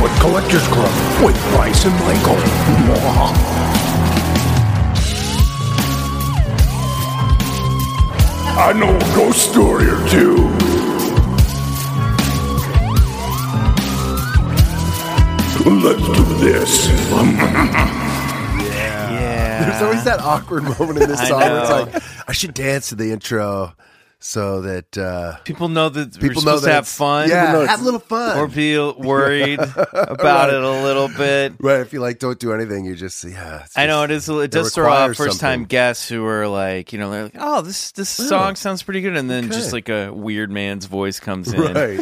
Bigfoot 0.00 0.20
Collectors 0.20 0.66
Club 0.68 0.90
with 1.22 1.36
Bryce 1.50 1.84
and 1.84 1.94
Michael. 2.00 2.36
Mwah. 2.86 3.32
I 8.56 8.72
know 8.72 8.96
a 8.96 9.00
ghost 9.14 9.50
story 9.50 9.88
or 9.90 10.08
two. 10.08 10.36
Let's 15.70 16.06
do 16.06 16.24
this. 16.38 16.88
yeah. 18.58 19.66
There's 19.68 19.82
always 19.82 20.04
that 20.04 20.20
awkward 20.20 20.62
moment 20.62 21.02
in 21.02 21.08
this 21.10 21.20
I 21.24 21.28
song 21.28 21.40
where 21.40 21.60
it's 21.60 21.70
like, 21.70 22.02
I 22.26 22.32
should 22.32 22.54
dance 22.54 22.88
to 22.88 22.94
the 22.94 23.12
intro 23.12 23.74
so 24.22 24.60
that 24.60 24.98
uh, 24.98 25.36
People 25.44 25.68
know 25.68 25.88
that 25.88 26.14
we're 26.20 26.28
people 26.28 26.42
know 26.42 26.58
that 26.58 26.66
to 26.68 26.72
have 26.74 26.84
it's- 26.84 26.94
fun. 26.96 27.28
Yeah, 27.30 27.66
have 27.66 27.80
a 27.80 27.84
little 27.84 28.00
fun. 28.00 28.36
Or 28.38 28.46
be 28.46 28.76
worried 28.98 29.58
about 29.92 30.48
Right. 30.50 30.54
it 30.54 30.62
a 30.62 30.82
little 30.82 31.08
bit. 31.08 31.54
right. 31.58 31.80
If 31.80 31.92
you 31.94 32.00
like 32.00 32.18
don't 32.18 32.38
do 32.38 32.52
anything, 32.52 32.84
you 32.84 32.94
just 32.94 33.24
yeah. 33.24 33.64
it's 33.64 33.76
I 33.78 33.86
know 33.86 34.02
it 34.04 34.08
just- 34.08 34.28
is. 34.28 34.36
It 34.36 34.50
does 34.50 34.74
throw 34.74 34.84
off 34.90 35.08
requires 35.10 35.16
first 35.16 35.40
time 35.40 35.60
something. 35.60 35.68
guests 35.68 36.08
who 36.08 36.24
are 36.26 36.46
like, 36.46 36.92
you 36.92 36.98
know, 36.98 37.10
they're 37.10 37.22
like, 37.24 37.36
"Oh, 37.38 37.62
this 37.62 37.92
this 37.92 38.08
song 38.10 38.56
sounds 38.56 38.82
pretty 38.82 39.00
good," 39.00 39.16
and 39.16 39.30
then 39.30 39.46
Okay. 39.46 39.54
just 39.54 39.72
like 39.72 39.88
a 39.88 40.10
weird 40.12 40.50
man's 40.50 40.84
voice 40.84 41.18
comes 41.18 41.52
in. 41.52 41.60
Right. 41.74 42.00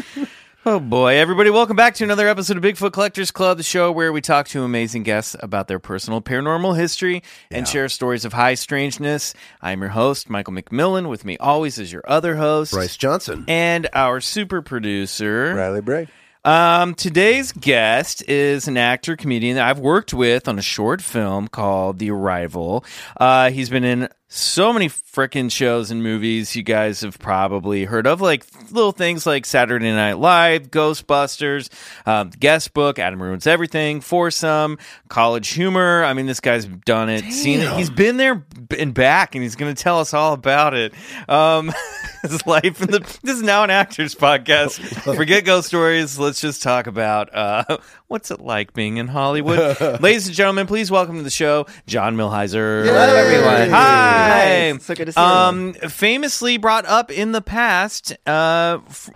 Oh 0.66 0.80
boy, 0.80 1.16
everybody, 1.16 1.50
welcome 1.50 1.76
back 1.76 1.94
to 1.94 2.04
another 2.04 2.28
episode 2.28 2.56
of 2.58 2.62
Bigfoot 2.62 2.92
Collectors 2.92 3.30
Club, 3.30 3.56
the 3.56 3.62
show 3.62 3.90
where 3.90 4.12
we 4.12 4.20
talk 4.20 4.48
to 4.48 4.64
amazing 4.64 5.02
guests 5.02 5.34
about 5.40 5.66
their 5.68 5.78
personal 5.78 6.20
paranormal 6.20 6.76
history 6.76 7.22
and 7.50 7.66
share 7.66 7.88
stories 7.88 8.24
of 8.26 8.32
high 8.34 8.54
strangeness. 8.54 9.34
I'm 9.62 9.80
your 9.80 9.90
host, 9.90 10.28
Michael 10.28 10.52
McMillan. 10.54 11.08
With 11.08 11.24
me 11.24 11.38
always 11.38 11.78
is 11.78 11.90
your 11.92 12.02
other 12.06 12.36
host, 12.36 12.72
Bryce 12.72 12.96
Johnson. 12.98 13.44
and 13.48 13.88
our 13.94 14.20
super 14.20 14.60
producer, 14.60 15.54
Riley 15.54 15.80
Bray. 15.80 16.08
Um, 16.44 16.94
today's 16.94 17.52
guest 17.52 18.28
is 18.28 18.68
an 18.68 18.76
actor 18.76 19.16
comedian 19.16 19.56
that 19.56 19.66
I've 19.68 19.80
worked 19.80 20.12
with 20.12 20.48
on 20.48 20.58
a 20.58 20.62
short 20.62 21.00
film 21.00 21.48
called 21.48 21.98
The 21.98 22.10
Arrival. 22.10 22.84
Uh, 23.18 23.50
he's 23.50 23.70
been 23.70 23.84
in 23.84 24.08
so 24.28 24.72
many 24.72 24.88
frickin' 25.18 25.50
shows 25.50 25.90
and 25.90 26.00
movies 26.00 26.54
you 26.54 26.62
guys 26.62 27.00
have 27.00 27.18
probably 27.18 27.84
heard 27.84 28.06
of, 28.06 28.20
like 28.20 28.46
little 28.70 28.92
things 28.92 29.26
like 29.26 29.44
Saturday 29.44 29.90
Night 29.90 30.16
Live, 30.16 30.70
Ghostbusters, 30.70 31.70
um, 32.06 32.30
Guest 32.30 32.72
Book, 32.72 33.00
Adam 33.00 33.20
Ruins 33.20 33.44
Everything, 33.44 34.00
Foursome, 34.00 34.78
College 35.08 35.48
Humor. 35.48 36.04
I 36.04 36.12
mean, 36.12 36.26
this 36.26 36.38
guy's 36.38 36.66
done 36.66 37.08
it, 37.10 37.24
seen 37.32 37.58
it. 37.58 37.72
He's 37.72 37.90
been 37.90 38.16
there 38.16 38.46
and 38.78 38.94
back, 38.94 39.34
and 39.34 39.42
he's 39.42 39.56
going 39.56 39.74
to 39.74 39.82
tell 39.82 39.98
us 39.98 40.14
all 40.14 40.34
about 40.34 40.74
it. 40.74 40.94
Um, 41.28 41.72
his 42.22 42.46
life 42.46 42.80
in 42.80 42.90
the. 42.90 43.00
This 43.22 43.36
is 43.36 43.42
now 43.42 43.64
an 43.64 43.70
actor's 43.70 44.14
podcast. 44.14 44.78
Forget 45.16 45.44
ghost 45.44 45.68
stories. 45.68 46.18
Let's 46.18 46.40
just 46.40 46.62
talk 46.62 46.86
about 46.86 47.34
uh, 47.34 47.78
what's 48.06 48.30
it 48.30 48.40
like 48.40 48.72
being 48.72 48.98
in 48.98 49.08
Hollywood. 49.08 49.80
Ladies 50.00 50.28
and 50.28 50.36
gentlemen, 50.36 50.66
please 50.66 50.90
welcome 50.90 51.16
to 51.16 51.22
the 51.22 51.30
show 51.30 51.66
John 51.86 52.16
Milhiser. 52.16 52.84
Hello, 52.84 53.16
everyone. 53.16 53.70
Hi. 53.70 54.72
Nice. 54.72 54.84
So 54.84 54.94
good 54.94 55.07
to 55.08 55.12
see 55.12 55.20
Um, 55.20 55.74
famously 55.74 56.56
brought 56.58 56.86
up 56.86 57.10
in 57.10 57.32
the 57.32 57.42
past 57.42 58.12
uh, 58.26 58.78
f- 58.88 59.10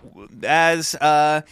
as 0.44 0.94
uh, 0.96 1.42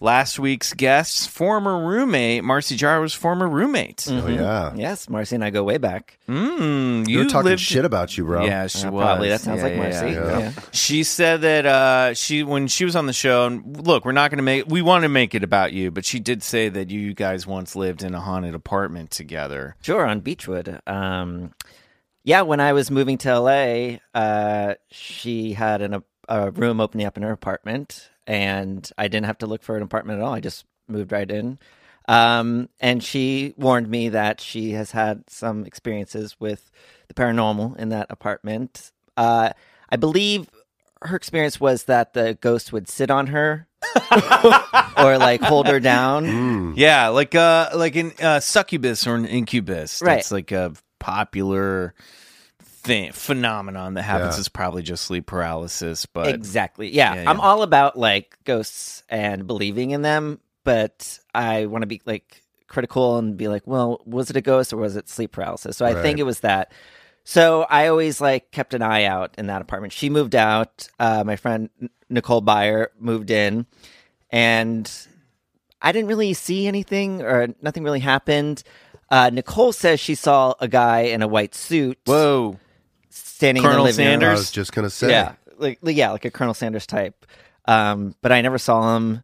last 0.00 0.38
week's 0.38 0.72
guest's 0.74 1.26
former 1.26 1.84
roommate, 1.84 2.44
Marcy 2.44 2.76
Jarreau's 2.76 3.14
former 3.14 3.48
roommate. 3.48 4.06
Oh 4.08 4.28
yeah. 4.28 4.72
Yes, 4.76 5.08
Marcy 5.08 5.34
and 5.34 5.44
I 5.44 5.50
go 5.50 5.64
way 5.64 5.76
back. 5.78 6.18
Mm, 6.28 7.08
You 7.08 7.18
were 7.18 7.24
talking 7.24 7.50
lived- 7.50 7.60
shit 7.62 7.84
about 7.84 8.16
you, 8.16 8.24
bro. 8.24 8.44
Yeah, 8.44 8.66
she 8.68 8.86
Uh, 8.86 8.90
was. 8.92 9.02
probably. 9.02 9.28
That 9.30 9.40
sounds 9.40 9.58
Yeah, 9.58 9.64
like 9.64 9.72
yeah, 9.74 9.78
Marcy. 9.82 10.06
yeah. 10.12 10.38
Yeah. 10.38 10.52
She 10.72 11.02
said 11.02 11.40
that 11.40 11.66
uh, 11.66 12.14
she 12.14 12.42
when 12.44 12.68
she 12.68 12.84
was 12.84 12.94
on 12.94 13.06
the 13.06 13.12
show. 13.12 13.46
And 13.46 13.86
look, 13.86 14.04
we're 14.04 14.12
not 14.12 14.30
going 14.30 14.36
to 14.38 14.42
make. 14.44 14.66
We 14.68 14.82
want 14.82 15.02
to 15.02 15.08
make 15.08 15.34
it 15.34 15.42
about 15.42 15.72
you, 15.72 15.90
but 15.90 16.04
she 16.04 16.20
did 16.20 16.42
say 16.42 16.68
that 16.68 16.90
you 16.90 17.12
guys 17.14 17.46
once 17.46 17.74
lived 17.74 18.02
in 18.04 18.14
a 18.14 18.20
haunted 18.20 18.54
apartment 18.54 19.10
together. 19.10 19.74
Sure, 19.82 20.06
on 20.06 20.20
Beechwood. 20.20 20.80
Um, 20.86 21.54
yeah, 22.28 22.42
when 22.42 22.60
I 22.60 22.74
was 22.74 22.90
moving 22.90 23.16
to 23.18 23.40
LA, 23.40 24.00
uh, 24.14 24.74
she 24.90 25.54
had 25.54 25.80
an, 25.80 26.04
a 26.28 26.50
room 26.50 26.78
opening 26.78 27.06
up 27.06 27.16
in 27.16 27.22
her 27.22 27.32
apartment, 27.32 28.10
and 28.26 28.86
I 28.98 29.08
didn't 29.08 29.24
have 29.24 29.38
to 29.38 29.46
look 29.46 29.62
for 29.62 29.78
an 29.78 29.82
apartment 29.82 30.20
at 30.20 30.24
all. 30.26 30.34
I 30.34 30.40
just 30.40 30.66
moved 30.88 31.10
right 31.10 31.30
in. 31.30 31.58
Um, 32.06 32.68
and 32.80 33.02
she 33.02 33.54
warned 33.56 33.88
me 33.88 34.10
that 34.10 34.42
she 34.42 34.72
has 34.72 34.90
had 34.90 35.24
some 35.30 35.64
experiences 35.64 36.36
with 36.38 36.70
the 37.08 37.14
paranormal 37.14 37.78
in 37.78 37.88
that 37.88 38.08
apartment. 38.10 38.92
Uh, 39.16 39.52
I 39.88 39.96
believe 39.96 40.50
her 41.00 41.16
experience 41.16 41.58
was 41.58 41.84
that 41.84 42.12
the 42.12 42.36
ghost 42.38 42.74
would 42.74 42.90
sit 42.90 43.10
on 43.10 43.28
her 43.28 43.68
or 44.98 45.16
like 45.16 45.40
hold 45.40 45.66
her 45.66 45.80
down. 45.80 46.74
Yeah, 46.76 47.08
like 47.08 47.34
uh, 47.34 47.70
like 47.74 47.96
an 47.96 48.12
uh, 48.20 48.40
succubus 48.40 49.06
or 49.06 49.14
an 49.14 49.24
incubus. 49.24 50.02
Right. 50.02 50.16
That's 50.16 50.30
like 50.30 50.52
a 50.52 50.74
popular 50.98 51.94
thing 52.88 53.12
phenomenon 53.12 53.94
that 53.94 54.02
happens. 54.02 54.34
Yeah. 54.34 54.40
Is 54.40 54.48
probably 54.48 54.82
just 54.82 55.04
sleep 55.04 55.26
paralysis, 55.26 56.06
but 56.06 56.26
exactly. 56.28 56.88
Yeah. 56.90 57.14
Yeah, 57.14 57.30
I'm 57.30 57.40
all 57.40 57.62
about 57.62 57.96
like 57.96 58.36
ghosts 58.44 59.04
and 59.08 59.46
believing 59.46 59.92
in 59.92 60.02
them, 60.02 60.40
but 60.64 61.18
I 61.34 61.66
want 61.66 61.82
to 61.82 61.86
be 61.86 62.02
like 62.04 62.42
critical 62.66 63.16
and 63.18 63.36
be 63.36 63.48
like, 63.48 63.66
well, 63.66 64.02
was 64.04 64.28
it 64.30 64.36
a 64.36 64.40
ghost 64.40 64.72
or 64.72 64.76
was 64.78 64.96
it 64.96 65.08
sleep 65.08 65.32
paralysis? 65.32 65.76
So 65.76 65.86
I 65.86 65.92
Right. 65.94 66.02
think 66.02 66.18
it 66.18 66.24
was 66.24 66.40
that. 66.40 66.72
So 67.24 67.62
I 67.68 67.88
always 67.88 68.20
like 68.20 68.50
kept 68.50 68.74
an 68.74 68.82
eye 68.82 69.04
out 69.04 69.34
in 69.38 69.46
that 69.46 69.62
apartment. 69.62 69.92
She 69.92 70.10
moved 70.10 70.34
out. 70.34 70.88
Uh, 70.98 71.22
my 71.24 71.36
friend 71.36 71.68
Nicole 72.10 72.42
Byer 72.42 72.88
moved 72.98 73.30
in, 73.30 73.66
and 74.30 74.90
I 75.82 75.92
didn't 75.92 76.08
really 76.08 76.32
see 76.34 76.66
anything 76.66 77.22
or 77.22 77.48
nothing 77.62 77.84
really 77.84 78.00
happened. 78.00 78.62
Uh, 79.10 79.30
Nicole 79.30 79.72
says 79.72 80.00
she 80.00 80.14
saw 80.14 80.54
a 80.60 80.68
guy 80.68 81.00
in 81.00 81.22
a 81.22 81.28
white 81.28 81.54
suit 81.54 81.98
whoa, 82.04 82.58
standing 83.38 83.62
Colonel 83.62 83.86
in 83.86 83.92
the 83.94 84.02
living 84.02 84.06
room. 84.06 84.20
Sanders? 84.20 84.28
I 84.28 84.40
was 84.40 84.50
just 84.50 84.72
gonna 84.72 84.90
say. 84.90 85.10
Yeah, 85.10 85.32
like 85.58 85.78
like- 85.80 85.96
yeah, 85.96 86.10
like 86.10 86.24
a 86.24 86.30
Colonel 86.30 86.54
Sanders 86.54 86.86
type. 86.86 87.24
Um, 87.66 88.14
but 88.20 88.32
I 88.32 88.40
never 88.40 88.58
saw 88.58 88.96
him, 88.96 89.22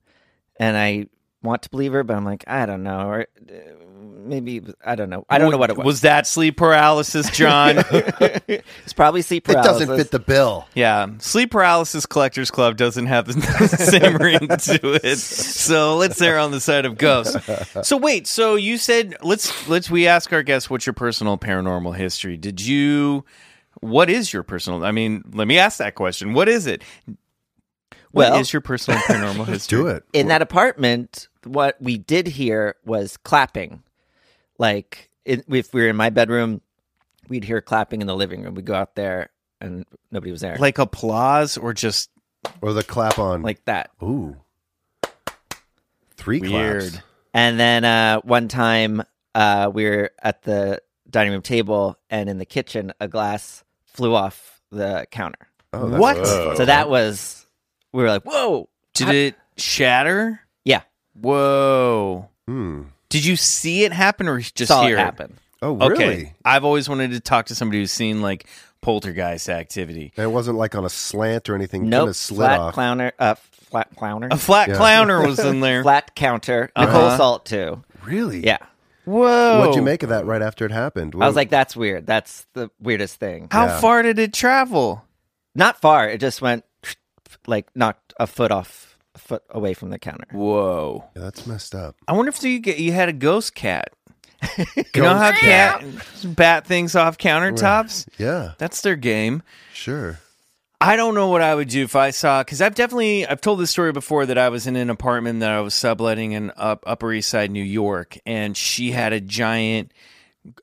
and 0.60 0.76
I 0.76 1.06
want 1.42 1.62
to 1.62 1.70
believe 1.70 1.92
her, 1.92 2.04
but 2.04 2.16
I'm 2.16 2.24
like, 2.24 2.44
I 2.46 2.64
don't 2.66 2.82
know, 2.84 3.08
or 3.08 3.20
uh, 3.22 3.52
maybe 3.98 4.62
I 4.84 4.94
don't 4.94 5.10
know. 5.10 5.24
I 5.28 5.38
don't 5.38 5.50
know 5.50 5.56
what 5.58 5.70
it 5.70 5.76
was. 5.76 5.84
Was 5.84 6.00
that 6.02 6.26
sleep 6.26 6.56
paralysis, 6.56 7.28
John? 7.30 7.76
it's 7.90 8.92
probably 8.92 9.22
sleep 9.22 9.44
paralysis. 9.44 9.82
It 9.82 9.86
doesn't 9.86 9.96
fit 9.96 10.10
the 10.10 10.18
bill. 10.20 10.68
Yeah, 10.74 11.08
Sleep 11.18 11.50
Paralysis 11.50 12.06
Collectors 12.06 12.50
Club 12.50 12.76
doesn't 12.76 13.06
have 13.06 13.26
the 13.26 13.68
same 13.68 14.16
ring 14.18 14.46
to 14.46 15.00
it, 15.06 15.18
so 15.18 15.96
let's 15.96 16.20
err 16.22 16.38
on 16.38 16.50
the 16.52 16.60
side 16.60 16.84
of 16.84 16.98
ghosts. 16.98 17.36
So 17.82 17.96
wait, 17.96 18.26
so 18.26 18.54
you 18.54 18.76
said 18.78 19.16
let's 19.22 19.68
let's 19.68 19.90
we 19.90 20.06
ask 20.06 20.32
our 20.32 20.42
guests 20.42 20.70
what's 20.70 20.86
your 20.86 20.92
personal 20.94 21.36
paranormal 21.38 21.96
history? 21.96 22.36
Did 22.36 22.60
you? 22.60 23.24
What 23.84 24.08
is 24.10 24.32
your 24.32 24.42
personal? 24.42 24.84
I 24.84 24.92
mean, 24.92 25.22
let 25.34 25.46
me 25.46 25.58
ask 25.58 25.78
that 25.78 25.94
question. 25.94 26.32
What 26.32 26.48
is 26.48 26.66
it? 26.66 26.82
What 28.12 28.28
is 28.28 28.30
Well- 28.32 28.44
your 28.52 28.60
personal 28.62 28.98
paranormal 29.02 29.46
history? 29.46 29.78
Do 29.78 29.86
it. 29.88 30.04
in 30.12 30.28
that 30.28 30.40
apartment, 30.42 31.28
what 31.44 31.76
we 31.80 31.98
did 31.98 32.26
hear 32.26 32.76
was 32.84 33.16
clapping. 33.18 33.82
Like 34.58 35.10
it, 35.24 35.44
if 35.48 35.74
we 35.74 35.82
were 35.82 35.88
in 35.88 35.96
my 35.96 36.10
bedroom, 36.10 36.60
we'd 37.28 37.44
hear 37.44 37.60
clapping 37.60 38.00
in 38.00 38.06
the 38.06 38.14
living 38.16 38.42
room. 38.42 38.54
We'd 38.54 38.64
go 38.64 38.74
out 38.74 38.94
there, 38.94 39.30
and 39.60 39.84
nobody 40.10 40.30
was 40.30 40.40
there. 40.40 40.56
Like 40.58 40.78
applause 40.78 41.56
or 41.58 41.74
just 41.74 42.08
Or 42.62 42.72
the 42.72 42.84
clap 42.84 43.18
on. 43.18 43.42
like 43.42 43.64
that. 43.64 43.90
ooh, 44.02 44.36
three 46.16 46.40
Weird. 46.40 46.82
claps. 46.92 46.98
And 47.32 47.58
then 47.58 47.84
uh, 47.84 48.20
one 48.20 48.46
time 48.48 49.02
uh, 49.34 49.70
we 49.74 49.84
were 49.86 50.12
at 50.22 50.42
the 50.42 50.80
dining 51.10 51.32
room 51.32 51.42
table, 51.42 51.98
and 52.08 52.28
in 52.28 52.38
the 52.38 52.46
kitchen, 52.46 52.92
a 53.00 53.08
glass 53.08 53.63
flew 53.94 54.14
off 54.14 54.60
the 54.70 55.06
counter. 55.10 55.48
Oh, 55.72 55.88
that's 55.88 56.00
What? 56.00 56.16
fun. 56.18 56.56
So 56.56 56.64
that 56.66 56.88
was 56.88 57.46
we 57.92 58.02
were 58.02 58.08
like, 58.08 58.22
"Whoa!" 58.24 58.68
Did 58.94 59.08
it 59.08 59.34
shatter? 59.56 60.40
Yeah, 60.64 60.82
Whoa. 61.20 62.28
Hmm. 62.46 62.82
Did 63.08 63.24
you 63.24 63.36
see 63.36 63.84
it 63.84 63.92
happen 63.92 64.28
or 64.28 64.40
just 64.40 64.68
saw 64.68 64.84
hear 64.86 64.96
it 64.96 65.00
happen. 65.00 65.38
Oh, 65.62 65.78
Okay. 65.80 65.88
really? 65.88 66.34
I've 66.44 66.64
always 66.64 66.88
wanted 66.88 67.12
to 67.12 67.20
talk 67.20 67.46
to 67.46 67.54
somebody 67.54 67.78
who's 67.80 67.92
seen 67.92 68.20
like 68.22 68.46
poltergeist 68.82 69.48
activity. 69.48 70.12
And 70.16 70.24
it 70.24 70.28
wasn't 70.28 70.58
like 70.58 70.74
on 70.74 70.84
a 70.84 70.88
slant 70.90 71.48
or 71.48 71.54
anything. 71.54 71.82
Kind 71.82 71.90
Nope, 71.90 72.08
of 72.10 72.16
slid 72.16 72.36
flat 72.48 72.60
off. 72.60 72.74
clowner, 72.74 73.12
uh, 73.18 73.34
flat 73.70 73.88
clowner, 73.96 74.28
A 74.30 74.36
flat 74.36 74.68
Yeah. 74.68 74.76
clowner 74.76 75.26
was 75.26 75.38
in 75.44 75.60
there. 75.60 75.82
flat 75.82 76.14
counter. 76.14 76.70
Uh-huh. 76.76 76.86
Nicole 76.86 77.16
Salt 77.16 77.46
too. 77.46 77.82
Really? 78.04 78.44
Yeah, 78.44 78.58
Whoa. 79.04 79.60
What'd 79.60 79.74
you 79.74 79.82
make 79.82 80.02
of 80.02 80.08
that 80.10 80.24
right 80.26 80.42
after 80.42 80.64
it 80.64 80.70
happened? 80.72 81.14
I 81.20 81.26
was 81.26 81.36
like, 81.36 81.50
"That's 81.50 81.76
weird. 81.76 82.06
That's 82.06 82.46
the 82.54 82.70
weirdest 82.80 83.16
thing." 83.20 83.48
How 83.50 83.66
Yeah. 83.66 83.80
far 83.80 84.02
did 84.02 84.18
it 84.18 84.32
travel? 84.32 85.04
Not 85.54 85.80
far. 85.80 86.08
It 86.08 86.20
just 86.20 86.40
went 86.42 86.64
like 87.46 87.68
knocked 87.76 88.14
a 88.18 88.26
foot 88.26 88.50
off, 88.50 88.98
a 89.14 89.18
foot 89.18 89.42
away 89.50 89.74
from 89.74 89.90
the 89.90 89.98
counter. 89.98 90.26
Whoa. 90.32 91.04
Yeah, 91.14 91.22
that's 91.22 91.46
messed 91.46 91.74
up. 91.74 91.96
I 92.08 92.12
wonder 92.12 92.30
if 92.30 92.42
you 92.42 92.58
get 92.58 92.78
you 92.78 92.92
had 92.92 93.08
a 93.08 93.12
ghost 93.12 93.54
cat. 93.54 93.90
You 94.94 95.02
know 95.02 95.14
how 95.16 95.32
cat 95.32 95.82
bat 96.24 96.66
things 96.66 96.94
off 96.94 97.18
countertops? 97.18 98.06
Yeah, 98.18 98.52
That's 98.58 98.80
their 98.82 98.94
game. 98.96 99.42
sure. 99.72 100.20
I 100.84 100.96
don't 100.96 101.14
know 101.14 101.28
what 101.28 101.40
I 101.40 101.54
would 101.54 101.70
do 101.70 101.82
if 101.82 101.96
I 101.96 102.10
saw 102.10 102.42
because 102.42 102.60
I've 102.60 102.74
definitely 102.74 103.26
I've 103.26 103.40
told 103.40 103.58
this 103.58 103.70
story 103.70 103.92
before 103.92 104.26
that 104.26 104.36
I 104.36 104.50
was 104.50 104.66
in 104.66 104.76
an 104.76 104.90
apartment 104.90 105.40
that 105.40 105.50
I 105.50 105.62
was 105.62 105.72
subletting 105.72 106.32
in 106.32 106.52
up, 106.58 106.84
Upper 106.86 107.10
East 107.10 107.30
Side, 107.30 107.50
New 107.50 107.64
York, 107.64 108.18
and 108.26 108.54
she 108.54 108.90
had 108.90 109.14
a 109.14 109.20
giant 109.20 109.92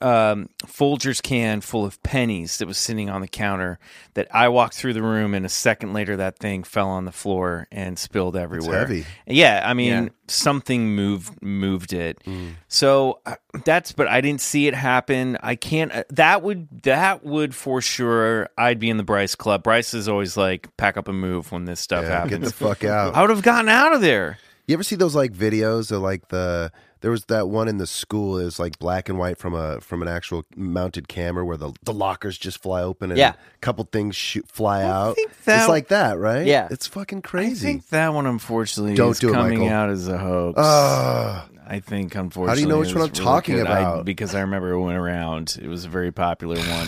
um, 0.01 0.49
Folgers 0.65 1.21
can 1.23 1.61
full 1.61 1.85
of 1.85 2.01
pennies 2.03 2.57
that 2.59 2.67
was 2.67 2.77
sitting 2.77 3.09
on 3.09 3.21
the 3.21 3.27
counter. 3.27 3.79
That 4.13 4.27
I 4.35 4.49
walked 4.49 4.75
through 4.75 4.93
the 4.93 5.01
room, 5.01 5.33
and 5.33 5.45
a 5.45 5.49
second 5.49 5.93
later, 5.93 6.17
that 6.17 6.37
thing 6.37 6.63
fell 6.63 6.89
on 6.89 7.05
the 7.05 7.11
floor 7.11 7.67
and 7.71 7.97
spilled 7.97 8.35
everywhere. 8.35 8.79
heavy. 8.79 9.05
Yeah, 9.25 9.63
I 9.65 9.73
mean 9.73 9.91
Yeah. 10.05 10.09
something 10.27 10.95
moved 10.95 11.41
moved 11.41 11.93
it. 11.93 12.21
So 12.67 13.19
uh, 13.25 13.35
that's 13.65 13.91
but 13.91 14.07
I 14.07 14.21
didn't 14.21 14.41
see 14.41 14.67
it 14.67 14.73
happen. 14.75 15.37
I 15.41 15.55
can't. 15.55 15.91
Uh, 15.91 16.03
that 16.09 16.41
would 16.43 16.67
that 16.83 17.23
would 17.23 17.55
for 17.55 17.81
sure. 17.81 18.49
I'd 18.57 18.79
be 18.79 18.89
in 18.89 18.97
the 18.97 19.03
Bryce 19.03 19.35
Club. 19.35 19.63
Bryce 19.63 19.93
is 19.93 20.07
always 20.07 20.37
like 20.37 20.75
pack 20.77 20.97
up 20.97 21.07
and 21.07 21.19
move 21.19 21.51
when 21.51 21.65
this 21.65 21.79
stuff 21.79 22.03
Yeah, 22.03 22.23
get 22.23 22.31
happens. 22.31 22.47
the 22.51 22.65
fuck 22.65 22.83
out. 22.83 23.15
I 23.15 23.21
would 23.21 23.29
have 23.29 23.41
gotten 23.43 23.69
out 23.69 23.93
of 23.93 24.01
there. 24.01 24.37
You 24.67 24.73
ever 24.75 24.83
see 24.83 24.95
those 24.95 25.15
like 25.15 25.33
videos 25.33 25.91
of 25.91 26.01
like 26.01 26.27
the 26.29 26.71
there 27.01 27.11
was 27.11 27.25
that 27.25 27.49
one 27.49 27.67
in 27.67 27.77
the 27.77 27.87
school 27.87 28.37
it 28.37 28.45
was 28.45 28.59
like 28.59 28.79
black 28.79 29.09
and 29.09 29.17
white 29.19 29.37
from 29.37 29.53
a 29.53 29.81
from 29.81 30.01
an 30.01 30.07
actual 30.07 30.45
mounted 30.55 31.07
camera 31.07 31.43
where 31.45 31.57
the 31.57 31.73
the 31.83 31.93
lockers 31.93 32.37
just 32.37 32.61
fly 32.61 32.81
open 32.81 33.11
and 33.11 33.17
Yeah. 33.17 33.33
a 33.33 33.57
couple 33.59 33.87
things 33.91 34.15
shoot 34.15 34.47
fly 34.47 34.83
out. 34.83 35.15
think 35.15 35.31
that- 35.45 35.59
it's 35.61 35.69
like 35.69 35.89
that, 35.89 36.17
right? 36.17 36.45
Yeah. 36.45 36.67
It's 36.71 36.87
fucking 36.87 37.21
crazy. 37.23 37.41
I 37.45 37.49
crazy. 37.49 37.65
think 37.67 37.89
that 37.89 38.13
one 38.13 38.25
unfortunately 38.25 38.95
Don't 38.95 39.11
is 39.11 39.19
do 39.19 39.29
it, 39.29 39.33
coming 39.33 39.59
Michael. 39.59 39.73
out 39.75 39.89
as 39.89 40.07
a 40.07 40.17
hoax. 40.17 40.57
Ugh. 40.59 41.47
I 41.67 41.79
think 41.79 42.15
unfortunately. 42.15 42.49
How 42.49 42.55
do 42.55 42.61
you 42.61 42.67
know 42.67 42.79
which 42.79 42.89
it 42.89 42.95
one 42.95 43.09
was 43.09 43.19
I'm 43.19 43.25
really 43.25 43.31
talking 43.33 43.55
good. 43.55 43.67
I- 43.67 43.79
about? 43.79 44.05
because 44.05 44.35
I 44.35 44.41
remember 44.41 44.71
it 44.71 44.81
went 44.81 44.97
around. 44.97 45.57
It 45.61 45.67
was 45.69 45.85
a 45.85 45.89
very 45.89 46.11
popular 46.11 46.57
one. 46.69 46.87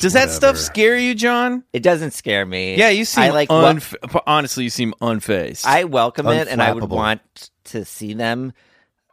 Does 0.00 0.12
that 0.14 0.30
stuff 0.30 0.54
Whatever. 0.54 0.56
scare 0.58 0.96
you, 0.98 1.14
John? 1.14 1.62
It 1.72 1.82
doesn't 1.84 2.12
scare 2.12 2.44
me. 2.44 2.76
Yeah, 2.76 2.88
you 2.88 3.04
seem 3.04 3.24
I 3.24 3.30
like. 3.30 3.48
wel- 3.48 3.74
unf- 3.74 4.22
honestly, 4.26 4.64
you 4.64 4.70
seem 4.70 4.92
unfazed. 5.00 5.64
I 5.66 5.84
welcome 5.84 6.26
it, 6.28 6.48
and 6.48 6.60
I 6.62 6.72
would 6.72 6.84
Unflappable. 6.84 6.88
want 6.96 7.50
to 7.66 7.84
see 7.84 8.12
them. 8.14 8.52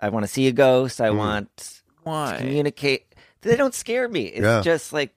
I 0.01 0.09
want 0.09 0.24
to 0.25 0.31
see 0.31 0.47
a 0.47 0.51
ghost. 0.51 1.00
I 1.01 1.09
want 1.12 1.81
Why? 2.03 2.33
to 2.33 2.38
communicate. 2.38 3.13
They 3.42 3.56
don't 3.56 3.74
scare 3.74 4.07
me. 4.09 4.24
It's 4.25 4.42
Yeah. 4.44 4.62
just 4.62 4.92
like 4.94 5.13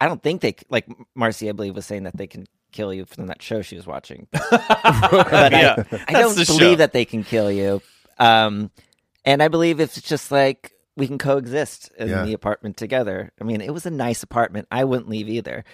I 0.00 0.06
don't 0.06 0.22
think 0.22 0.40
they 0.40 0.56
like 0.70 0.86
Marcy. 1.14 1.48
I 1.48 1.52
believe 1.52 1.74
was 1.74 1.86
saying 1.86 2.04
that 2.04 2.16
they 2.16 2.26
can 2.26 2.46
kill 2.72 2.94
you 2.94 3.04
from 3.04 3.26
that 3.26 3.42
show 3.42 3.62
she 3.62 3.76
was 3.76 3.86
watching. 3.86 4.26
but 4.32 5.52
Yeah, 5.52 5.82
I, 5.92 6.04
I 6.08 6.12
don't 6.12 6.34
believe 6.34 6.46
show. 6.46 6.74
that 6.76 6.92
they 6.92 7.04
can 7.04 7.24
kill 7.24 7.50
you. 7.50 7.82
Um, 8.18 8.70
and 9.24 9.42
I 9.42 9.48
believe 9.48 9.80
it's 9.80 10.00
just 10.00 10.30
like 10.30 10.72
we 10.96 11.06
can 11.06 11.18
coexist 11.18 11.90
in 11.98 12.08
Yeah. 12.08 12.24
the 12.24 12.32
apartment 12.32 12.76
together. 12.76 13.32
I 13.40 13.44
mean, 13.44 13.60
it 13.60 13.72
was 13.72 13.86
a 13.86 13.90
nice 13.90 14.22
apartment. 14.22 14.68
I 14.70 14.84
wouldn't 14.84 15.08
leave 15.08 15.28
either. 15.28 15.64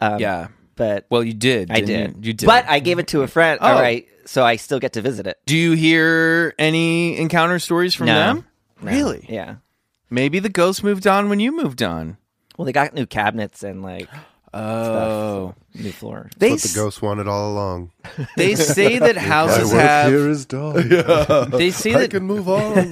Um, 0.00 0.18
Yeah. 0.20 0.48
But 0.76 1.06
Well, 1.10 1.24
you 1.24 1.34
did. 1.34 1.70
I 1.70 1.80
didn't 1.80 1.86
did. 2.16 2.24
You, 2.24 2.28
you 2.28 2.32
did. 2.34 2.46
But 2.46 2.66
I 2.68 2.78
gave 2.80 2.98
it 2.98 3.08
to 3.08 3.22
a 3.22 3.26
friend. 3.28 3.58
All 3.60 3.76
Oh. 3.76 3.80
right, 3.80 4.06
so 4.26 4.44
I 4.44 4.56
still 4.56 4.78
get 4.78 4.92
to 4.94 5.02
visit 5.02 5.26
it. 5.26 5.38
Do 5.46 5.56
you 5.56 5.72
hear 5.72 6.54
any 6.58 7.18
encounter 7.18 7.58
stories 7.58 7.94
from 7.94 8.06
No. 8.06 8.14
them? 8.14 8.46
No. 8.82 8.90
Really? 8.92 9.26
Yeah. 9.28 9.56
Maybe 10.10 10.38
the 10.38 10.48
ghost 10.48 10.84
moved 10.84 11.06
on 11.06 11.28
when 11.28 11.40
you 11.40 11.50
moved 11.56 11.82
on. 11.82 12.16
Well, 12.56 12.64
they 12.66 12.72
got 12.72 12.94
new 12.94 13.06
cabinets 13.06 13.62
and 13.62 13.82
like 13.82 14.08
Oh, 14.54 15.54
new 15.74 15.92
floor. 15.92 16.30
they 16.38 16.52
What 16.52 16.60
the 16.60 16.72
ghost 16.74 17.02
wanted 17.02 17.28
all 17.28 17.52
along. 17.52 17.90
they 18.36 18.54
say 18.54 18.98
that 19.00 19.16
houses 19.16 19.70
work 19.72 19.82
have. 19.82 20.10
here 20.10 20.28
is 20.30 20.46
done. 20.46 20.88
They 21.50 21.70
say 21.70 21.94
I 21.94 21.98
that 22.00 22.10
can 22.10 22.22
move 22.24 22.48
on. 22.48 22.90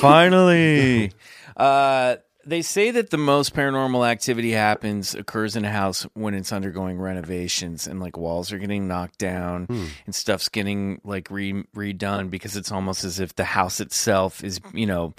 Finally. 0.00 1.12
Uh, 1.56 2.16
they 2.50 2.62
say 2.62 2.90
that 2.90 3.10
the 3.10 3.16
most 3.16 3.54
paranormal 3.54 4.08
activity 4.08 4.50
happens 4.50 5.14
occurs 5.14 5.54
in 5.54 5.64
a 5.64 5.70
house 5.70 6.02
when 6.14 6.34
it's 6.34 6.52
undergoing 6.52 6.98
renovations 6.98 7.86
and 7.86 8.00
like 8.00 8.16
walls 8.16 8.52
are 8.52 8.58
getting 8.58 8.88
knocked 8.88 9.18
down 9.18 9.66
and 10.04 10.14
stuff's 10.14 10.48
getting 10.48 11.00
like 11.04 11.30
re- 11.30 11.64
redone 11.76 12.28
because 12.28 12.56
it's 12.56 12.72
almost 12.72 13.04
as 13.04 13.20
if 13.20 13.34
the 13.36 13.44
house 13.44 13.80
itself 13.80 14.42
is 14.42 14.60
you 14.74 14.86
know 14.86 15.14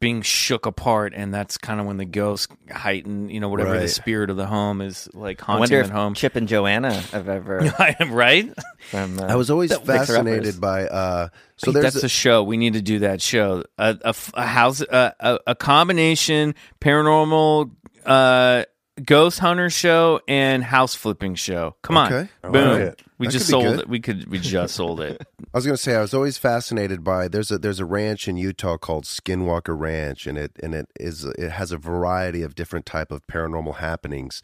being 0.00 0.22
shook 0.22 0.66
apart 0.66 1.12
and 1.14 1.32
that's 1.32 1.56
kind 1.56 1.80
of 1.80 1.86
when 1.86 1.98
the 1.98 2.04
ghost 2.04 2.50
heighten 2.70 3.28
you 3.28 3.38
know 3.38 3.48
whatever 3.48 3.78
the 3.78 3.88
spirit 3.88 4.28
of 4.28 4.36
the 4.36 4.46
home 4.46 4.80
is 4.80 5.08
like 5.14 5.40
I 5.42 5.46
haunting 5.46 5.60
wonder 5.60 5.80
if 5.80 5.90
home. 5.90 6.14
Chip 6.14 6.36
and 6.36 6.48
Joanna 6.48 6.92
have 6.92 7.28
ever. 7.28 7.58
right? 8.10 8.52
from, 8.90 9.20
uh, 9.20 9.26
I 9.26 9.36
was 9.36 9.50
always 9.50 9.76
fascinated 9.76 10.60
by 10.60 10.86
uh 10.86 11.28
so 11.64 11.70
Wait, 11.70 11.80
there's 11.80 11.94
that's 11.94 12.02
a, 12.04 12.06
a 12.06 12.08
show. 12.08 12.42
We 12.42 12.56
need 12.56 12.72
to 12.74 12.82
do 12.82 13.00
that 13.00 13.20
show. 13.20 13.64
A, 13.78 13.96
a 14.04 14.08
f- 14.08 14.32
a 14.34 14.46
house, 14.46 14.80
a, 14.80 15.14
a, 15.20 15.38
a 15.48 15.54
combination 15.54 16.54
paranormal, 16.80 17.70
uh, 18.04 18.64
ghost 19.04 19.38
hunter 19.38 19.70
show 19.70 20.20
and 20.28 20.62
house 20.64 20.94
flipping 20.94 21.34
show. 21.34 21.76
Come 21.82 21.96
on, 21.96 22.12
Okay. 22.12 22.30
I 22.44 22.48
boom. 22.48 22.68
like 22.68 22.80
it. 22.80 23.02
We 23.18 23.26
That 23.26 23.32
just 23.32 23.48
sold 23.48 23.64
good. 23.64 23.78
it. 23.80 23.88
We 23.88 24.00
could. 24.00 24.28
We 24.28 24.38
just 24.38 24.74
sold 24.74 25.00
it. 25.00 25.20
I 25.54 25.58
was 25.58 25.64
going 25.64 25.76
to 25.76 25.82
say 25.82 25.94
I 25.94 26.00
was 26.00 26.12
always 26.14 26.38
fascinated 26.38 27.04
by 27.04 27.28
there's 27.28 27.50
a 27.52 27.58
there's 27.58 27.78
a 27.80 27.84
ranch 27.84 28.26
in 28.26 28.36
Utah 28.36 28.76
called 28.76 29.04
Skinwalker 29.04 29.78
Ranch 29.78 30.26
and 30.26 30.36
it 30.36 30.52
and 30.62 30.74
it 30.74 30.88
is 30.98 31.24
it 31.24 31.50
has 31.52 31.70
a 31.72 31.76
variety 31.78 32.42
of 32.42 32.54
different 32.56 32.84
type 32.86 33.12
of 33.12 33.24
paranormal 33.28 33.76
happenings. 33.76 34.42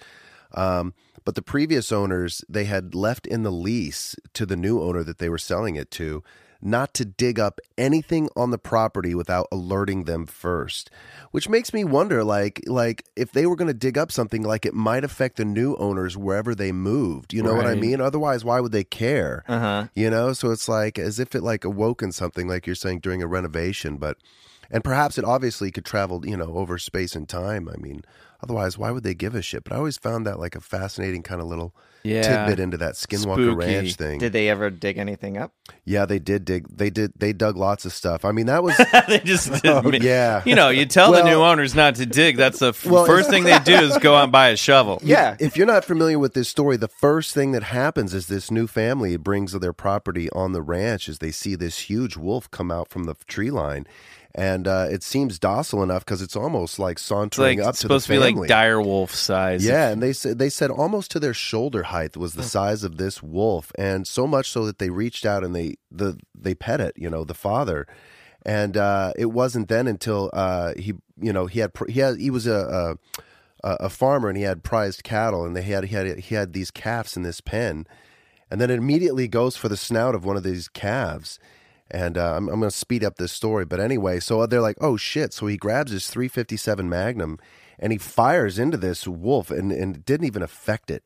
Um, 0.54 0.94
but 1.24 1.34
the 1.34 1.42
previous 1.42 1.90
owners 1.92 2.44
they 2.48 2.64
had 2.64 2.94
left 2.94 3.26
in 3.26 3.42
the 3.42 3.50
lease 3.52 4.14
to 4.34 4.46
the 4.46 4.56
new 4.56 4.80
owner 4.80 5.02
that 5.02 5.18
they 5.18 5.28
were 5.28 5.38
selling 5.38 5.74
it 5.76 5.90
to 5.92 6.22
not 6.60 6.92
to 6.94 7.04
dig 7.04 7.38
up 7.38 7.60
anything 7.76 8.28
on 8.34 8.50
the 8.50 8.58
property 8.58 9.14
without 9.14 9.46
alerting 9.52 10.04
them 10.04 10.26
first 10.26 10.90
which 11.30 11.48
makes 11.48 11.72
me 11.72 11.84
wonder 11.84 12.24
like 12.24 12.60
like 12.66 13.04
if 13.14 13.30
they 13.32 13.46
were 13.46 13.56
going 13.56 13.68
to 13.68 13.74
dig 13.74 13.96
up 13.96 14.10
something 14.10 14.42
like 14.42 14.66
it 14.66 14.74
might 14.74 15.04
affect 15.04 15.36
the 15.36 15.44
new 15.44 15.76
owners 15.76 16.16
wherever 16.16 16.54
they 16.54 16.72
moved 16.72 17.32
you 17.32 17.42
know 17.42 17.54
what 17.54 17.66
i 17.66 17.74
mean? 17.74 18.00
Otherwise 18.00 18.44
why 18.44 18.60
would 18.60 18.72
they 18.72 18.84
care? 18.84 19.44
Uh-huh. 19.48 19.86
you 19.94 20.10
know 20.10 20.32
so 20.32 20.50
it's 20.50 20.68
like 20.68 20.98
as 20.98 21.18
if 21.20 21.34
it 21.34 21.42
like 21.42 21.64
awoken 21.64 22.10
something 22.12 22.48
like 22.48 22.66
you're 22.66 22.74
saying 22.74 23.00
during 23.00 23.22
a 23.22 23.26
renovation 23.26 23.96
but 23.96 24.16
and 24.70 24.84
perhaps 24.84 25.16
it 25.16 25.24
obviously 25.24 25.70
could 25.70 25.84
travel 25.84 26.26
you 26.26 26.36
know 26.36 26.54
over 26.54 26.78
space 26.78 27.14
and 27.14 27.28
time 27.28 27.68
i 27.68 27.76
mean 27.76 28.02
otherwise 28.42 28.76
why 28.76 28.90
would 28.90 29.02
they 29.02 29.14
give 29.14 29.34
a 29.34 29.42
shit? 29.42 29.64
But 29.64 29.72
i 29.72 29.76
always 29.76 29.96
found 29.96 30.26
that 30.26 30.38
like 30.38 30.56
a 30.56 30.60
fascinating 30.60 31.22
kind 31.22 31.40
of 31.40 31.46
little 31.46 31.74
Yeah. 32.04 32.46
tidbit 32.46 32.60
into 32.60 32.76
that 32.78 32.94
skinwalker 32.94 33.52
Spooky. 33.52 33.54
ranch 33.66 33.94
thing 33.96 34.18
Did 34.18 34.32
they 34.32 34.48
ever 34.48 34.70
dig 34.70 34.98
anything 34.98 35.36
up? 35.36 35.52
yeah 35.84 36.06
they 36.06 36.18
did 36.18 36.44
dig 36.44 36.66
they 36.74 36.90
did 36.90 37.12
they 37.16 37.32
dug 37.32 37.56
lots 37.56 37.84
of 37.84 37.92
stuff 37.92 38.24
i 38.24 38.32
mean 38.32 38.46
that 38.46 38.62
was 38.62 38.76
they 39.08 39.18
just. 39.20 39.50
Oh, 39.64 39.90
yeah 39.92 40.42
You 40.46 40.54
know, 40.54 40.68
you 40.70 40.86
tell 40.86 41.12
the 41.12 41.22
new 41.24 41.40
owners 41.42 41.74
not 41.74 41.96
to 41.96 42.06
dig. 42.06 42.36
That's 42.36 42.58
the 42.60 42.68
f- 42.68 42.86
Well, 42.86 43.04
first 43.04 43.28
thing 43.30 43.44
they 43.44 43.58
do 43.58 43.74
is 43.74 43.96
go 43.98 44.14
out 44.14 44.24
and 44.24 44.32
buy 44.32 44.48
a 44.48 44.56
shovel. 44.56 45.00
Yeah. 45.02 45.36
if 45.40 45.56
you're 45.56 45.66
not 45.66 45.84
familiar 45.84 46.18
with 46.18 46.34
this 46.34 46.48
story, 46.48 46.76
the 46.76 46.88
first 46.88 47.34
thing 47.34 47.52
that 47.52 47.64
happens 47.64 48.14
is 48.14 48.26
this 48.28 48.50
new 48.50 48.66
family 48.66 49.16
brings 49.16 49.52
their 49.52 49.72
property 49.72 50.30
on 50.30 50.52
the 50.52 50.62
ranch 50.62 51.08
as 51.08 51.18
they 51.18 51.30
see 51.30 51.54
this 51.54 51.80
huge 51.90 52.16
wolf 52.16 52.50
come 52.50 52.70
out 52.70 52.88
from 52.88 53.04
the 53.04 53.14
tree 53.26 53.50
line. 53.50 53.86
And 54.34 54.68
uh, 54.68 54.86
it 54.90 55.02
seems 55.02 55.38
docile 55.38 55.82
enough 55.82 56.04
because 56.04 56.22
it's 56.22 56.36
almost 56.36 56.78
like 56.78 56.98
sauntering 56.98 57.58
like 57.58 57.66
up 57.66 57.74
to 57.74 57.88
the. 57.88 57.94
It's 57.94 58.04
supposed 58.04 58.06
to 58.06 58.12
be 58.12 58.18
like 58.18 58.48
dire 58.48 58.80
wolf 58.80 59.14
size. 59.14 59.64
Yeah, 59.64 59.88
and 59.88 60.02
they 60.02 60.12
said 60.12 60.38
they 60.38 60.50
said 60.50 60.70
almost 60.70 61.10
to 61.12 61.18
their 61.20 61.34
shoulder 61.34 61.84
height 61.84 62.16
was 62.16 62.34
the 62.34 62.42
size 62.42 62.84
of 62.84 62.98
this 62.98 63.22
wolf, 63.22 63.72
and 63.76 64.06
so 64.06 64.26
much 64.26 64.50
so 64.50 64.66
that 64.66 64.78
they 64.78 64.90
reached 64.90 65.24
out 65.24 65.42
and 65.42 65.56
they 65.56 65.76
the 65.90 66.18
they 66.34 66.54
pet 66.54 66.80
it, 66.80 66.92
you 66.96 67.08
know, 67.08 67.24
the 67.24 67.34
father, 67.34 67.86
and 68.44 68.76
uh, 68.76 69.12
it 69.16 69.26
wasn't 69.32 69.68
then 69.68 69.86
until 69.88 70.30
uh, 70.34 70.74
he 70.76 70.92
you 71.20 71.32
know 71.32 71.46
he 71.46 71.60
had 71.60 71.72
he 71.88 71.98
had 71.98 72.18
he 72.18 72.30
was 72.30 72.46
a, 72.46 72.96
a 73.64 73.76
a 73.84 73.88
farmer 73.88 74.28
and 74.28 74.38
he 74.38 74.44
had 74.44 74.62
prized 74.62 75.02
cattle 75.02 75.44
and 75.44 75.56
they 75.56 75.62
had 75.62 75.84
he 75.84 75.94
had 75.96 76.18
he 76.18 76.34
had 76.34 76.52
these 76.52 76.70
calves 76.70 77.16
in 77.16 77.22
this 77.22 77.40
pen. 77.40 77.86
and 78.50 78.60
then 78.60 78.70
it 78.70 78.78
immediately 78.78 79.26
goes 79.26 79.56
for 79.56 79.68
the 79.68 79.76
snout 79.76 80.14
of 80.14 80.24
one 80.24 80.36
of 80.36 80.42
these 80.42 80.68
calves. 80.68 81.38
And 81.90 82.18
uh, 82.18 82.36
I'm, 82.36 82.48
I'm 82.48 82.60
going 82.60 82.70
to 82.70 82.76
speed 82.76 83.02
up 83.02 83.16
this 83.16 83.32
story, 83.32 83.64
but 83.64 83.80
anyway, 83.80 84.20
so 84.20 84.44
they're 84.46 84.60
like, 84.60 84.76
"Oh 84.80 84.98
shit!" 84.98 85.32
So 85.32 85.46
he 85.46 85.56
grabs 85.56 85.90
his 85.90 86.08
357 86.08 86.86
Magnum 86.88 87.38
and 87.78 87.92
he 87.92 87.98
fires 87.98 88.58
into 88.58 88.76
this 88.76 89.06
wolf, 89.06 89.50
and 89.50 89.72
and 89.72 90.04
didn't 90.04 90.26
even 90.26 90.42
affect 90.42 90.90
it. 90.90 91.04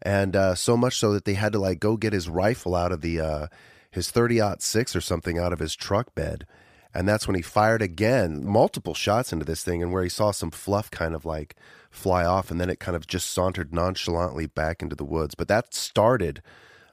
And 0.00 0.34
uh, 0.34 0.54
so 0.54 0.76
much 0.76 0.98
so 0.98 1.12
that 1.12 1.24
they 1.24 1.34
had 1.34 1.52
to 1.52 1.58
like 1.58 1.80
go 1.80 1.96
get 1.96 2.12
his 2.12 2.28
rifle 2.28 2.74
out 2.74 2.92
of 2.92 3.00
the 3.00 3.20
uh, 3.20 3.46
his 3.90 4.10
30 4.10 4.40
six 4.58 4.96
or 4.96 5.00
something 5.00 5.38
out 5.38 5.52
of 5.52 5.58
his 5.58 5.74
truck 5.74 6.14
bed, 6.14 6.46
and 6.94 7.08
that's 7.08 7.26
when 7.26 7.36
he 7.36 7.42
fired 7.42 7.82
again, 7.82 8.44
multiple 8.44 8.94
shots 8.94 9.32
into 9.32 9.44
this 9.44 9.64
thing, 9.64 9.82
and 9.82 9.92
where 9.92 10.02
he 10.02 10.08
saw 10.08 10.30
some 10.30 10.50
fluff 10.50 10.90
kind 10.90 11.14
of 11.14 11.24
like 11.24 11.56
fly 11.90 12.24
off, 12.24 12.50
and 12.50 12.60
then 12.60 12.70
it 12.70 12.80
kind 12.80 12.96
of 12.96 13.06
just 13.06 13.30
sauntered 13.30 13.74
nonchalantly 13.74 14.46
back 14.46 14.82
into 14.82 14.96
the 14.96 15.04
woods. 15.04 15.34
But 15.34 15.48
that 15.48 15.74
started 15.74 16.42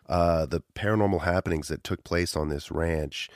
uh, 0.10 0.46
the 0.46 0.62
paranormal 0.76 1.22
happenings 1.22 1.70
that 1.70 1.84
took 1.84 2.04
place 2.04 2.36
on 2.36 2.50
this 2.50 2.72
ranch. 2.72 3.30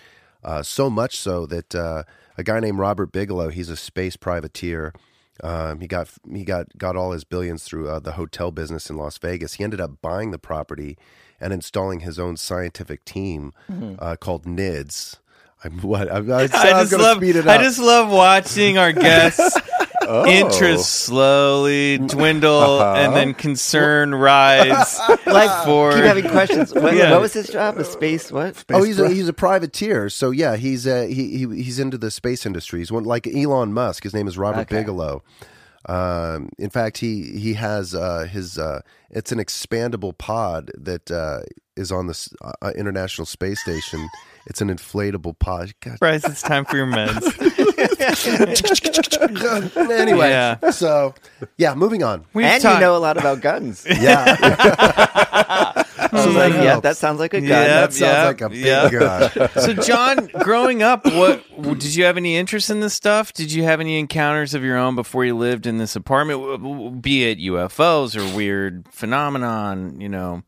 Uh, 0.44 0.62
so 0.62 0.90
much 0.90 1.18
so 1.18 1.46
that 1.46 1.74
uh, 1.74 2.04
a 2.38 2.44
guy 2.44 2.60
named 2.60 2.78
Robert 2.80 3.14
Bigelow, 3.14 3.48
he's 3.50 3.70
a 3.70 3.78
space 3.78 4.18
privateer. 4.18 4.94
Um, 5.42 5.80
he 5.80 5.88
got 5.88 6.10
he 6.32 6.44
got 6.44 6.78
got 6.78 6.96
all 6.98 7.12
his 7.12 7.24
billions 7.24 7.64
through 7.64 7.88
uh, 7.90 8.00
the 8.00 8.14
hotel 8.14 8.52
business 8.52 8.90
in 8.90 8.98
Las 8.98 9.18
Vegas. 9.18 9.54
He 9.54 9.64
ended 9.64 9.80
up 9.80 10.02
buying 10.02 10.32
the 10.32 10.38
property 10.38 10.98
and 11.40 11.54
installing 11.54 12.02
his 12.02 12.20
own 12.20 12.38
scientific 12.38 13.04
team 13.06 13.54
uh, 14.00 14.16
called 14.18 14.44
NIDS. 14.46 15.18
I'm 15.64 15.80
what 15.82 16.12
I'm, 16.12 16.30
I, 16.32 16.36
I 16.42 16.42
I'm 16.44 16.50
just 16.50 16.92
gonna 16.92 17.04
love. 17.04 17.18
speed 17.18 17.36
it 17.38 17.48
I 17.48 17.58
just 17.64 17.80
love 17.80 18.12
watching 18.12 18.78
our 18.78 18.92
guests' 18.92 19.58
Oh. 20.08 20.26
interest 20.28 20.90
slowly 20.90 21.98
dwindle 21.98 22.82
and 22.82 23.16
then 23.16 23.34
concern 23.34 24.14
rise. 24.16 25.00
Like, 25.26 25.66
for 25.66 25.94
keep 25.94 26.04
having 26.04 26.30
questions. 26.30 26.74
What, 26.74 26.96
Yeah. 26.96 27.12
what 27.12 27.22
was 27.22 27.34
his 27.34 27.48
job? 27.48 27.78
A 27.78 27.84
space 27.86 28.32
what? 28.32 28.64
Oh, 28.72 28.84
he's 28.84 29.00
a, 29.00 29.10
he's 29.10 29.28
a 29.28 29.34
privateer. 29.34 30.10
So 30.10 30.30
yeah, 30.32 30.56
he's 30.58 30.86
uh, 30.86 31.08
he, 31.10 31.38
he 31.38 31.64
he's 31.64 31.80
into 31.80 31.98
the 31.98 32.12
space 32.12 32.46
industry. 32.46 32.80
He's 32.80 32.92
one 32.92 33.04
like 33.04 33.26
Elon 33.28 33.74
Musk. 33.74 34.04
His 34.04 34.14
name 34.14 34.28
is 34.28 34.38
Robert 34.38 34.62
Okay. 34.62 34.78
Bigelow. 34.80 35.24
Um, 35.88 36.50
in 36.60 36.70
fact, 36.70 36.98
he 37.00 37.24
he 37.40 37.54
has 37.56 37.96
uh, 37.96 38.28
his 38.32 38.58
uh, 38.60 38.82
it's 39.10 39.32
an 39.32 39.40
expandable 39.40 40.16
pod 40.18 40.72
that 40.78 41.10
uh, 41.12 41.40
is 41.76 41.92
on 41.92 42.08
the 42.08 42.30
uh, 42.62 42.72
International 42.76 43.26
Space 43.26 43.60
Station. 43.62 44.08
It's 44.46 44.62
an 44.62 44.70
inflatable 44.70 45.40
pod. 45.40 45.74
God. 45.80 46.00
Bryce, 46.00 46.26
it's 46.26 46.42
time 46.42 46.66
for 46.66 46.76
your 46.78 46.86
meds. 46.88 47.24
anyway, 49.92 50.30
Yeah. 50.30 50.70
so 50.72 51.14
yeah, 51.58 51.76
moving 51.76 52.04
on. 52.04 52.26
We've 52.34 52.46
and 52.46 52.62
talked- 52.62 52.76
you 52.76 52.82
know 52.82 52.96
a 52.96 53.00
lot 53.00 53.18
about 53.18 53.42
guns. 53.42 53.86
Yeah, 54.04 54.36
I 54.44 56.10
was 56.12 56.36
like, 56.36 56.54
that 56.54 56.64
yeah, 56.64 56.80
that 56.80 56.98
sounds 56.98 57.20
like 57.20 57.34
a 57.34 57.42
gun. 57.42 57.50
Yeah. 57.50 57.64
that 57.88 57.94
sounds 57.94 58.02
Yep, 58.02 58.26
like 58.28 58.42
a 58.42 58.50
big 58.50 58.66
yep. 58.66 58.92
gun. 58.92 59.50
So, 59.62 59.74
John, 59.74 60.28
growing 60.42 60.84
up, 60.84 61.06
what 61.06 61.44
did 61.80 61.96
you 61.96 62.04
have 62.06 62.18
any 62.18 62.36
interest 62.36 62.70
in 62.70 62.80
this 62.82 62.94
stuff? 62.94 63.34
Did 63.34 63.52
you 63.52 63.64
have 63.64 63.80
any 63.80 63.98
encounters 64.00 64.54
of 64.54 64.64
your 64.64 64.78
own 64.78 64.96
before 64.96 65.26
you 65.26 65.36
lived 65.36 65.66
in 65.66 65.78
this 65.78 65.96
apartment? 65.96 66.40
W- 66.42 66.58
w- 66.58 66.92
Be 66.92 67.26
it 67.26 67.40
UFOs 67.40 68.16
or 68.16 68.36
weird 68.36 68.88
phenomenon, 68.92 70.00
you 70.02 70.10
know? 70.10 70.44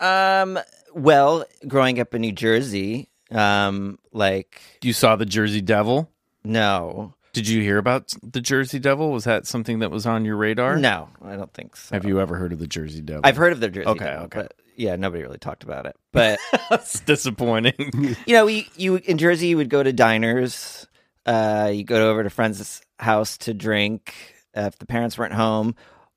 Um, 0.00 0.58
well, 0.94 1.44
growing 1.66 2.00
up 2.00 2.14
in 2.14 2.22
New 2.22 2.32
Jersey, 2.32 3.10
um, 3.30 3.98
like 4.12 4.60
You 4.82 4.92
saw 4.92 5.16
the 5.16 5.26
Jersey 5.26 5.60
Devil. 5.60 6.10
No, 6.44 7.14
Did 7.32 7.48
you 7.48 7.60
hear 7.62 7.78
about 7.78 8.14
the 8.22 8.40
Jersey 8.40 8.78
Devil? 8.78 9.10
Was 9.10 9.24
that 9.24 9.46
something 9.46 9.80
that 9.80 9.90
was 9.90 10.06
on 10.06 10.24
your 10.24 10.36
radar? 10.36 10.76
no, 10.76 11.08
I 11.22 11.36
don't 11.36 11.52
think 11.52 11.76
so. 11.76 11.94
Have 11.94 12.04
you 12.04 12.20
ever 12.20 12.36
heard 12.36 12.52
of 12.52 12.58
the 12.58 12.66
Jersey 12.66 13.00
Devil? 13.00 13.22
I've 13.24 13.36
heard 13.36 13.52
of 13.52 13.60
the 13.60 13.68
Jersey. 13.68 13.86
Okay, 13.88 14.04
Devil, 14.04 14.24
okay. 14.26 14.40
but 14.40 14.54
yeah, 14.76 14.96
nobody 14.96 15.22
really 15.22 15.38
talked 15.38 15.64
about 15.64 15.86
it. 15.86 15.96
But 16.12 16.38
That's 16.70 17.00
disappointing. 17.00 18.16
you 18.26 18.34
know, 18.34 18.46
we, 18.46 18.68
you 18.76 18.96
in 18.96 19.18
Jersey, 19.18 19.48
you 19.48 19.56
would 19.56 19.70
go 19.70 19.82
to 19.82 19.92
diners. 19.92 20.86
Uh, 21.26 21.70
you 21.74 21.84
go 21.84 22.10
over 22.10 22.22
to 22.22 22.30
friends' 22.30 22.80
house 22.98 23.36
to 23.38 23.52
drink 23.52 24.14
uh, 24.56 24.62
if 24.62 24.78
the 24.78 24.86
parents 24.86 25.18
weren't 25.18 25.34
home, 25.34 25.74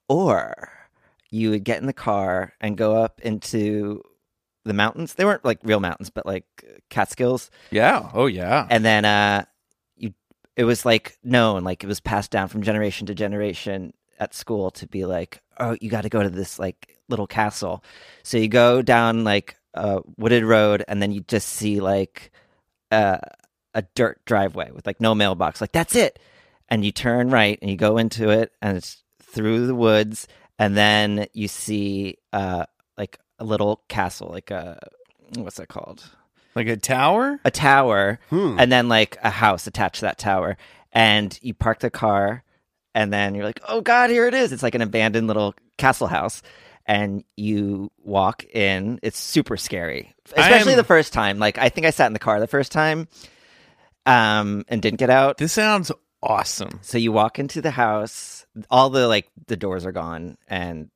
or 0.08 0.70
you 1.30 1.50
would 1.50 1.63
get 1.63 1.80
in 1.82 1.88
the 1.88 1.94
car 1.94 2.54
and 2.62 2.78
go 2.78 2.96
up 2.96 3.20
into 3.22 4.04
the 4.63 4.74
mountains. 4.74 5.16
They 5.16 5.25
weren't 5.25 5.44
like 5.44 5.60
real 5.63 5.80
mountains, 5.80 6.10
but 6.10 6.25
like 6.25 6.46
Catskills. 6.90 7.50
yeah. 7.72 8.10
Oh, 8.13 8.28
yeah. 8.28 8.68
and 8.70 8.86
then 8.86 9.06
uh 9.06 9.46
it 10.55 10.63
was 10.63 10.86
like 10.86 11.17
known 11.24 11.63
like 11.63 11.84
it 11.84 11.88
was 11.88 12.00
passed 12.00 12.31
down 12.31 12.48
from 12.48 12.63
generation 12.63 13.08
to 13.08 13.15
generation 13.15 13.93
at 14.20 14.34
school 14.34 14.70
to 14.72 14.88
be 14.88 15.05
like 15.05 15.41
oh 15.60 15.77
you 15.79 15.89
got 15.89 16.01
to 16.01 16.10
go 16.10 16.22
to 16.22 16.29
this 16.29 16.60
like 16.60 16.98
little 17.12 17.27
castle. 17.27 17.84
So 18.24 18.38
you 18.38 18.48
go 18.48 18.81
down 18.81 19.24
like 19.24 19.55
a 19.75 20.01
wooded 20.17 20.43
road 20.43 20.84
and 20.88 21.01
then 21.01 21.12
you 21.12 21.22
just 21.22 21.50
see 21.50 21.79
like 21.79 22.31
uh, 22.89 23.20
a 23.74 23.84
dirt 23.96 24.20
driveway 24.25 24.72
with 24.72 24.88
like 24.88 25.00
no 25.00 25.13
mailbox 25.13 25.62
like 25.62 25.72
that's 25.72 25.96
it! 25.96 26.20
And 26.70 26.84
you 26.84 26.91
turn 26.91 27.29
right 27.29 27.60
and 27.62 27.70
you 27.70 27.77
go 27.77 27.98
into 27.98 28.29
it 28.29 28.51
and 28.62 28.77
it's 28.77 29.03
through 29.22 29.67
the 29.67 29.75
woods 29.75 30.27
and 30.58 30.75
then 30.75 31.27
you 31.34 31.48
see 31.48 32.17
uh 32.34 32.65
like 32.98 33.17
a 33.39 33.46
little 33.46 33.84
castle 33.88 34.29
like 34.29 34.51
a 34.51 34.79
what's 35.38 35.55
that 35.55 35.70
called 35.70 36.03
Like 36.55 36.67
a 36.67 36.77
tower? 36.77 37.39
a 37.46 37.51
tower 37.51 38.20
Hmm. 38.29 38.58
and 38.60 38.72
then 38.72 38.89
like 38.89 39.17
a 39.24 39.29
house 39.29 39.67
attached 39.67 39.96
to 39.96 40.01
that 40.01 40.17
tower. 40.17 40.58
And 40.91 41.38
you 41.41 41.53
park 41.53 41.79
the 41.79 41.89
car 41.89 42.43
and 42.93 43.12
then 43.13 43.36
you're 43.36 43.46
like 43.46 43.62
oh 43.67 43.81
god 43.81 44.10
here 44.10 44.27
it 44.27 44.34
is. 44.34 44.51
It's 44.51 44.63
like 44.63 44.75
an 44.75 44.81
abandoned 44.81 45.27
little 45.27 45.55
castle 45.77 46.08
house. 46.08 46.41
And 46.86 47.24
you 47.38 47.91
walk 48.03 48.43
in. 48.43 49.00
It's 49.03 49.20
super 49.20 49.55
scary. 49.55 50.13
Especially 50.36 50.74
am- 50.74 50.77
the 50.77 50.84
first 50.84 51.13
time. 51.13 51.39
Like 51.39 51.58
i 51.58 51.70
think 51.70 51.86
i 51.88 51.91
sat 51.91 52.08
in 52.08 52.13
the 52.13 52.20
car 52.20 52.39
the 52.39 52.48
first 52.48 52.72
time 52.72 53.08
um 54.05 54.65
and 54.67 54.81
didn't 54.81 55.00
get 55.00 55.10
out. 55.10 55.38
This 55.38 55.53
sounds 55.53 55.91
awesome. 56.24 56.79
so 56.81 56.98
you 56.98 57.12
walk 57.12 57.39
into 57.39 57.62
the 57.62 57.72
house. 57.72 58.46
All 58.70 58.89
the 58.89 59.08
like 59.08 59.29
the 59.48 59.55
doors 59.58 59.86
are 59.86 59.91
gone. 59.91 60.38
And 60.48 60.89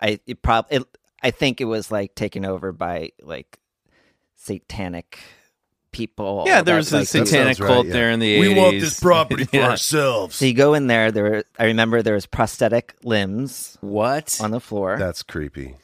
i 0.00 0.20
it 0.26 0.42
prob 0.42 0.66
it, 0.70 0.84
i 1.22 1.30
think 1.32 1.60
it 1.60 1.64
was 1.64 1.90
like 1.90 2.14
taken 2.14 2.44
over 2.44 2.70
by 2.70 3.10
like 3.20 3.58
satanic 4.38 5.18
people 5.90 6.44
Yeah, 6.46 6.62
there 6.62 6.76
was 6.76 6.92
a 6.92 6.98
like, 6.98 7.08
satanic 7.08 7.56
sounds 7.56 7.60
right, 7.60 7.66
cult 7.66 7.86
yeah. 7.86 7.92
there 7.92 8.10
in 8.10 8.20
the 8.20 8.36
80s. 8.36 8.40
We 8.40 8.54
want 8.54 8.80
this 8.80 9.00
property 9.00 9.44
for 9.44 9.56
Yeah. 9.58 9.70
ourselves. 9.70 10.36
So 10.36 10.44
you 10.44 10.54
go 10.54 10.74
in 10.74 10.86
there. 10.86 11.10
There, 11.10 11.24
were, 11.24 11.44
I 11.58 11.64
remember 11.64 12.02
there 12.02 12.14
was 12.14 12.26
prosthetic 12.26 12.94
limbs 13.02 13.76
What? 13.80 14.38
on 14.40 14.50
the 14.50 14.60
floor, 14.60 14.96
That's 14.98 15.22
creepy. 15.22 15.76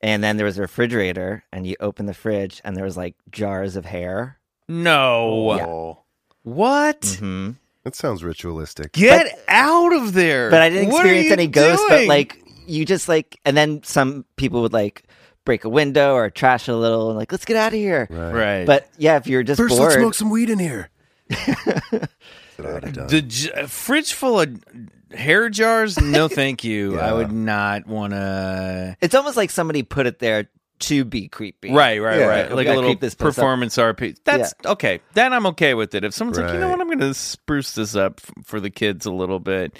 and 0.00 0.22
then 0.22 0.36
there 0.36 0.46
was 0.46 0.58
a 0.58 0.62
refrigerator. 0.62 1.44
And 1.52 1.66
you 1.66 1.76
open 1.80 2.06
the 2.06 2.14
fridge, 2.14 2.60
and 2.64 2.76
there 2.76 2.84
was 2.84 2.96
like 2.96 3.14
jars 3.30 3.76
of 3.76 3.84
hair. 3.84 4.38
No. 4.68 5.98
What? 6.42 7.16
hmm 7.20 7.50
That 7.84 7.94
sounds 7.94 8.22
ritualistic. 8.24 8.92
Get 8.92 9.38
out 9.48 9.92
of 9.92 10.12
there. 10.12 10.50
But 10.50 10.60
I 10.60 10.68
didn't 10.70 10.90
What 10.90 11.00
experience 11.06 11.30
any 11.30 11.46
ghosts. 11.46 11.84
But 11.88 12.06
like 12.06 12.42
you 12.66 12.84
just 12.84 13.08
like, 13.08 13.38
and 13.44 13.56
then 13.56 13.82
some 13.84 14.24
people 14.36 14.62
would 14.62 14.72
like 14.72 15.04
break 15.44 15.64
a 15.64 15.68
window 15.68 16.14
or 16.14 16.30
trash 16.30 16.68
a 16.68 16.74
little, 16.74 17.08
and 17.10 17.18
like 17.18 17.32
let's 17.32 17.44
get 17.44 17.56
out 17.56 17.68
of 17.72 17.78
here. 17.78 18.06
Right. 18.10 18.32
right. 18.32 18.66
But 18.66 18.88
yeah, 18.98 19.16
if 19.16 19.26
you're 19.26 19.42
just 19.42 19.58
First, 19.58 19.76
bored, 19.76 19.88
let's 19.90 20.00
smoke 20.00 20.14
some 20.14 20.30
weed 20.30 20.50
in 20.50 20.58
here. 20.58 20.88
That's 21.28 22.08
what 22.56 22.66
I 22.66 22.72
would 22.74 22.84
have 22.84 22.92
done. 22.94 23.06
the 23.08 23.22
j- 23.22 23.50
a 23.52 23.66
fridge 23.68 24.12
full 24.12 24.40
of 24.40 24.62
hair 25.12 25.48
jars? 25.48 26.00
No, 26.00 26.28
thank 26.28 26.64
you. 26.64 26.98
I 26.98 27.12
would 27.12 27.32
not 27.32 27.86
want 27.86 28.12
to. 28.12 28.96
it's 29.00 29.14
almost 29.14 29.36
like 29.36 29.50
somebody 29.50 29.82
put 29.82 30.06
it 30.06 30.18
there 30.18 30.48
to 30.80 31.04
be 31.04 31.28
creepy. 31.28 31.72
Right, 31.72 32.00
right, 32.00 32.18
Yeah. 32.18 32.26
right. 32.26 32.52
Like 32.52 32.66
a 32.66 32.74
little 32.74 32.90
keep 32.90 33.00
this 33.00 33.14
place 33.14 33.30
up. 33.30 33.34
performance 33.36 33.76
RP. 33.76 34.16
That's 34.24 34.52
okay. 34.66 35.00
Then 35.14 35.32
I'm 35.32 35.46
okay 35.46 35.74
with 35.74 35.94
it. 35.94 36.02
If 36.04 36.12
someone's 36.12 36.38
like, 36.38 36.52
you 36.52 36.58
know 36.58 36.70
what, 36.70 36.80
I'm 36.80 36.88
going 36.88 36.98
to 36.98 37.14
spruce 37.14 37.74
this 37.74 37.94
up 37.94 38.20
f- 38.22 38.44
for 38.44 38.58
the 38.58 38.70
kids 38.70 39.06
a 39.06 39.12
little 39.12 39.38
bit. 39.38 39.78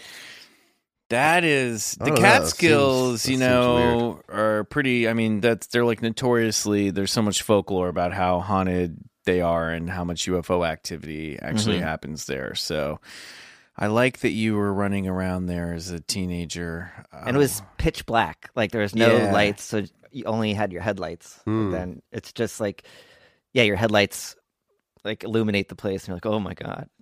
That 1.13 1.45
is 1.45 1.93
the 1.93 2.07
don't 2.07 2.15
know, 2.17 2.21
that 2.23 2.41
Catskills. 2.41 3.29
you 3.29 3.37
know, 3.39 4.21
are 4.29 4.65
pretty. 4.65 5.09
I 5.09 5.15
mean, 5.15 5.41
that's 5.41 5.69
they're 5.69 5.85
like 5.85 6.03
notoriously. 6.03 6.91
There's 6.91 7.13
so 7.13 7.23
much 7.23 7.43
folklore 7.43 7.89
about 7.89 8.13
how 8.13 8.41
haunted 8.41 8.99
they 9.25 9.41
are 9.41 9.71
and 9.71 9.89
how 9.89 10.05
much 10.05 10.27
UFO 10.27 10.67
activity 10.67 11.39
actually 11.41 11.79
Mhm. 11.79 11.83
happens 11.83 12.27
there. 12.27 12.55
So, 12.57 12.99
I 13.77 13.87
like 13.87 14.19
that 14.21 14.31
you 14.33 14.57
were 14.57 14.73
running 14.73 15.07
around 15.07 15.47
there 15.47 15.73
as 15.73 15.91
a 15.91 16.01
teenager. 16.01 16.91
and 17.13 17.37
it 17.37 17.39
was 17.39 17.61
Oh. 17.63 17.67
pitch 17.79 18.05
black. 18.05 18.51
Like 18.57 18.73
there 18.73 18.81
was 18.83 18.95
no 18.95 19.17
Yeah. 19.17 19.33
lights, 19.33 19.63
so 19.63 19.85
you 20.11 20.25
only 20.25 20.55
had 20.55 20.73
your 20.73 20.83
headlights. 20.83 21.39
Hmm. 21.45 21.71
Then 21.71 22.03
it's 22.11 22.33
just 22.33 22.61
like, 22.61 22.83
yeah, 23.53 23.63
your 23.63 23.77
headlights 23.77 24.35
like 25.05 25.25
illuminate 25.25 25.69
the 25.69 25.75
place, 25.77 26.03
and 26.03 26.09
you're 26.09 26.17
like, 26.17 26.27
oh 26.27 26.39
my 26.41 26.55
god, 26.55 26.89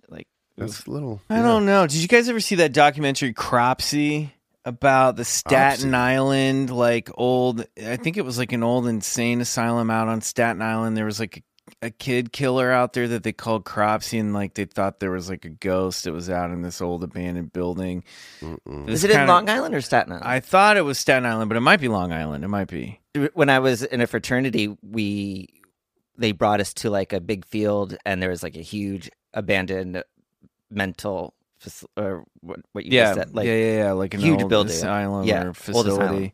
That's 0.61 0.85
a 0.85 0.91
little. 0.91 1.21
I 1.29 1.37
yeah. 1.37 1.43
don't 1.43 1.65
know. 1.65 1.87
Did 1.87 1.97
you 1.97 2.07
guys 2.07 2.29
ever 2.29 2.39
see 2.39 2.55
that 2.55 2.73
documentary 2.73 3.33
Cropsy 3.33 4.31
about 4.65 5.15
the 5.15 5.25
Staten 5.25 5.89
Cropsy. 5.89 5.93
Island 5.93 6.69
like 6.69 7.09
old 7.15 7.65
I 7.83 7.97
think 7.97 8.17
it 8.17 8.25
was 8.25 8.37
like 8.37 8.51
an 8.51 8.63
old 8.63 8.87
insane 8.87 9.41
asylum 9.41 9.89
out 9.89 10.07
on 10.07 10.21
Staten 10.21 10.61
Island. 10.61 10.95
There 10.95 11.05
was 11.05 11.19
like 11.19 11.43
a 11.81 11.89
kid 11.89 12.31
killer 12.31 12.71
out 12.71 12.93
there 12.93 13.07
that 13.07 13.23
they 13.23 13.31
called 13.31 13.65
Cropsy, 13.65 14.19
and 14.19 14.33
like 14.33 14.55
they 14.55 14.65
thought 14.65 14.99
there 14.99 15.11
was 15.11 15.29
like 15.29 15.45
a 15.45 15.49
ghost 15.49 16.03
that 16.03 16.11
was 16.11 16.29
out 16.29 16.51
in 16.51 16.61
this 16.61 16.81
old 16.81 17.03
abandoned 17.03 17.53
building. 17.53 18.03
was 18.41 18.59
Is 18.87 19.03
it 19.03 19.11
in 19.11 19.17
kinda- 19.17 19.31
Long 19.31 19.49
Island 19.49 19.73
or 19.73 19.81
Staten 19.81 20.11
Island? 20.11 20.27
I 20.27 20.39
thought 20.41 20.77
it 20.77 20.81
was 20.81 20.99
Staten 20.99 21.25
Island, 21.25 21.49
but 21.49 21.57
it 21.57 21.61
might 21.61 21.79
be 21.79 21.87
Long 21.87 22.11
Island. 22.11 22.43
It 22.43 22.49
might 22.49 22.67
be. 22.67 22.99
when 23.33 23.49
I 23.49 23.59
was 23.59 23.83
in 23.83 24.01
a 24.01 24.07
fraternity, 24.07 24.75
we 24.81 25.49
they 26.17 26.33
brought 26.33 26.59
us 26.59 26.73
to 26.75 26.89
like 26.89 27.13
a 27.13 27.21
big 27.21 27.45
field, 27.45 27.95
and 28.05 28.21
there 28.21 28.29
was 28.29 28.43
like 28.43 28.55
a 28.57 28.61
huge 28.61 29.09
abandoned 29.33 30.03
mental 30.71 31.33
fac- 31.59 31.89
or 31.97 32.23
what, 32.41 32.59
what 32.71 32.85
you 32.85 32.91
Yeah, 32.97 33.13
just 33.13 33.17
said, 33.27 33.35
like 33.35 33.47
yeah, 33.47 33.53
yeah, 33.55 33.77
yeah, 33.85 33.91
like 33.91 34.13
an 34.13 34.19
huge 34.21 34.41
old 34.41 34.49
building. 34.49 34.73
asylum 34.73 35.25
Yeah, 35.27 35.43
or 35.43 35.47
old 35.47 35.57
facility. 35.57 35.91
asylum. 35.93 36.31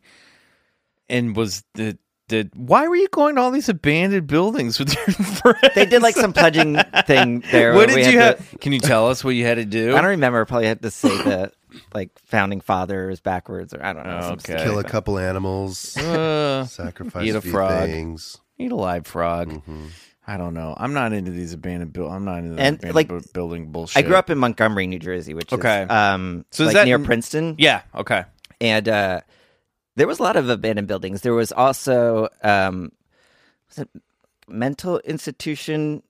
And 1.10 1.36
was 1.36 1.64
the 1.74 1.98
the 2.30 2.50
why 2.54 2.86
were 2.90 2.96
you 2.98 3.08
going 3.08 3.36
to 3.36 3.42
all 3.42 3.52
these 3.52 3.70
abandoned 3.70 4.28
buildings 4.28 4.78
with 4.80 4.94
your 4.94 5.06
friends? 5.26 5.60
They 5.76 5.86
did 5.86 6.02
like 6.02 6.16
some 6.16 6.34
pledging 6.34 6.78
thing 7.06 7.42
there. 7.52 7.74
What 7.74 7.88
where 7.88 7.96
we 7.96 8.04
did 8.04 8.14
you 8.14 8.20
had 8.20 8.38
have? 8.40 8.60
Can 8.60 8.74
you 8.74 8.80
tell 8.80 9.08
us 9.08 9.24
what 9.24 9.32
you 9.32 9.46
had 9.46 9.56
to 9.56 9.64
to- 9.64 9.70
do? 9.70 9.96
I 9.96 10.02
don't 10.02 10.10
remember. 10.12 10.44
Probably 10.46 10.68
had 10.68 10.82
to 10.82 10.92
say 10.92 11.08
the 11.10 11.52
like 11.94 12.10
founding 12.26 12.60
fathers 12.60 13.22
backwards, 13.22 13.74
or 13.74 13.82
I 13.84 13.94
don't 13.94 14.06
know. 14.06 14.30
Okay. 14.34 14.62
Kill 14.62 14.78
a 14.80 14.84
couple 14.84 15.18
animals, 15.18 15.96
Uh, 15.96 16.66
sacrifice 16.66 17.26
Eat 17.28 17.36
a 17.36 17.38
a 17.38 17.42
few 17.42 17.52
frog. 17.52 17.88
things. 17.88 18.38
eat 18.58 18.72
a 18.72 18.76
live 18.76 19.08
frog. 19.08 19.50
Mm-hmm. 19.50 19.86
I 20.30 20.36
don't 20.38 20.54
know. 20.54 20.76
I'm 20.78 20.94
not 20.94 21.14
into 21.14 21.32
these 21.32 21.54
abandoned 21.54 21.94
build. 21.94 22.12
I'm 22.12 22.26
not 22.26 22.40
into 22.40 22.56
the 22.56 22.62
And, 22.62 22.76
abandoned 22.76 22.96
like, 22.96 23.08
bu- 23.08 23.22
building 23.34 23.72
bullshit. 23.72 24.04
I 24.04 24.08
grew 24.08 24.18
up 24.18 24.30
in 24.30 24.38
Montgomery, 24.38 24.86
New 24.86 25.00
Jersey, 25.00 25.34
which 25.34 25.54
Okay. 25.54 25.84
is 25.84 25.90
um, 25.90 26.46
So 26.52 26.66
is 26.66 26.74
that 26.74 26.86
near 26.86 27.00
Princeton. 27.00 27.56
Yeah. 27.58 27.82
Okay. 27.96 28.26
and 28.60 28.90
uh, 28.90 29.22
there 29.96 30.06
was 30.08 30.20
a 30.20 30.24
lot 30.24 30.36
of 30.36 30.50
abandoned 30.50 30.88
buildings. 30.90 31.22
There 31.22 31.34
was 31.34 31.52
also 31.54 32.28
um, 32.44 32.92
was 33.70 33.78
it 33.80 33.90
mental 34.48 35.00
institution? 35.00 36.04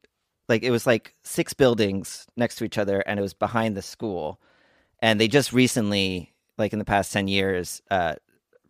Like 0.50 0.64
it 0.64 0.72
was 0.72 0.88
like 0.88 1.14
six 1.24 1.54
buildings 1.54 2.26
next 2.36 2.56
to 2.56 2.64
each 2.64 2.78
other, 2.78 3.02
and 3.02 3.20
it 3.20 3.22
was 3.22 3.34
behind 3.34 3.78
the 3.78 3.82
school. 3.82 4.40
And 5.00 5.20
they 5.22 5.28
just 5.28 5.54
recently, 5.54 6.34
like 6.58 6.74
in 6.74 6.80
the 6.80 6.86
past 6.86 7.14
ten 7.14 7.28
years, 7.28 7.82
uh, 7.92 8.16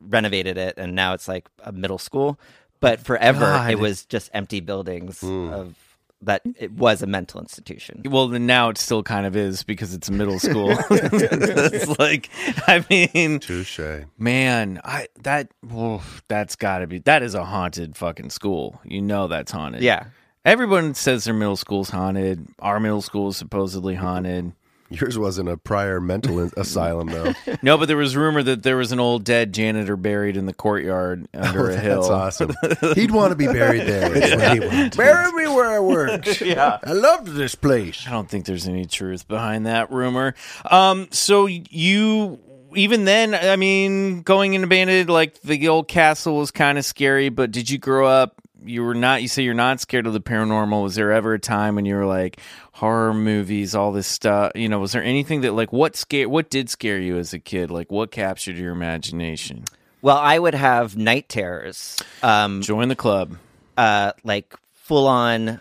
renovated 0.01 0.57
it, 0.57 0.73
and 0.77 0.93
now 0.95 1.13
it's 1.13 1.27
like 1.27 1.47
a 1.63 1.71
middle 1.71 1.97
school. 1.99 2.39
But 2.79 2.99
forever, 2.99 3.39
God. 3.39 3.71
it 3.71 3.79
was 3.79 4.05
just 4.05 4.29
empty 4.33 4.59
buildings 4.59 5.21
hmm. 5.21 5.49
of 5.49 5.75
that. 6.21 6.41
It 6.57 6.71
was 6.71 7.01
a 7.01 7.07
mental 7.07 7.41
institution. 7.41 8.03
Well, 8.05 8.27
now 8.27 8.69
it 8.69 8.77
still 8.77 9.03
kind 9.03 9.25
of 9.25 9.35
is 9.35 9.63
because 9.63 9.93
it's 9.93 10.09
middle 10.09 10.39
school. 10.39 10.69
it's 10.91 11.99
like, 11.99 12.29
I 12.67 12.85
mean, 12.89 13.39
Touche. 13.39 13.79
man, 14.17 14.79
I 14.83 15.07
that 15.23 15.51
oof, 15.75 16.21
that's 16.27 16.55
got 16.55 16.79
to 16.79 16.87
be 16.87 16.99
that 16.99 17.23
is 17.23 17.33
a 17.33 17.43
haunted 17.43 17.95
fucking 17.95 18.29
school. 18.29 18.79
You 18.83 19.01
know 19.01 19.27
that's 19.27 19.51
haunted. 19.51 19.81
Yeah. 19.81 20.05
Everyone 20.45 20.93
says 20.93 21.25
their 21.25 21.33
middle 21.33 21.57
school's 21.57 21.89
haunted. 21.89 22.47
Our 22.59 22.79
middle 22.79 23.01
school 23.01 23.29
is 23.29 23.37
supposedly 23.37 23.95
haunted. 23.95 24.53
Yours 24.89 25.17
wasn't 25.17 25.49
a 25.49 25.57
prior 25.57 25.99
mental 25.99 26.39
asylum, 26.57 27.07
though. 27.07 27.33
No, 27.61 27.77
but 27.77 27.87
there 27.87 27.97
was 27.97 28.15
rumor 28.15 28.43
that 28.43 28.63
there 28.63 28.77
was 28.77 28.91
an 28.91 28.99
old 28.99 29.23
dead 29.23 29.53
janitor 29.53 29.97
buried 29.97 30.37
in 30.37 30.45
the 30.45 30.53
courtyard 30.53 31.27
under 31.33 31.69
a 31.71 31.77
hill. 31.77 32.05
Oh, 32.05 32.19
That's 32.19 32.41
awesome. 32.41 32.53
He'd 32.95 33.11
want 33.11 33.31
to 33.31 33.35
be 33.35 33.47
buried 33.47 33.81
there. 33.87 34.15
is 34.15 34.35
what 34.35 34.53
he 34.53 34.59
wanted. 34.59 34.95
Bury 34.97 35.31
me 35.33 35.47
where 35.47 35.69
I 35.69 35.79
worked. 35.79 36.41
Yeah. 36.41 36.77
I 36.83 36.93
loved 36.93 37.27
this 37.27 37.55
place. 37.55 38.05
I 38.07 38.11
don't 38.11 38.29
think 38.29 38.45
there's 38.45 38.67
any 38.67 38.85
truth 38.85 39.27
behind 39.27 39.65
that 39.65 39.91
rumor. 39.91 40.35
Um, 40.69 41.07
so 41.11 41.47
you 41.47 42.39
even 42.75 43.05
then, 43.05 43.33
I 43.33 43.55
mean, 43.55 44.21
going 44.21 44.53
into 44.53 44.67
bandit, 44.67 45.09
like 45.09 45.41
the 45.41 45.67
old 45.67 45.87
castle 45.87 46.37
was 46.37 46.51
kind 46.51 46.77
of 46.77 46.85
scary. 46.85 47.29
But 47.29 47.51
did 47.51 47.69
you 47.69 47.77
grow 47.77 48.07
up? 48.07 48.41
You 48.65 48.83
were 48.83 48.93
not. 48.95 49.21
You 49.21 49.27
say 49.27 49.43
you're 49.43 49.53
not 49.53 49.79
scared 49.79 50.07
of 50.07 50.13
the 50.13 50.19
paranormal. 50.21 50.83
Was 50.83 50.95
there 50.95 51.11
ever 51.11 51.33
a 51.35 51.39
time 51.39 51.75
when 51.75 51.85
you 51.85 51.95
were 51.95 52.05
like 52.05 52.39
horror 52.73 53.13
movies, 53.13 53.75
all 53.75 53.91
this 53.91 54.07
stuff? 54.07 54.51
You 54.55 54.67
know, 54.69 54.79
was 54.79 54.91
there 54.93 55.03
anything 55.03 55.41
that 55.41 55.53
like 55.53 55.71
what 55.71 55.95
scare? 55.95 56.27
What 56.27 56.49
did 56.49 56.69
scare 56.69 56.99
you 56.99 57.17
as 57.17 57.33
a 57.33 57.39
kid? 57.39 57.69
Like 57.71 57.91
what 57.91 58.11
captured 58.11 58.57
your 58.57 58.71
imagination? 58.71 59.63
Well, 60.01 60.17
I 60.17 60.37
would 60.39 60.55
have 60.55 60.95
night 60.97 61.27
terrors. 61.29 62.01
Um, 62.23 62.61
Join 62.61 62.87
the 62.89 62.95
club. 62.95 63.37
uh 63.77 64.13
like 64.23 64.55
full 64.73 65.07
on 65.07 65.59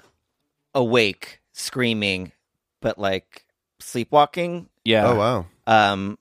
awake 0.74 1.40
screaming 1.52 2.32
but 2.80 2.98
like 2.98 3.44
sleepwalking 3.80 4.68
Yeah. 4.85 5.06
Oh 5.09 5.16
wow. 5.16 5.46
um 5.66 6.18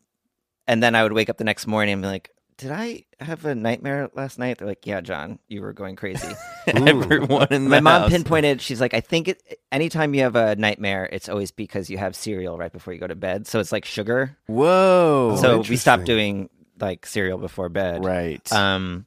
and 0.67 0.81
then 0.81 0.95
i 0.95 1.03
would 1.03 1.13
wake 1.13 1.29
up 1.29 1.37
the 1.37 1.43
next 1.43 1.67
morning 1.67 1.93
and 1.93 2.01
be 2.01 2.07
like 2.07 2.31
did 2.57 2.71
i 2.71 3.03
have 3.19 3.45
a 3.45 3.55
nightmare 3.55 4.09
last 4.13 4.37
night 4.37 4.57
they're 4.57 4.67
like 4.67 4.85
yeah 4.85 5.01
john 5.01 5.39
you 5.47 5.61
were 5.61 5.73
going 5.73 5.95
crazy 5.95 6.27
Everyone 6.67 7.47
in 7.51 7.65
the 7.65 7.69
my 7.69 7.79
mom 7.79 8.01
house. 8.03 8.11
pinpointed 8.11 8.61
she's 8.61 8.81
like 8.81 8.93
i 8.93 8.99
think 8.99 9.29
it, 9.29 9.59
anytime 9.71 10.13
you 10.13 10.21
have 10.21 10.35
a 10.35 10.55
nightmare 10.55 11.07
it's 11.11 11.29
always 11.29 11.51
because 11.51 11.89
you 11.89 11.97
have 11.97 12.15
cereal 12.15 12.57
right 12.57 12.73
before 12.73 12.93
you 12.93 12.99
go 12.99 13.07
to 13.07 13.15
bed 13.15 13.47
so 13.47 13.59
it's 13.59 13.71
like 13.71 13.85
sugar 13.85 14.37
Whoa. 14.47 15.37
so 15.39 15.59
we 15.59 15.77
stopped 15.77 16.05
doing 16.05 16.49
like 16.79 17.05
cereal 17.05 17.37
before 17.37 17.69
bed 17.69 18.03
right. 18.03 18.51
um, 18.51 19.05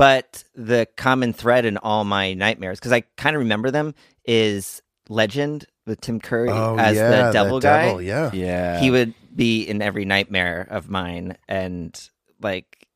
but 0.00 0.44
the 0.54 0.88
common 0.96 1.34
thread 1.34 1.66
in 1.66 1.76
all 1.76 2.04
my 2.04 2.32
nightmares, 2.32 2.78
because 2.78 2.92
I 2.92 3.02
kind 3.18 3.36
of 3.36 3.40
remember 3.40 3.70
them, 3.70 3.94
is 4.24 4.80
Legend 5.10 5.66
with 5.86 6.00
Tim 6.00 6.20
Curry 6.20 6.48
Oh 6.48 6.78
as 6.78 6.96
yeah, 6.96 7.10
the 7.10 7.16
that 7.16 7.32
devil 7.34 7.60
guy. 7.60 7.84
devil, 7.84 8.00
yeah. 8.00 8.30
yeah. 8.32 8.80
He 8.80 8.90
would 8.90 9.12
be 9.36 9.62
in 9.62 9.82
every 9.82 10.06
nightmare 10.06 10.66
of 10.70 10.88
mine, 10.88 11.36
and 11.48 11.94
like 12.40 12.88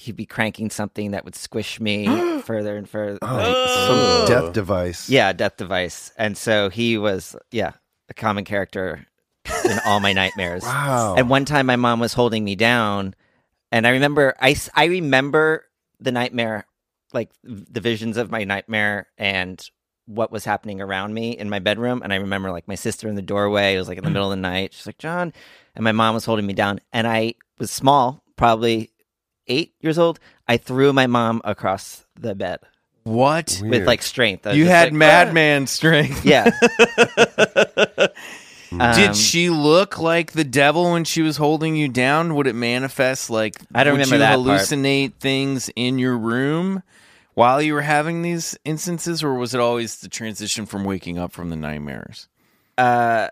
he'd 0.00 0.16
be 0.16 0.26
cranking 0.26 0.70
something 0.70 1.10
that 1.12 1.24
would 1.24 1.34
squish 1.34 1.80
me 1.80 2.40
further 2.44 2.76
and 2.76 2.88
further. 2.88 3.18
Oh, 3.22 4.26
some 4.26 4.28
death 4.28 4.52
device. 4.52 5.08
Yeah, 5.08 5.32
death 5.32 5.56
device. 5.56 6.12
And 6.16 6.36
so 6.36 6.68
he 6.70 6.98
was, 6.98 7.36
yeah, 7.50 7.72
a 8.08 8.14
common 8.14 8.44
character 8.44 9.06
in 9.64 9.78
all 9.86 10.00
my 10.00 10.12
nightmares. 10.12 10.64
Wow. 10.70 11.14
And 11.16 11.28
one 11.28 11.44
time 11.44 11.66
my 11.66 11.76
mom 11.76 12.00
was 12.00 12.14
holding 12.14 12.44
me 12.44 12.56
down, 12.56 13.14
and 13.72 13.86
I 13.86 13.90
remember 13.90 14.34
I, 14.40 14.56
I 14.74 14.86
remember 14.86 15.64
the 16.00 16.12
nightmare, 16.12 16.66
like 17.12 17.30
the 17.42 17.80
visions 17.80 18.16
of 18.16 18.30
my 18.30 18.44
nightmare 18.44 19.08
and 19.18 19.62
what 20.06 20.32
was 20.32 20.44
happening 20.44 20.80
around 20.80 21.14
me 21.14 21.36
in 21.36 21.48
my 21.48 21.60
bedroom. 21.60 22.00
And 22.02 22.12
I 22.12 22.16
remember 22.16 22.50
like 22.50 22.66
my 22.66 22.74
sister 22.74 23.08
in 23.08 23.14
the 23.14 23.22
doorway. 23.22 23.74
It 23.74 23.78
was 23.78 23.88
like 23.88 23.98
in 23.98 24.04
the 24.04 24.10
middle 24.16 24.32
of 24.32 24.36
the 24.36 24.42
night. 24.42 24.72
She's 24.74 24.86
like, 24.86 24.98
John, 24.98 25.32
and 25.74 25.84
my 25.84 25.92
mom 25.92 26.14
was 26.14 26.24
holding 26.24 26.46
me 26.46 26.54
down, 26.54 26.80
and 26.92 27.06
I 27.06 27.34
was 27.58 27.70
small, 27.70 28.24
probably 28.36 28.89
eight 29.50 29.74
years 29.80 29.98
old. 29.98 30.18
I 30.48 30.56
threw 30.56 30.92
my 30.94 31.06
mom 31.06 31.42
across 31.44 32.06
the 32.18 32.34
bed 32.34 32.60
what? 33.04 33.60
With 33.62 33.86
like 33.86 34.02
strength. 34.02 34.46
I 34.46 34.50
was 34.50 34.58
You 34.58 34.64
just 34.64 34.74
had 34.74 34.84
like, 34.88 34.92
madman 34.94 35.66
strength. 35.66 36.24
yeah. 36.24 36.50
Um, 38.72 38.94
Did 38.94 39.16
she 39.16 39.50
look 39.50 39.98
like 39.98 40.30
the 40.30 40.44
devil 40.44 40.92
when 40.92 41.02
she 41.02 41.22
was 41.22 41.36
holding 41.36 41.74
you 41.74 41.88
down? 41.88 42.36
Would 42.36 42.46
it 42.46 42.54
manifest 42.54 43.28
like 43.28 43.56
I 43.74 43.82
don't 43.82 43.94
would 43.94 44.06
remember 44.06 44.14
you 44.14 44.18
that 44.20 44.36
part. 44.36 44.60
hallucinate 44.60 45.14
things 45.14 45.70
in 45.74 45.98
your 45.98 46.16
room 46.16 46.84
while 47.34 47.60
you 47.60 47.74
were 47.74 47.80
having 47.80 48.22
these 48.22 48.56
instances, 48.64 49.24
or 49.24 49.34
was 49.34 49.54
it 49.54 49.60
always 49.60 49.96
the 49.98 50.08
transition 50.08 50.66
from 50.66 50.84
waking 50.84 51.18
up 51.18 51.32
from 51.32 51.50
the 51.50 51.56
nightmares? 51.56 52.28
Uh, 52.78 53.30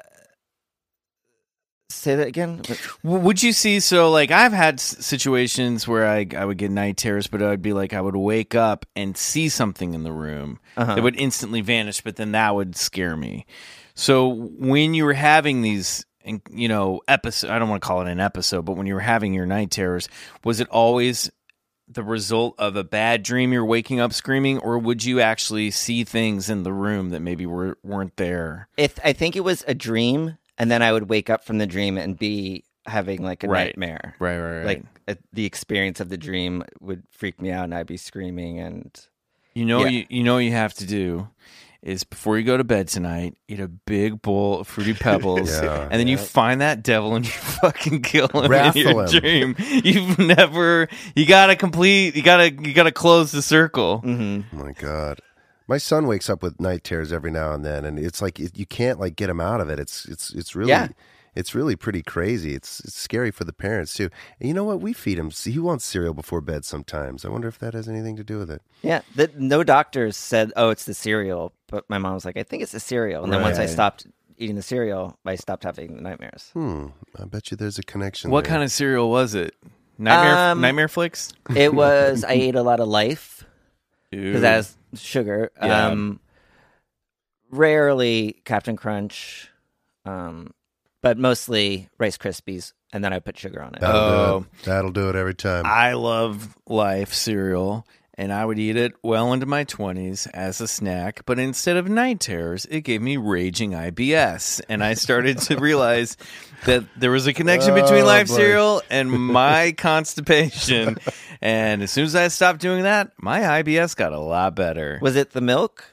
say 1.91 2.15
that 2.17 2.27
again. 2.29 2.63
Would 3.03 3.43
you 3.43 3.53
see? 3.53 3.81
So, 3.81 4.11
like, 4.11 4.31
I've 4.31 4.53
had 4.53 4.79
situations 4.81 5.89
where 5.89 6.07
I 6.07 6.27
I 6.37 6.45
would 6.45 6.59
get 6.59 6.71
night 6.71 6.97
terrors, 6.99 7.27
but 7.27 7.43
I'd 7.43 7.63
be 7.63 7.73
like, 7.73 7.93
I 7.93 8.01
would 8.01 8.17
wake 8.17 8.55
up 8.55 8.87
and 8.95 9.17
see 9.17 9.49
something 9.49 9.95
in 9.95 10.03
the 10.05 10.13
room 10.13 10.61
Uh-huh. 10.77 10.95
that 10.95 11.03
would 11.03 11.19
instantly 11.19 11.61
vanish, 11.61 12.01
but 12.03 12.17
then 12.17 12.33
that 12.33 12.55
would 12.55 12.77
scare 12.77 13.17
me. 13.17 13.47
So, 13.95 14.29
when 14.29 14.95
you 14.95 15.05
were 15.07 15.15
having 15.15 15.63
these, 15.63 16.05
you 16.51 16.69
know, 16.69 17.01
episode, 17.09 17.51
I 17.51 17.59
don't 17.59 17.69
want 17.71 17.83
to 17.83 17.87
call 17.89 18.03
it 18.03 18.09
an 18.11 18.21
episode, 18.21 18.65
but 18.67 18.75
when 18.77 18.87
you 18.87 18.95
were 18.95 19.01
having 19.01 19.33
your 19.33 19.47
night 19.47 19.71
terrors, 19.71 20.09
was 20.45 20.61
it 20.61 20.69
always 20.69 21.31
the 21.91 22.03
result 22.05 22.55
of 22.59 22.77
a 22.77 22.85
bad 22.85 23.23
dream? 23.23 23.51
You're 23.53 23.65
waking 23.65 23.99
up 23.99 24.13
screaming, 24.13 24.59
or 24.59 24.79
would 24.79 25.05
you 25.05 25.21
actually 25.23 25.71
see 25.71 26.05
things 26.05 26.51
in 26.51 26.63
the 26.65 26.73
room 26.73 27.09
that 27.11 27.21
maybe 27.21 27.47
were 27.47 27.79
weren't 27.83 28.17
there? 28.19 28.69
If 28.77 28.99
I 29.03 29.15
think 29.15 29.35
it 29.37 29.41
was 29.43 29.65
a 29.67 29.75
dream, 29.75 30.37
and 30.59 30.71
then 30.71 30.83
I 30.83 30.93
would 30.93 31.09
wake 31.09 31.31
up 31.31 31.45
from 31.45 31.59
the 31.59 31.67
dream 31.67 31.97
and 31.97 32.19
be 32.19 32.65
having 32.87 33.23
like 33.23 33.45
a 33.45 33.49
Right. 33.49 33.67
nightmare. 33.69 34.15
Right, 34.19 34.39
right, 34.39 34.57
right. 34.59 34.67
Like 34.67 34.83
uh, 35.07 35.15
the 35.33 35.45
experience 35.47 36.01
of 36.01 36.09
the 36.09 36.17
dream 36.19 36.65
would 36.81 37.03
freak 37.11 37.41
me 37.41 37.51
out, 37.51 37.65
and 37.65 37.75
I'd 37.75 37.87
be 37.87 37.97
screaming. 37.97 38.59
And 38.59 38.91
You 39.55 39.65
know, 39.65 39.81
Yeah. 39.85 39.89
you, 39.89 40.07
you 40.09 40.23
know, 40.23 40.35
what 40.35 40.45
you 40.45 40.53
have 40.53 40.75
to 40.75 40.87
do 40.87 41.29
is 41.83 42.03
before 42.05 42.37
you 42.39 42.45
go 42.45 42.57
to 42.57 42.65
bed 42.65 42.89
tonight, 42.89 43.35
eat 43.47 43.61
a 43.61 43.69
big 43.69 44.21
bowl 44.23 44.61
of 44.61 44.67
fruity 44.69 44.95
pebbles, 45.01 45.51
Yeah. 45.51 45.83
and 45.91 45.99
then 46.01 46.09
you 46.09 46.17
find 46.19 46.61
that 46.61 46.83
devil 46.83 47.15
and 47.15 47.25
you 47.27 47.31
fucking 47.33 48.03
kill 48.03 48.29
him 48.29 48.51
Raffle 48.51 48.81
in 48.81 48.89
your 48.89 49.05
him. 49.07 49.21
dream. 49.55 49.57
You've 49.85 50.19
never, 50.19 50.89
you 51.15 51.25
gotta 51.27 51.57
complete, 51.57 52.17
you 52.17 52.23
gotta, 52.23 52.51
you 52.53 52.73
gotta 52.73 52.93
close 52.93 53.31
the 53.33 53.43
circle. 53.43 54.03
Mhm. 54.05 54.45
Oh 54.53 54.57
my 54.65 54.73
god. 54.73 55.21
My 55.69 55.79
son 55.79 56.07
wakes 56.07 56.29
up 56.31 56.43
with 56.43 56.59
night 56.61 56.83
terrors 56.83 57.13
every 57.13 57.31
now 57.31 57.53
and 57.53 57.65
then, 57.65 57.85
and 57.85 57.99
it's 57.99 58.23
like 58.23 58.41
it, 58.41 58.57
you 58.59 58.67
can't 58.67 58.99
like 58.99 59.15
get 59.17 59.29
him 59.31 59.41
out 59.41 59.61
of 59.61 59.69
it. 59.69 59.79
It's 59.79 60.07
it's 60.07 60.33
it's 60.33 60.57
really 60.57 60.71
Yeah. 60.71 60.89
it's 61.35 61.55
really 61.55 61.77
pretty 61.77 62.03
crazy. 62.03 62.55
It's 62.55 62.81
it's 62.81 62.95
scary 62.97 63.31
for 63.31 63.45
the 63.45 63.53
parents 63.53 63.93
too. 63.95 64.09
And 64.41 64.49
you 64.49 64.55
know 64.55 64.65
what? 64.65 64.81
We 64.81 64.93
feed 64.95 65.19
him. 65.19 65.31
He 65.31 65.59
wants 65.59 65.85
cereal 65.85 66.15
before 66.15 66.41
bed 66.41 66.65
sometimes. 66.65 67.25
I 67.25 67.29
wonder 67.29 67.49
if 67.49 67.59
that 67.59 67.75
has 67.75 67.87
anything 67.89 68.17
to 68.17 68.25
do 68.25 68.39
with 68.39 68.51
it. 68.51 68.63
Yeah, 68.83 69.03
the, 69.15 69.31
no 69.37 69.63
doctors 69.63 70.17
said, 70.17 70.53
"Oh, 70.57 70.71
it's 70.71 70.85
the 70.87 70.95
cereal," 70.95 71.53
but 71.67 71.85
my 71.91 71.99
mom 71.99 72.15
was 72.15 72.25
like, 72.25 72.39
"I 72.39 72.43
think 72.45 72.63
it's 72.63 72.73
the 72.73 72.81
cereal." 72.81 73.23
And 73.23 73.33
then 73.33 73.43
once 73.43 73.59
I 73.59 73.67
stopped 73.67 74.07
eating 74.39 74.57
the 74.57 74.63
cereal, 74.63 75.19
I 75.27 75.35
stopped 75.35 75.65
having 75.65 75.97
the 75.97 76.01
nightmares. 76.03 76.51
Hmm. 76.55 76.87
I 77.21 77.25
bet 77.27 77.51
you 77.51 77.57
there's 77.59 77.79
a 77.79 77.83
connection. 77.83 78.31
What 78.31 78.45
there. 78.45 78.53
kind 78.53 78.63
of 78.63 78.71
cereal 78.73 79.11
was 79.11 79.35
it? 79.35 79.55
Nightmare 80.01 80.53
Um, 80.53 80.61
Nightmare 80.61 80.89
Flicks. 80.89 81.33
It 81.55 81.75
was 81.75 82.23
I 82.25 82.33
ate 82.47 82.55
a 82.55 82.63
lot 82.63 82.79
of 82.81 82.87
Life 82.89 83.45
because 84.11 84.37
Ooh. 84.37 84.41
that 84.41 84.55
has 84.55 84.77
sugar. 84.95 85.51
Yeah. 85.63 85.87
Um, 85.89 86.21
rarely 87.51 88.41
Captain 88.45 88.77
Crunch, 88.77 89.49
um, 90.05 90.53
but 91.03 91.19
mostly 91.19 91.89
Rice 91.99 92.19
Krispies, 92.19 92.73
and 92.93 93.03
then 93.05 93.13
I 93.13 93.19
put 93.19 93.39
sugar 93.39 93.63
on 93.63 93.75
it. 93.75 93.81
That'll 93.81 94.01
Oh. 94.01 94.41
do 94.41 94.47
it. 94.61 94.65
That'll 94.65 94.93
do 94.93 95.09
it 95.09 95.17
every 95.17 95.35
time. 95.35 95.65
I 95.67 95.93
love 95.95 96.57
Life 96.67 97.15
cereal, 97.15 97.87
and 98.15 98.33
I 98.33 98.45
would 98.45 98.59
eat 98.59 98.77
it 98.77 98.95
well 99.03 99.33
into 99.33 99.47
my 99.47 99.65
20s 99.65 100.27
as 100.35 100.61
a 100.61 100.67
snack. 100.69 101.23
But 101.25 101.39
instead 101.39 101.77
of 101.77 101.89
night 101.89 102.21
terrors, 102.21 102.67
it 102.67 102.81
gave 102.81 103.01
me 103.01 103.17
raging 103.17 103.73
IBS. 103.75 104.61
And 104.69 104.83
I 104.83 104.95
started 104.95 105.39
to 105.43 105.57
realize 105.61 106.17
that 106.67 106.85
there 106.97 107.13
was 107.13 107.27
a 107.29 107.33
connection 107.33 107.75
between 107.75 108.03
Oh, 108.03 108.07
Life 108.07 108.29
boy. 108.29 108.35
cereal 108.37 108.83
and 108.91 109.11
my 109.11 109.73
constipation. 109.79 110.99
And 111.41 111.83
as 111.83 111.91
soon 111.91 112.05
as 112.05 112.15
I 112.15 112.29
stopped 112.29 112.61
doing 112.61 112.83
that, 112.83 113.13
my 113.19 113.41
IBS 113.63 113.95
got 113.97 114.13
a 114.13 114.19
lot 114.19 114.55
better. 114.57 114.99
Was 115.01 115.17
it 115.17 115.31
the 115.31 115.41
milk? 115.41 115.85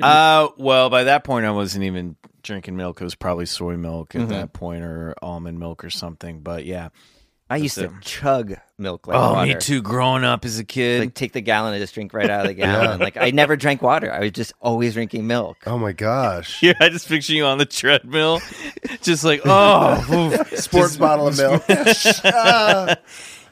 Uh, 0.00 0.48
well, 0.58 0.90
by 0.90 1.04
that 1.04 1.24
point, 1.24 1.44
I 1.46 1.50
wasn't 1.50 1.84
even 1.84 2.16
drinking 2.42 2.76
milk. 2.76 3.00
It 3.00 3.04
was 3.04 3.14
probably 3.16 3.46
soy 3.46 3.76
milk 3.76 4.10
Mm-hmm. 4.10 4.22
at 4.22 4.28
that 4.28 4.52
point, 4.52 4.82
or 4.84 5.14
almond 5.22 5.58
milk 5.58 5.84
or 5.84 5.90
something. 5.90 6.40
But 6.40 6.64
yeah. 6.64 6.88
I 7.50 7.56
used 7.56 7.76
to 7.76 7.84
it. 7.86 7.92
chug 8.02 8.56
milk 8.76 9.06
like 9.06 9.16
oh, 9.16 9.32
water. 9.32 9.54
me 9.54 9.58
too. 9.58 9.80
Growing 9.80 10.22
up 10.22 10.44
as 10.44 10.58
a 10.58 10.64
kid, 10.64 11.00
Like 11.00 11.14
take 11.14 11.32
the 11.32 11.40
gallon 11.40 11.72
and 11.72 11.80
just 11.82 11.94
drink 11.94 12.12
right 12.12 12.28
out 12.28 12.42
of 12.42 12.48
the 12.48 12.52
gallon. 12.62 13.00
Like 13.00 13.16
I 13.16 13.30
never 13.30 13.56
drank 13.56 13.80
water. 13.80 14.12
I 14.12 14.20
was 14.20 14.32
just 14.32 14.52
always 14.60 14.92
drinking 14.92 15.26
milk. 15.26 15.56
oh 15.66 15.78
my 15.78 15.92
gosh. 15.92 16.62
Yeah, 16.62 16.74
I 16.78 16.90
just 16.90 17.08
picture 17.08 17.32
you 17.32 17.46
on 17.46 17.56
the 17.56 17.64
treadmill, 17.64 18.40
just 19.00 19.24
like 19.24 19.40
oh, 19.46 20.30
oof. 20.42 20.58
Sports 20.58 20.98
bottle 20.98 21.28
of 21.28 21.38
milk. 21.38 21.62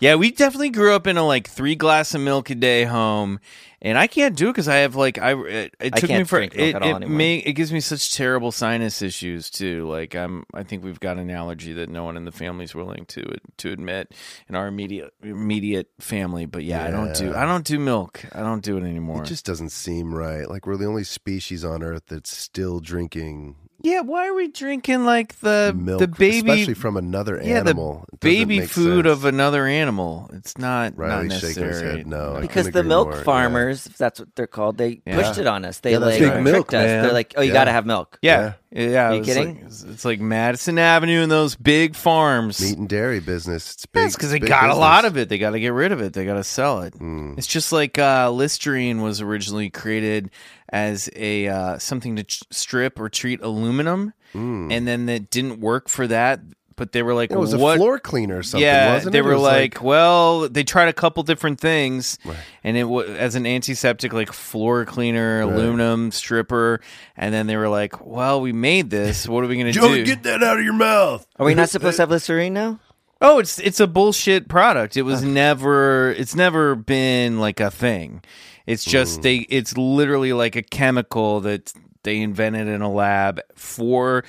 Yeah. 0.01 0.15
We 0.17 0.31
definitely 0.31 0.71
grew 0.71 0.95
up 0.95 1.07
in 1.07 1.17
a 1.17 1.27
like 1.27 1.49
three 1.49 1.75
glass 1.75 2.15
of 2.15 2.21
milk 2.21 2.51
a 2.51 2.55
day 2.55 2.85
home, 2.85 3.41
and 3.83 3.99
I 3.99 4.07
can't 4.07 4.37
do 4.37 4.49
it 4.49 4.53
because 4.53 4.69
I 4.69 4.77
have 4.77 4.97
like 4.97 5.19
I 5.19 5.33
it, 5.33 5.75
it 5.79 5.95
I 5.95 6.01
took 6.01 6.11
me 6.11 6.17
can't 6.17 6.29
for 6.29 6.39
drink 6.39 6.57
milk 6.57 6.69
it 6.69 6.75
at 6.75 6.83
all 6.83 6.89
it, 6.91 6.97
anymore. 6.97 7.17
may, 7.17 7.37
it 7.37 7.53
gives 7.53 7.73
me 7.73 7.81
such 7.81 8.15
terrible 8.15 8.53
sinus 8.53 9.03
issues 9.03 9.51
too. 9.51 9.89
Like 9.89 10.15
I'm 10.15 10.45
I 10.55 10.63
think 10.63 10.85
we've 10.85 11.01
got 11.01 11.19
an 11.19 11.31
allergy 11.31 11.73
that 11.75 11.89
no 11.89 12.05
one 12.05 12.17
in 12.17 12.25
the 12.25 12.33
family's 12.33 12.75
willing 12.75 13.05
to 13.07 13.37
to 13.59 13.73
admit 13.73 14.15
in 14.49 14.55
our 14.55 14.67
immediate 14.67 15.13
immediate 15.23 15.89
family. 16.01 16.47
But 16.47 16.65
yeah, 16.65 16.85
I 16.85 16.91
don't 16.91 17.15
do 17.15 17.35
I 17.35 17.45
don't 17.45 17.65
do 17.65 17.79
milk. 17.79 18.25
I 18.33 18.41
don't 18.41 18.63
do 18.63 18.77
it 18.77 18.85
anymore. 18.85 19.23
It 19.23 19.27
just 19.27 19.45
doesn't 19.45 19.71
seem 19.71 20.15
right. 20.15 20.49
Like 20.49 20.67
we're 20.67 20.77
the 20.77 20.87
only 20.87 21.05
species 21.05 21.65
on 21.65 21.83
Earth 21.83 22.05
that's 22.09 22.37
still 22.37 22.81
drinking 22.81 23.57
yeah, 23.83 24.01
why 24.01 24.27
are 24.29 24.35
we 24.35 24.49
drinking 24.49 25.05
like 25.05 25.39
the 25.41 25.75
milk, 25.77 26.01
the 26.01 26.09
baby 26.09 26.51
especially 26.51 26.75
from 26.75 26.97
another 26.97 27.41
yeah, 27.43 27.59
animal. 27.61 28.05
the 28.11 28.17
baby 28.19 28.61
food 28.67 29.05
sense. 29.05 29.13
of 29.19 29.25
another 29.25 29.67
animal. 29.67 30.31
It's 30.33 30.57
not 30.59 30.97
Riley's 30.97 31.31
not 31.31 31.41
shaking 31.41 31.63
his 31.65 31.73
necessary. 31.83 31.97
head 31.99 32.07
no. 32.07 32.37
I 32.37 32.41
because 32.41 32.71
the 32.71 32.83
milk 32.83 33.09
more. 33.09 33.17
Yeah. 33.19 33.23
farmers, 33.25 33.87
if 33.87 33.97
that's 33.99 34.21
what 34.21 34.35
they're 34.35 34.47
called, 34.47 34.79
they 34.79 35.03
Yeah. 35.07 35.17
pushed 35.17 35.39
it 35.39 35.47
on 35.47 35.65
us. 35.65 35.81
They 35.81 35.93
Yeah, 35.93 35.99
like 35.99 36.21
right. 36.21 36.31
tricked 36.31 36.43
Milk, 36.43 36.69
us. 36.69 36.73
man. 36.73 37.03
They're 37.03 37.13
like, 37.13 37.35
"Oh, 37.37 37.43
you 37.43 37.49
Yeah. 37.49 37.55
got 37.55 37.65
to 37.65 37.73
have 37.73 37.87
milk." 37.87 38.19
Yeah, 38.23 38.53
yeah. 38.71 39.11
Are 39.11 39.15
you 39.15 39.23
kidding? 39.23 39.57
Like, 39.57 39.65
it's, 39.67 39.83
it's 39.83 40.05
like 40.05 40.21
Madison 40.21 40.79
Avenue 40.79 41.23
and 41.23 41.31
those 41.31 41.55
big 41.55 41.95
farms. 41.95 42.61
Meat 42.61 42.79
and 42.79 42.89
dairy 42.89 43.21
business. 43.21 43.75
It's 43.75 43.87
big. 43.87 44.03
That's 44.05 44.17
because 44.17 44.31
they 44.31 44.39
big 44.39 44.49
got 44.49 44.71
a 44.71 44.75
lot 44.75 45.05
of 45.05 45.17
it. 45.17 45.29
They 45.29 45.39
got 45.39 45.51
to 45.51 45.61
get 45.61 45.73
rid 45.73 45.93
of 45.93 46.01
it. 46.01 46.13
They 46.13 46.25
got 46.25 46.35
to 46.35 46.45
sell 46.45 46.81
it. 46.83 46.95
Mm. 46.99 47.37
It's 47.39 47.47
just 47.47 47.73
like 47.73 47.99
uh, 47.99 48.31
Listerine 48.31 49.03
was 49.03 49.21
originally 49.21 49.71
created 49.71 50.31
as 50.71 51.09
a 51.17 51.49
uh, 51.49 51.79
something 51.79 52.17
to 52.17 52.25
ch- 52.25 52.43
strip 52.51 52.99
or 53.01 53.09
treat 53.09 53.41
aluminum, 53.43 54.13
Mm. 54.35 54.73
and 54.73 54.87
then 54.89 55.09
it 55.09 55.31
didn't 55.31 55.61
work 55.61 55.89
for 55.89 56.07
that. 56.09 56.41
But 56.75 56.93
they 56.93 57.03
were 57.03 57.15
like, 57.15 57.31
It 57.31 57.39
was 57.39 57.55
a 57.55 57.59
floor 57.59 57.99
cleaner 57.99 58.37
or 58.39 58.43
something, 58.43 58.61
yeah, 58.63 58.93
wasn't 58.93 59.13
they 59.13 59.21
it? 59.21 59.23
It 59.23 59.25
were 59.25 59.33
was 59.35 59.43
like, 59.43 59.83
well, 59.83 60.47
they 60.47 60.63
tried 60.63 60.89
a 60.89 60.93
couple 60.93 61.23
different 61.23 61.59
things, 61.59 62.19
Right. 62.23 62.37
and 62.63 62.77
it 62.77 62.85
was 62.85 63.09
as 63.09 63.35
an 63.35 63.47
antiseptic, 63.47 64.13
like 64.13 64.31
floor 64.31 64.85
cleaner, 64.85 65.41
aluminum 65.41 66.11
stripper, 66.11 66.83
and 67.17 67.33
then 67.33 67.47
they 67.47 67.57
were 67.57 67.71
like, 67.71 68.05
well, 68.05 68.43
we 68.43 68.53
made 68.53 68.91
this. 68.91 69.27
What 69.27 69.43
are 69.43 69.47
we 69.47 69.57
gonna 69.57 69.73
Joey, 69.73 69.99
do? 70.01 70.05
get 70.05 70.25
that 70.25 70.43
out 70.43 70.59
of 70.59 70.65
your 70.65 70.75
mouth. 70.75 71.27
Are 71.39 71.47
we 71.47 71.55
not 71.55 71.71
supposed 71.71 71.97
to 71.97 72.03
have 72.03 72.11
Listerine 72.11 72.53
now? 72.53 72.79
Oh, 73.23 73.39
it's 73.39 73.59
it's 73.59 73.81
a 73.81 73.87
bullshit 73.87 74.47
product. 74.47 74.99
It 74.99 75.03
was 75.03 75.23
never 75.23 76.13
it's 76.13 76.35
never 76.35 76.75
been 76.75 77.39
like 77.41 77.59
a 77.61 77.71
thing. 77.71 78.21
It's 78.67 78.85
just 78.85 79.23
they 79.23 79.37
it's 79.37 79.77
literally 79.77 80.33
like 80.33 80.57
a 80.57 80.63
chemical 80.63 81.41
that 81.41 81.73
they 82.03 82.21
invented 82.21 82.69
in 82.69 82.83
a 82.83 82.91
lab 82.91 83.41
for 83.55 84.25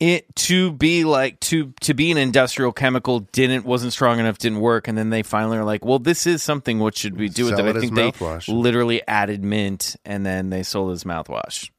it 0.00 0.34
to 0.34 0.72
be 0.72 1.04
like 1.04 1.38
to 1.40 1.72
to 1.82 1.92
be 1.94 2.10
an 2.10 2.16
industrial 2.16 2.72
chemical 2.72 3.20
didn't 3.20 3.64
wasn't 3.64 3.92
strong 3.92 4.18
enough 4.18 4.38
didn't 4.38 4.60
work 4.60 4.88
and 4.88 4.96
then 4.96 5.10
they 5.10 5.22
finally 5.22 5.58
are 5.58 5.64
like 5.64 5.84
well 5.84 5.98
this 5.98 6.26
is 6.26 6.42
something 6.42 6.78
what 6.78 6.96
should 6.96 7.18
we 7.18 7.28
do 7.28 7.44
with 7.44 7.56
Sell 7.56 7.66
it 7.66 7.70
it 7.70 7.76
i 7.76 7.80
think 7.80 7.94
they 7.94 8.10
mouthwash. 8.10 8.48
literally 8.48 9.06
added 9.06 9.44
mint 9.44 9.96
and 10.04 10.24
then 10.24 10.48
they 10.48 10.62
sold 10.62 10.90
it 10.90 10.94
as 10.94 11.04
mouthwash 11.04 11.70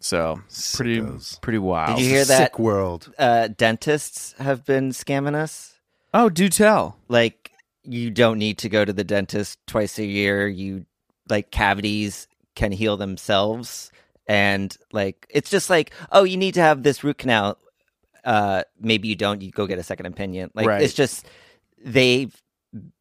so 0.00 0.40
pretty 0.74 1.00
Sickos. 1.00 1.30
Did 1.32 1.40
pretty 1.40 1.58
wild 1.58 1.96
did 1.96 2.04
you 2.04 2.10
hear 2.10 2.24
that? 2.26 2.38
Sick 2.38 2.58
world. 2.58 3.12
Uh, 3.18 3.48
dentists 3.48 4.34
have 4.38 4.64
been 4.64 4.90
scamming 4.90 5.34
us. 5.34 5.80
oh 6.12 6.28
do 6.28 6.48
tell 6.48 6.98
Like 7.08 7.50
you 7.82 8.10
don't 8.10 8.38
need 8.38 8.58
to 8.58 8.68
go 8.68 8.84
to 8.84 8.92
the 8.92 9.04
dentist 9.04 9.58
twice 9.66 9.98
a 9.98 10.04
year. 10.04 10.46
You 10.46 10.84
like 11.28 11.50
cavities 11.50 12.28
can 12.54 12.72
heal 12.72 12.96
themselves, 12.96 13.90
and 14.26 14.76
like 14.92 15.26
it's 15.30 15.50
just 15.50 15.68
like, 15.70 15.92
oh, 16.12 16.24
you 16.24 16.36
need 16.36 16.54
to 16.54 16.60
have 16.60 16.82
this 16.82 17.02
root 17.04 17.18
canal. 17.18 17.58
Uh, 18.24 18.62
maybe 18.80 19.08
you 19.08 19.14
don't. 19.16 19.40
You 19.42 19.50
go 19.50 19.66
get 19.66 19.78
a 19.78 19.82
second 19.84 20.06
opinion. 20.06 20.50
Like 20.54 20.66
Right. 20.66 20.82
it's 20.82 20.94
just 20.94 21.26
they've 21.84 22.34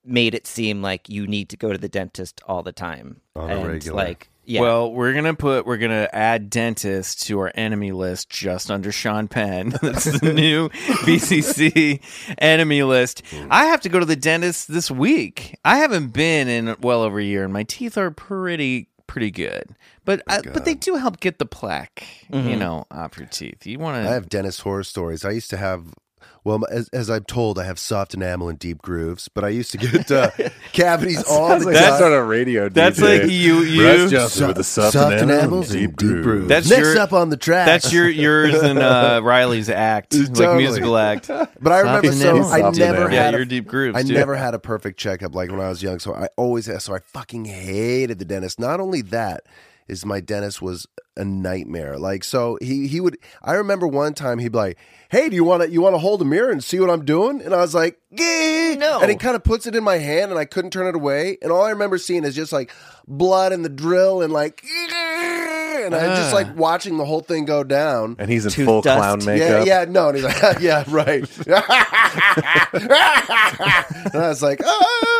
made 0.05 0.35
it 0.35 0.45
seem 0.45 0.81
like 0.81 1.09
you 1.09 1.25
need 1.27 1.49
to 1.49 1.57
go 1.57 1.71
to 1.71 1.77
the 1.77 1.89
dentist 1.89 2.41
all 2.47 2.61
the 2.63 2.71
time. 2.71 3.21
On 3.35 3.49
a 3.49 3.55
and 3.57 3.67
regular. 3.67 3.95
like 3.97 4.29
yeah. 4.45 4.61
Well, 4.61 4.91
we're 4.91 5.13
gonna 5.13 5.33
put 5.33 5.65
we're 5.65 5.77
gonna 5.77 6.09
add 6.13 6.49
dentist 6.49 7.23
to 7.27 7.39
our 7.39 7.51
enemy 7.55 7.91
list 7.91 8.29
just 8.29 8.71
under 8.71 8.91
Sean 8.91 9.27
Penn. 9.27 9.69
That's 9.81 10.19
the 10.19 10.33
new 10.33 10.69
BCC 10.69 12.01
enemy 12.37 12.83
list. 12.83 13.23
I 13.49 13.65
have 13.65 13.81
to 13.81 13.89
go 13.89 13.99
to 13.99 14.05
the 14.05 14.15
dentist 14.15 14.71
this 14.71 14.89
week. 14.91 15.57
I 15.65 15.77
haven't 15.77 16.09
been 16.09 16.47
in 16.47 16.75
well 16.81 17.01
over 17.01 17.19
a 17.19 17.23
year, 17.23 17.43
and 17.43 17.53
my 17.53 17.63
teeth 17.63 17.97
are 17.97 18.11
pretty 18.11 18.89
pretty 19.07 19.31
good. 19.31 19.75
But 20.03 20.21
uh, 20.27 20.41
but 20.53 20.65
they 20.65 20.75
do 20.75 20.95
help 20.95 21.19
get 21.19 21.39
the 21.39 21.45
plaque, 21.45 22.03
you 22.31 22.55
know, 22.55 22.85
off 22.91 23.17
your 23.17 23.27
teeth. 23.27 23.65
You 23.65 23.79
want 23.79 24.03
to? 24.03 24.09
I 24.09 24.13
have 24.13 24.29
dentist 24.29 24.61
horror 24.61 24.83
stories. 24.83 25.25
I 25.25 25.31
used 25.31 25.49
to 25.49 25.57
have, 25.57 25.93
well, 26.45 26.63
as, 26.71 26.87
as 26.89 27.09
I'm 27.09 27.25
told, 27.25 27.59
I 27.59 27.65
have 27.65 27.77
soft 27.77 28.13
enamel 28.13 28.47
and 28.47 28.57
deep 28.57 28.81
grooves, 28.81 29.27
but 29.27 29.43
I 29.43 29.49
used 29.49 29.71
to 29.71 29.77
get 29.77 30.09
uh, 30.11 30.29
cavities 30.71 31.23
all 31.23 31.49
the 31.49 31.55
like 31.55 31.63
time. 31.65 31.73
That's 31.73 31.99
sort 31.99 32.13
a 32.13 32.23
radio. 32.23 32.69
That's 32.69 32.99
DJ. 32.99 33.19
like 33.21 33.31
you- 33.31 33.63
you- 33.63 33.85
Russ 33.85 34.11
Johnson 34.11 34.29
So- 34.39 34.47
with 34.47 34.55
the 34.57 34.63
soft, 34.63 34.93
soft 34.93 35.11
enamel 35.13 35.33
enamels 35.39 35.71
and 35.71 35.81
and 35.83 35.95
deep 35.97 36.21
grooves. 36.23 36.47
That's 36.47 36.69
Next 36.69 36.81
your- 36.93 36.99
up 36.99 37.11
on 37.13 37.29
the 37.29 37.37
track. 37.37 37.65
That's 37.65 37.91
your 37.91 38.07
yours 38.07 38.53
and 38.53 38.79
uh, 38.79 39.19
Riley's 39.25 39.69
act, 39.69 40.13
like 40.13 40.33
Totally. 40.33 40.57
musical 40.59 40.95
act. 40.97 41.27
But 41.27 41.71
I 41.73 41.79
remember, 41.79 42.11
Soft 42.11 42.21
so 42.21 42.29
enamel. 42.29 42.51
I 42.51 42.59
Soft 42.61 42.77
never 42.77 42.95
enamel. 42.97 43.13
Yeah, 43.13 43.23
had 43.23 43.33
your 43.33 43.41
a, 43.41 43.45
deep 43.47 43.67
grooves. 43.67 43.97
I 43.97 44.03
too. 44.03 44.13
never 44.13 44.35
had 44.35 44.53
a 44.53 44.59
perfect 44.59 44.99
checkup 44.99 45.33
like 45.35 45.49
when 45.49 45.59
I 45.59 45.69
was 45.69 45.81
young. 45.83 45.99
So 45.99 46.13
I 46.13 46.29
always 46.37 46.65
so 46.83 46.93
I 46.95 46.99
fucking 46.99 47.45
hated 47.45 48.19
the 48.19 48.25
dentist. 48.25 48.59
Not 48.59 48.79
only 48.79 49.01
that 49.01 49.45
is 49.87 50.05
my 50.05 50.19
dentist 50.19 50.61
was 50.61 50.87
a 51.17 51.23
nightmare. 51.23 51.97
Like 51.97 52.23
so 52.23 52.57
he 52.61 52.87
he 52.87 52.99
would 52.99 53.17
I 53.43 53.53
remember 53.53 53.87
one 53.87 54.13
time 54.13 54.39
he'd 54.39 54.51
be 54.51 54.57
like, 54.57 54.77
"Hey, 55.09 55.29
do 55.29 55.35
you 55.35 55.43
want 55.43 55.63
to 55.63 55.69
you 55.69 55.81
want 55.81 55.93
to 55.93 55.99
hold 55.99 56.21
a 56.21 56.25
mirror 56.25 56.51
and 56.51 56.63
see 56.63 56.79
what 56.79 56.89
I'm 56.89 57.05
doing?" 57.05 57.41
And 57.41 57.53
I 57.53 57.57
was 57.57 57.73
like, 57.75 57.99
"Yeah." 58.11 58.75
No. 58.77 58.99
And 58.99 59.09
he 59.09 59.15
kind 59.15 59.35
of 59.35 59.43
puts 59.43 59.65
it 59.67 59.75
in 59.75 59.83
my 59.83 59.97
hand 59.97 60.31
and 60.31 60.39
I 60.39 60.43
couldn't 60.45 60.71
turn 60.71 60.87
it 60.87 60.95
away. 60.95 61.37
And 61.41 61.51
all 61.51 61.63
I 61.63 61.69
remember 61.69 61.97
seeing 61.97 62.25
is 62.25 62.35
just 62.35 62.51
like 62.51 62.71
blood 63.07 63.53
and 63.53 63.63
the 63.63 63.69
drill 63.69 64.21
and 64.21 64.33
like 64.33 64.63
and 64.65 65.93
I'm 65.95 66.15
just 66.17 66.33
like 66.33 66.55
watching 66.57 66.97
the 66.97 67.05
whole 67.05 67.21
thing 67.21 67.45
go 67.45 67.63
down. 67.63 68.15
and 68.19 68.29
he's 68.29 68.45
in 68.45 68.51
Tooth 68.51 68.65
full 68.65 68.81
dust. 68.81 68.97
clown 68.97 69.19
Yeah, 69.21 69.25
makeup. 69.27 69.65
yeah, 69.67 69.79
yeah, 69.81 69.85
no. 69.89 70.07
And 70.09 70.17
he's 70.17 70.25
like, 70.25 70.59
yeah, 70.59 70.83
right. 70.87 71.23
and 71.47 71.63
I 74.15 74.27
was 74.29 74.41
like, 74.41 74.61
ah, 74.65 75.14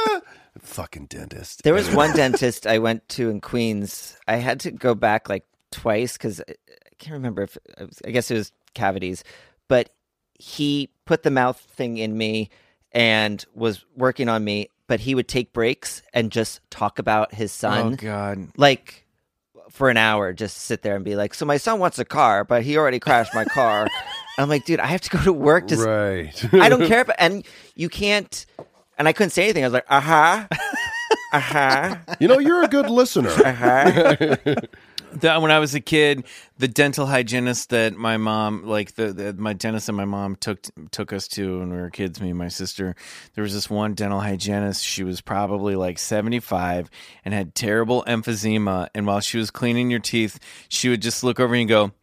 fucking 0.65 1.07
dentist. 1.07 1.63
There 1.63 1.73
was 1.73 1.89
one 1.93 2.15
dentist 2.15 2.67
I 2.67 2.79
went 2.79 3.07
to 3.09 3.29
in 3.29 3.41
Queens. 3.41 4.17
I 4.27 4.37
had 4.37 4.59
to 4.61 4.71
go 4.71 4.95
back 4.95 5.29
like 5.29 5.45
twice 5.71 6.13
because 6.13 6.41
I 6.41 6.51
uh, 6.51 6.53
I 6.91 6.95
can't 6.97 7.13
remember 7.13 7.43
if 7.43 7.57
I 8.05 8.11
guess 8.11 8.31
it 8.31 8.35
was 8.35 8.53
cavities, 8.73 9.23
but 9.67 9.89
he 10.33 10.89
put 11.05 11.23
the 11.23 11.31
mouth 11.31 11.59
thing 11.59 11.97
in 11.97 12.17
me 12.17 12.49
and 12.93 13.43
was 13.53 13.83
working 13.95 14.29
on 14.29 14.43
me. 14.43 14.69
But 14.87 15.01
he 15.01 15.13
would 15.15 15.27
take 15.27 15.51
breaks 15.51 16.01
and 16.13 16.31
just 16.31 16.61
talk 16.69 16.99
about 16.99 17.33
his 17.33 17.51
son. 17.51 17.93
Oh 17.93 17.95
God. 17.95 18.49
like 18.55 19.05
for 19.69 19.89
an 19.89 19.97
hour. 19.97 20.31
Just 20.31 20.57
sit 20.57 20.83
there 20.83 20.95
and 20.95 21.03
be 21.03 21.15
like, 21.15 21.33
"So 21.33 21.45
my 21.45 21.57
son 21.57 21.79
wants 21.79 21.99
a 21.99 22.05
car, 22.05 22.43
but 22.45 22.63
he 22.63 22.77
already 22.77 22.99
crashed 22.99 23.33
my 23.35 23.45
car." 23.45 23.87
I'm 24.37 24.49
like, 24.49 24.65
dude, 24.65 24.79
I 24.79 24.87
have 24.87 25.01
to 25.01 25.09
go 25.09 25.23
to 25.23 25.33
work. 25.33 25.67
Just 25.67 25.85
right. 25.85 26.53
I 26.53 26.69
don't 26.69 26.87
care. 26.87 27.05
But, 27.05 27.15
and 27.19 27.45
you 27.75 27.89
can't. 27.89 28.45
And 28.97 29.07
I 29.07 29.13
couldn't 29.13 29.31
say 29.31 29.43
anything. 29.43 29.63
I 29.63 29.67
was 29.67 29.73
like, 29.73 29.85
uh 29.89 30.01
huh, 30.01 30.47
uh 31.33 31.39
huh, 31.39 31.95
you 32.19 32.27
know, 32.27 32.39
you're 32.39 32.63
a 32.63 32.67
good 32.67 32.89
listener. 32.89 33.29
uh 33.45 33.53
huh. 33.53 34.35
That 35.21 35.41
when 35.41 35.49
I 35.49 35.59
was 35.59 35.73
a 35.73 35.79
kid, 35.79 36.25
the 36.57 36.67
dental 36.67 37.05
hygienist 37.05 37.69
that 37.69 37.95
my 37.95 38.17
mom, 38.17 38.65
like 38.65 38.95
the, 38.95 39.13
the 39.13 39.33
my 39.33 39.53
dentist 39.53 39.87
and 39.87 39.95
my 39.95 40.03
mom 40.03 40.35
took 40.35 40.59
took 40.91 41.13
us 41.13 41.29
to 41.29 41.59
when 41.59 41.69
we 41.69 41.77
were 41.77 41.89
kids, 41.89 42.19
me 42.19 42.31
and 42.31 42.37
my 42.37 42.49
sister. 42.49 42.97
There 43.33 43.41
was 43.41 43.53
this 43.53 43.69
one 43.69 43.93
dental 43.93 44.19
hygienist. 44.19 44.83
She 44.83 45.05
was 45.05 45.21
probably 45.21 45.77
like 45.77 45.99
seventy 45.99 46.41
five 46.41 46.89
and 47.23 47.33
had 47.33 47.55
terrible 47.55 48.03
emphysema. 48.05 48.89
And 48.93 49.07
while 49.07 49.21
she 49.21 49.37
was 49.37 49.51
cleaning 49.51 49.89
your 49.89 50.01
teeth, 50.01 50.37
she 50.67 50.89
would 50.89 51.01
just 51.01 51.23
look 51.23 51.39
over 51.39 51.55
and 51.55 51.69
go, 51.69 51.93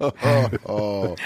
oh, 0.00 1.16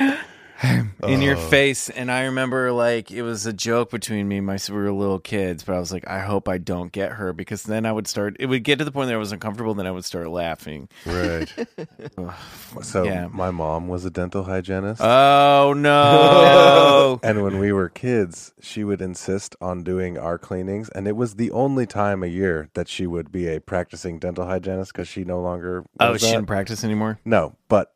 in 1.03 1.20
your 1.22 1.37
uh. 1.37 1.48
face 1.48 1.88
and 1.90 2.11
i 2.11 2.25
remember 2.25 2.72
like 2.72 3.11
it 3.11 3.22
was 3.22 3.46
a 3.46 3.53
joke 3.53 3.90
between 3.90 4.29
me 4.29 4.38
and 4.38 4.46
my 4.46 4.59
we 4.68 4.75
were 4.77 4.92
little 4.92 5.18
kids 5.18 5.64
but 5.64 5.75
i 5.75 5.79
was 5.79 5.92
like 5.92 6.07
i 6.09 6.20
hope 6.20 6.48
i 6.48 6.59
don't 6.59 6.92
get 6.92 7.12
her 7.12 7.33
because 7.33 7.64
then 7.64 7.85
i 7.85 7.90
would 7.92 8.07
start 8.07 8.37
it 8.38 8.46
would 8.46 8.62
get 8.62 8.79
to 8.79 8.85
the 8.85 8.92
point 8.92 9.09
that 9.09 9.14
i 9.14 9.18
was 9.18 9.33
uncomfortable 9.33 9.75
then 9.75 9.87
i 9.87 9.90
would 9.90 10.05
start 10.05 10.29
laughing 10.29 10.88
right. 11.07 11.53
So 12.83 13.05
Yeah. 13.05 13.27
my 13.31 13.51
mom 13.51 13.88
was 13.88 14.05
a 14.05 14.11
dental 14.11 14.44
hygienist. 14.44 15.01
oh 15.03 15.75
no 15.77 17.20
and 17.22 17.42
when 17.42 17.59
we 17.59 17.72
were 17.72 17.88
kids, 17.88 18.53
she 18.61 18.83
would 18.85 19.03
insist 19.03 19.55
on 19.61 19.83
doing 19.83 20.16
our 20.18 20.38
cleanings, 20.38 20.88
and 20.90 21.07
it 21.07 21.16
was 21.16 21.35
the 21.35 21.51
only 21.51 21.87
time 21.87 22.22
a 22.22 22.27
year 22.29 22.68
that 22.75 22.88
she 22.88 23.07
would 23.07 23.31
be 23.31 23.46
a 23.48 23.61
practicing 23.61 24.18
dental 24.18 24.46
hygienist 24.46 24.92
because 24.92 25.09
she 25.09 25.25
no 25.25 25.40
longer. 25.40 25.85
oh 26.01 26.16
she 26.16 26.27
that. 26.27 26.33
didn't 26.33 26.46
practice 26.46 26.83
anymore 26.85 27.18
No, 27.25 27.57
but 27.68 27.92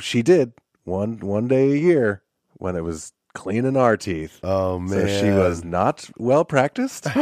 she 0.00 0.22
did 0.22 0.52
one 0.88 1.18
one 1.20 1.48
day 1.48 1.72
a 1.72 1.76
year 1.76 2.22
when 2.54 2.76
it 2.76 2.82
was 2.82 3.12
cleaning 3.34 3.76
our 3.76 3.96
teeth. 3.96 4.40
Oh 4.42 4.78
man. 4.78 5.06
So 5.06 5.06
she 5.06 5.30
was 5.30 5.64
not 5.64 6.08
well 6.18 6.44
practiced, 6.44 7.04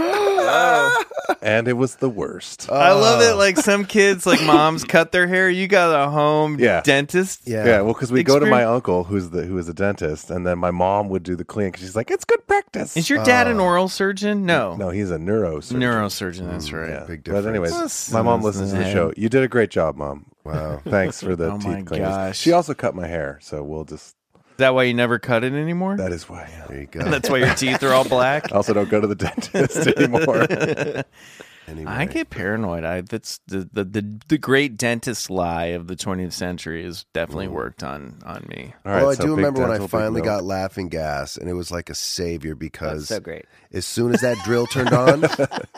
and 1.42 1.68
it 1.68 1.74
was 1.74 1.96
the 1.96 2.08
worst. 2.08 2.70
i 2.70 2.92
love 2.92 3.20
it 3.20 3.32
oh. 3.34 3.36
like 3.36 3.56
some 3.56 3.84
kids 3.84 4.26
like 4.26 4.42
moms 4.44 4.84
cut 4.84 5.12
their 5.12 5.26
hair 5.26 5.48
you 5.50 5.66
got 5.68 6.06
a 6.06 6.10
home 6.10 6.58
Yeah. 6.58 6.80
dentist 6.82 7.42
Yeah. 7.46 7.64
yeah, 7.64 7.80
well, 7.82 7.92
because 7.92 8.10
we 8.12 8.22
go 8.22 8.38
to 8.38 8.46
my 8.46 8.64
uncle, 8.64 9.04
who's 9.04 9.30
the 9.30 9.42
who 9.44 9.58
is 9.58 9.68
a 9.68 9.74
dentist, 9.74 10.30
and 10.30 10.46
then 10.46 10.58
my 10.58 10.70
mom 10.70 11.08
would 11.10 11.22
do 11.22 11.36
the 11.36 11.44
cleaning. 11.44 11.72
'cause 11.72 11.80
she's 11.82 11.96
like, 11.96 12.10
"It's 12.10 12.24
good 12.24 12.46
practice." 12.46 12.96
is 12.96 13.08
your 13.10 13.22
dad 13.24 13.46
an 13.48 13.60
oh. 13.60 13.64
oral 13.64 13.88
surgeon 13.88 14.44
no 14.46 14.76
no, 14.76 14.90
he's 14.90 15.10
a 15.10 15.18
neurosurgeon. 15.18 15.76
neurosurgeon 15.78 16.50
that's 16.50 16.68
mm, 16.70 16.80
right 16.80 16.90
Yeah. 16.90 17.04
Big 17.06 17.24
But 17.24 17.46
anyways, 17.46 17.72
difference. 17.72 18.10
my 18.12 18.22
mom 18.22 18.42
listens 18.42 18.70
to 18.72 18.78
to 18.78 18.84
the 18.84 18.92
show. 18.92 19.12
You 19.16 19.28
did 19.28 19.42
a 19.42 19.48
great 19.48 19.70
job, 19.70 19.96
mom. 19.96 20.26
Wow. 20.44 20.80
Thanks 20.84 21.20
for 21.22 21.34
the 21.36 21.50
Oh 21.52 21.58
teeth 21.58 21.66
my 21.66 21.82
cleaners. 21.82 22.08
gosh. 22.08 22.38
She 22.38 22.52
also 22.52 22.74
cut 22.74 22.94
my 22.94 23.06
hair, 23.06 23.38
so 23.42 23.62
we'll 23.62 23.84
just. 23.84 24.15
Is 24.56 24.60
that 24.60 24.74
why 24.74 24.84
you 24.84 24.94
never 24.94 25.18
cut 25.18 25.44
it 25.44 25.52
anymore 25.52 25.98
That 25.98 26.12
is 26.12 26.28
why. 26.28 26.50
There 26.68 26.80
you 26.80 26.86
go. 26.86 27.02
that's 27.10 27.28
why 27.28 27.38
your 27.38 27.54
teeth 27.54 27.82
are 27.82 27.92
all 27.92 28.08
black 28.08 28.50
I 28.52 28.56
also 28.56 28.72
don't 28.72 28.88
go 28.88 29.00
to 29.00 29.06
the 29.06 29.14
dentist 29.14 29.86
anymore. 29.96 31.04
Anyway. 31.68 31.90
I 31.90 32.04
get 32.04 32.30
paranoid. 32.30 32.84
I 32.84 33.00
that's 33.00 33.40
the, 33.48 33.68
the 33.72 33.82
the 33.82 34.20
the 34.28 34.38
great 34.38 34.76
dentist 34.76 35.30
lie 35.30 35.66
of 35.66 35.88
the 35.88 35.96
20th 35.96 36.32
century 36.32 36.84
has 36.84 37.04
definitely 37.12 37.48
mm. 37.48 37.52
worked 37.52 37.82
on 37.82 38.18
on 38.24 38.46
me. 38.48 38.72
All 38.84 38.92
right, 38.92 39.00
well, 39.00 39.10
I 39.10 39.14
so 39.14 39.24
do 39.24 39.28
big 39.30 39.38
remember 39.38 39.62
when 39.62 39.82
I 39.82 39.84
finally 39.88 40.22
got 40.22 40.44
laughing 40.44 40.88
gas, 40.88 41.36
and 41.36 41.50
it 41.50 41.54
was 41.54 41.72
like 41.72 41.90
a 41.90 41.94
savior 41.94 42.54
because 42.54 43.08
so 43.08 43.18
great. 43.18 43.46
as 43.72 43.84
soon 43.84 44.14
as 44.14 44.20
that 44.20 44.36
drill 44.44 44.68
turned 44.68 44.92
on, 44.92 45.24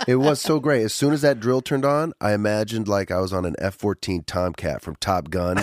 it 0.06 0.16
was 0.16 0.42
so 0.42 0.60
great. 0.60 0.82
As 0.82 0.92
soon 0.92 1.14
as 1.14 1.22
that 1.22 1.40
drill 1.40 1.62
turned 1.62 1.86
on, 1.86 2.12
I 2.20 2.34
imagined 2.34 2.86
like 2.86 3.10
I 3.10 3.20
was 3.20 3.32
on 3.32 3.46
an 3.46 3.56
F 3.58 3.74
fourteen 3.74 4.24
Tomcat 4.24 4.82
from 4.82 4.96
Top 4.96 5.30
Gun, 5.30 5.56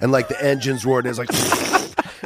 and 0.00 0.10
like 0.10 0.26
the 0.26 0.44
engines 0.44 0.84
roared, 0.84 1.06
and 1.06 1.16
it 1.16 1.20
was 1.20 1.70
like, 1.70 1.77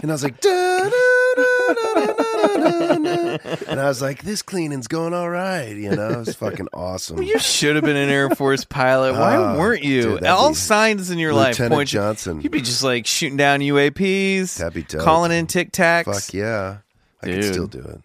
and 0.02 0.10
I 0.10 0.14
was 0.14 0.22
like, 0.22 0.40
"Da, 0.40 0.50
da, 0.50 0.90
da, 1.36 1.74
da, 1.74 2.04
da, 2.04 2.56
da, 2.56 2.96
da." 2.96 3.38
and 3.68 3.80
I 3.80 3.84
was 3.88 4.02
like, 4.02 4.22
this 4.22 4.42
cleaning's 4.42 4.86
going 4.88 5.14
all 5.14 5.30
right, 5.30 5.74
you 5.74 5.90
know, 5.94 6.10
it 6.10 6.18
was 6.18 6.34
fucking 6.36 6.68
awesome. 6.74 7.22
You 7.22 7.38
should 7.38 7.76
have 7.76 7.84
been 7.84 7.96
an 7.96 8.08
Air 8.10 8.30
Force 8.30 8.64
pilot. 8.64 9.14
Why 9.14 9.36
Ah, 9.36 9.56
weren't 9.56 9.82
you? 9.82 10.02
dude, 10.02 10.12
that'd 10.16 10.28
All 10.28 10.50
be- 10.50 10.54
signs 10.54 11.10
in 11.10 11.18
your 11.18 11.32
life 11.32 11.54
Lieutenant 11.54 11.72
point. 11.74 11.88
Johnson. 11.88 12.40
You'd 12.42 12.52
be 12.52 12.60
just 12.60 12.82
like 12.82 13.06
shooting 13.06 13.36
down 13.36 13.60
UAPs, 13.60 14.58
That'd 14.58 14.74
be 14.74 14.82
dope. 14.82 15.02
calling 15.02 15.32
in 15.32 15.46
Tic 15.46 15.72
Tacs. 15.72 16.04
Fuck 16.04 16.34
yeah, 16.34 16.78
I 17.22 17.26
could 17.26 17.40
Dude. 17.40 17.52
still 17.54 17.66
do 17.66 17.80
it. 17.80 18.00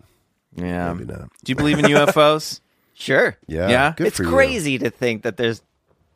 Yeah. 0.55 0.93
Maybe 0.93 1.11
not. 1.11 1.29
Do 1.43 1.51
you 1.51 1.55
believe 1.55 1.79
in 1.79 1.85
UFOs? 1.85 2.61
Sure. 2.99 3.37
Yeah, 3.45 3.69
Yeah? 3.69 3.93
Good 3.95 4.07
it's 4.07 4.17
for 4.17 4.23
you. 4.23 4.29
crazy 4.31 4.79
to 4.79 4.89
think 4.89 5.21
that 5.21 5.37
there's 5.37 5.61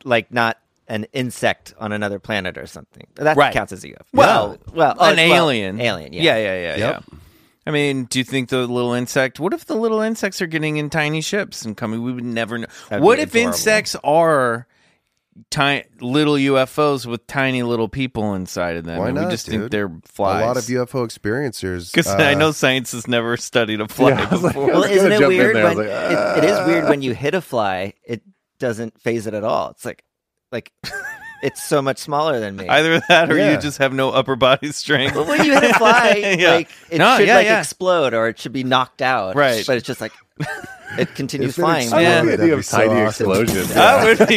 like 0.03 0.31
not 0.33 0.57
an 0.87 1.05
insect 1.13 1.73
on 1.79 1.91
another 1.91 2.19
planet 2.19 2.57
or 2.57 2.65
something. 2.65 3.07
That 3.15 3.37
Right. 3.37 3.53
counts 3.53 3.71
as 3.71 3.83
a 3.83 3.89
UFO. 3.89 4.03
Well, 4.13 4.57
well, 4.73 4.91
an 4.91 4.97
oh, 5.19 5.29
well, 5.29 5.49
alien. 5.49 5.79
alien. 5.79 6.13
Yeah. 6.13 6.21
Yeah, 6.21 6.37
yeah, 6.37 6.53
yeah, 6.61 6.75
Yep. 6.77 7.03
yeah. 7.11 7.17
I 7.65 7.71
mean, 7.71 8.05
do 8.05 8.17
you 8.19 8.25
think 8.25 8.49
the 8.49 8.65
little 8.67 8.93
insect? 8.93 9.39
What 9.39 9.53
if 9.53 9.65
the 9.65 9.75
little 9.75 10.01
insects 10.01 10.41
are 10.41 10.47
getting 10.47 10.77
in 10.77 10.89
tiny 10.89 11.21
ships 11.21 11.63
and 11.63 11.77
coming? 11.77 12.01
We 12.01 12.11
would 12.11 12.23
never 12.25 12.57
know. 12.57 12.67
That'd 12.89 13.03
what 13.03 13.19
if 13.19 13.29
adorable. 13.29 13.49
insects 13.53 13.95
are 14.03 14.67
tiny 15.51 15.83
little 16.01 16.33
UFOs 16.33 17.05
with 17.05 17.25
tiny 17.27 17.61
little 17.63 17.87
people 17.87 18.33
inside 18.33 18.77
of 18.77 18.85
them? 18.85 18.97
Why 18.97 19.07
and 19.09 19.15
not, 19.15 19.25
we 19.25 19.31
just 19.31 19.45
dude? 19.45 19.59
think 19.59 19.71
they're 19.71 19.91
flies. 20.05 20.43
A 20.43 20.47
lot 20.47 20.57
of 20.57 20.63
UFO 20.63 21.05
experiencers. 21.07 21.91
Because 21.93 22.07
uh, 22.07 22.17
I 22.17 22.33
know 22.33 22.51
science 22.51 22.91
has 22.93 23.07
never 23.07 23.37
studied 23.37 23.79
a 23.79 23.87
fly 23.87 24.09
Yeah, 24.09 24.27
I 24.29 24.33
was 24.33 24.43
like, 24.43 24.53
before. 24.55 24.71
I 24.73 24.75
was 24.77 24.85
Well, 24.87 24.91
isn't 24.91 25.11
it 25.11 25.27
weird 25.27 25.55
there. 25.55 25.65
I 25.65 25.69
was 25.69 25.77
when 25.77 25.87
like, 25.87 26.37
it, 26.37 26.43
it 26.43 26.49
is 26.49 26.57
"Ah." 26.57 26.65
weird 26.67 26.89
when 26.89 27.01
you 27.03 27.13
hit 27.13 27.35
a 27.35 27.41
fly, 27.41 27.93
it 28.03 28.23
doesn't 28.59 28.99
phase 28.99 29.27
it 29.27 29.33
at 29.35 29.43
all. 29.43 29.69
It's 29.69 29.85
like 29.85 30.03
like 30.51 30.71
it's 31.43 31.61
so 31.63 31.81
much 31.81 31.97
smaller 31.97 32.39
than 32.39 32.55
me. 32.55 32.67
Either 32.67 33.01
that, 33.09 33.31
or 33.31 33.37
Yeah. 33.37 33.51
you 33.53 33.57
just 33.59 33.77
have 33.79 33.93
no 33.93 34.09
upper 34.11 34.35
body 34.35 34.71
strength. 34.73 35.15
But 35.15 35.27
when 35.27 35.43
you 35.45 35.53
hit 35.53 35.63
a 35.71 35.73
fly, 35.75 36.35
Yeah. 36.39 36.51
like 36.55 36.69
it 36.89 36.97
No, 36.99 37.17
should 37.17 37.27
yeah, 37.27 37.35
like 37.35 37.45
yeah. 37.45 37.59
explode 37.59 38.13
or 38.13 38.27
it 38.27 38.39
should 38.39 38.53
be 38.53 38.63
knocked 38.63 39.01
out. 39.01 39.35
Right. 39.35 39.65
But 39.65 39.77
it's 39.77 39.87
just 39.87 40.01
like 40.01 40.13
it 40.97 41.13
continues 41.15 41.51
If 41.51 41.59
it 41.59 41.61
flying. 41.61 41.83
exploded, 41.83 42.07
Yeah. 42.07 42.13
I 42.13 42.17
love 42.17 42.25
the 42.25 42.31
that'd 42.31 42.43
idea 42.43 42.55
be 42.55 42.59
of 42.59 42.65
so 42.65 42.77
tiny 42.77 43.01
awesome. 43.01 43.31
explosions. 43.31 43.73
That 43.73 44.03
would 44.03 44.27
be 44.27 44.35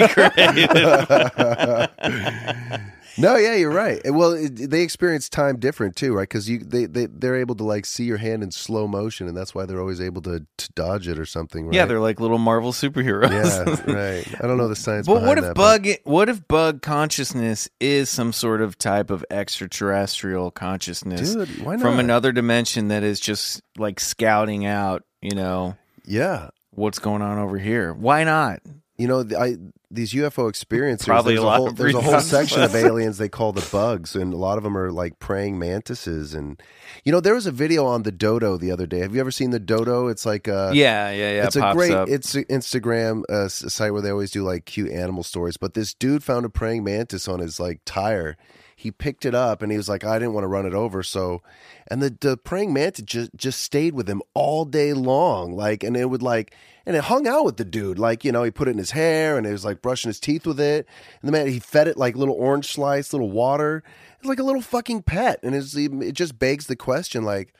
great. 2.88 2.94
No, 3.16 3.36
yeah, 3.36 3.54
you're 3.54 3.70
right. 3.70 4.00
Well, 4.04 4.32
it, 4.32 4.70
they 4.70 4.82
experience 4.82 5.28
time 5.28 5.58
different 5.58 5.96
too, 5.96 6.14
right? 6.14 6.28
Because 6.28 6.48
you 6.48 6.58
they 6.58 6.86
they 6.86 7.06
they're 7.06 7.36
able 7.36 7.54
to 7.56 7.64
like 7.64 7.86
see 7.86 8.04
your 8.04 8.16
hand 8.16 8.42
in 8.42 8.50
slow 8.50 8.86
motion, 8.88 9.28
and 9.28 9.36
that's 9.36 9.54
why 9.54 9.66
they're 9.66 9.80
always 9.80 10.00
able 10.00 10.22
to, 10.22 10.44
to 10.58 10.72
dodge 10.72 11.06
it 11.08 11.18
or 11.18 11.24
something. 11.24 11.66
Right? 11.66 11.74
yeah, 11.74 11.84
they're 11.86 12.00
like 12.00 12.20
little 12.20 12.38
Marvel 12.38 12.72
superheroes. 12.72 13.30
yeah, 13.30 13.92
right. 13.94 14.42
I 14.42 14.46
don't 14.46 14.56
know 14.56 14.68
the 14.68 14.76
science. 14.76 15.06
But 15.06 15.20
behind 15.20 15.28
what 15.28 15.38
if 15.38 15.44
that, 15.44 15.54
bug? 15.54 15.86
What 16.04 16.28
if 16.28 16.46
bug 16.48 16.82
consciousness 16.82 17.68
is 17.80 18.08
some 18.10 18.32
sort 18.32 18.60
of 18.60 18.78
type 18.78 19.10
of 19.10 19.24
extraterrestrial 19.30 20.50
consciousness 20.50 21.34
Dude, 21.34 21.48
from 21.48 21.98
another 21.98 22.32
dimension 22.32 22.88
that 22.88 23.02
is 23.02 23.20
just 23.20 23.62
like 23.78 24.00
scouting 24.00 24.66
out? 24.66 25.04
You 25.20 25.34
know 25.34 25.76
Yeah, 26.04 26.50
what's 26.72 26.98
going 26.98 27.22
on 27.22 27.38
over 27.38 27.58
here? 27.58 27.92
Why 27.94 28.24
not? 28.24 28.60
you 28.96 29.08
know, 29.08 29.24
I 29.36 29.56
these 29.94 30.12
UFO 30.12 30.48
experiences. 30.48 31.06
Probably 31.06 31.34
there's 31.34 31.42
a 31.42 31.46
lot 31.46 31.56
whole, 31.58 31.70
There's 31.70 31.94
a 31.94 32.00
whole 32.00 32.20
section 32.20 32.62
of 32.62 32.74
aliens 32.74 33.18
they 33.18 33.28
call 33.28 33.52
the 33.52 33.66
bugs, 33.70 34.14
and 34.14 34.32
a 34.32 34.36
lot 34.36 34.58
of 34.58 34.64
them 34.64 34.76
are 34.76 34.90
like 34.90 35.18
praying 35.18 35.58
mantises. 35.58 36.34
And 36.34 36.62
you 37.04 37.12
know, 37.12 37.20
there 37.20 37.34
was 37.34 37.46
a 37.46 37.52
video 37.52 37.86
on 37.86 38.02
the 38.02 38.12
dodo 38.12 38.56
the 38.56 38.70
other 38.70 38.86
day. 38.86 39.00
Have 39.00 39.14
you 39.14 39.20
ever 39.20 39.30
seen 39.30 39.50
the 39.50 39.60
dodo? 39.60 40.08
It's 40.08 40.26
like 40.26 40.48
uh, 40.48 40.72
yeah, 40.74 41.10
yeah, 41.10 41.32
yeah. 41.34 41.46
it's 41.46 41.56
it 41.56 41.64
a 41.64 41.72
great 41.72 41.92
up. 41.92 42.08
it's 42.08 42.34
Instagram 42.34 43.22
uh, 43.28 43.48
site 43.48 43.92
where 43.92 44.02
they 44.02 44.10
always 44.10 44.30
do 44.30 44.42
like 44.42 44.64
cute 44.64 44.90
animal 44.90 45.22
stories. 45.22 45.56
But 45.56 45.74
this 45.74 45.94
dude 45.94 46.22
found 46.22 46.44
a 46.44 46.50
praying 46.50 46.84
mantis 46.84 47.28
on 47.28 47.40
his 47.40 47.58
like 47.60 47.80
tire. 47.84 48.36
He 48.84 48.90
picked 48.90 49.24
it 49.24 49.34
up 49.34 49.62
and 49.62 49.72
he 49.72 49.78
was 49.78 49.88
like, 49.88 50.04
I 50.04 50.18
didn't 50.18 50.34
want 50.34 50.44
to 50.44 50.48
run 50.48 50.66
it 50.66 50.74
over, 50.74 51.02
so 51.02 51.42
and 51.88 52.02
the 52.02 52.16
the 52.20 52.36
praying 52.36 52.72
mantis 52.72 53.04
just 53.04 53.30
just 53.34 53.62
stayed 53.62 53.94
with 53.94 54.08
him 54.08 54.22
all 54.34 54.64
day 54.64 54.92
long, 54.92 55.56
like, 55.56 55.82
and 55.82 55.96
it 55.96 56.10
would 56.10 56.22
like, 56.22 56.54
and 56.84 56.94
it 56.94 57.04
hung 57.04 57.26
out 57.26 57.46
with 57.46 57.56
the 57.56 57.64
dude, 57.64 57.98
like, 57.98 58.24
you 58.24 58.30
know, 58.30 58.42
he 58.42 58.50
put 58.50 58.68
it 58.68 58.72
in 58.72 58.78
his 58.78 58.90
hair 58.90 59.38
and 59.38 59.46
it 59.46 59.52
was 59.52 59.64
like 59.64 59.82
brushing 59.82 60.10
his 60.10 60.20
teeth 60.20 60.46
with 60.46 60.60
it, 60.60 60.86
and 61.20 61.28
the 61.28 61.32
man 61.32 61.48
he 61.48 61.58
fed 61.58 61.88
it 61.88 61.96
like 61.96 62.14
little 62.14 62.36
orange 62.36 62.72
slice, 62.72 63.12
little 63.12 63.30
water, 63.30 63.82
it's 64.18 64.28
like 64.28 64.38
a 64.38 64.44
little 64.44 64.62
fucking 64.62 65.02
pet, 65.02 65.40
and 65.42 65.54
it's 65.54 65.74
it 65.74 66.12
just 66.12 66.38
begs 66.38 66.66
the 66.66 66.76
question, 66.76 67.24
like. 67.24 67.52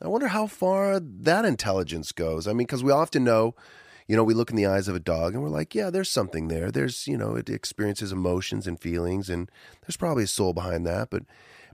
I 0.00 0.06
wonder 0.06 0.28
how 0.28 0.46
far 0.46 1.00
that 1.00 1.44
intelligence 1.44 2.12
goes. 2.12 2.46
I 2.46 2.52
mean, 2.52 2.68
because 2.68 2.84
we 2.84 2.92
often 2.92 3.24
know, 3.24 3.56
you 4.08 4.16
know, 4.16 4.24
we 4.24 4.34
look 4.34 4.50
in 4.50 4.56
the 4.56 4.66
eyes 4.66 4.88
of 4.88 4.96
a 4.96 5.00
dog 5.00 5.34
and 5.34 5.42
we're 5.42 5.50
like, 5.50 5.74
yeah, 5.74 5.90
there's 5.90 6.10
something 6.10 6.48
there. 6.48 6.70
There's, 6.70 7.06
you 7.06 7.16
know, 7.16 7.36
it 7.36 7.50
experiences 7.50 8.10
emotions 8.10 8.66
and 8.66 8.80
feelings, 8.80 9.28
and 9.28 9.50
there's 9.82 9.98
probably 9.98 10.24
a 10.24 10.28
soul 10.28 10.54
behind 10.54 10.86
that. 10.86 11.10
But, 11.10 11.24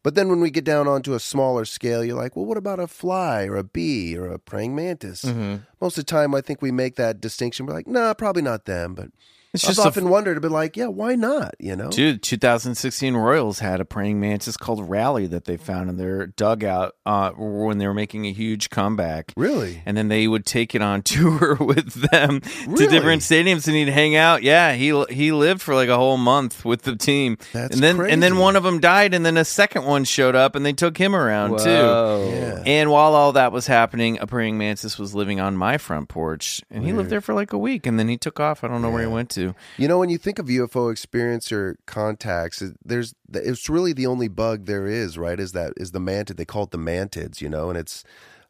but 0.03 0.17
then 0.17 0.29
when 0.29 0.41
we 0.41 0.51
get 0.51 0.65
down 0.65 0.89
onto 0.89 1.15
a 1.15 1.21
smaller 1.21 1.65
scale, 1.65 2.05
you're 2.05 2.17
like, 2.17 2.35
well, 2.35 2.45
what 2.45 2.59
about 2.59 2.81
a 2.81 2.89
fly 2.89 3.45
or 3.45 3.57
a 3.57 3.65
bee 3.65 4.17
or 4.17 4.27
a 4.27 4.41
praying 4.41 4.75
mantis? 4.75 5.23
Mm-hmm. 5.23 5.63
Most 5.81 5.97
of 5.97 6.05
the 6.05 6.11
time, 6.11 6.35
I 6.35 6.41
think 6.41 6.61
we 6.61 6.73
make 6.73 6.97
that 6.97 7.21
distinction. 7.21 7.67
We're 7.67 7.75
like, 7.75 7.87
nah, 7.87 8.13
probably 8.15 8.43
not 8.43 8.65
them. 8.65 8.95
But 8.95 9.11
It's 9.55 9.65
I've 9.65 9.71
just 9.71 9.85
a 9.85 9.89
often 9.89 10.09
wondered, 10.09 10.43
but 10.43 10.51
like, 10.51 10.77
yeah, 10.77 10.89
why 10.89 11.15
not? 11.15 11.55
You 11.61 11.77
know, 11.77 11.89
Dude, 11.89 12.23
2016 12.23 13.15
Royals 13.15 13.61
had 13.61 13.81
a 13.81 13.85
praying 13.85 14.19
mantis 14.19 14.57
called 14.57 14.89
Rally 14.89 15.29
that 15.29 15.45
they 15.45 15.57
found 15.57 15.89
in 15.89 15.97
their 15.97 16.27
dugout 16.27 16.97
uh, 17.07 17.31
when 17.31 17.79
they 17.79 17.87
were 17.87 17.95
making 17.95 18.27
a 18.27 18.33
huge 18.33 18.69
comeback. 18.69 19.33
Really? 19.37 19.81
And 19.87 19.97
then 19.97 20.09
they 20.09 20.27
would 20.27 20.45
take 20.45 20.75
it 20.75 20.83
on 20.83 21.03
tour 21.05 21.55
with 21.55 21.95
them 22.11 22.41
to 22.41 22.87
different 22.89 23.23
stadiums 23.23 23.69
and 23.69 23.77
he'd 23.77 23.89
hang 23.89 24.17
out. 24.17 24.43
Yeah, 24.43 24.75
he 24.75 25.05
he 25.09 25.31
lived 25.31 25.63
for 25.63 25.75
like 25.75 25.89
a 25.89 25.97
whole 25.97 26.17
month 26.17 26.65
with 26.65 26.83
the 26.83 26.97
team. 26.97 27.39
That's 27.53 27.75
and 27.75 27.83
then 27.83 28.01
and 28.01 28.23
then 28.23 28.39
one 28.39 28.57
of 28.57 28.65
them 28.65 28.81
died 28.81 29.15
and 29.15 29.25
then 29.25 29.37
a 29.37 29.45
second 29.45 29.85
one 29.85 30.03
showed 30.05 30.35
up 30.35 30.57
and 30.57 30.67
they 30.67 30.73
took 30.73 30.99
him 30.99 31.15
around 31.15 31.59
too. 31.61 31.71
Yeah. 31.71 32.63
And 32.67 32.91
while 32.91 33.15
all 33.15 33.33
that 33.33 33.53
was 33.53 33.67
happening, 33.67 34.19
a 34.21 34.27
praying 34.27 34.59
mantis 34.59 34.99
was 34.99 35.15
living 35.15 35.39
on 35.39 35.57
my 35.57 35.79
front 35.79 36.09
porch, 36.09 36.63
and 36.71 36.85
he 36.85 36.93
lived 36.93 37.11
there 37.11 37.21
for 37.21 37.35
like 37.35 37.53
a 37.53 37.59
week, 37.59 37.87
and 37.87 37.99
then 37.99 38.09
he 38.09 38.17
took 38.17 38.41
off. 38.41 38.65
I 38.65 38.69
don't 38.69 38.83
know 38.83 38.91
where 38.91 39.03
he 39.03 39.09
went 39.09 39.31
to. 39.31 39.44
You 39.77 39.89
know, 39.89 39.99
when 39.99 40.11
you 40.11 40.19
think 40.19 40.39
of 40.39 40.47
UFO 40.47 40.93
experiencer 40.93 41.77
contacts, 41.87 42.63
there's 42.85 43.15
it's 43.33 43.69
really 43.69 43.93
the 43.93 44.07
only 44.07 44.29
bug 44.29 44.67
there 44.67 44.87
is, 44.87 45.19
right? 45.19 45.39
Is 45.39 45.53
that 45.53 45.73
is 45.77 45.91
the 45.91 45.99
mantid? 45.99 46.37
They 46.37 46.45
call 46.45 46.65
it 46.65 46.71
the 46.71 46.79
mantids, 46.79 47.41
you 47.41 47.49
know, 47.49 47.69
and 47.69 47.79
it's 47.79 48.05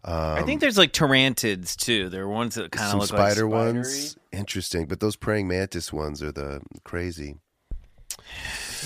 um, 0.04 0.36
I 0.36 0.42
think 0.42 0.60
there's 0.60 0.76
like 0.76 0.92
tarantids 0.92 1.74
too. 1.76 2.10
There 2.10 2.24
are 2.24 2.28
ones 2.28 2.56
that 2.56 2.70
kind 2.70 2.92
of 2.92 3.00
look 3.00 3.08
spider 3.08 3.46
like 3.46 3.52
spidery. 3.52 3.74
ones. 3.74 4.16
Interesting, 4.32 4.86
but 4.86 5.00
those 5.00 5.16
praying 5.16 5.48
mantis 5.48 5.92
ones 5.92 6.22
are 6.22 6.32
the 6.32 6.60
crazy. 6.84 7.36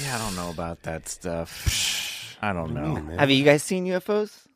Yeah, 0.04 0.14
I 0.14 0.18
don't 0.18 0.36
know 0.36 0.50
about 0.50 0.84
that 0.84 1.08
stuff. 1.08 2.36
I 2.42 2.52
don't 2.52 2.72
know. 2.72 2.94
Have 3.18 3.32
you 3.32 3.42
guys 3.42 3.64
seen 3.64 3.84
UFOs? 3.86 4.46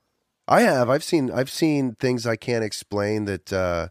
I 0.46 0.60
have. 0.60 0.88
I've 0.88 1.02
seen. 1.02 1.32
I've 1.32 1.50
seen 1.50 1.96
things 1.96 2.28
I 2.28 2.36
can't 2.36 2.62
explain 2.62 3.24
that. 3.24 3.52
Uh, 3.52 3.88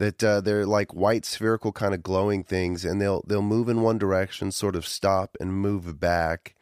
that 0.00 0.24
uh, 0.24 0.40
they're 0.40 0.64
like 0.64 0.94
white 0.94 1.26
spherical 1.26 1.72
kind 1.72 1.92
of 1.92 2.02
glowing 2.02 2.42
things, 2.42 2.86
and 2.86 3.00
they'll 3.00 3.22
they'll 3.26 3.42
move 3.42 3.68
in 3.68 3.82
one 3.82 3.98
direction, 3.98 4.50
sort 4.50 4.74
of 4.74 4.86
stop 4.86 5.36
and 5.38 5.52
move 5.52 6.00
back, 6.00 6.56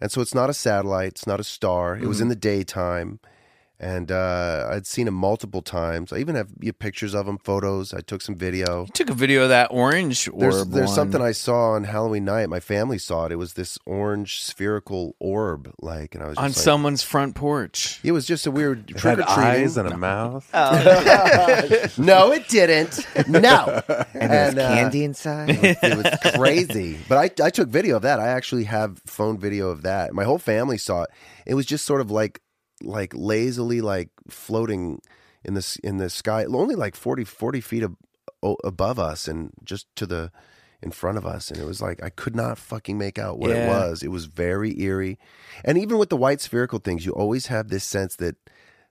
and 0.00 0.10
so 0.10 0.22
it's 0.22 0.34
not 0.34 0.48
a 0.48 0.54
satellite, 0.54 1.08
it's 1.08 1.26
not 1.26 1.38
a 1.38 1.44
star. 1.44 1.94
It 1.94 2.06
was 2.06 2.22
in 2.22 2.28
the 2.28 2.34
daytime, 2.34 3.20
and 3.80 4.12
uh, 4.12 4.68
I'd 4.70 4.86
seen 4.86 5.08
him 5.08 5.14
multiple 5.14 5.62
times. 5.62 6.12
I 6.12 6.18
even 6.18 6.34
have 6.34 6.50
you 6.60 6.68
know, 6.68 6.72
pictures 6.74 7.14
of 7.14 7.26
him, 7.26 7.38
photos. 7.38 7.94
I 7.94 8.00
took 8.02 8.20
some 8.20 8.34
video. 8.36 8.82
You 8.82 8.92
took 8.92 9.08
a 9.08 9.14
video 9.14 9.44
of 9.44 9.48
that 9.48 9.68
orange 9.70 10.28
orb. 10.28 10.38
There's 10.40 10.66
there's 10.66 10.86
one. 10.88 10.94
something 10.94 11.22
I 11.22 11.32
saw 11.32 11.70
on 11.70 11.84
Halloween 11.84 12.26
night. 12.26 12.50
My 12.50 12.60
family 12.60 12.98
saw 12.98 13.24
it. 13.24 13.32
It 13.32 13.36
was 13.36 13.54
this 13.54 13.78
orange 13.86 14.42
spherical 14.42 15.16
orb, 15.18 15.72
like, 15.80 16.14
and 16.14 16.22
I 16.22 16.26
was 16.26 16.36
just 16.36 16.44
on 16.44 16.50
like, 16.50 16.56
someone's 16.56 17.02
front 17.02 17.34
porch. 17.34 18.00
It 18.04 18.12
was 18.12 18.26
just 18.26 18.46
a 18.46 18.50
weird 18.50 18.90
It 18.90 18.98
trick 18.98 19.18
had 19.18 19.20
or 19.20 19.34
treating. 19.34 19.64
eyes 19.64 19.76
and 19.78 19.88
a 19.88 19.96
mouth. 19.96 20.46
no, 21.98 22.32
it 22.32 22.48
didn't. 22.48 23.06
No. 23.28 23.82
And 24.12 24.30
there's 24.30 24.54
uh, 24.56 24.74
candy 24.74 25.04
inside. 25.04 25.50
it 25.62 25.96
was 25.96 26.34
crazy. 26.34 26.98
But 27.08 27.40
I, 27.40 27.46
I 27.46 27.50
took 27.50 27.70
video 27.70 27.96
of 27.96 28.02
that. 28.02 28.20
I 28.20 28.28
actually 28.28 28.64
have 28.64 28.98
phone 29.06 29.38
video 29.38 29.70
of 29.70 29.82
that. 29.82 30.12
My 30.12 30.24
whole 30.24 30.38
family 30.38 30.76
saw 30.76 31.04
it. 31.04 31.10
It 31.46 31.54
was 31.54 31.64
just 31.64 31.86
sort 31.86 32.02
of 32.02 32.10
like 32.10 32.42
like 32.82 33.14
lazily 33.14 33.80
like 33.80 34.10
floating 34.28 35.00
in 35.44 35.54
the 35.54 35.78
in 35.82 35.96
the 35.98 36.10
sky, 36.10 36.44
only 36.44 36.74
like 36.74 36.94
40, 36.94 37.24
40 37.24 37.60
feet 37.60 37.82
ab- 37.82 37.96
above 38.64 38.98
us 38.98 39.28
and 39.28 39.52
just 39.64 39.86
to 39.96 40.06
the 40.06 40.30
in 40.82 40.90
front 40.90 41.18
of 41.18 41.26
us. 41.26 41.50
And 41.50 41.60
it 41.60 41.66
was 41.66 41.82
like 41.82 42.02
I 42.02 42.10
could 42.10 42.34
not 42.34 42.58
fucking 42.58 42.98
make 42.98 43.18
out 43.18 43.38
what 43.38 43.50
it 43.50 43.68
was. 43.68 44.02
It 44.02 44.10
was 44.10 44.26
very 44.26 44.80
eerie. 44.80 45.18
And 45.64 45.78
even 45.78 45.98
with 45.98 46.08
the 46.08 46.16
white 46.16 46.40
spherical 46.40 46.78
things, 46.78 47.04
you 47.04 47.12
always 47.12 47.46
have 47.46 47.68
this 47.68 47.84
sense 47.84 48.16
that 48.16 48.36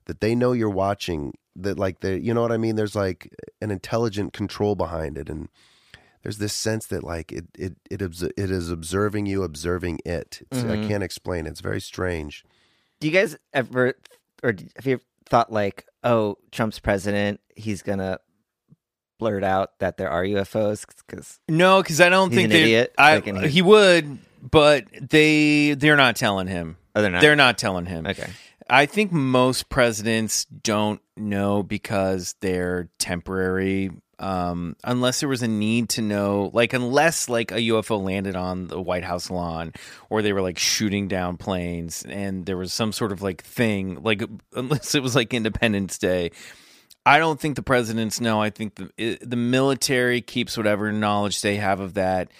that 0.06 0.20
they 0.20 0.34
know 0.34 0.52
you're 0.52 0.70
watching. 0.70 1.34
That 1.56 1.78
like 1.78 2.00
they, 2.00 2.16
you 2.16 2.32
know 2.32 2.42
what 2.42 2.52
I 2.52 2.56
mean. 2.56 2.76
There's 2.76 2.94
like 2.94 3.34
an 3.60 3.70
intelligent 3.70 4.32
control 4.32 4.76
behind 4.76 5.18
it, 5.18 5.28
and 5.28 5.48
there's 6.22 6.38
this 6.38 6.52
sense 6.52 6.86
that 6.86 7.02
like 7.02 7.32
it 7.32 7.46
it 7.58 7.76
it, 7.90 8.00
it 8.00 8.50
is 8.50 8.70
observing 8.70 9.26
you, 9.26 9.42
observing 9.42 9.98
it. 10.04 10.46
It's, 10.50 10.62
I 10.62 10.76
mm-hmm. 10.76 10.88
can't 10.88 11.02
explain. 11.02 11.46
It's 11.46 11.60
very 11.60 11.80
strange. 11.80 12.44
Do 13.00 13.08
you 13.08 13.12
guys 13.12 13.36
ever, 13.52 13.94
or 14.42 14.54
have 14.76 14.86
you 14.86 15.00
thought 15.28 15.52
like, 15.52 15.86
oh, 16.04 16.36
Trump's 16.52 16.78
president, 16.78 17.40
he's 17.56 17.82
gonna 17.82 18.18
blurt 19.18 19.44
out 19.44 19.78
that 19.80 19.96
there 19.96 20.10
are 20.10 20.24
UFOs? 20.24 20.84
Because 21.06 21.40
No, 21.48 21.82
because 21.82 22.00
I 22.00 22.08
don't 22.08 22.32
think 22.32 22.50
they. 22.50 22.62
idiot, 22.62 22.94
I, 22.98 23.14
like, 23.16 23.24
he- 23.44 23.48
he 23.48 23.62
would, 23.62 24.18
but 24.42 24.84
they 25.00 25.74
they're 25.74 25.96
not 25.96 26.16
telling 26.16 26.46
him. 26.46 26.76
oh, 26.94 27.02
they're 27.02 27.10
not. 27.10 27.20
They're 27.20 27.36
not 27.36 27.58
telling 27.58 27.86
him. 27.86 28.06
Okay. 28.06 28.28
I 28.68 28.86
think 28.86 29.10
most 29.10 29.68
presidents 29.68 30.44
don't 30.44 31.00
know 31.16 31.62
because 31.64 32.36
they're 32.40 32.88
temporary. 32.98 33.90
Um, 34.20 34.76
unless 34.84 35.20
there 35.20 35.30
was 35.30 35.42
a 35.42 35.48
need 35.48 35.88
to 35.90 36.02
know, 36.02 36.50
like 36.52 36.74
unless 36.74 37.30
like 37.30 37.52
a 37.52 37.56
UFO 37.56 38.02
landed 38.02 38.36
on 38.36 38.68
the 38.68 38.80
White 38.80 39.02
House 39.02 39.30
lawn, 39.30 39.72
or 40.10 40.20
they 40.20 40.34
were 40.34 40.42
like 40.42 40.58
shooting 40.58 41.08
down 41.08 41.38
planes, 41.38 42.04
and 42.06 42.44
there 42.44 42.58
was 42.58 42.70
some 42.70 42.92
sort 42.92 43.12
of 43.12 43.22
like 43.22 43.42
thing, 43.42 44.02
like 44.02 44.22
unless 44.54 44.94
it 44.94 45.02
was 45.02 45.16
like 45.16 45.32
Independence 45.32 45.96
Day. 45.96 46.32
I 47.06 47.18
don't 47.18 47.40
think 47.40 47.56
the 47.56 47.62
presidents 47.62 48.20
know. 48.20 48.42
I 48.42 48.50
think 48.50 48.74
the 48.74 48.90
it, 48.98 49.28
the 49.28 49.36
military 49.36 50.20
keeps 50.20 50.54
whatever 50.54 50.92
knowledge 50.92 51.40
they 51.40 51.56
have 51.56 51.80
of 51.80 51.94
that 51.94 52.30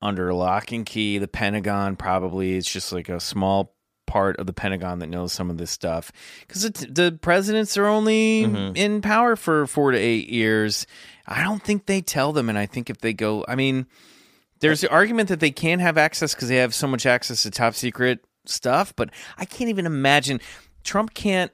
under 0.00 0.32
lock 0.32 0.72
and 0.72 0.86
key. 0.86 1.18
The 1.18 1.28
Pentagon 1.28 1.96
probably 1.96 2.56
it's 2.56 2.72
just 2.72 2.92
like 2.92 3.10
a 3.10 3.20
small 3.20 3.74
part 4.06 4.38
of 4.38 4.46
the 4.46 4.52
Pentagon 4.52 4.98
that 4.98 5.06
knows 5.06 5.32
some 5.32 5.50
of 5.50 5.56
this 5.56 5.70
stuff 5.70 6.10
because 6.40 6.62
the 6.62 7.16
presidents 7.22 7.76
are 7.76 7.86
only 7.86 8.42
in 8.74 9.00
power 9.02 9.36
for 9.36 9.66
four 9.68 9.92
to 9.92 9.98
eight 9.98 10.28
years. 10.28 10.86
I 11.26 11.42
don't 11.42 11.62
think 11.62 11.86
they 11.86 12.00
tell 12.00 12.32
them, 12.32 12.48
and 12.48 12.58
I 12.58 12.66
think 12.66 12.90
if 12.90 12.98
they 12.98 13.12
go, 13.12 13.44
I 13.48 13.54
mean, 13.54 13.86
there's 14.60 14.80
the 14.80 14.90
argument 14.90 15.28
that 15.28 15.40
they 15.40 15.50
can 15.50 15.78
have 15.78 15.96
access 15.96 16.34
because 16.34 16.48
they 16.48 16.56
have 16.56 16.74
so 16.74 16.86
much 16.86 17.06
access 17.06 17.42
to 17.44 17.50
top 17.50 17.74
secret 17.74 18.24
stuff, 18.46 18.94
but 18.96 19.10
I 19.38 19.44
can't 19.44 19.70
even 19.70 19.86
imagine. 19.86 20.40
Trump 20.84 21.14
can't 21.14 21.52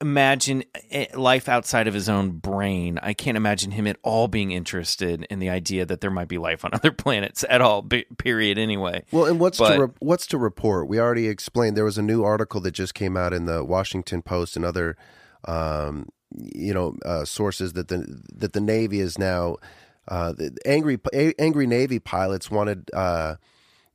imagine 0.00 0.64
eh, 0.90 1.06
life 1.14 1.46
outside 1.48 1.86
of 1.86 1.92
his 1.92 2.08
own 2.08 2.30
brain. 2.30 2.98
I 3.02 3.12
can't 3.12 3.36
imagine 3.36 3.70
him 3.72 3.86
at 3.86 3.98
all 4.02 4.28
being 4.28 4.50
interested 4.50 5.26
in 5.28 5.40
the 5.40 5.50
idea 5.50 5.84
that 5.84 6.00
there 6.00 6.10
might 6.10 6.28
be 6.28 6.38
life 6.38 6.64
on 6.64 6.70
other 6.74 6.90
planets 6.90 7.44
at 7.48 7.60
all. 7.60 7.82
Period. 8.18 8.56
Anyway. 8.58 9.04
Well, 9.12 9.26
and 9.26 9.38
what's 9.38 9.58
But- 9.58 9.76
to 9.76 9.86
re- 9.86 9.92
what's 10.00 10.26
to 10.28 10.38
report? 10.38 10.88
We 10.88 10.98
already 10.98 11.28
explained. 11.28 11.76
There 11.76 11.84
was 11.84 11.98
a 11.98 12.02
new 12.02 12.24
article 12.24 12.60
that 12.62 12.70
just 12.72 12.94
came 12.94 13.16
out 13.16 13.32
in 13.34 13.44
the 13.44 13.62
Washington 13.62 14.22
Post 14.22 14.56
and 14.56 14.64
other, 14.64 14.96
um, 15.46 16.08
you 16.36 16.72
know, 16.74 16.96
uh, 17.04 17.24
sources 17.24 17.72
that 17.74 17.88
the 17.88 18.20
that 18.34 18.52
the 18.52 18.60
Navy 18.60 19.00
is 19.00 19.18
now 19.18 19.56
uh, 20.08 20.32
the 20.32 20.56
angry 20.64 20.98
a- 21.12 21.40
angry 21.40 21.66
Navy 21.66 21.98
pilots 21.98 22.50
wanted. 22.50 22.90
Uh, 22.92 23.36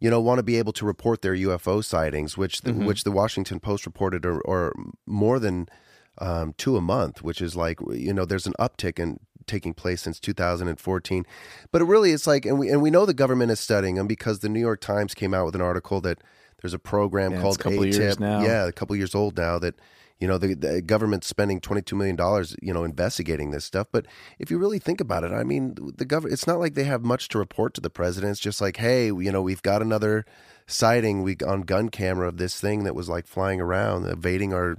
you 0.02 0.10
know, 0.10 0.20
want 0.20 0.38
to 0.40 0.44
be 0.44 0.58
able 0.58 0.74
to 0.74 0.86
report 0.86 1.22
their 1.22 1.34
UFO 1.34 1.84
sightings, 1.84 2.38
which 2.38 2.62
the, 2.62 2.74
which 2.74 3.06
the 3.06 3.12
Washington 3.12 3.62
Post 3.62 3.86
reported, 3.86 4.26
or, 4.26 4.42
or 4.42 4.74
more 5.06 5.40
than 5.40 5.70
um, 6.18 6.54
two 6.58 6.76
a 6.76 6.82
month, 6.82 7.24
which 7.24 7.42
is 7.42 7.56
like 7.56 7.80
you 7.90 8.14
know, 8.14 8.26
there's 8.26 8.46
an 8.46 8.54
uptick 8.60 9.00
in 9.00 9.22
taking 9.48 9.74
place 9.74 10.02
since 10.02 10.20
2014. 10.20 11.26
But 11.72 11.82
it 11.82 11.86
really 11.86 12.12
is 12.12 12.28
like, 12.28 12.46
and 12.46 12.60
we 12.60 12.70
and 12.70 12.82
we 12.82 12.92
know 12.92 13.06
the 13.06 13.14
government 13.14 13.52
is 13.52 13.60
studying 13.62 13.96
them 13.96 14.06
because 14.06 14.40
the 14.40 14.50
New 14.50 14.60
York 14.60 14.82
Times 14.82 15.14
came 15.16 15.34
out 15.34 15.46
with 15.46 15.56
an 15.56 15.62
article 15.62 16.02
that 16.02 16.20
there's 16.62 16.74
a 16.74 16.80
program 16.80 17.32
Yeah, 17.32 17.42
called 17.42 17.56
a 17.56 17.64
couple 17.64 17.86
years 17.86 18.18
ATIP. 18.18 18.20
now. 18.20 18.44
Yeah, 18.44 18.68
a 18.68 18.74
couple 18.74 18.96
years 18.98 19.16
old 19.16 19.38
now 19.38 19.58
that. 19.60 19.76
You 20.20 20.28
know 20.30 20.38
the, 20.38 20.54
the 20.54 20.82
government's 20.82 21.28
spending 21.28 21.60
twenty 21.60 21.82
two 21.82 21.96
million 21.96 22.16
dollars, 22.16 22.56
you 22.62 22.74
know, 22.74 22.84
investigating 22.84 23.52
this 23.52 23.66
stuff. 23.66 23.88
But 23.92 24.06
if 24.40 24.50
you 24.50 24.58
really 24.58 24.80
think 24.80 25.02
about 25.02 25.24
it, 25.24 25.32
I 25.32 25.44
mean, 25.44 25.76
the 25.98 26.06
government. 26.06 26.34
It's 26.34 26.48
not 26.48 26.60
like 26.60 26.74
they 26.74 26.86
have 26.86 27.04
much 27.04 27.28
to 27.30 27.38
report 27.38 27.74
to 27.74 27.82
the 27.82 27.90
president. 27.90 28.32
It's 28.32 28.40
just 28.40 28.62
like, 28.62 28.78
hey, 28.78 29.08
you 29.08 29.32
know, 29.32 29.42
we've 29.42 29.62
got 29.62 29.82
another 29.82 30.26
sighting 30.68 31.22
we 31.22 31.36
on 31.46 31.62
gun 31.62 31.90
camera 31.90 32.28
of 32.28 32.38
this 32.38 32.60
thing 32.60 32.86
that 32.86 32.96
was 32.96 33.10
like 33.10 33.28
flying 33.28 33.60
around, 33.60 34.06
evading 34.06 34.54
our, 34.54 34.78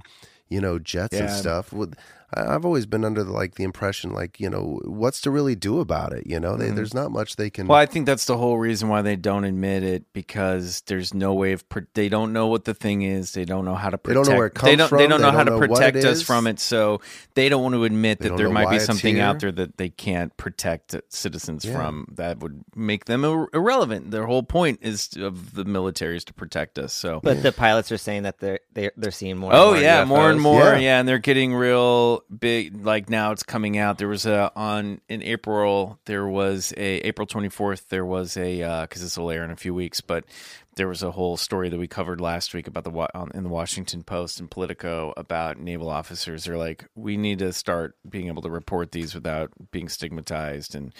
you 0.49 0.59
know, 0.59 0.79
jets 0.79 1.15
and 1.15 1.29
stuff. 1.29 1.71
With 2.35 2.47
I- 2.47 2.55
I've 2.55 2.65
always 2.65 2.85
been 2.85 3.03
under 3.05 3.23
the, 3.23 3.31
like 3.31 3.55
the 3.55 3.63
impression, 3.63 4.11
like 4.13 4.39
you 4.39 4.49
know, 4.49 4.79
what's 4.85 5.21
to 5.21 5.31
really 5.31 5.55
do 5.55 5.79
about 5.79 6.13
it? 6.13 6.25
You 6.27 6.39
know, 6.39 6.55
they, 6.57 6.69
there's 6.71 6.93
not 6.93 7.11
much 7.11 7.35
they 7.35 7.49
can. 7.49 7.63
Mm-hmm. 7.63 7.71
Well, 7.71 7.79
I 7.79 7.85
think 7.85 8.05
that's 8.05 8.25
the 8.25 8.37
whole 8.37 8.57
reason 8.57 8.89
why 8.89 9.01
they 9.01 9.15
don't 9.15 9.43
admit 9.43 9.83
it 9.83 10.11
because 10.13 10.81
there's 10.87 11.13
no 11.13 11.33
way 11.33 11.51
of 11.53 11.67
pr- 11.69 11.79
they 11.93 12.09
don't 12.09 12.33
know 12.33 12.47
what 12.47 12.65
the 12.65 12.73
thing 12.73 13.01
is. 13.03 13.33
They 13.33 13.45
don't 13.45 13.65
know 13.65 13.75
how 13.75 13.89
to 13.89 13.97
protect. 13.97 14.07
They 14.07 14.13
don't 14.13 14.33
know 14.33 14.37
where 14.37 14.47
it 14.47 14.55
they 14.55 14.59
comes 14.59 14.77
don't, 14.77 14.89
from. 14.89 14.97
They 14.99 15.07
don't 15.07 15.21
They 15.21 15.25
know 15.27 15.31
how 15.31 15.43
don't 15.43 15.59
to 15.61 15.67
know 15.67 15.75
protect 15.75 15.97
us 15.97 16.17
is. 16.17 16.23
from 16.23 16.47
it. 16.47 16.59
So 16.59 17.01
they 17.35 17.49
don't 17.49 17.63
want 17.63 17.75
to 17.75 17.83
admit 17.83 18.19
They 18.19 18.29
that 18.29 18.37
there 18.37 18.49
might 18.49 18.69
be 18.69 18.77
it's 18.77 18.85
something 18.85 19.19
out 19.19 19.39
there 19.39 19.51
that 19.51 19.77
they 19.77 19.89
can't 19.89 20.35
protect 20.37 20.95
citizens 21.09 21.65
Yeah. 21.65 21.75
from. 21.75 22.07
That 22.15 22.39
would 22.39 22.63
make 22.75 23.05
them 23.05 23.23
ir- 23.23 23.47
irrelevant. 23.53 24.11
Their 24.11 24.25
whole 24.25 24.43
point 24.43 24.79
is 24.81 25.09
of 25.17 25.53
the 25.53 25.65
military 25.65 26.17
is 26.17 26.25
to 26.25 26.33
protect 26.33 26.77
us. 26.79 26.93
So. 26.93 27.19
But 27.23 27.43
the 27.43 27.51
pilots 27.51 27.91
are 27.91 27.97
saying 27.97 28.23
that 28.23 28.39
they're 28.39 28.59
they're, 28.73 28.91
they're 28.97 29.11
seeing 29.11 29.37
more. 29.37 29.53
Oh 29.53 29.73
and 29.73 29.75
more 29.75 29.81
yeah, 29.83 30.05
more 30.05 30.31
and 30.31 30.41
more. 30.41 30.63
Yeah. 30.63 30.77
Yeah. 30.77 30.99
and 30.99 31.07
they're 31.07 31.19
getting 31.19 31.53
real 31.53 32.16
big. 32.39 32.85
Like 32.85 33.09
now, 33.09 33.31
it's 33.31 33.43
coming 33.43 33.77
out. 33.77 33.97
There 33.97 34.07
was 34.07 34.25
a 34.25 34.51
on 34.55 35.01
in 35.09 35.21
April. 35.21 35.99
There 36.05 36.27
was 36.27 36.73
a 36.77 36.99
April 37.07 37.25
twenty 37.25 37.49
fourth. 37.49 37.89
There 37.89 38.05
was 38.05 38.37
a 38.37 38.61
uh, 38.61 38.81
because 38.81 39.01
this 39.01 39.17
will 39.17 39.31
air 39.31 39.43
in 39.43 39.51
a 39.51 39.55
few 39.55 39.73
weeks, 39.73 40.01
but 40.01 40.25
there 40.75 40.87
was 40.87 41.03
a 41.03 41.11
whole 41.11 41.37
story 41.37 41.69
that 41.69 41.79
we 41.79 41.87
covered 41.87 42.21
last 42.21 42.53
week 42.53 42.67
about 42.67 42.83
the 42.83 43.29
in 43.33 43.43
the 43.43 43.49
Washington 43.49 44.03
Post 44.03 44.39
and 44.39 44.49
Politico 44.49 45.13
about 45.17 45.59
naval 45.59 45.89
officers. 45.89 46.43
They're 46.45 46.57
like, 46.57 46.85
we 46.95 47.17
need 47.17 47.39
to 47.39 47.51
start 47.53 47.95
being 48.07 48.27
able 48.27 48.41
to 48.43 48.49
report 48.49 48.91
these 48.91 49.13
without 49.13 49.51
being 49.71 49.89
stigmatized 49.89 50.75
and. 50.75 50.93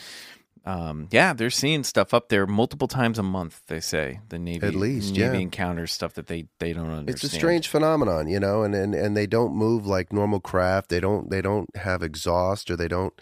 Um, 0.67 1.07
yeah, 1.11 1.31
they're 1.31 1.49
seeing 1.49 1.85
stuff 1.85 2.13
up 2.13 2.27
there 2.27 2.45
multiple 2.45 2.89
times 2.89 3.17
a 3.17 3.23
month. 3.23 3.61
They 3.67 3.79
say 3.79 4.19
the 4.27 4.37
Navy 4.37 4.67
At 4.67 4.75
least, 4.75 5.13
Navy 5.13 5.37
yeah. 5.37 5.43
encounters 5.43 5.93
stuff 5.93 6.13
that 6.15 6.27
they 6.27 6.47
they 6.59 6.73
don't 6.73 6.89
understand. 6.89 7.09
It's 7.09 7.23
a 7.23 7.29
strange 7.29 7.69
phenomenon, 7.69 8.27
you 8.27 8.37
know, 8.37 8.63
and, 8.63 8.75
and, 8.75 8.93
and 8.93 9.15
they 9.15 9.27
don't 9.27 9.55
move 9.55 9.87
like 9.87 10.11
normal 10.11 10.41
craft. 10.41 10.89
They 10.89 10.99
don't 10.99 11.29
they 11.29 11.41
don't 11.41 11.73
have 11.77 12.03
exhaust 12.03 12.69
or 12.69 12.75
they 12.75 12.89
don't, 12.89 13.13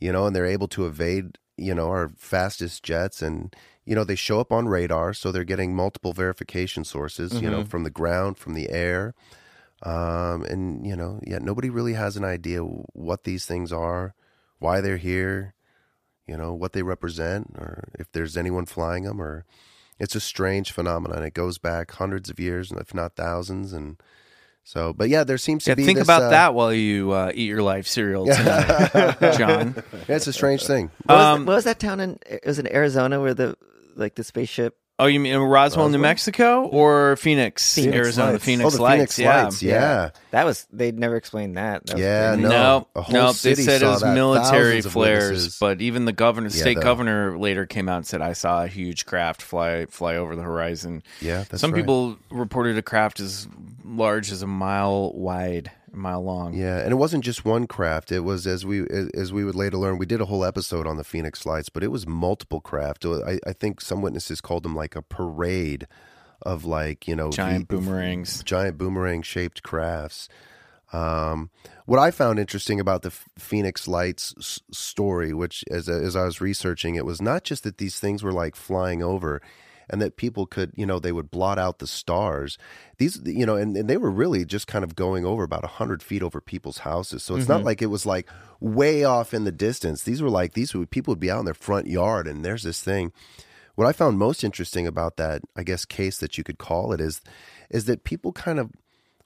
you 0.00 0.10
know, 0.10 0.26
and 0.26 0.34
they're 0.34 0.44
able 0.44 0.66
to 0.68 0.86
evade, 0.86 1.38
you 1.56 1.72
know, 1.72 1.88
our 1.88 2.10
fastest 2.16 2.82
jets 2.82 3.22
and 3.22 3.54
you 3.84 3.94
know 3.94 4.02
they 4.02 4.16
show 4.16 4.40
up 4.40 4.50
on 4.50 4.66
radar, 4.66 5.14
so 5.14 5.30
they're 5.30 5.44
getting 5.44 5.76
multiple 5.76 6.12
verification 6.12 6.84
sources, 6.84 7.40
you 7.40 7.48
know, 7.48 7.64
from 7.64 7.84
the 7.84 7.90
ground, 7.90 8.38
from 8.38 8.54
the 8.54 8.68
air, 8.70 9.14
um, 9.84 10.42
and 10.44 10.84
you 10.84 10.96
know, 10.96 11.20
yeah, 11.24 11.38
nobody 11.40 11.70
really 11.70 11.94
has 11.94 12.16
an 12.16 12.24
idea 12.24 12.60
what 12.60 13.22
these 13.22 13.46
things 13.46 13.72
are, 13.72 14.14
why 14.58 14.80
they're 14.80 14.98
here, 14.98 15.54
you 16.28 16.36
know, 16.36 16.52
what 16.52 16.72
they 16.72 16.82
represent, 16.82 17.54
or 17.58 17.84
if 17.98 18.10
there's 18.12 18.36
anyone 18.36 18.66
flying 18.66 19.04
them, 19.04 19.20
or 19.20 19.44
it's 19.98 20.14
a 20.14 20.20
strange 20.20 20.70
phenomenon. 20.72 21.22
It 21.24 21.34
goes 21.34 21.58
back 21.58 21.90
hundreds 21.92 22.30
of 22.30 22.38
years, 22.38 22.70
if 22.72 22.94
not 22.94 23.16
thousands, 23.16 23.72
and 23.72 23.96
so. 24.62 24.92
But 24.92 25.08
yeah, 25.08 25.24
there 25.24 25.38
seems 25.38 25.64
to 25.64 25.70
Yeah, 25.70 25.74
be. 25.76 25.84
think 25.86 25.98
this, 25.98 26.06
about 26.06 26.22
uh, 26.22 26.30
that 26.30 26.54
while 26.54 26.72
you 26.72 27.10
uh, 27.12 27.32
eat 27.34 27.46
your 27.46 27.62
life 27.62 27.86
cereal 27.86 28.26
tonight, 28.26 29.16
John. 29.38 29.74
Yeah, 30.08 30.16
it's 30.16 30.26
a 30.26 30.32
strange 30.32 30.64
thing. 30.66 30.90
What, 31.06 31.14
was, 31.16 31.24
Um, 31.24 31.46
what 31.46 31.54
was 31.56 31.64
that 31.64 31.78
town 31.80 32.00
in? 32.00 32.18
It 32.26 32.42
was 32.46 32.58
in 32.58 32.72
Arizona 32.72 33.20
where 33.20 33.34
the 33.34 33.56
like 33.96 34.14
the 34.14 34.24
spaceship. 34.24 34.76
Oh, 35.00 35.06
you 35.06 35.20
mean 35.20 35.36
Roswell, 35.36 35.88
New 35.90 35.98
Mexico, 35.98 36.66
or 36.66 37.14
Phoenix, 37.16 37.76
Phoenix 37.76 37.94
Arizona? 37.96 38.32
Lights. 38.32 38.44
The 38.44 38.46
Phoenix 38.46 38.66
oh, 38.66 38.76
the 38.76 38.82
Lights. 38.82 39.16
Phoenix 39.16 39.18
yeah. 39.20 39.42
Lights. 39.44 39.62
Yeah, 39.62 40.10
That 40.32 40.44
was 40.44 40.66
they'd 40.72 40.98
never 40.98 41.14
explained 41.14 41.56
that. 41.56 41.86
that 41.86 41.98
Yeah, 41.98 42.30
crazy. 42.34 42.42
no. 42.42 42.48
No, 42.48 42.88
a 42.96 43.12
no, 43.12 43.32
they 43.32 43.54
said 43.54 43.80
it 43.82 43.86
was 43.86 44.00
that. 44.00 44.12
military 44.14 44.82
Thousands 44.82 44.92
flares, 44.92 45.58
but 45.60 45.80
even 45.80 46.04
the 46.04 46.12
governor, 46.12 46.48
Yeah, 46.48 46.60
state 46.62 46.74
the- 46.78 46.82
governor, 46.82 47.38
later 47.38 47.64
came 47.64 47.88
out 47.88 47.98
and 47.98 48.06
said, 48.06 48.20
"I 48.22 48.32
saw 48.32 48.64
a 48.64 48.66
huge 48.66 49.06
craft 49.06 49.40
fly 49.40 49.86
fly 49.86 50.16
over 50.16 50.34
the 50.34 50.42
horizon." 50.42 51.04
Yeah, 51.20 51.44
that's 51.48 51.60
some 51.60 51.70
right. 51.70 51.78
people 51.78 52.16
reported 52.30 52.76
a 52.76 52.82
craft 52.82 53.20
as 53.20 53.46
large 53.84 54.32
as 54.32 54.42
a 54.42 54.48
mile 54.48 55.12
wide, 55.12 55.70
a 55.92 55.96
mile 55.96 56.22
long. 56.22 56.54
Yeah, 56.54 56.78
and 56.78 56.92
it 56.92 56.96
wasn't 56.96 57.24
just 57.24 57.44
one 57.44 57.66
craft. 57.66 58.12
It 58.12 58.20
was 58.20 58.46
as 58.46 58.64
we 58.66 58.86
as 59.14 59.32
we 59.32 59.44
would 59.44 59.54
later 59.54 59.76
learn. 59.76 59.98
We 59.98 60.06
did 60.06 60.20
a 60.20 60.26
whole 60.26 60.44
episode 60.44 60.86
on 60.86 60.96
the 60.96 61.04
Phoenix 61.04 61.44
Lights, 61.46 61.68
but 61.68 61.82
it 61.82 61.88
was 61.88 62.06
multiple 62.06 62.60
craft. 62.60 63.04
I, 63.04 63.38
I 63.46 63.52
think 63.52 63.80
some 63.80 64.02
witnesses 64.02 64.40
called 64.40 64.62
them 64.62 64.74
like 64.76 64.96
a 64.96 65.02
parade 65.02 65.86
of 66.42 66.64
like 66.64 67.08
you 67.08 67.16
know 67.16 67.30
giant 67.30 67.68
v- 67.68 67.76
boomerangs. 67.76 68.42
giant 68.44 68.78
boomerang 68.78 69.22
shaped 69.22 69.62
crafts. 69.62 70.28
Um, 70.92 71.50
what 71.84 71.98
I 71.98 72.10
found 72.10 72.38
interesting 72.38 72.80
about 72.80 73.02
the 73.02 73.10
Phoenix 73.38 73.86
Lights 73.86 74.34
s- 74.38 74.60
story, 74.70 75.34
which 75.34 75.64
as 75.70 75.88
as 75.88 76.16
I 76.16 76.24
was 76.24 76.40
researching, 76.40 76.94
it 76.94 77.04
was 77.04 77.20
not 77.20 77.44
just 77.44 77.64
that 77.64 77.78
these 77.78 77.98
things 78.00 78.22
were 78.22 78.32
like 78.32 78.56
flying 78.56 79.02
over, 79.02 79.42
and 79.90 80.00
that 80.02 80.16
people 80.16 80.46
could, 80.46 80.72
you 80.74 80.86
know, 80.86 80.98
they 80.98 81.12
would 81.12 81.30
blot 81.30 81.58
out 81.58 81.78
the 81.78 81.86
stars. 81.86 82.58
These, 82.98 83.20
you 83.24 83.46
know, 83.46 83.56
and, 83.56 83.76
and 83.76 83.88
they 83.88 83.96
were 83.96 84.10
really 84.10 84.44
just 84.44 84.66
kind 84.66 84.84
of 84.84 84.94
going 84.94 85.24
over 85.24 85.42
about 85.42 85.64
hundred 85.64 86.02
feet 86.02 86.22
over 86.22 86.40
people's 86.40 86.78
houses. 86.78 87.22
So 87.22 87.36
it's 87.36 87.48
not 87.48 87.58
mm-hmm. 87.58 87.66
like 87.66 87.82
it 87.82 87.86
was 87.86 88.06
like 88.06 88.28
way 88.60 89.04
off 89.04 89.32
in 89.32 89.44
the 89.44 89.52
distance. 89.52 90.02
These 90.02 90.22
were 90.22 90.30
like 90.30 90.54
these 90.54 90.74
would 90.74 90.90
people 90.90 91.12
would 91.12 91.20
be 91.20 91.30
out 91.30 91.40
in 91.40 91.44
their 91.44 91.54
front 91.54 91.86
yard, 91.86 92.26
and 92.26 92.44
there's 92.44 92.62
this 92.62 92.82
thing. 92.82 93.12
What 93.74 93.86
I 93.86 93.92
found 93.92 94.18
most 94.18 94.42
interesting 94.42 94.88
about 94.88 95.18
that, 95.18 95.42
I 95.54 95.62
guess, 95.62 95.84
case 95.84 96.18
that 96.18 96.36
you 96.36 96.42
could 96.42 96.58
call 96.58 96.92
it 96.92 97.00
is, 97.00 97.20
is 97.70 97.84
that 97.84 98.02
people 98.02 98.32
kind 98.32 98.58
of, 98.58 98.72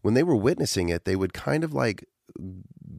when 0.03 0.13
they 0.13 0.23
were 0.23 0.37
witnessing 0.37 0.91
it, 0.91 1.07
they 1.07 1.17
would 1.17 1.33
kind 1.33 1.65
of 1.65 1.73
like 1.73 2.05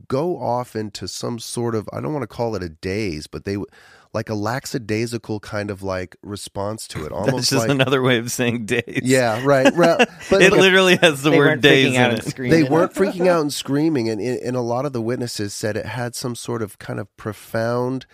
go 0.07 0.39
off 0.39 0.75
into 0.75 1.07
some 1.07 1.37
sort 1.37 1.75
of, 1.75 1.87
I 1.93 2.01
don't 2.01 2.11
want 2.11 2.23
to 2.23 2.27
call 2.27 2.55
it 2.55 2.63
a 2.63 2.69
daze, 2.69 3.27
but 3.27 3.45
they 3.45 3.57
would, 3.57 3.69
like 4.13 4.29
a 4.29 4.35
lackadaisical 4.35 5.39
kind 5.39 5.71
of 5.71 5.81
like 5.81 6.15
response 6.21 6.87
to 6.89 6.99
it, 7.05 7.09
That's 7.09 7.13
almost 7.13 7.49
just 7.49 7.61
like, 7.67 7.69
another 7.69 8.01
way 8.01 8.17
of 8.19 8.31
saying 8.31 8.65
days. 8.67 9.01
yeah, 9.03 9.41
right, 9.43 9.73
right. 9.75 9.97
But, 10.29 10.41
it 10.41 10.51
but 10.51 10.59
literally 10.59 10.97
has 10.97 11.23
the 11.23 11.31
They 11.31 11.37
word 11.37 11.45
weren't 11.47 11.61
days 11.61 11.87
freaking 11.93 11.97
out 11.97 12.11
in 12.11 12.17
and 12.17 12.19
it. 12.27 12.29
screaming. 12.29 12.63
they 12.63 12.69
weren't 12.69 12.93
freaking 12.95 13.27
out 13.27 13.41
and 13.41 13.53
screaming, 13.53 14.09
and, 14.09 14.21
and 14.21 14.55
a 14.55 14.61
lot 14.61 14.85
of 14.85 14.93
the 14.93 15.01
witnesses 15.01 15.53
said 15.53 15.75
it 15.77 15.87
had 15.87 16.15
some 16.15 16.35
sort 16.35 16.61
of 16.61 16.77
kind 16.79 16.99
of 16.99 17.15
profound 17.17 18.05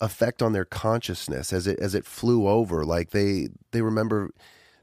effect 0.00 0.42
on 0.42 0.52
their 0.52 0.64
consciousness 0.66 1.52
as 1.52 1.66
it 1.66 1.78
as 1.78 1.94
it 1.94 2.04
flew 2.04 2.46
over. 2.48 2.84
Like 2.84 3.10
they 3.10 3.48
they 3.70 3.82
remember 3.82 4.30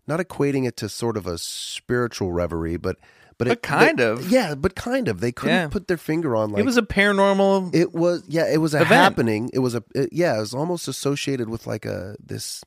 not 0.08 0.20
equating 0.20 0.68
it 0.68 0.76
to 0.78 0.90
sort 0.90 1.18
of 1.18 1.28
a 1.28 1.38
spiritual 1.38 2.32
reverie, 2.32 2.78
but 2.78 2.98
but, 3.38 3.48
But 3.48 3.58
it, 3.58 3.62
kind 3.64 4.00
they- 4.00 4.06
of. 4.06 4.30
yeah, 4.30 4.56
but 4.56 4.76
kind 4.76 5.08
of. 5.08 5.20
They 5.20 5.32
couldn't 5.32 5.56
Yeah. 5.56 5.68
put 5.68 5.88
their 5.88 5.98
finger 5.98 6.36
on 6.36 6.52
like 6.52 6.60
it 6.62 6.66
was 6.66 6.78
a 6.78 6.82
paranormal. 6.82 7.74
it 7.74 7.94
was 7.94 8.24
yeah 8.28 8.46
it 8.52 8.58
was 8.58 8.74
a 8.74 8.78
event. 8.78 8.90
happening 8.92 9.50
it 9.54 9.60
was 9.60 9.76
a 9.76 9.84
it, 9.96 10.10
yeah 10.12 10.38
it 10.38 10.40
was 10.42 10.54
almost 10.54 10.88
associated 10.88 11.50
with 11.50 11.66
like 11.68 11.86
a 11.86 12.16
this 12.24 12.64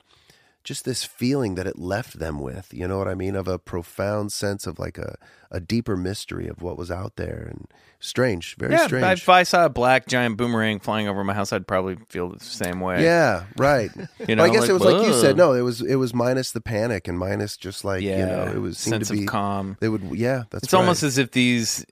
just 0.67 0.85
this 0.85 1.05
feeling 1.05 1.55
that 1.55 1.67
it 1.67 1.79
left 1.79 2.19
them 2.19 2.41
with 2.41 2.75
you 2.75 2.87
know 2.87 2.99
what 2.99 3.09
i 3.09 3.15
mean 3.15 3.35
of 3.35 3.49
a 3.49 3.59
profound 3.59 4.33
sense 4.33 4.67
of 4.67 4.79
like 4.79 4.99
a, 4.99 5.17
a 5.51 5.61
deeper 5.61 5.97
mystery 5.97 6.49
of 6.49 6.63
what 6.63 6.77
was 6.77 6.91
out 6.91 7.17
there. 7.17 7.47
And 7.51 7.69
strange 8.01 8.57
very 8.57 8.73
yeah, 8.73 8.87
strange. 8.87 9.21
if 9.21 9.29
I 9.29 9.43
saw 9.43 9.65
a 9.65 9.69
black 9.69 10.07
giant 10.07 10.37
boomerang 10.37 10.81
flying 10.81 11.09
over 11.09 11.25
my 11.25 11.35
house, 11.35 11.53
I'd 11.53 11.67
probably 11.67 11.97
feel 12.09 12.29
the 12.29 12.45
same 12.45 12.81
way. 12.81 13.03
yeah 13.03 13.45
right. 13.57 13.91
You 14.29 14.35
know, 14.35 14.43
Well, 14.43 14.51
i 14.51 14.55
guess 14.55 14.63
like, 14.63 14.71
it 14.71 14.73
was 14.73 14.83
like 14.83 15.07
you 15.07 15.13
said 15.15 15.37
no 15.37 15.53
it 15.53 15.61
was 15.61 15.81
it 15.83 15.97
was 15.97 16.13
minus 16.15 16.53
the 16.53 16.61
panic 16.61 17.07
and 17.07 17.19
minus 17.19 17.57
just 17.57 17.85
like 17.85 18.03
yeah, 18.03 18.19
you 18.19 18.27
know 18.27 18.53
it 18.53 18.61
was 18.61 18.79
sense 18.79 19.09
to 19.09 19.15
be 19.15 19.23
of 19.23 19.29
calm. 19.29 19.77
they 19.81 19.89
would 19.89 20.03
yeah 20.15 20.45
that's 20.51 20.65
it's 20.65 20.75
almost 20.75 21.03
as 21.03 21.19
if 21.19 21.31
these 21.33 21.85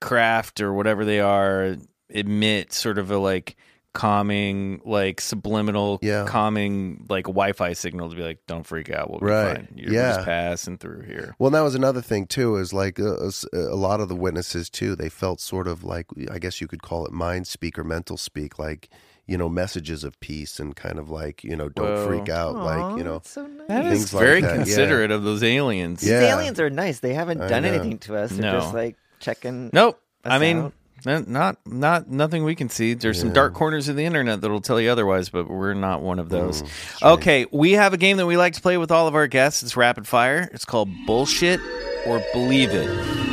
craft 0.00 0.60
or 0.60 0.72
whatever 0.72 1.04
they 1.04 1.20
are 1.20 1.76
emit 2.08 2.72
sort 2.72 2.98
of 2.98 3.10
a 3.10 3.18
like 3.18 3.56
calming, 3.94 4.80
like 4.84 5.20
subliminal, 5.20 5.98
Yeah. 6.02 6.26
calming, 6.26 7.06
like 7.08 7.24
Wi-Fi 7.24 7.72
signal 7.72 8.10
to 8.10 8.16
be 8.16 8.22
like, 8.22 8.40
"Don't 8.46 8.66
freak 8.66 8.90
out, 8.90 9.10
we'll 9.10 9.20
Right. 9.20 9.54
be 9.54 9.56
fine. 9.60 9.68
You're 9.74 9.92
Yeah. 9.92 10.14
just 10.16 10.26
passing 10.26 10.76
through 10.78 11.02
here." 11.02 11.34
Well, 11.38 11.50
that 11.52 11.62
was 11.62 11.74
another 11.74 12.02
thing 12.02 12.26
too. 12.26 12.56
Is 12.56 12.72
like 12.72 13.00
uh, 13.00 13.16
a, 13.52 13.56
a 13.56 13.76
lot 13.76 14.00
of 14.00 14.08
the 14.08 14.16
witnesses 14.16 14.68
too. 14.68 14.94
They 14.94 15.08
felt 15.08 15.40
sort 15.40 15.66
of 15.66 15.82
like 15.84 16.06
I 16.30 16.38
guess 16.38 16.60
you 16.60 16.66
could 16.68 16.82
call 16.82 17.06
it 17.06 17.12
mind 17.12 17.46
speak 17.46 17.78
or 17.78 17.84
mental 17.84 18.16
speak, 18.18 18.58
like 18.58 18.90
you 19.26 19.38
know 19.38 19.48
messages 19.48 20.04
of 20.04 20.20
peace 20.20 20.60
and 20.60 20.76
kind 20.76 20.98
of 20.98 21.08
like 21.08 21.42
you 21.42 21.56
know 21.56 21.68
don't 21.70 21.86
Whoa. 21.86 22.06
freak 22.06 22.28
out, 22.28 22.56
like 22.56 22.98
you 22.98 23.04
know. 23.04 23.14
That's 23.14 23.30
so 23.30 23.46
nice. 23.46 23.68
That 23.68 23.84
Things 23.84 24.04
is 24.04 24.12
like 24.14 24.22
very 24.22 24.40
that, 24.42 24.48
yeah. 24.50 24.56
considerate 24.56 25.10
of 25.10 25.22
those 25.22 25.42
aliens. 25.42 26.02
Yeah. 26.06 26.20
These 26.20 26.28
aliens 26.28 26.60
are 26.60 26.68
nice. 26.68 26.98
They 26.98 27.14
haven't 27.14 27.40
I 27.40 27.48
done 27.48 27.62
know. 27.62 27.68
anything 27.70 27.98
to 28.00 28.16
us. 28.16 28.32
They're 28.32 28.52
No. 28.52 28.60
just 28.60 28.74
like 28.74 28.96
checking. 29.20 29.70
Nope. 29.72 29.98
us 30.24 30.32
I 30.32 30.38
mean, 30.38 30.58
out. 30.58 30.72
Not 31.04 31.58
not 31.66 32.08
nothing 32.08 32.44
we 32.44 32.54
can 32.54 32.68
see. 32.68 32.94
There's 32.94 33.20
some 33.20 33.32
dark 33.32 33.54
corners 33.54 33.88
of 33.88 33.96
the 33.96 34.04
internet 34.04 34.40
that'll 34.40 34.60
tell 34.60 34.80
you 34.80 34.90
otherwise, 34.90 35.28
but 35.28 35.48
we're 35.48 35.74
not 35.74 36.02
one 36.02 36.18
of 36.18 36.28
those. 36.28 36.62
Mm, 36.62 37.12
okay, 37.14 37.46
we 37.52 37.72
have 37.72 37.92
a 37.92 37.96
game 37.96 38.16
that 38.16 38.26
we 38.26 38.36
like 38.36 38.54
to 38.54 38.60
play 38.60 38.76
with 38.76 38.90
all 38.90 39.06
of 39.06 39.14
our 39.14 39.26
guests. 39.26 39.62
It's 39.62 39.76
rapid 39.76 40.06
fire. 40.06 40.48
It's 40.52 40.64
called 40.64 40.88
bullshit 41.06 41.60
or 42.06 42.22
believe 42.32 42.70
it. 42.72 42.88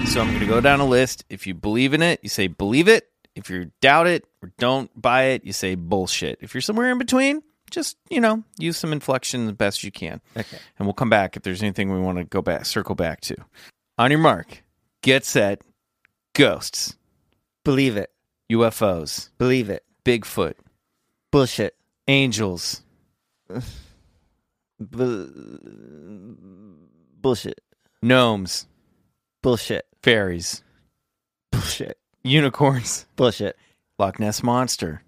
So 0.08 0.22
I'm 0.22 0.28
going 0.28 0.40
to 0.40 0.46
go 0.46 0.60
down 0.60 0.80
a 0.80 0.86
list. 0.86 1.26
If 1.30 1.48
you 1.48 1.54
believe 1.54 1.94
in 1.94 2.02
it, 2.02 2.20
you 2.24 2.30
say 2.30 2.48
believe 2.48 2.88
it. 2.88 3.08
If 3.36 3.50
you 3.50 3.72
doubt 3.80 4.08
it 4.08 4.26
or 4.42 4.52
don't 4.58 4.90
buy 5.00 5.24
it, 5.24 5.46
you 5.46 5.54
say 5.54 5.76
bullshit. 5.76 6.40
If 6.42 6.54
you're 6.54 6.62
somewhere 6.62 6.92
in 6.92 6.98
between, 6.98 7.44
just 7.70 7.98
you 8.10 8.20
know, 8.20 8.44
use 8.58 8.78
some 8.78 8.92
inflection 8.92 9.46
the 9.46 9.54
best 9.54 9.84
you 9.84 9.92
can. 9.92 10.22
Okay. 10.36 10.58
And 10.78 10.86
we'll 10.86 10.94
come 10.94 11.10
back 11.10 11.38
if 11.38 11.44
there's 11.44 11.64
anything 11.64 11.92
we 11.92 12.00
want 12.00 12.18
to 12.18 12.26
go 12.26 12.42
back, 12.42 12.66
circle 12.66 12.96
back 12.96 13.22
to. 13.22 13.38
On 13.98 14.12
your 14.12 14.20
mark, 14.20 14.64
get 15.02 15.24
set, 15.26 15.62
ghosts. 16.34 16.98
Believe 17.64 17.98
it. 17.98 18.12
UFOs, 18.52 19.30
Believe 19.38 19.70
it. 19.70 19.84
Bigfoot, 20.04 20.56
Bullshit. 21.32 21.76
angels, 22.08 22.82
Bu- 24.80 26.78
bullshit. 27.22 27.62
gnomes, 28.02 28.66
Bullshit. 29.42 29.86
fairies, 30.02 30.64
Bullshit. 31.52 31.98
unicorns, 32.24 33.06
Bullshit. 33.16 33.58
Loch 34.00 34.20
Ness 34.20 34.42
monster, 34.44 35.04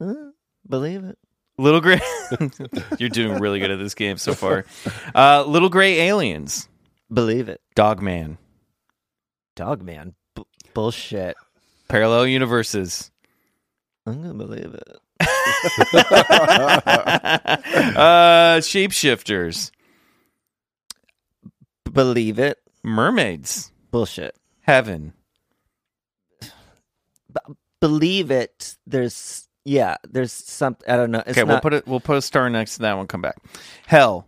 Huh? 0.00 0.32
Believe 0.68 1.04
it. 1.04 1.18
little 1.58 1.80
gray. 1.80 2.00
You're 2.98 3.08
doing 3.08 3.38
really 3.40 3.60
good 3.60 3.70
at 3.70 3.78
this 3.78 3.94
game 3.94 4.16
so 4.18 4.34
far. 4.34 4.64
Uh, 5.14 5.44
little 5.46 5.68
gray 5.68 6.00
aliens, 6.08 6.68
Believe 7.12 7.48
it. 7.48 7.60
Dogman, 7.74 8.38
Dogman. 9.56 10.14
Bu- 10.34 10.44
bullshit. 10.74 11.36
Parallel 11.92 12.26
universes, 12.26 13.10
I'm 14.06 14.22
gonna 14.22 14.34
believe 14.34 14.74
it. 14.74 14.96
uh, 17.96 18.56
shapeshifters, 18.60 19.70
believe 21.92 22.38
it. 22.38 22.58
mermaids, 22.82 23.70
Bullshit. 23.90 24.34
heaven, 24.62 25.12
B- 26.40 27.54
believe 27.80 28.30
it. 28.30 28.76
There's 28.86 29.46
yeah. 29.64 29.96
There's 30.10 30.32
some. 30.32 30.76
I 30.88 30.96
don't 30.96 31.10
know. 31.10 31.20
It's 31.20 31.30
okay, 31.38 31.44
we'll 31.44 31.56
not, 31.56 31.62
put 31.62 31.74
it. 31.74 31.86
We'll 31.86 32.00
put 32.00 32.16
a 32.16 32.22
star 32.22 32.48
next 32.48 32.76
to 32.76 32.82
that 32.82 32.96
one. 32.96 33.06
Come 33.06 33.20
back. 33.20 33.36
Hell, 33.86 34.26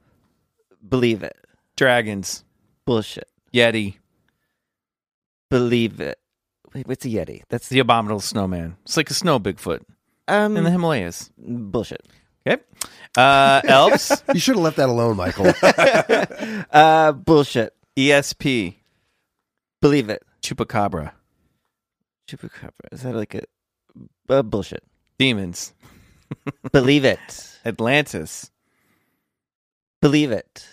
Believe 0.86 1.22
it. 1.22 1.36
dragons, 1.76 2.44
Bullshit. 2.84 3.26
Yeti, 3.54 3.96
Believe 5.50 6.00
it. 6.00 6.18
Wait, 6.74 6.86
what's 6.88 7.04
a 7.04 7.08
yeti? 7.08 7.42
That's 7.48 7.68
the 7.68 7.78
abominable 7.78 8.20
snowman. 8.20 8.76
It's 8.82 8.96
like 8.96 9.10
a 9.10 9.14
snow 9.14 9.38
Bigfoot 9.38 9.80
um 10.28 10.56
in 10.56 10.64
the 10.64 10.70
Himalayas. 10.70 11.30
bullshit. 11.38 12.02
Okay. 12.46 12.62
Uh, 13.16 13.60
elves. 13.64 14.22
You 14.34 14.40
should 14.40 14.56
have 14.56 14.64
left 14.64 14.76
that 14.76 14.88
alone, 14.88 15.16
Michael. 15.16 15.46
Uh, 16.70 17.12
bullshit. 17.12 17.72
ESP. 17.96 18.74
Believe 19.80 20.10
it. 20.10 20.22
Chupacabra. 20.42 21.12
Chupacabra. 22.28 22.70
Is 22.92 23.02
that 23.02 23.14
like 23.14 23.34
a 23.34 23.42
uh, 24.28 24.42
bullshit? 24.42 24.82
Demons. 25.18 25.72
Believe 26.72 27.04
it. 27.04 27.58
Atlantis. 27.64 28.50
Believe 30.02 30.32
it. 30.32 30.66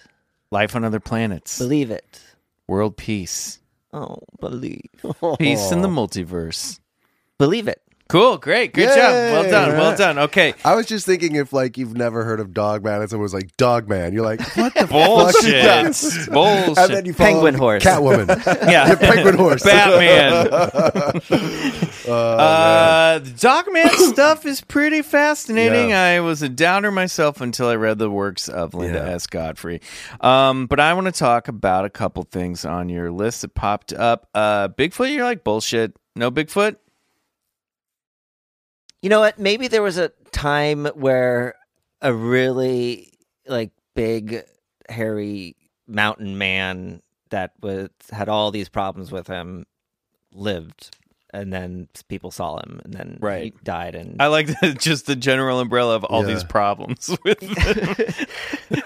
Life 0.51 0.75
on 0.75 0.83
other 0.83 0.99
planets. 0.99 1.57
Believe 1.59 1.91
it. 1.91 2.19
World 2.67 2.97
peace. 2.97 3.59
Oh, 3.93 4.17
believe. 4.39 4.89
Peace 5.37 5.71
in 5.71 5.81
the 5.81 5.87
multiverse. 5.87 6.79
Believe 7.37 7.67
it. 7.67 7.81
Cool. 8.11 8.37
Great. 8.37 8.73
Good 8.73 8.89
job. 8.89 8.97
Well 8.97 9.43
Yay. 9.45 9.51
done. 9.51 9.77
Well 9.77 9.95
done. 9.97 10.19
Okay. 10.19 10.53
I 10.65 10.75
was 10.75 10.85
just 10.85 11.05
thinking 11.05 11.35
if 11.37 11.53
like 11.53 11.77
you've 11.77 11.95
never 11.95 12.25
heard 12.25 12.39
of 12.41 12.53
Dogman 12.53 12.99
and 13.01 13.09
someone 13.09 13.23
was 13.23 13.33
like 13.33 13.55
Dogman, 13.55 14.13
you're 14.13 14.25
like, 14.25 14.41
what 14.57 14.73
the 14.73 14.81
fuck 14.81 14.89
Bullshit. 14.89 15.45
is 15.45 16.25
that? 16.25 16.33
Bullshit. 16.33 16.77
And 16.77 16.93
then 16.93 17.05
you 17.05 17.13
Penguin 17.13 17.55
up 17.55 17.61
with 17.61 17.81
horse. 17.81 17.83
Catwoman. 17.85 18.27
Yeah. 18.71 18.93
penguin 18.95 19.35
horse. 19.37 19.63
Batman. 19.63 21.21
Oh, 22.07 22.11
Uh, 22.37 23.19
the 23.19 23.29
Dogman 23.29 23.89
stuff 24.13 24.45
is 24.45 24.59
pretty 24.59 25.01
fascinating. 25.03 25.89
Yeah. 25.91 26.03
I 26.03 26.19
was 26.19 26.41
a 26.41 26.49
doubter 26.49 26.91
myself 26.91 27.41
until 27.41 27.67
I 27.67 27.75
read 27.75 27.99
the 27.99 28.09
works 28.09 28.49
of 28.49 28.73
Linda 28.73 28.99
Yeah. 28.99 29.13
S. 29.15 29.27
Godfrey. 29.27 29.81
Um, 30.19 30.65
but 30.65 30.79
I 30.79 30.93
want 30.95 31.05
to 31.05 31.11
talk 31.11 31.47
about 31.47 31.85
a 31.85 31.89
couple 31.89 32.23
things 32.23 32.65
on 32.65 32.89
your 32.89 33.11
list 33.11 33.41
that 33.43 33.53
popped 33.53 33.93
up. 33.93 34.27
Uh, 34.33 34.67
Bigfoot, 34.69 35.13
you're 35.13 35.23
like 35.23 35.43
bullshit. 35.43 35.95
No 36.15 36.31
Bigfoot. 36.31 36.75
You 39.01 39.09
know 39.09 39.19
what? 39.19 39.39
Maybe 39.39 39.67
there 39.67 39.81
was 39.81 39.97
a 39.97 40.09
time 40.31 40.85
where 40.95 41.55
a 42.01 42.13
really 42.13 43.11
like 43.47 43.71
big, 43.95 44.43
hairy 44.89 45.55
mountain 45.87 46.37
man 46.37 47.01
that 47.29 47.53
was 47.61 47.89
had 48.11 48.29
all 48.29 48.51
these 48.51 48.69
problems 48.69 49.11
with 49.11 49.27
him 49.27 49.65
lived, 50.33 50.95
and 51.33 51.51
then 51.51 51.87
people 52.09 52.29
saw 52.31 52.57
him, 52.59 52.79
and 52.83 52.93
then 52.93 53.17
he 53.41 53.53
died. 53.63 53.95
And 53.95 54.21
I 54.21 54.27
like 54.27 54.47
the, 54.61 54.73
just 54.79 55.07
the 55.07 55.15
general 55.15 55.59
umbrella 55.59 55.95
of 55.95 56.03
all 56.03 56.21
Yeah. 56.27 56.33
these 56.33 56.43
problems 56.43 57.09
with. 57.23 57.41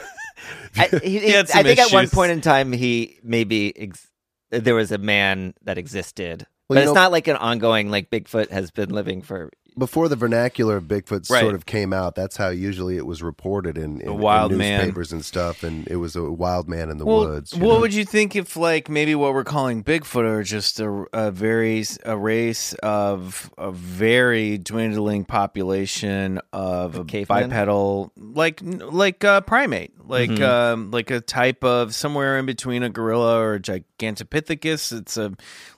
I, 0.77 0.87
he, 1.03 1.19
He 1.19 1.31
had 1.31 1.45
I 1.51 1.53
some 1.53 1.63
think 1.63 1.79
at 1.79 1.91
one 1.91 2.09
point 2.09 2.31
in 2.31 2.41
time 2.41 2.71
he 2.71 3.17
maybe 3.23 3.77
ex- 3.77 4.07
there 4.49 4.75
was 4.75 4.91
a 4.91 4.97
man 4.97 5.53
that 5.63 5.77
existed, 5.77 6.45
Well, 6.69 6.75
but 6.75 6.83
it's 6.83 6.87
know- 6.87 6.93
not 7.01 7.11
like 7.11 7.27
an 7.27 7.37
ongoing 7.37 7.89
like 7.91 8.09
Bigfoot 8.09 8.49
has 8.51 8.71
been 8.71 8.89
living 8.89 9.21
for. 9.21 9.51
Before 9.77 10.07
the 10.07 10.15
vernacular 10.15 10.77
of 10.77 10.85
Bigfoot 10.85 11.29
Right. 11.29 11.41
sort 11.41 11.55
of 11.55 11.65
came 11.65 11.91
out, 11.91 12.15
that's 12.15 12.37
how 12.37 12.49
usually 12.49 12.97
it 12.97 13.05
was 13.05 13.21
reported 13.21 13.77
in, 13.77 13.99
in, 14.01 14.17
wild 14.17 14.51
in 14.53 14.57
man. 14.57 14.79
newspapers 14.79 15.11
and 15.11 15.23
stuff. 15.25 15.63
And 15.63 15.87
it 15.87 15.97
was 15.97 16.15
a 16.15 16.23
wild 16.31 16.69
man 16.69 16.89
in 16.89 16.97
the 16.97 17.05
well, 17.05 17.19
woods. 17.25 17.53
you 17.53 17.59
what 17.59 17.73
know? 17.75 17.79
would 17.81 17.93
you 17.93 18.05
think 18.05 18.35
if, 18.35 18.55
like, 18.55 18.89
maybe 18.89 19.15
what 19.15 19.33
we're 19.33 19.43
calling 19.43 19.83
Bigfoot 19.83 20.23
are 20.23 20.43
just 20.43 20.79
a, 20.79 21.05
a 21.11 21.31
very 21.31 21.83
a 22.03 22.17
race 22.17 22.73
of 22.75 23.51
a 23.57 23.71
very 23.71 24.57
dwindling 24.57 25.25
population 25.25 26.39
of 26.53 26.95
a 26.95 27.03
cavemen? 27.03 27.49
bipedal, 27.49 28.11
like 28.15 28.61
like 28.63 29.23
a 29.23 29.43
primate, 29.45 29.93
like 30.07 30.39
um, 30.41 30.91
like 30.91 31.11
a 31.11 31.19
type 31.21 31.63
of 31.63 31.93
somewhere 31.93 32.37
in 32.37 32.45
between 32.45 32.83
a 32.83 32.89
gorilla 32.89 33.39
or 33.39 33.55
a 33.55 33.59
gigantopithecus. 33.97 34.97
It's 34.97 35.17
a 35.17 35.33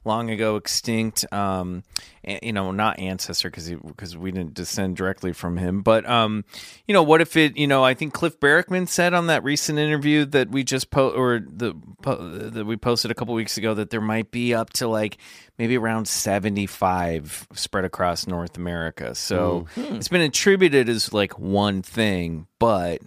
long 0.05 0.29
ago 0.29 0.55
extinct, 0.55 1.31
um, 1.31 1.83
you 2.23 2.53
know, 2.53 2.71
not 2.71 2.99
ancestor 2.99 3.49
because 3.49 3.69
because 3.69 4.17
we 4.17 4.31
didn't 4.31 4.53
descend 4.53 4.97
directly 4.97 5.33
from 5.33 5.57
him, 5.57 5.81
but 5.81 6.07
um, 6.09 6.43
you 6.87 6.93
know, 6.93 7.03
what 7.03 7.21
if 7.21 7.37
it, 7.37 7.57
you 7.57 7.67
know, 7.67 7.83
I 7.83 7.93
think 7.93 8.13
Cliff 8.13 8.39
Barackman 8.39 8.87
said 8.87 9.13
on 9.13 9.27
that 9.27 9.43
recent 9.43 9.79
interview 9.79 10.25
that 10.25 10.49
we 10.49 10.63
just 10.63 10.89
po 10.89 11.09
or 11.09 11.39
the 11.39 11.73
po- 12.01 12.17
that 12.49 12.65
we 12.65 12.77
posted 12.77 13.11
a 13.11 13.15
couple 13.15 13.33
weeks 13.33 13.57
ago 13.57 13.73
that 13.73 13.89
there 13.89 14.01
might 14.01 14.31
be 14.31 14.53
up 14.53 14.71
to 14.73 14.87
like 14.87 15.17
maybe 15.57 15.77
around 15.77 16.07
75 16.07 17.47
spread 17.53 17.85
across 17.85 18.27
North 18.27 18.57
America. 18.57 19.15
So 19.15 19.67
it's 19.95 20.07
been 20.07 20.21
attributed 20.21 20.89
as 20.89 21.13
like 21.13 21.39
one 21.39 21.81
thing, 21.81 22.47
but 22.59 23.01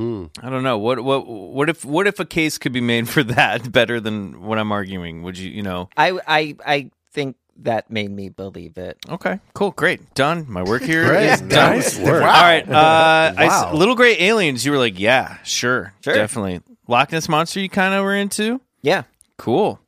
I 0.00 0.48
don't 0.50 0.62
know. 0.62 0.78
What 0.78 1.02
what 1.02 1.26
what 1.26 1.68
if 1.68 1.84
what 1.84 2.06
if 2.06 2.20
a 2.20 2.24
case 2.24 2.56
could 2.58 2.72
be 2.72 2.80
made 2.80 3.08
for 3.14 3.22
that 3.24 3.70
better 3.72 3.98
than 4.00 4.42
what 4.42 4.58
I'm 4.58 4.70
arguing? 4.70 5.22
Would 5.24 5.36
you, 5.38 5.50
you 5.50 5.62
know? 5.62 5.88
I 5.96 6.18
I 6.26 6.56
I 6.64 6.90
think 7.12 7.36
that 7.62 7.90
made 7.90 8.10
me 8.12 8.28
believe 8.28 8.78
it. 8.78 8.96
Okay, 9.08 9.40
cool, 9.54 9.72
great, 9.72 10.14
done. 10.14 10.46
My 10.48 10.62
work 10.62 10.82
here 10.82 11.12
is 11.14 11.40
Great. 11.40 11.50
done. 11.50 11.76
Nice 11.76 11.98
work. 11.98 12.22
All 12.22 12.28
right, 12.28 12.68
uh, 12.68 13.34
I 13.36 13.46
s- 13.46 13.64
Wow. 13.64 13.74
little 13.74 13.96
gray 13.96 14.16
aliens. 14.20 14.64
You 14.64 14.70
were 14.70 14.78
like, 14.78 15.00
yeah, 15.00 15.38
sure, 15.42 15.92
Sure. 16.04 16.14
definitely. 16.14 16.60
Loch 16.86 17.10
Ness 17.10 17.28
monster. 17.28 17.58
You 17.58 17.68
kind 17.68 17.92
of 17.94 18.04
were 18.04 18.14
into. 18.14 18.60
Yeah. 18.82 19.02
Cool. 19.36 19.80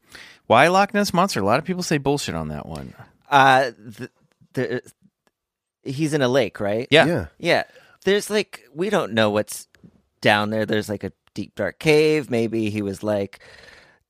Why 0.49 0.67
Loch 0.67 0.93
Ness 0.93 1.15
monster? 1.15 1.39
A 1.41 1.45
lot 1.45 1.61
of 1.61 1.65
people 1.65 1.85
say 1.85 1.99
bullshit 1.99 2.35
on 2.35 2.49
that 2.49 2.67
one. 2.67 2.93
Uh, 3.31 3.71
the, 3.79 4.11
the, 4.55 4.83
he's 5.85 6.13
in 6.13 6.23
a 6.23 6.29
lake, 6.29 6.59
right? 6.59 6.89
Yeah. 6.91 7.07
Yeah. 7.07 7.27
Yeah. 7.39 7.63
There's 8.05 8.29
like 8.31 8.65
we 8.75 8.91
don't 8.91 9.13
know 9.13 9.31
what's 9.31 9.69
down 10.21 10.51
there. 10.51 10.67
There's 10.67 10.89
like 10.89 11.05
a 11.05 11.13
deep 11.35 11.55
dark 11.55 11.79
cave. 11.79 12.31
Maybe 12.31 12.71
he 12.71 12.83
was 12.83 13.03
like 13.03 13.41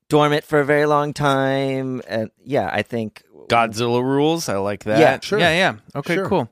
dormant 0.09 0.45
for 0.45 0.61
a 0.61 0.65
very 0.65 0.87
long 0.87 1.13
time. 1.13 2.03
And 2.09 2.31
yeah, 2.45 2.69
I 2.73 2.83
think 2.83 3.23
Godzilla 3.49 4.03
rules. 4.03 4.49
I 4.49 4.57
like 4.59 4.85
that. 4.85 4.99
Yeah, 4.99 5.19
sure. 5.21 5.39
Yeah, 5.39 5.53
yeah. 5.53 5.75
Okay, 5.97 6.15
Sure. 6.15 6.29
cool. 6.29 6.51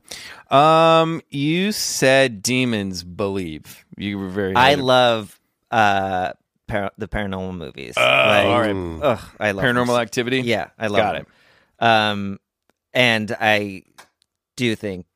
Um, 0.57 1.23
you 1.31 1.73
said 1.73 2.43
demons 2.43 3.05
believe. 3.05 3.85
You 3.97 4.19
were 4.19 4.29
very. 4.29 4.55
I 4.57 4.71
heavy. 4.71 4.83
love 4.83 5.41
uh 5.71 6.33
par- 6.67 6.93
the 6.99 7.09
paranormal 7.09 7.57
movies. 7.57 7.95
Oh, 7.97 8.03
all 8.03 8.61
right. 8.61 8.75
Ugh, 9.03 9.21
I 9.39 9.51
love 9.53 9.65
paranormal 9.65 9.87
them. 9.89 10.01
activity. 10.01 10.41
Yeah, 10.41 10.69
I 10.79 10.87
love 10.89 10.97
Got 10.99 11.13
them. 11.15 11.27
Um, 11.81 12.41
and 12.95 13.37
I 13.39 13.83
do 14.57 14.75
think 14.75 15.07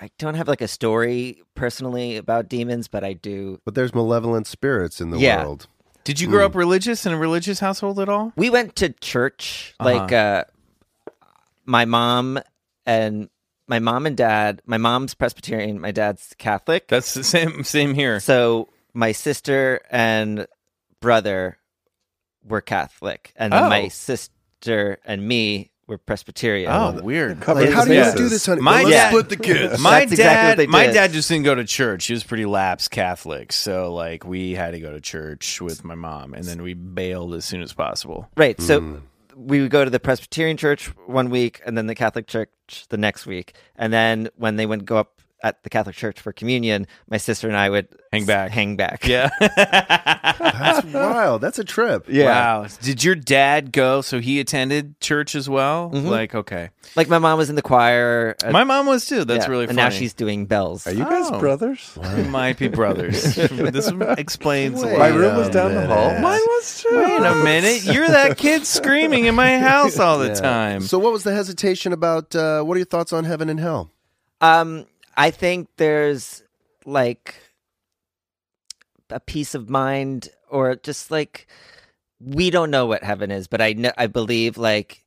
I 0.00 0.10
don't 0.18 0.34
have 0.34 0.48
like 0.48 0.60
a 0.62 0.68
story 0.68 1.42
personally 1.54 2.16
about 2.16 2.48
demons, 2.48 2.88
but 2.88 3.04
I 3.04 3.12
do. 3.12 3.60
But 3.64 3.74
there's 3.74 3.94
malevolent 3.94 4.46
spirits 4.46 5.00
in 5.00 5.10
the 5.10 5.18
Yeah. 5.18 5.42
world. 5.44 5.66
Did 6.04 6.18
you 6.20 6.28
grow 6.28 6.46
up 6.46 6.54
religious 6.54 7.04
in 7.04 7.12
a 7.12 7.18
religious 7.18 7.60
household 7.60 8.00
at 8.00 8.08
all? 8.08 8.32
We 8.34 8.48
went 8.48 8.74
to 8.76 8.88
church. 8.88 9.74
Uh-huh. 9.78 9.90
Like 9.98 10.12
uh, 10.12 10.44
my 11.66 11.84
mom 11.84 12.40
and 12.86 13.28
my 13.68 13.78
mom 13.78 14.06
and 14.06 14.16
dad. 14.16 14.62
My 14.64 14.78
mom's 14.78 15.14
Presbyterian. 15.14 15.78
My 15.80 15.90
dad's 15.90 16.34
Catholic. 16.38 16.88
That's 16.88 17.12
the 17.14 17.22
same. 17.22 17.62
Same 17.64 17.94
here. 17.94 18.18
so 18.20 18.68
my 18.94 19.12
sister 19.12 19.80
and 19.90 20.46
brother 21.00 21.58
were 22.42 22.60
Catholic, 22.62 23.32
and 23.36 23.52
then 23.52 23.64
Oh. 23.64 23.68
my 23.68 23.88
sister 23.88 24.98
and 25.04 25.28
me 25.28 25.70
were 25.90 25.98
Presbyterian. 25.98 26.70
Oh, 26.70 27.00
weird. 27.02 27.46
Like, 27.46 27.68
how 27.70 27.84
do 27.84 27.92
you 27.92 28.12
do 28.16 28.28
this, 28.28 28.46
honey? 28.46 28.62
My 28.62 28.82
Well, 28.82 28.84
let's 28.84 28.96
dad- 28.96 29.08
split 29.10 29.28
the 29.28 29.36
kids. 29.36 29.80
My 29.80 30.00
That's 30.00 30.12
dad, 30.12 30.12
exactly 30.12 30.48
what 30.48 30.56
they 30.56 30.66
my 30.66 30.86
dad 30.86 31.12
just 31.12 31.28
didn't 31.28 31.44
go 31.44 31.54
to 31.54 31.64
church. 31.64 32.06
He 32.06 32.14
was 32.14 32.24
pretty 32.24 32.46
lapsed 32.46 32.90
Catholic, 32.90 33.52
so 33.52 33.92
like 33.92 34.24
we 34.24 34.52
had 34.52 34.70
to 34.70 34.80
go 34.80 34.92
to 34.92 35.00
church 35.00 35.60
with 35.60 35.84
my 35.84 35.96
mom, 35.96 36.32
and 36.32 36.44
then 36.44 36.62
we 36.62 36.74
bailed 36.74 37.34
as 37.34 37.44
soon 37.44 37.60
as 37.60 37.72
possible. 37.72 38.28
Right. 38.36 38.58
So 38.60 38.80
hmm. 38.80 38.96
we 39.34 39.60
would 39.60 39.70
go 39.70 39.84
to 39.84 39.90
the 39.90 40.00
Presbyterian 40.00 40.56
church 40.56 40.86
one 41.06 41.28
week 41.28 41.60
and 41.66 41.76
then 41.76 41.86
the 41.86 41.94
Catholic 41.94 42.26
church 42.26 42.50
the 42.88 42.96
next 42.96 43.26
week. 43.26 43.54
And 43.76 43.92
then 43.92 44.28
when 44.36 44.56
they 44.56 44.66
would 44.66 44.84
go 44.84 44.96
up 44.96 45.19
at 45.42 45.62
the 45.62 45.70
Catholic 45.70 45.96
church 45.96 46.20
for 46.20 46.32
communion, 46.32 46.86
my 47.08 47.16
sister 47.16 47.48
and 47.48 47.56
I 47.56 47.70
would 47.70 47.88
Hang 48.12 48.22
s- 48.22 48.26
back. 48.26 48.50
Hang 48.50 48.76
back. 48.76 49.06
Yeah. 49.06 49.30
That's 49.40 50.84
wild. 50.86 51.40
That's 51.40 51.58
a 51.58 51.64
trip. 51.64 52.06
Yeah. 52.08 52.26
Wow. 52.26 52.66
Did 52.82 53.02
your 53.04 53.14
dad 53.14 53.72
go? 53.72 54.00
So 54.00 54.20
he 54.20 54.40
attended 54.40 55.00
church 55.00 55.34
as 55.34 55.48
well. 55.48 55.90
Like, 55.90 56.34
okay, 56.34 56.70
Like 56.96 57.08
my 57.08 57.18
mom 57.18 57.38
was 57.38 57.50
in 57.50 57.56
the 57.56 57.62
choir. 57.62 58.36
uh, 58.44 58.50
my 58.50 58.64
mom 58.64 58.86
was 58.86 59.06
too. 59.06 59.24
That's 59.24 59.46
yeah, 59.46 59.50
really 59.50 59.64
And 59.64 59.70
funny. 59.76 59.82
now 59.82 59.90
she's 59.90 60.12
doing 60.12 60.46
bells. 60.46 60.86
Are 60.86 60.92
you 60.92 61.04
guys 61.04 61.26
Oh. 61.30 61.38
brothers? 61.38 61.96
We 62.16 62.24
might 62.24 62.58
be 62.58 62.68
brothers. 62.68 63.22
this 63.36 63.90
explains 64.18 64.82
Wait 64.82 64.94
a 64.94 64.98
My 64.98 65.08
room 65.08 65.36
was 65.36 65.48
a 65.48 65.52
down 65.52 65.74
the 65.74 65.86
hall. 65.86 66.10
Mine 66.20 66.22
was 66.40 66.82
too. 66.82 66.96
Wait 66.96 67.22
a 67.22 67.34
minute. 67.44 67.84
You're 67.84 68.08
that 68.08 68.36
kid 68.36 68.66
screaming 68.66 69.26
in 69.26 69.34
my 69.34 69.58
house 69.58 69.98
all 69.98 70.18
the 70.18 70.34
time. 70.34 70.80
So, 70.82 70.98
what 70.98 71.12
was 71.12 71.22
the 71.24 71.32
hesitation 71.32 71.92
about? 71.92 72.34
Uh, 72.34 72.62
what 72.62 72.74
are 72.74 72.78
your 72.78 72.84
thoughts 72.86 73.12
on 73.12 73.24
heaven 73.24 73.48
and 73.48 73.60
hell? 73.60 73.90
Um, 74.40 74.86
I 75.16 75.30
think 75.30 75.68
there's 75.76 76.42
like 76.84 77.34
a 79.10 79.20
peace 79.20 79.54
of 79.54 79.68
mind, 79.68 80.30
or 80.48 80.76
just 80.76 81.10
like 81.10 81.46
we 82.20 82.50
don't 82.50 82.70
know 82.70 82.86
what 82.86 83.02
heaven 83.02 83.30
is, 83.30 83.46
but 83.46 83.60
I 83.60 83.72
know 83.72 83.92
I 83.96 84.06
believe 84.06 84.56
like 84.58 85.04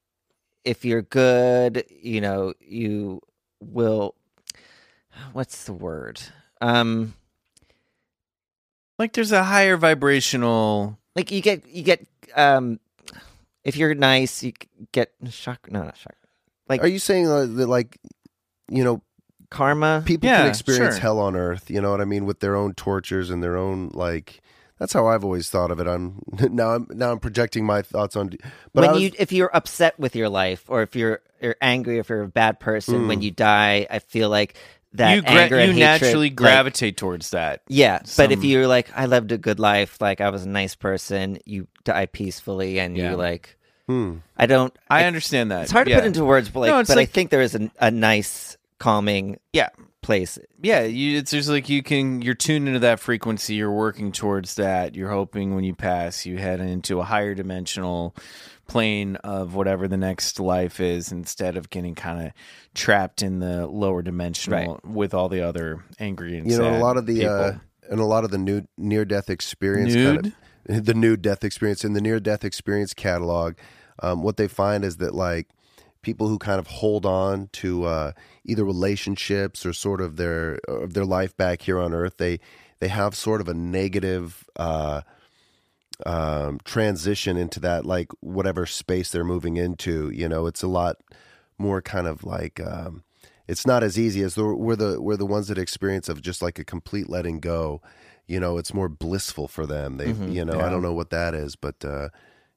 if 0.65 0.85
you're 0.85 1.01
good, 1.01 1.85
you 1.89 2.21
know, 2.21 2.53
you 2.59 3.21
will. 3.59 4.15
What's 5.33 5.65
the 5.65 5.73
word? 5.73 6.21
Um, 6.59 7.13
Like 8.97 9.13
there's 9.13 9.31
a 9.31 9.43
higher 9.43 9.77
vibrational. 9.77 10.97
like 11.15 11.31
you 11.31 11.41
get 11.41 11.67
you 11.67 11.83
get 11.83 12.07
um, 12.35 12.79
if 13.63 13.75
you're 13.77 13.93
nice, 13.95 14.43
you 14.43 14.53
get 14.91 15.13
shock. 15.29 15.71
No, 15.71 15.83
not 15.83 15.97
shock. 15.97 16.15
Like 16.67 16.81
Are 16.81 16.87
you 16.87 16.99
saying 16.99 17.27
uh, 17.27 17.45
that, 17.45 17.67
like, 17.67 17.97
you 18.69 18.83
know, 18.83 19.01
karma. 19.53 20.03
people 20.05 20.27
Yeah, 20.27 20.39
can 20.39 20.47
experience 20.49 20.95
sure. 20.95 21.01
hell 21.01 21.19
on 21.19 21.35
earth 21.35 21.69
you 21.69 21.79
know 21.81 21.91
what 21.91 22.01
i 22.01 22.05
mean 22.05 22.25
with 22.25 22.39
their 22.41 22.55
own 22.55 22.73
tortures 22.73 23.29
and 23.29 23.41
their 23.43 23.55
own 23.55 23.89
like 23.93 24.41
that's 24.79 24.91
how 24.91 25.07
i've 25.07 25.23
always 25.23 25.49
thought 25.49 25.71
of 25.71 25.79
it 25.79 25.87
i'm 25.87 26.21
now 26.51 26.71
i'm 26.75 26.87
now 26.91 27.11
i'm 27.11 27.19
projecting 27.19 27.65
my 27.65 27.81
thoughts 27.81 28.15
on 28.15 28.29
but 28.73 28.81
when 28.81 28.91
was, 28.93 29.01
you 29.01 29.11
if 29.17 29.31
you're 29.31 29.55
upset 29.55 29.97
with 29.99 30.15
your 30.15 30.27
life 30.29 30.65
or 30.67 30.81
if 30.81 30.95
you're 30.95 31.21
you're 31.41 31.55
angry 31.61 31.99
if 31.99 32.09
you're 32.09 32.23
a 32.23 32.27
bad 32.27 32.59
person 32.59 33.07
when 33.07 33.21
you 33.21 33.31
die 33.31 33.85
i 33.89 33.99
feel 33.99 34.29
like 34.29 34.55
that 34.95 35.15
you 35.15 35.21
gra- 35.21 35.31
anger 35.31 35.57
and 35.57 35.69
you 35.75 35.83
hatred, 35.83 36.01
naturally 36.01 36.27
like- 36.29 36.35
gravitate 36.35 36.97
towards 36.97 37.29
that. 37.31 37.61
yeah 37.67 37.99
but 38.17 38.31
if 38.31 38.43
you're 38.43 38.67
like 38.67 38.89
i 38.95 39.05
lived 39.05 39.31
a 39.31 39.37
good 39.37 39.59
life 39.59 39.99
like 40.01 40.21
i 40.21 40.29
was 40.29 40.43
a 40.45 40.49
nice 40.49 40.75
person 40.75 41.37
you 41.45 41.67
die 41.83 42.05
peacefully 42.05 42.79
and 42.79 42.95
Yeah. 42.97 43.09
you're 43.09 43.17
like 43.17 43.57
hmm. 43.87 44.17
i 44.37 44.45
don't 44.45 44.73
I 44.89 45.05
understand 45.05 45.51
that. 45.51 45.63
it's 45.63 45.71
hard 45.71 45.85
to 45.87 45.91
yeah. 45.91 45.97
put 45.99 46.05
into 46.07 46.23
words 46.25 46.49
but 46.49 46.59
like 46.61 46.69
No, 46.71 46.79
it's 46.79 46.89
but 46.89 46.97
i 46.99 47.05
think 47.05 47.29
there 47.31 47.41
is 47.41 47.55
a, 47.55 47.71
a 47.79 47.89
nice 47.91 48.55
calming 48.83 49.37
Yeah. 49.53 49.69
place 50.01 50.37
Yeah, 50.61 50.81
you, 50.83 51.17
it's 51.17 51.31
just 51.31 51.47
like 51.47 51.69
you 51.69 51.81
can 51.81 52.21
you're 52.21 52.33
tuned 52.35 52.67
into 52.67 52.79
that 52.79 52.99
frequency. 52.99 53.55
You're 53.55 53.71
working 53.71 54.11
towards 54.11 54.55
that. 54.55 54.93
You're 54.93 55.09
hoping 55.09 55.55
when 55.55 55.63
you 55.63 55.73
pass, 55.73 56.25
you 56.25 56.37
head 56.37 56.59
into 56.59 56.99
a 56.99 57.03
higher 57.03 57.33
dimensional 57.33 58.13
plane 58.67 59.15
of 59.17 59.55
whatever 59.55 59.87
the 59.87 59.95
next 59.95 60.37
life 60.37 60.81
is, 60.81 61.13
instead 61.13 61.55
of 61.55 61.69
getting 61.69 61.95
kind 61.95 62.27
of 62.27 62.33
trapped 62.73 63.21
in 63.21 63.39
the 63.39 63.67
lower 63.67 64.01
dimensional 64.01 64.81
with 64.83 65.13
all 65.13 65.29
the 65.29 65.39
other 65.41 65.85
angry 65.97 66.37
and 66.37 66.51
you 66.51 66.57
know 66.57 66.63
sad 66.63 66.79
a 66.81 66.83
lot 66.83 66.97
of 66.97 67.05
the 67.05 67.19
people. 67.19 67.29
uh 67.33 67.53
and 67.89 68.01
a 68.01 68.05
lot 68.05 68.25
of 68.25 68.31
the 68.31 68.37
new 68.37 68.67
near 68.77 69.05
death 69.05 69.29
experience 69.29 69.93
Nude? 69.93 70.23
kind 70.23 70.77
of 70.77 70.85
the 70.85 70.93
new 70.93 71.15
death 71.15 71.45
experience 71.45 71.85
in 71.85 71.93
the 71.93 72.01
near 72.01 72.19
death 72.19 72.43
experience 72.43 72.93
catalog 72.93 73.55
um, 73.99 74.23
what 74.23 74.35
they 74.35 74.47
find 74.49 74.83
is 74.83 74.97
that 74.97 75.15
like 75.15 75.47
people 76.03 76.27
who 76.27 76.37
kind 76.37 76.59
of 76.59 76.67
hold 76.67 77.05
on 77.05 77.49
to 77.53 77.85
uh, 77.85 78.11
either 78.45 78.63
relationships 78.63 79.65
or 79.65 79.73
sort 79.73 80.01
of 80.01 80.17
their 80.17 80.59
of 80.67 80.93
their 80.93 81.05
life 81.05 81.35
back 81.35 81.63
here 81.63 81.79
on 81.79 81.93
earth 81.93 82.17
they 82.17 82.39
they 82.79 82.89
have 82.89 83.15
sort 83.15 83.41
of 83.41 83.47
a 83.47 83.53
negative 83.53 84.45
uh, 84.57 85.01
um, 86.05 86.59
transition 86.65 87.37
into 87.37 87.59
that 87.59 87.85
like 87.85 88.11
whatever 88.19 88.65
space 88.65 89.09
they're 89.09 89.23
moving 89.23 89.57
into 89.57 90.09
you 90.11 90.29
know? 90.29 90.45
It's 90.45 90.61
a 90.61 90.67
lot 90.67 90.97
more 91.57 91.81
kind 91.81 92.07
of 92.07 92.23
like 92.23 92.59
um, 92.59 93.03
it's 93.47 93.65
not 93.65 93.83
as 93.83 93.97
easy 93.97 94.21
as 94.21 94.35
the, 94.35 94.43
we're 94.43 94.75
the 94.75 95.01
we're 95.01 95.17
the 95.17 95.25
ones 95.25 95.47
that 95.47 95.57
experience 95.57 96.09
of 96.09 96.21
just 96.21 96.41
like 96.41 96.59
a 96.59 96.63
complete 96.65 97.09
letting 97.09 97.39
go. 97.39 97.81
You 98.27 98.39
know 98.39 98.57
it's 98.57 98.73
more 98.73 98.89
blissful 98.89 99.47
for 99.47 99.65
them. 99.65 99.97
They 99.97 100.11
you 100.11 100.45
know 100.45 100.59
i 100.59 100.69
don't 100.69 100.81
know 100.81 100.93
what 100.93 101.09
that 101.09 101.33
is 101.35 101.55
but 101.55 101.83
uh 101.83 102.09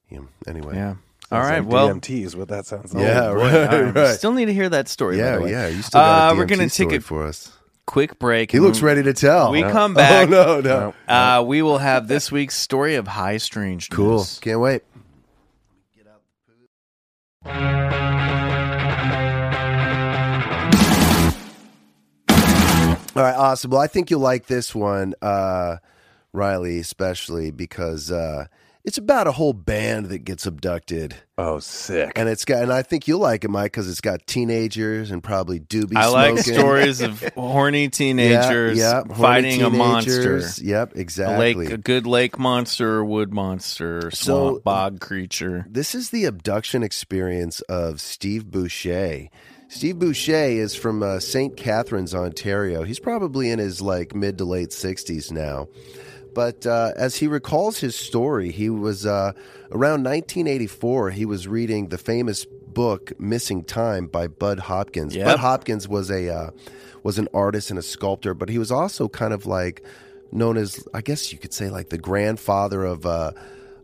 you 0.09 0.19
know, 0.19 0.27
anyway. 0.47 0.75
Yeah. 0.75 0.95
All 1.31 1.39
right, 1.41 1.59
like 1.59 1.67
well, 1.69 1.89
DMT 1.89 2.23
is 2.23 2.35
what 2.35 2.47
that 2.49 2.65
sounds 2.65 2.93
like. 2.93 3.03
yeah 3.03 3.27
right, 3.31 3.93
right. 3.95 4.15
Still 4.15 4.31
need 4.33 4.45
to 4.45 4.53
hear 4.53 4.69
that 4.69 4.87
story. 4.87 5.17
yeah 5.17 5.43
yeah 5.45 5.67
you 5.67 5.81
still 5.81 5.99
got 5.99 6.31
Uh, 6.31 6.35
we're 6.35 6.45
gonna 6.45 6.63
take 6.63 6.71
story 6.73 6.95
a 6.95 7.01
for 7.01 7.25
us 7.27 7.51
quick 7.85 8.17
break. 8.19 8.51
he 8.51 8.59
looks 8.59 8.81
ready 8.81 9.01
to 9.03 9.13
tell 9.13 9.51
We 9.51 9.61
come 9.61 9.91
oh 9.93 9.95
back. 9.95 10.29
no 10.29 10.59
no 10.61 10.93
Uh, 11.07 11.43
we 11.45 11.61
will 11.61 11.77
have 11.79 12.07
this 12.07 12.31
week's 12.31 12.55
story 12.55 12.95
of 12.95 13.07
high 13.07 13.37
strangeness. 13.37 13.87
cool 13.95 14.25
can't 14.41 14.59
wait 14.59 14.83
All 23.15 23.23
right, 23.23 23.35
awesome. 23.35 23.71
Well, 23.71 23.81
I 23.81 23.87
think 23.87 24.11
you'll 24.11 24.19
like 24.19 24.45
this 24.45 24.75
one, 24.75 25.15
uh, 25.23 25.77
Riley, 26.33 26.77
especially 26.77 27.49
because 27.49 28.11
uh, 28.11 28.45
it's 28.87 28.97
about 28.97 29.27
a 29.27 29.31
whole 29.33 29.51
band 29.53 30.07
that 30.07 30.19
gets 30.23 30.45
abducted, 30.45 31.13
Oh, 31.37 31.59
sick. 31.59 32.13
and 32.15 32.29
it's 32.29 32.45
got, 32.45 32.63
and 32.63 32.71
I 32.71 32.81
think 32.81 33.07
you'll 33.07 33.19
like 33.19 33.43
it, 33.43 33.49
Mike, 33.49 33.73
because 33.73 33.89
it's 33.89 33.99
got 34.01 34.25
teenagers 34.25 35.11
and 35.11 35.21
probably 35.21 35.59
doobie. 35.59 35.97
I 35.97 36.07
like 36.07 36.37
stories 36.39 37.01
of 37.01 37.21
horny 37.35 37.83
Yeah, 37.83 37.89
teenagers 37.89 38.77
yeah, 38.77 39.01
horny 39.03 39.13
fighting 39.15 39.61
a 39.61 39.69
monster. 39.69 40.11
teenagers. 40.23 40.61
Yep, 40.61 40.95
A 40.95 40.99
exactly. 40.99 41.53
lake, 41.65 41.69
a 41.71 41.77
good 41.77 42.07
lake 42.07 42.39
monster, 42.39 42.95
or 42.95 43.05
wood 43.05 43.33
monster, 43.33 44.09
So- 44.09 44.49
swamp 44.51 44.63
bog 44.63 44.99
creature. 45.01 45.65
This 45.69 45.93
is 45.93 46.09
the 46.11 46.23
abduction 46.25 46.81
experience 46.81 47.59
of 47.61 47.99
Steve 47.99 48.49
Boucher. 48.49 49.27
Steve 49.67 49.99
Boucher 49.99 50.33
is 50.33 50.75
from 50.75 51.03
uh, 51.03 51.19
St. 51.19 51.57
Catharines, 51.57 52.15
Ontario. 52.15 52.83
He's 52.83 52.99
probably 52.99 53.49
in 53.51 53.59
his 53.59 53.81
like 53.81 54.15
mid 54.15 54.37
to 54.37 54.45
late 54.45 54.69
60s 54.69 55.29
now. 55.29 55.67
But 56.37 56.67
uh, 56.67 56.91
as 56.95 57.15
he 57.15 57.25
recalls 57.25 57.79
his 57.79 57.95
story, 57.95 58.51
he 58.51 58.69
was 58.69 59.07
uh, 59.07 59.31
around 59.71 60.03
1984. 60.03 61.09
He 61.09 61.25
was 61.25 61.47
reading 61.47 61.87
the 61.87 61.97
famous 61.97 62.45
book 62.45 63.19
"Missing 63.19 63.63
Time" 63.63 64.05
by 64.05 64.27
Bud 64.27 64.59
Hopkins. 64.59 65.15
Yep. 65.15 65.25
Bud 65.25 65.39
Hopkins 65.39 65.87
was 65.87 66.11
a 66.11 66.29
uh, 66.29 66.51
was 67.01 67.17
an 67.17 67.27
artist 67.33 67.71
and 67.71 67.79
a 67.79 67.81
sculptor, 67.81 68.35
but 68.35 68.49
he 68.49 68.59
was 68.59 68.71
also 68.71 69.09
kind 69.09 69.33
of 69.33 69.47
like 69.47 69.83
known 70.31 70.57
as, 70.57 70.87
I 70.93 71.01
guess 71.01 71.33
you 71.33 71.39
could 71.39 71.53
say, 71.53 71.71
like 71.71 71.89
the 71.89 71.97
grandfather 71.97 72.85
of 72.85 73.07
uh, 73.07 73.31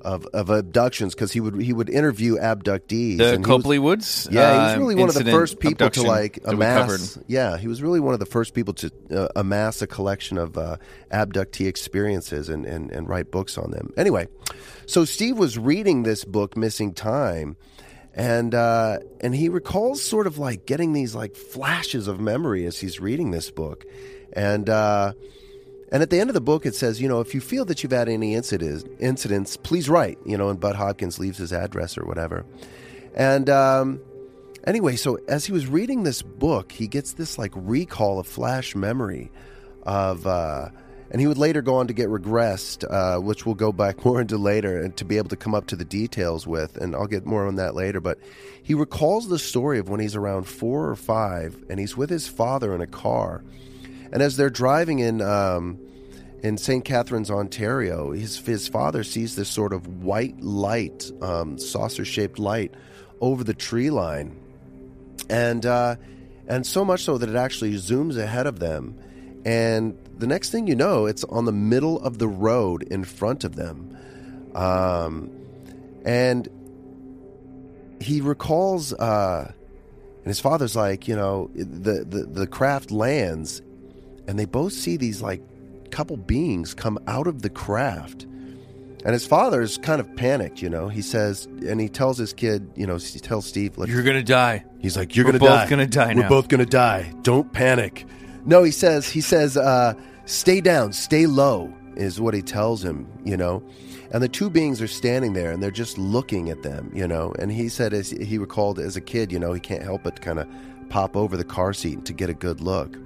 of, 0.03 0.25
of 0.27 0.49
abductions 0.49 1.15
because 1.15 1.31
he 1.31 1.39
would 1.39 1.61
he 1.61 1.73
would 1.73 1.89
interview 1.89 2.37
abductees. 2.37 3.17
The 3.17 3.35
and 3.35 3.45
he 3.45 3.51
was- 3.51 3.61
Copley 3.61 3.79
Woods. 3.79 4.27
yeah, 4.31 4.51
he 4.51 4.59
was 4.59 4.75
uh, 4.75 4.79
really 4.79 4.95
one 4.95 5.09
of 5.09 5.15
the 5.15 5.31
first 5.31 5.59
people 5.59 5.89
to 5.89 6.01
like 6.03 6.39
amass. 6.45 7.17
Yeah, 7.27 7.57
he 7.57 7.67
was 7.67 7.81
really 7.81 7.99
one 7.99 8.13
of 8.13 8.19
the 8.19 8.25
first 8.25 8.53
people 8.53 8.73
to 8.75 8.91
uh, 9.11 9.27
amass 9.35 9.81
a 9.81 9.87
collection 9.87 10.37
of 10.37 10.57
uh, 10.57 10.77
abductee 11.11 11.67
experiences 11.67 12.49
and, 12.49 12.65
and 12.65 12.91
and 12.91 13.07
write 13.07 13.31
books 13.31 13.57
on 13.57 13.71
them. 13.71 13.93
Anyway, 13.97 14.27
so 14.85 15.05
Steve 15.05 15.37
was 15.37 15.57
reading 15.57 16.03
this 16.03 16.25
book, 16.25 16.57
Missing 16.57 16.93
Time, 16.93 17.55
and 18.13 18.53
uh, 18.53 18.99
and 19.21 19.33
he 19.33 19.49
recalls 19.49 20.01
sort 20.03 20.27
of 20.27 20.37
like 20.37 20.65
getting 20.65 20.93
these 20.93 21.15
like 21.15 21.35
flashes 21.35 22.07
of 22.07 22.19
memory 22.19 22.65
as 22.65 22.79
he's 22.79 22.99
reading 22.99 23.31
this 23.31 23.51
book, 23.51 23.85
and. 24.33 24.69
And 25.93 26.01
at 26.01 26.09
the 26.09 26.19
end 26.19 26.31
of 26.31 26.33
the 26.33 26.41
book, 26.41 26.65
it 26.65 26.73
says, 26.73 26.99
you 26.99 27.07
know, 27.07 27.19
if 27.19 27.35
you 27.35 27.39
feel 27.39 27.65
that 27.65 27.83
you've 27.83 27.91
had 27.91 28.09
any 28.09 28.33
incidents, 28.33 28.83
incidents, 28.99 29.55
please 29.55 29.87
write. 29.87 30.17
You 30.25 30.37
know, 30.37 30.49
and 30.49 30.59
Bud 30.59 30.75
Hopkins 30.75 31.19
leaves 31.19 31.37
his 31.37 31.53
address 31.53 31.99
or 31.99 32.05
whatever. 32.05 32.47
And 33.13 33.47
um, 33.47 34.01
anyway, 34.65 34.95
so 34.95 35.19
as 35.27 35.45
he 35.45 35.51
was 35.51 35.67
reading 35.67 36.01
this 36.01 36.23
book, 36.23 36.71
he 36.71 36.87
gets 36.87 37.13
this 37.13 37.37
like 37.37 37.51
recall 37.53 38.17
of 38.19 38.25
flash 38.25 38.75
memory 38.75 39.31
of, 39.83 40.25
uh, 40.25 40.69
and 41.11 41.21
he 41.21 41.27
would 41.27 41.37
later 41.37 41.61
go 41.61 41.75
on 41.75 41.85
to 41.85 41.93
get 41.93 42.09
regressed, 42.09 42.83
uh, 42.91 43.21
which 43.21 43.45
we'll 43.45 43.53
go 43.53 43.71
back 43.71 44.03
more 44.05 44.19
into 44.19 44.39
later, 44.39 44.81
and 44.81 44.97
to 44.97 45.05
be 45.05 45.17
able 45.17 45.29
to 45.29 45.35
come 45.35 45.53
up 45.53 45.67
to 45.67 45.75
the 45.75 45.85
details 45.85 46.47
with. 46.47 46.75
And 46.77 46.95
I'll 46.95 47.05
get 47.05 47.27
more 47.27 47.45
on 47.45 47.57
that 47.57 47.75
later. 47.75 48.01
But 48.01 48.17
he 48.63 48.73
recalls 48.73 49.29
the 49.29 49.37
story 49.37 49.77
of 49.77 49.89
when 49.89 49.99
he's 49.99 50.15
around 50.15 50.45
four 50.45 50.89
or 50.89 50.95
five, 50.95 51.63
and 51.69 51.79
he's 51.79 51.95
with 51.95 52.09
his 52.09 52.27
father 52.27 52.73
in 52.73 52.81
a 52.81 52.87
car. 52.87 53.43
And 54.13 54.21
as 54.21 54.37
they're 54.37 54.51
driving 54.51 54.99
in 54.99 55.21
um, 55.21 55.79
in 56.43 56.59
St. 56.59 56.85
Catharines, 56.85 57.31
Ontario, 57.31 58.11
his 58.11 58.37
his 58.37 58.67
father 58.67 59.03
sees 59.03 59.35
this 59.35 59.49
sort 59.49 59.73
of 59.73 60.03
white 60.03 60.39
light, 60.39 61.09
um, 61.23 61.57
saucer 61.57 62.05
shaped 62.05 62.37
light, 62.37 62.75
over 63.21 63.43
the 63.43 63.55
tree 63.55 63.89
line, 63.89 64.39
and 65.31 65.65
uh, 65.65 65.95
and 66.47 66.63
so 66.63 66.85
much 66.85 67.01
so 67.01 67.17
that 67.17 67.27
it 67.27 67.35
actually 67.35 67.73
zooms 67.73 68.15
ahead 68.15 68.45
of 68.45 68.59
them, 68.59 68.99
and 69.45 69.97
the 70.19 70.27
next 70.27 70.51
thing 70.51 70.67
you 70.67 70.75
know, 70.75 71.07
it's 71.07 71.23
on 71.23 71.45
the 71.45 71.51
middle 71.51 71.99
of 72.01 72.19
the 72.19 72.27
road 72.27 72.83
in 72.83 73.03
front 73.03 73.43
of 73.43 73.55
them, 73.55 73.97
um, 74.53 75.31
and 76.05 76.47
he 77.99 78.21
recalls. 78.21 78.93
Uh, 78.93 79.51
and 80.17 80.29
his 80.29 80.39
father's 80.39 80.73
like, 80.73 81.09
you 81.09 81.17
know, 81.17 81.49
the, 81.53 82.05
the, 82.05 82.23
the 82.23 82.47
craft 82.47 82.91
lands 82.91 83.61
and 84.27 84.37
they 84.39 84.45
both 84.45 84.73
see 84.73 84.97
these 84.97 85.21
like 85.21 85.41
couple 85.91 86.17
beings 86.17 86.73
come 86.73 86.97
out 87.07 87.27
of 87.27 87.41
the 87.41 87.49
craft. 87.49 88.23
And 89.05 89.11
his 89.11 89.27
father's 89.27 89.77
kind 89.77 89.99
of 89.99 90.15
panicked, 90.15 90.61
you 90.61 90.69
know. 90.69 90.87
He 90.87 91.01
says, 91.01 91.45
and 91.45 91.79
he 91.81 91.89
tells 91.89 92.17
his 92.17 92.31
kid, 92.33 92.71
you 92.75 92.87
know, 92.87 92.95
he 92.95 93.19
tells 93.19 93.45
Steve, 93.45 93.77
like, 93.77 93.89
You're 93.89 94.01
gonna 94.01 94.23
die. 94.23 94.63
he's 94.79 94.95
like, 94.95 95.13
you're 95.15 95.25
we're 95.25 95.33
gonna 95.33 95.39
both 95.39 95.49
die. 95.49 95.69
gonna 95.69 95.87
die 95.87 96.13
We're 96.15 96.21
now." 96.21 96.29
both 96.29 96.47
gonna 96.47 96.65
die. 96.65 97.13
Don't 97.21 97.51
panic. 97.51 98.05
No, 98.45 98.63
he 98.63 98.71
says, 98.71 99.09
he 99.09 99.19
says, 99.19 99.57
uh, 99.57 99.93
stay 100.25 100.61
down, 100.61 100.93
stay 100.93 101.25
low, 101.27 101.73
is 101.97 102.21
what 102.21 102.33
he 102.33 102.41
tells 102.41 102.83
him, 102.83 103.07
you 103.25 103.35
know. 103.35 103.61
And 104.11 104.23
the 104.23 104.29
two 104.29 104.49
beings 104.49 104.81
are 104.81 104.87
standing 104.87 105.33
there 105.33 105.51
and 105.51 105.61
they're 105.61 105.69
just 105.71 105.97
looking 105.97 106.49
at 106.49 106.63
them, 106.63 106.89
you 106.93 107.07
know. 107.07 107.33
And 107.39 107.51
he 107.51 107.67
said, 107.67 107.93
as 107.93 108.09
he 108.11 108.37
recalled 108.37 108.79
as 108.79 108.95
a 108.95 109.01
kid, 109.01 109.31
you 109.33 109.39
know, 109.39 109.51
he 109.53 109.59
can't 109.59 109.83
help 109.83 110.03
but 110.03 110.21
kind 110.21 110.39
of 110.39 110.47
pop 110.89 111.17
over 111.17 111.35
the 111.35 111.43
car 111.43 111.73
seat 111.73 112.05
to 112.05 112.13
get 112.13 112.29
a 112.29 112.33
good 112.33 112.61
look. 112.61 112.97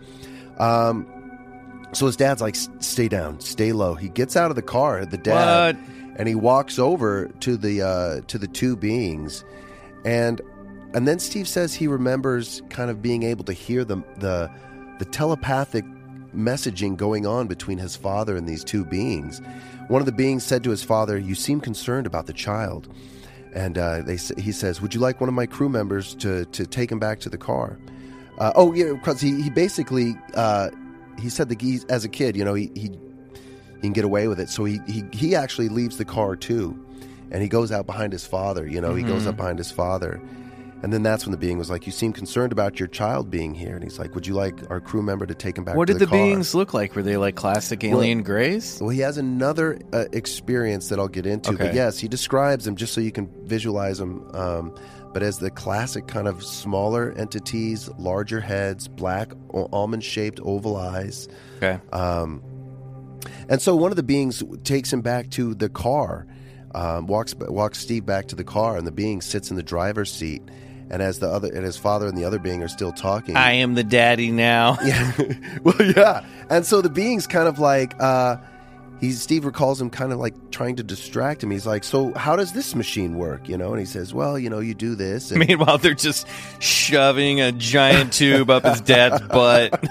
Um, 0.60 1.06
so 1.94 2.06
his 2.06 2.16
dad's 2.16 2.42
like, 2.42 2.56
stay 2.56 3.08
down, 3.08 3.40
stay 3.40 3.72
low. 3.72 3.96
He 3.96 4.10
gets 4.10 4.36
out 4.36 4.50
of 4.50 4.56
the 4.56 4.62
car, 4.62 5.06
the 5.06 5.18
dad, 5.18 5.78
and 6.18 6.28
he 6.28 6.36
walks 6.36 6.80
over 6.80 7.28
to 7.42 7.58
the 7.58 7.82
uh, 7.82 8.22
to 8.28 8.38
the 8.38 8.48
two 8.48 8.76
beings, 8.76 9.46
and 10.04 10.42
and 10.94 11.08
then 11.08 11.20
Steve 11.20 11.48
says 11.48 11.74
he 11.74 11.88
remembers 11.88 12.62
kind 12.70 12.90
of 12.90 13.02
being 13.02 13.24
able 13.24 13.46
to 13.46 13.54
hear 13.54 13.86
the 13.86 13.98
the 14.18 14.50
the 15.00 15.06
telepathic 15.06 15.86
messaging 16.36 16.98
going 16.98 17.26
on 17.26 17.48
between 17.48 17.78
his 17.78 17.96
father 17.96 18.36
and 18.36 18.48
these 18.48 18.64
two 18.64 18.84
beings. 18.84 19.42
One 19.88 20.02
of 20.02 20.06
the 20.06 20.12
beings 20.12 20.44
said 20.44 20.64
to 20.66 20.70
his 20.72 20.84
father, 20.84 21.18
"You 21.18 21.36
seem 21.36 21.62
concerned 21.62 22.06
about 22.06 22.26
the 22.26 22.34
child," 22.34 22.90
and 23.54 23.78
uh, 23.78 24.02
they 24.02 24.18
he 24.42 24.52
says, 24.52 24.82
"Would 24.82 24.94
you 24.94 25.00
like 25.00 25.22
one 25.22 25.30
of 25.30 25.36
my 25.36 25.46
crew 25.46 25.70
members 25.70 26.16
to 26.16 26.46
to 26.46 26.66
take 26.66 26.92
him 26.92 27.00
back 27.00 27.20
to 27.22 27.30
the 27.30 27.38
car?" 27.38 27.78
Uh, 28.38 28.52
oh 28.56 28.74
yeah, 28.74 28.94
because 28.94 29.20
he 29.22 29.42
he 29.42 29.50
basically 29.50 30.16
uh, 30.36 30.70
he 31.20 31.30
said 31.30 31.50
that 31.50 31.62
he, 31.62 31.80
as 31.90 32.06
a 32.06 32.10
kid, 32.10 32.36
you 32.36 32.46
know, 32.46 32.54
he, 32.54 32.70
he 32.76 32.92
he 33.76 33.82
can 33.82 33.94
get 33.94 34.06
away 34.06 34.28
with 34.28 34.40
it. 34.40 34.50
So 34.50 34.64
he 34.66 34.80
he 34.88 35.04
he 35.12 35.36
actually 35.36 35.70
leaves 35.70 35.98
the 35.98 36.06
car 36.06 36.36
too, 36.36 36.78
and 37.32 37.42
he 37.42 37.50
goes 37.50 37.72
out 37.72 37.86
behind 37.86 38.14
his 38.14 38.26
father. 38.26 38.68
You 38.68 38.82
know, 38.82 38.94
he 38.96 39.04
goes 39.04 39.22
Mm-hmm. 39.22 39.30
up 39.30 39.38
behind 39.38 39.58
his 39.58 39.72
father. 39.72 40.22
And 40.84 40.94
then 40.94 41.02
that's 41.02 41.26
when 41.26 41.32
the 41.32 41.38
being 41.40 41.58
was 41.58 41.72
like, 41.72 41.88
"You 41.88 41.92
seem 41.92 42.14
concerned 42.14 42.52
about 42.52 42.80
your 42.80 42.88
child 42.88 43.32
being 43.32 43.56
here." 43.56 43.74
And 43.74 43.84
he's 43.84 43.98
like, 43.98 44.14
"Would 44.14 44.28
you 44.28 44.36
like 44.36 44.70
our 44.70 44.80
crew 44.80 45.02
member 45.02 45.26
to 45.26 45.34
take 45.34 45.58
him 45.58 45.64
back?" 45.64 45.76
What 45.76 45.88
did 45.88 45.98
the, 45.98 46.06
car? 46.06 46.16
beings 46.16 46.54
look 46.54 46.72
like? 46.72 46.96
Were 46.96 47.02
they 47.02 47.18
like 47.18 47.34
classic 47.34 47.84
alien 47.84 48.22
grays? 48.22 48.78
Well, 48.80 48.92
he 48.92 49.00
has 49.00 49.18
another 49.18 49.80
uh, 49.92 50.06
experience 50.14 50.90
that 50.90 51.00
I'll 51.00 51.08
get 51.08 51.26
into. 51.26 51.54
But 51.54 51.74
yes, 51.74 51.98
he 51.98 52.08
describes 52.08 52.66
them 52.66 52.76
just 52.76 52.94
so 52.94 53.02
you 53.02 53.12
can 53.12 53.28
visualize 53.48 53.98
them. 53.98 54.30
Um, 54.36 54.76
but 55.18 55.24
as 55.24 55.40
the 55.40 55.50
classic 55.50 56.06
kind 56.06 56.28
of 56.28 56.44
smaller 56.44 57.12
entities, 57.18 57.90
larger 57.98 58.40
heads, 58.40 58.88
black 58.88 59.32
almond 59.52 60.04
shaped 60.04 60.40
oval 60.44 60.78
eyes. 60.78 61.28
Okay. 61.56 61.80
Um, 61.92 62.44
and 63.50 63.60
so 63.60 63.76
one 63.76 63.92
of 63.92 63.96
the 63.96 64.04
beings 64.04 64.44
takes 64.64 64.94
him 64.94 65.02
back 65.02 65.32
to 65.32 65.56
the 65.56 65.70
car, 65.70 66.28
um, 66.76 67.08
walks 67.08 67.34
walks 67.34 67.80
Steve 67.80 68.06
back 68.06 68.28
to 68.28 68.36
the 68.36 68.44
car, 68.44 68.78
and 68.78 68.86
the 68.86 68.92
being 68.92 69.22
sits 69.22 69.50
in 69.50 69.56
the 69.58 69.64
driver's 69.64 70.14
seat. 70.14 70.44
And 70.92 71.02
as 71.02 71.18
the 71.18 71.28
other 71.28 71.52
and 71.52 71.66
his 71.66 71.78
father 71.78 72.06
and 72.06 72.16
the 72.16 72.26
other 72.26 72.38
being 72.38 72.62
are 72.62 72.68
still 72.68 72.92
talking, 72.92 73.36
I 73.36 73.54
am 73.54 73.74
the 73.74 73.84
daddy 73.84 74.30
now. 74.30 74.78
yeah. 74.86 75.14
well, 75.64 75.82
yeah. 75.82 76.28
And 76.48 76.64
so 76.64 76.82
the 76.82 76.92
being's 76.92 77.26
kind 77.26 77.48
of 77.48 77.58
like, 77.58 78.00
uh, 78.00 78.38
he's, 79.00 79.22
Steve 79.22 79.46
recalls 79.46 79.82
him 79.82 79.90
kind 79.90 80.12
of 80.12 80.20
like 80.20 80.52
trying 80.52 80.76
to 80.78 80.84
distract 80.84 81.44
him. 81.44 81.52
He's 81.52 81.66
like, 81.66 81.84
so 81.84 82.14
how 82.14 82.36
does 82.36 82.54
this 82.54 82.76
machine 82.76 83.18
work? 83.18 83.48
You 83.48 83.58
know? 83.58 83.72
And 83.72 83.80
he 83.80 83.86
says, 83.86 84.14
well, 84.14 84.38
you 84.38 84.50
know, 84.50 84.60
you 84.60 84.74
do 84.74 84.96
this. 84.96 85.32
And, 85.38 85.46
Meanwhile, 85.46 85.80
they're 85.80 85.94
just 85.94 86.28
shoving 86.60 87.42
a 87.42 87.52
giant 87.52 88.14
tube 88.14 88.50
up 88.50 88.64
his 88.64 88.82
dad's 88.82 89.22
butt. 89.28 89.84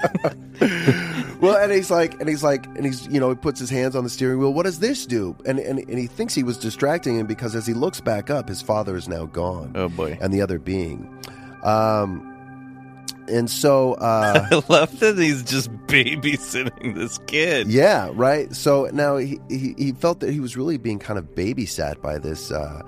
well, 1.41 1.57
and 1.57 1.71
he's 1.71 1.91
like, 1.91 2.19
and 2.19 2.27
he's 2.27 2.43
like, 2.43 2.65
and 2.65 2.85
he's, 2.85 3.07
you 3.07 3.19
know, 3.19 3.29
he 3.29 3.35
puts 3.35 3.59
his 3.59 3.69
hands 3.69 3.95
on 3.95 4.03
the 4.03 4.09
steering 4.09 4.39
wheel. 4.39 4.53
What 4.53 4.63
does 4.63 4.79
this 4.79 5.05
do? 5.05 5.35
And, 5.45 5.59
and, 5.59 5.79
and 5.79 5.99
he 5.99 6.07
thinks 6.07 6.33
he 6.33 6.43
was 6.43 6.57
distracting 6.57 7.17
him 7.17 7.27
because 7.27 7.55
as 7.55 7.65
he 7.67 7.73
looks 7.73 8.01
back 8.01 8.29
up, 8.29 8.49
his 8.49 8.61
father 8.61 8.95
is 8.95 9.07
now 9.07 9.25
gone. 9.25 9.73
Oh 9.75 9.89
boy. 9.89 10.17
And 10.19 10.33
the 10.33 10.41
other 10.41 10.59
being. 10.59 11.07
Um, 11.63 12.36
and 13.29 13.49
so, 13.49 13.93
uh, 13.95 14.47
I 14.51 14.61
love 14.69 14.99
that 14.99 15.17
he's 15.17 15.43
just 15.43 15.71
babysitting 15.87 16.95
this 16.95 17.17
kid. 17.19 17.67
Yeah, 17.67 18.09
right. 18.13 18.53
So 18.55 18.89
now 18.93 19.17
he, 19.17 19.39
he 19.49 19.75
he 19.77 19.91
felt 19.93 20.19
that 20.21 20.31
he 20.31 20.39
was 20.39 20.57
really 20.57 20.77
being 20.77 20.99
kind 20.99 21.19
of 21.19 21.25
babysat 21.35 22.01
by 22.01 22.17
this 22.17 22.51
uh, 22.51 22.81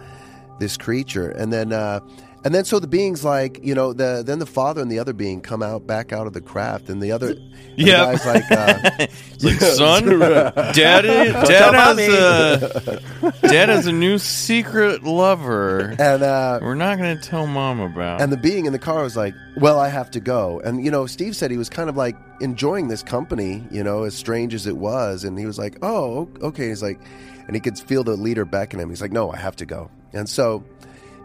this 0.59 0.77
creature, 0.77 1.29
and 1.29 1.51
then 1.51 1.73
uh, 1.73 1.99
and 2.43 2.53
then 2.55 2.63
so 2.65 2.79
the 2.79 2.87
beings 2.87 3.23
like 3.23 3.63
you 3.63 3.75
know 3.75 3.93
the 3.93 4.23
then 4.25 4.39
the 4.39 4.45
father 4.45 4.81
and 4.81 4.91
the 4.91 4.99
other 4.99 5.13
being 5.13 5.41
come 5.41 5.61
out 5.61 5.85
back 5.85 6.11
out 6.13 6.27
of 6.27 6.33
the 6.33 6.41
craft, 6.41 6.89
and 6.89 7.01
the 7.01 7.11
other 7.11 7.35
guy's 7.77 8.25
like 8.25 8.49
uh, 8.51 8.79
like, 9.41 9.59
son, 9.59 10.19
daddy, 10.19 11.07
dad 11.07 11.73
has 11.73 11.99
a 11.99 13.01
dad 13.41 13.69
has 13.69 13.87
a 13.87 13.91
new 13.91 14.17
secret 14.17 15.03
lover. 15.03 15.95
and 15.99 16.23
uh, 16.23 16.59
We're 16.61 16.75
not 16.75 16.97
going 16.97 17.17
to 17.17 17.21
tell 17.23 17.47
mom 17.47 17.79
about. 17.79 18.21
and 18.21 18.31
the 18.31 18.37
being 18.37 18.65
in 18.65 18.73
the 18.73 18.79
car 18.79 19.03
was 19.03 19.17
like, 19.17 19.33
"Well, 19.57 19.79
I 19.79 19.89
have 19.89 20.11
to 20.11 20.19
go." 20.19 20.59
And 20.61 20.83
you 20.83 20.91
know, 20.91 21.05
Steve 21.07 21.35
said 21.35 21.51
he 21.51 21.57
was 21.57 21.69
kind 21.69 21.89
of 21.89 21.97
like 21.97 22.15
enjoying 22.41 22.87
this 22.87 23.03
company, 23.03 23.65
you 23.71 23.83
know, 23.83 24.03
as 24.03 24.15
strange 24.15 24.53
as 24.53 24.65
it 24.67 24.77
was, 24.77 25.23
and 25.23 25.37
he 25.37 25.45
was 25.45 25.57
like, 25.57 25.77
"Oh, 25.81 26.29
okay." 26.41 26.69
He's 26.69 26.81
like, 26.83 26.99
and 27.47 27.55
he 27.55 27.59
could 27.59 27.77
feel 27.77 28.03
the 28.03 28.15
leader 28.15 28.45
beckon 28.45 28.79
him. 28.79 28.89
He's 28.89 29.01
like, 29.01 29.11
"No, 29.11 29.31
I 29.31 29.37
have 29.37 29.55
to 29.57 29.65
go." 29.65 29.89
And 30.13 30.27
so 30.29 30.63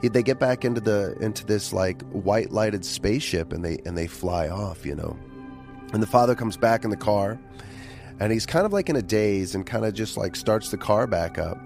they 0.09 0.22
get 0.22 0.38
back 0.38 0.64
into 0.64 0.80
the 0.80 1.16
into 1.20 1.44
this 1.46 1.72
like 1.72 2.02
white 2.11 2.50
lighted 2.50 2.84
spaceship, 2.84 3.52
and 3.52 3.64
they 3.64 3.78
and 3.84 3.96
they 3.96 4.07
fly 4.07 4.48
off, 4.48 4.84
you 4.84 4.94
know. 4.94 5.16
And 5.92 6.02
the 6.02 6.07
father 6.07 6.34
comes 6.34 6.57
back 6.57 6.84
in 6.84 6.90
the 6.90 6.96
car, 6.96 7.38
and 8.20 8.32
he's 8.32 8.46
kind 8.46 8.66
of 8.66 8.72
like 8.72 8.88
in 8.88 8.96
a 8.96 9.02
daze, 9.02 9.55
and 9.55 9.64
kind 9.64 9.84
of 9.84 9.94
just 9.94 10.16
like 10.16 10.36
starts 10.36 10.70
the 10.70 10.78
car 10.78 11.07
back 11.07 11.38
up 11.38 11.59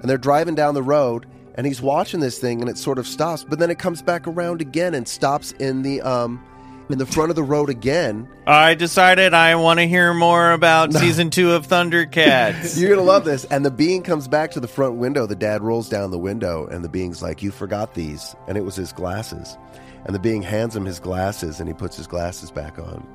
and 0.00 0.10
they're 0.10 0.18
driving 0.18 0.54
down 0.54 0.74
the 0.74 0.82
road 0.82 1.26
and 1.54 1.66
he's 1.66 1.80
watching 1.80 2.20
this 2.20 2.38
thing 2.38 2.60
and 2.60 2.70
it 2.70 2.78
sort 2.78 2.98
of 2.98 3.06
stops 3.06 3.44
but 3.44 3.58
then 3.58 3.70
it 3.70 3.78
comes 3.78 4.02
back 4.02 4.26
around 4.26 4.60
again 4.60 4.94
and 4.94 5.08
stops 5.08 5.52
in 5.52 5.82
the 5.82 6.00
um 6.02 6.42
in 6.88 6.98
the 6.98 7.06
front 7.06 7.30
of 7.30 7.36
the 7.36 7.42
road 7.42 7.68
again 7.70 8.28
I 8.46 8.74
decided 8.74 9.34
I 9.34 9.54
want 9.56 9.80
to 9.80 9.86
hear 9.88 10.14
more 10.14 10.52
about 10.52 10.92
season 10.94 11.30
two 11.30 11.52
of 11.52 11.66
Thundercats. 11.66 12.78
you're 12.80 12.90
gonna 12.90 13.02
love 13.02 13.24
this 13.24 13.44
and 13.46 13.64
the 13.64 13.70
being 13.70 14.02
comes 14.02 14.28
back 14.28 14.52
to 14.52 14.60
the 14.60 14.68
front 14.68 14.94
window 14.96 15.26
the 15.26 15.34
dad 15.36 15.62
rolls 15.62 15.88
down 15.88 16.10
the 16.10 16.18
window 16.18 16.66
and 16.66 16.84
the 16.84 16.88
being's 16.88 17.22
like 17.22 17.42
you 17.42 17.50
forgot 17.50 17.94
these 17.94 18.36
and 18.46 18.56
it 18.56 18.64
was 18.64 18.76
his 18.76 18.92
glasses 18.92 19.56
and 20.04 20.14
the 20.14 20.20
being 20.20 20.42
hands 20.42 20.76
him 20.76 20.84
his 20.84 21.00
glasses 21.00 21.58
and 21.60 21.68
he 21.68 21.74
puts 21.74 21.96
his 21.96 22.06
glasses 22.06 22.50
back 22.50 22.78
on 22.78 23.06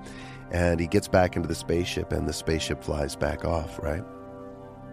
and 0.52 0.80
he 0.82 0.88
gets 0.88 1.08
back 1.08 1.36
into 1.38 1.48
the 1.48 1.56
spaceship 1.56 2.12
and 2.12 2.28
the 2.28 2.34
spaceship 2.34 2.84
flies 2.84 3.16
back 3.16 3.46
off 3.46 3.80
right 3.80 4.04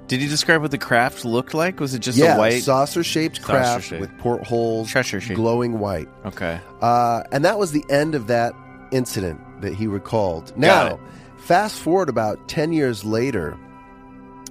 Did 0.06 0.22
you 0.22 0.28
describe 0.28 0.62
what 0.62 0.70
the 0.70 0.78
craft 0.78 1.24
looked 1.24 1.52
like? 1.52 1.80
Was 1.80 1.94
it 1.94 1.98
just 1.98 2.16
yeah 2.16 2.36
a 2.36 2.38
white? 2.38 2.62
saucer 2.62 3.02
shaped 3.02 3.42
craft 3.42 3.66
Saucer-shaped. 3.86 4.00
with 4.00 4.16
portholes 4.18 4.88
Cheshire-shaped. 4.88 5.34
glowing 5.36 5.80
white 5.80 6.08
okay. 6.24 6.60
Uh, 6.80 7.24
and 7.32 7.44
that 7.44 7.58
was 7.58 7.72
the 7.72 7.84
end 7.90 8.14
of 8.14 8.28
that 8.28 8.52
incident 8.91 9.41
that 9.61 9.74
he 9.74 9.86
recalled. 9.86 10.57
Now, 10.57 10.99
fast 11.39 11.78
forward 11.78 12.09
about 12.09 12.49
10 12.49 12.72
years 12.72 13.05
later, 13.05 13.57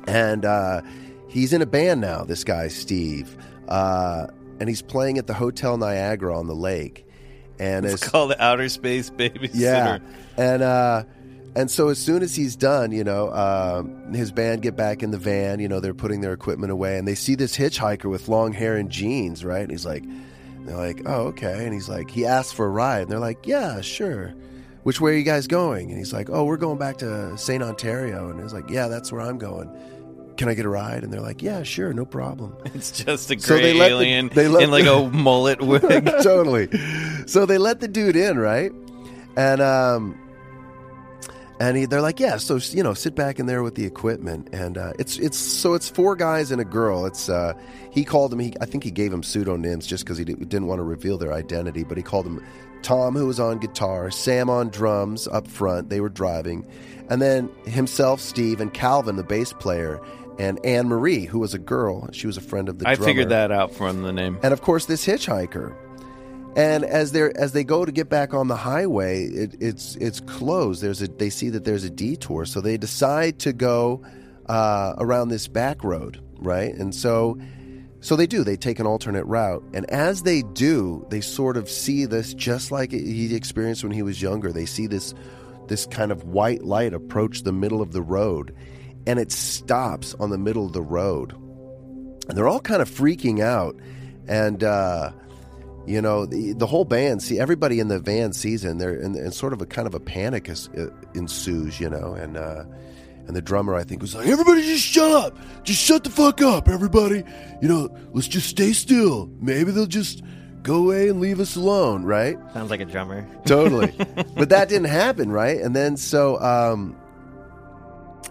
and 0.07 0.45
uh, 0.45 0.81
he's 1.27 1.53
in 1.53 1.61
a 1.61 1.65
band 1.65 2.01
now, 2.01 2.23
this 2.23 2.43
guy, 2.43 2.67
Steve. 2.67 3.37
Uh, 3.67 4.27
and 4.59 4.69
he's 4.69 4.81
playing 4.81 5.17
at 5.17 5.27
the 5.27 5.33
Hotel 5.33 5.77
Niagara 5.77 6.37
on 6.37 6.47
the 6.47 6.55
lake. 6.55 7.05
And 7.59 7.85
It's 7.85 8.03
as, 8.03 8.09
called 8.09 8.31
the 8.31 8.41
Outer 8.43 8.69
Space 8.69 9.09
Babysitter. 9.09 9.49
yeah. 9.53 9.99
And, 10.37 10.61
uh, 10.61 11.03
and 11.55 11.71
so 11.71 11.89
as 11.89 11.97
soon 11.97 12.21
as 12.21 12.35
he's 12.35 12.55
done, 12.55 12.91
you 12.91 13.03
know, 13.03 13.31
um, 13.33 14.13
his 14.13 14.31
band 14.31 14.61
get 14.61 14.75
back 14.75 15.01
in 15.01 15.09
the 15.09 15.17
van. 15.17 15.59
You 15.59 15.67
know, 15.67 15.79
they're 15.79 15.95
putting 15.95 16.21
their 16.21 16.33
equipment 16.33 16.71
away, 16.71 16.99
and 16.99 17.07
they 17.07 17.15
see 17.15 17.33
this 17.33 17.57
hitchhiker 17.57 18.05
with 18.05 18.27
long 18.29 18.53
hair 18.53 18.75
and 18.75 18.91
jeans, 18.91 19.43
right? 19.43 19.61
And 19.61 19.71
he's 19.71 19.85
like, 19.85 20.03
they're 20.67 20.77
like, 20.77 21.01
oh, 21.05 21.27
okay. 21.27 21.63
And 21.65 21.73
he's 21.73 21.89
like, 21.89 22.09
he 22.09 22.25
asks 22.25 22.51
for 22.53 22.65
a 22.65 22.69
ride. 22.69 23.03
And 23.03 23.11
they're 23.11 23.19
like, 23.19 23.45
yeah, 23.47 23.81
sure. 23.81 24.33
Which 24.83 25.01
way 25.01 25.11
are 25.11 25.17
you 25.17 25.23
guys 25.23 25.47
going? 25.47 25.89
And 25.89 25.97
he's 25.97 26.13
like, 26.13 26.29
oh, 26.29 26.45
we're 26.45 26.57
going 26.57 26.77
back 26.77 26.97
to 26.97 27.37
St. 27.37 27.61
Ontario. 27.61 28.29
And 28.29 28.41
he's 28.41 28.53
like, 28.53 28.69
yeah, 28.69 28.87
that's 28.87 29.11
where 29.11 29.21
I'm 29.21 29.37
going. 29.37 29.69
Can 30.37 30.47
I 30.49 30.53
get 30.53 30.65
a 30.65 30.69
ride? 30.69 31.03
And 31.03 31.11
they're 31.11 31.19
like, 31.21 31.41
yeah, 31.41 31.63
sure, 31.63 31.91
no 31.93 32.05
problem. 32.05 32.55
It's 32.73 32.91
just 32.91 33.29
a 33.31 33.35
gray 33.35 33.41
So 33.41 33.57
they 33.57 33.73
let 33.73 33.89
the- 33.89 33.95
alien 33.95 34.29
they 34.29 34.47
let 34.47 34.63
in 34.63 34.71
like 34.71 34.85
a 34.85 35.09
mullet 35.09 35.61
wig. 35.61 35.81
totally. 36.23 36.69
So 37.25 37.45
they 37.45 37.57
let 37.57 37.79
the 37.79 37.87
dude 37.87 38.15
in, 38.15 38.37
right? 38.37 38.71
And 39.35 39.61
um, 39.61 40.17
and 41.59 41.77
he, 41.77 41.85
they're 41.85 42.01
like, 42.01 42.19
yeah. 42.19 42.37
So 42.37 42.57
you 42.71 42.83
know, 42.83 42.93
sit 42.93 43.15
back 43.15 43.39
in 43.39 43.45
there 43.45 43.63
with 43.63 43.75
the 43.75 43.85
equipment, 43.85 44.49
and 44.53 44.77
uh, 44.77 44.93
it's 44.99 45.17
it's 45.17 45.37
so 45.37 45.73
it's 45.73 45.89
four 45.89 46.15
guys 46.15 46.51
and 46.51 46.61
a 46.61 46.65
girl. 46.65 47.05
It's 47.05 47.29
uh, 47.29 47.53
he 47.91 48.03
called 48.03 48.31
them. 48.31 48.39
He 48.39 48.53
I 48.61 48.65
think 48.65 48.83
he 48.83 48.91
gave 48.91 49.11
them 49.11 49.23
pseudonyms 49.23 49.87
just 49.87 50.03
because 50.05 50.17
he 50.17 50.23
di- 50.25 50.33
didn't 50.35 50.67
want 50.67 50.79
to 50.79 50.83
reveal 50.83 51.17
their 51.17 51.33
identity, 51.33 51.83
but 51.83 51.97
he 51.97 52.03
called 52.03 52.25
them 52.25 52.43
Tom, 52.83 53.15
who 53.15 53.25
was 53.25 53.39
on 53.39 53.57
guitar, 53.57 54.11
Sam 54.11 54.49
on 54.49 54.69
drums 54.69 55.27
up 55.27 55.47
front. 55.47 55.89
They 55.89 55.99
were 56.01 56.09
driving, 56.09 56.65
and 57.09 57.21
then 57.21 57.49
himself, 57.65 58.21
Steve, 58.21 58.61
and 58.61 58.73
Calvin, 58.73 59.15
the 59.15 59.23
bass 59.23 59.53
player. 59.53 59.99
And 60.39 60.63
Anne 60.63 60.87
Marie, 60.87 61.25
who 61.25 61.39
was 61.39 61.55
a 61.55 61.57
girl, 61.59 62.07
she 62.11 62.27
was 62.27 62.37
a 62.37 62.41
friend 62.41 62.69
of 62.69 62.77
the 62.77 62.87
I 62.87 62.93
drummer 62.93 63.07
figured 63.09 63.29
that 63.29 63.51
out 63.51 63.73
from 63.73 64.03
the 64.03 64.13
name. 64.13 64.37
and 64.43 64.53
of 64.53 64.61
course 64.61 64.85
this 64.85 65.03
hitchhiker. 65.03 65.73
And 66.57 66.83
as 66.83 67.11
they 67.11 67.21
as 67.35 67.51
they 67.51 67.63
go 67.63 67.85
to 67.85 67.91
get 67.91 68.09
back 68.09 68.33
on 68.33 68.47
the 68.47 68.55
highway, 68.55 69.25
it, 69.25 69.55
it's 69.59 69.95
it's 69.97 70.19
closed. 70.19 70.81
There's 70.81 71.03
a 71.03 71.07
they 71.07 71.29
see 71.29 71.49
that 71.51 71.63
there's 71.63 71.83
a 71.83 71.89
detour, 71.89 72.45
so 72.45 72.61
they 72.61 72.77
decide 72.77 73.37
to 73.39 73.53
go 73.53 74.03
uh, 74.47 74.95
around 74.97 75.29
this 75.29 75.47
back 75.47 75.83
road, 75.83 76.19
right? 76.39 76.73
And 76.73 76.95
so 76.95 77.37
so 77.99 78.15
they 78.15 78.25
do. 78.25 78.43
They 78.43 78.57
take 78.57 78.79
an 78.79 78.87
alternate 78.87 79.25
route, 79.25 79.63
and 79.73 79.87
as 79.91 80.23
they 80.23 80.41
do, 80.41 81.05
they 81.11 81.21
sort 81.21 81.57
of 81.57 81.69
see 81.69 82.05
this 82.05 82.33
just 82.33 82.71
like 82.71 82.91
he 82.91 83.35
experienced 83.35 83.83
when 83.83 83.93
he 83.93 84.01
was 84.01 84.19
younger. 84.19 84.51
They 84.51 84.65
see 84.65 84.87
this 84.87 85.13
this 85.67 85.85
kind 85.85 86.11
of 86.11 86.23
white 86.23 86.63
light 86.63 86.95
approach 86.95 87.43
the 87.43 87.53
middle 87.53 87.83
of 87.83 87.91
the 87.91 88.01
road, 88.01 88.55
and 89.05 89.19
it 89.19 89.31
stops 89.31 90.15
on 90.15 90.31
the 90.31 90.39
middle 90.39 90.65
of 90.65 90.73
the 90.73 90.81
road 90.81 91.35
and 92.27 92.37
they're 92.37 92.47
all 92.47 92.59
kind 92.59 92.81
of 92.81 92.89
freaking 92.89 93.41
out 93.41 93.75
and 94.27 94.63
uh 94.63 95.11
you 95.87 96.01
know 96.01 96.25
the, 96.25 96.53
the 96.53 96.67
whole 96.67 96.85
band 96.85 97.23
see 97.23 97.39
everybody 97.39 97.79
in 97.79 97.87
the 97.87 97.99
van 97.99 98.33
sees 98.33 98.65
it 98.65 98.69
and 98.69 98.81
they're 98.81 98.99
in, 98.99 99.15
in 99.15 99.31
sort 99.31 99.53
of 99.53 99.61
a 99.61 99.65
kind 99.65 99.87
of 99.87 99.95
a 99.95 99.99
panic 99.99 100.49
is, 100.49 100.67
uh, 100.77 100.89
ensues 101.15 101.79
you 101.79 101.89
know 101.89 102.13
and 102.13 102.35
uh 102.37 102.65
and 103.25 103.35
the 103.35 103.41
drummer 103.41 103.73
i 103.73 103.83
think 103.83 104.01
was 104.01 104.13
like 104.13 104.27
everybody 104.27 104.61
just 104.61 104.83
shut 104.83 105.09
up! 105.11 105.37
Just 105.63 105.81
shut 105.81 106.03
the 106.03 106.09
fuck 106.09 106.41
up 106.41 106.67
everybody! 106.69 107.23
You 107.61 107.67
know 107.67 107.89
let's 108.13 108.27
just 108.27 108.47
stay 108.49 108.73
still. 108.73 109.29
Maybe 109.41 109.71
they'll 109.71 109.85
just 109.85 110.23
go 110.63 110.75
away 110.75 111.07
and 111.09 111.19
leave 111.21 111.39
us 111.39 111.55
alone 111.55 112.03
right? 112.03 112.37
Sounds 112.53 112.69
like 112.69 112.81
a 112.81 112.85
drummer. 112.85 113.25
totally. 113.45 113.93
But 114.35 114.49
that 114.49 114.69
didn't 114.69 114.89
happen 114.89 115.31
right? 115.31 115.59
And 115.59 115.75
then 115.75 115.97
so 115.97 116.39
um 116.41 116.95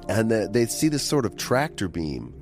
and 0.09 0.31
the, 0.31 0.49
they 0.51 0.67
see 0.67 0.89
this 0.89 1.03
sort 1.03 1.25
of 1.27 1.37
tractor 1.37 1.89
beam 1.89 2.33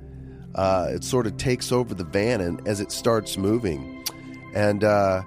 uh, 0.55 0.87
it 0.91 1.03
sort 1.03 1.27
of 1.27 1.35
takes 1.35 1.71
over 1.73 1.93
the 1.93 2.05
van 2.05 2.39
and 2.39 2.65
as 2.65 2.79
it 2.79 2.91
starts 2.91 3.37
moving 3.37 3.94
and 4.55 4.83
uh 4.83 5.21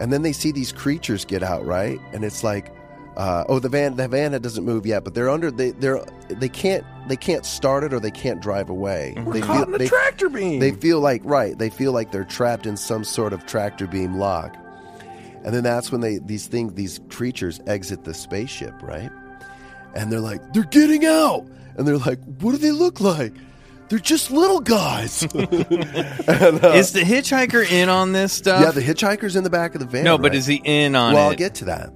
and 0.00 0.12
then 0.12 0.22
they 0.22 0.32
see 0.32 0.52
these 0.52 0.72
creatures 0.72 1.24
get 1.24 1.42
out, 1.42 1.64
right? 1.64 2.00
And 2.12 2.24
it's 2.24 2.44
like, 2.44 2.70
uh, 3.16 3.44
oh, 3.48 3.58
the 3.58 3.68
van, 3.68 3.96
the 3.96 4.06
van 4.08 4.32
doesn't 4.42 4.64
move 4.64 4.84
yet, 4.84 5.04
but 5.04 5.14
they're 5.14 5.30
under, 5.30 5.50
they, 5.50 5.70
they're, 5.70 6.04
they 6.28 6.50
can't, 6.50 6.84
they 7.08 7.16
can't 7.16 7.46
start 7.46 7.82
it 7.82 7.94
or 7.94 8.00
they 8.00 8.10
can't 8.10 8.42
drive 8.42 8.68
away. 8.68 9.14
We're 9.16 9.32
they 9.32 9.40
caught 9.40 9.68
in 9.68 9.74
a 9.74 9.78
they, 9.78 9.88
tractor 9.88 10.28
beam. 10.28 10.60
they 10.60 10.72
feel 10.72 11.00
like 11.00 11.22
right. 11.24 11.58
They 11.58 11.70
feel 11.70 11.92
like 11.92 12.12
they're 12.12 12.24
trapped 12.24 12.66
in 12.66 12.76
some 12.76 13.04
sort 13.04 13.32
of 13.32 13.46
tractor 13.46 13.86
beam 13.86 14.18
lock, 14.18 14.54
and 15.44 15.54
then 15.54 15.62
that's 15.62 15.90
when 15.90 16.02
they 16.02 16.18
these 16.18 16.46
things 16.46 16.74
these 16.74 17.00
creatures 17.08 17.60
exit 17.66 18.04
the 18.04 18.12
spaceship, 18.12 18.74
right? 18.82 19.10
And 19.94 20.12
they're 20.12 20.20
like, 20.20 20.52
they're 20.52 20.64
getting 20.64 21.06
out, 21.06 21.46
and 21.76 21.88
they're 21.88 21.96
like, 21.96 22.22
what 22.40 22.50
do 22.52 22.58
they 22.58 22.72
look 22.72 23.00
like? 23.00 23.32
They're 23.88 23.98
just 23.98 24.30
little 24.30 24.60
guys. 24.60 25.22
And, 26.28 26.64
uh, 26.64 26.72
is 26.74 26.92
the 26.92 27.00
hitchhiker 27.00 27.70
in 27.70 27.88
on 27.88 28.12
this 28.12 28.32
stuff? 28.32 28.60
yeah, 28.60 28.70
the 28.72 28.80
hitchhiker's 28.80 29.36
in 29.36 29.44
the 29.44 29.50
back 29.50 29.74
of 29.74 29.80
the 29.80 29.86
van. 29.86 30.04
no, 30.04 30.18
but 30.18 30.32
right? 30.32 30.34
is 30.34 30.46
he 30.46 30.60
in 30.64 30.96
on 30.96 31.14
well, 31.14 31.28
it? 31.28 31.30
I'll 31.30 31.36
get 31.36 31.54
to 31.56 31.66
that. 31.66 31.90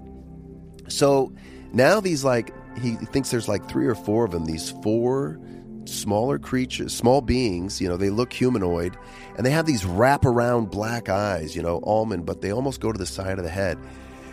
So 0.88 1.32
now 1.72 2.01
these 2.01 2.24
like 2.24 2.55
he 2.80 2.95
thinks 2.97 3.30
there's 3.30 3.49
like 3.49 3.68
three 3.68 3.86
or 3.86 3.95
four 3.95 4.24
of 4.24 4.30
them. 4.30 4.45
These 4.45 4.70
four 4.82 5.41
smaller 5.84 6.38
creatures, 6.38 6.95
small 6.95 7.20
beings. 7.20 7.80
You 7.80 7.88
know, 7.88 7.97
they 7.97 8.11
look 8.11 8.32
humanoid, 8.32 8.97
and 9.36 9.45
they 9.45 9.51
have 9.51 9.66
these 9.66 9.82
wraparound 9.82 10.70
black 10.70 11.09
eyes. 11.09 11.57
You 11.57 11.62
know, 11.62 11.80
almond, 11.82 12.26
but 12.26 12.41
they 12.41 12.53
almost 12.53 12.80
go 12.80 12.93
to 12.93 12.99
the 12.99 13.07
side 13.07 13.38
of 13.38 13.45
the 13.45 13.51
head. 13.51 13.78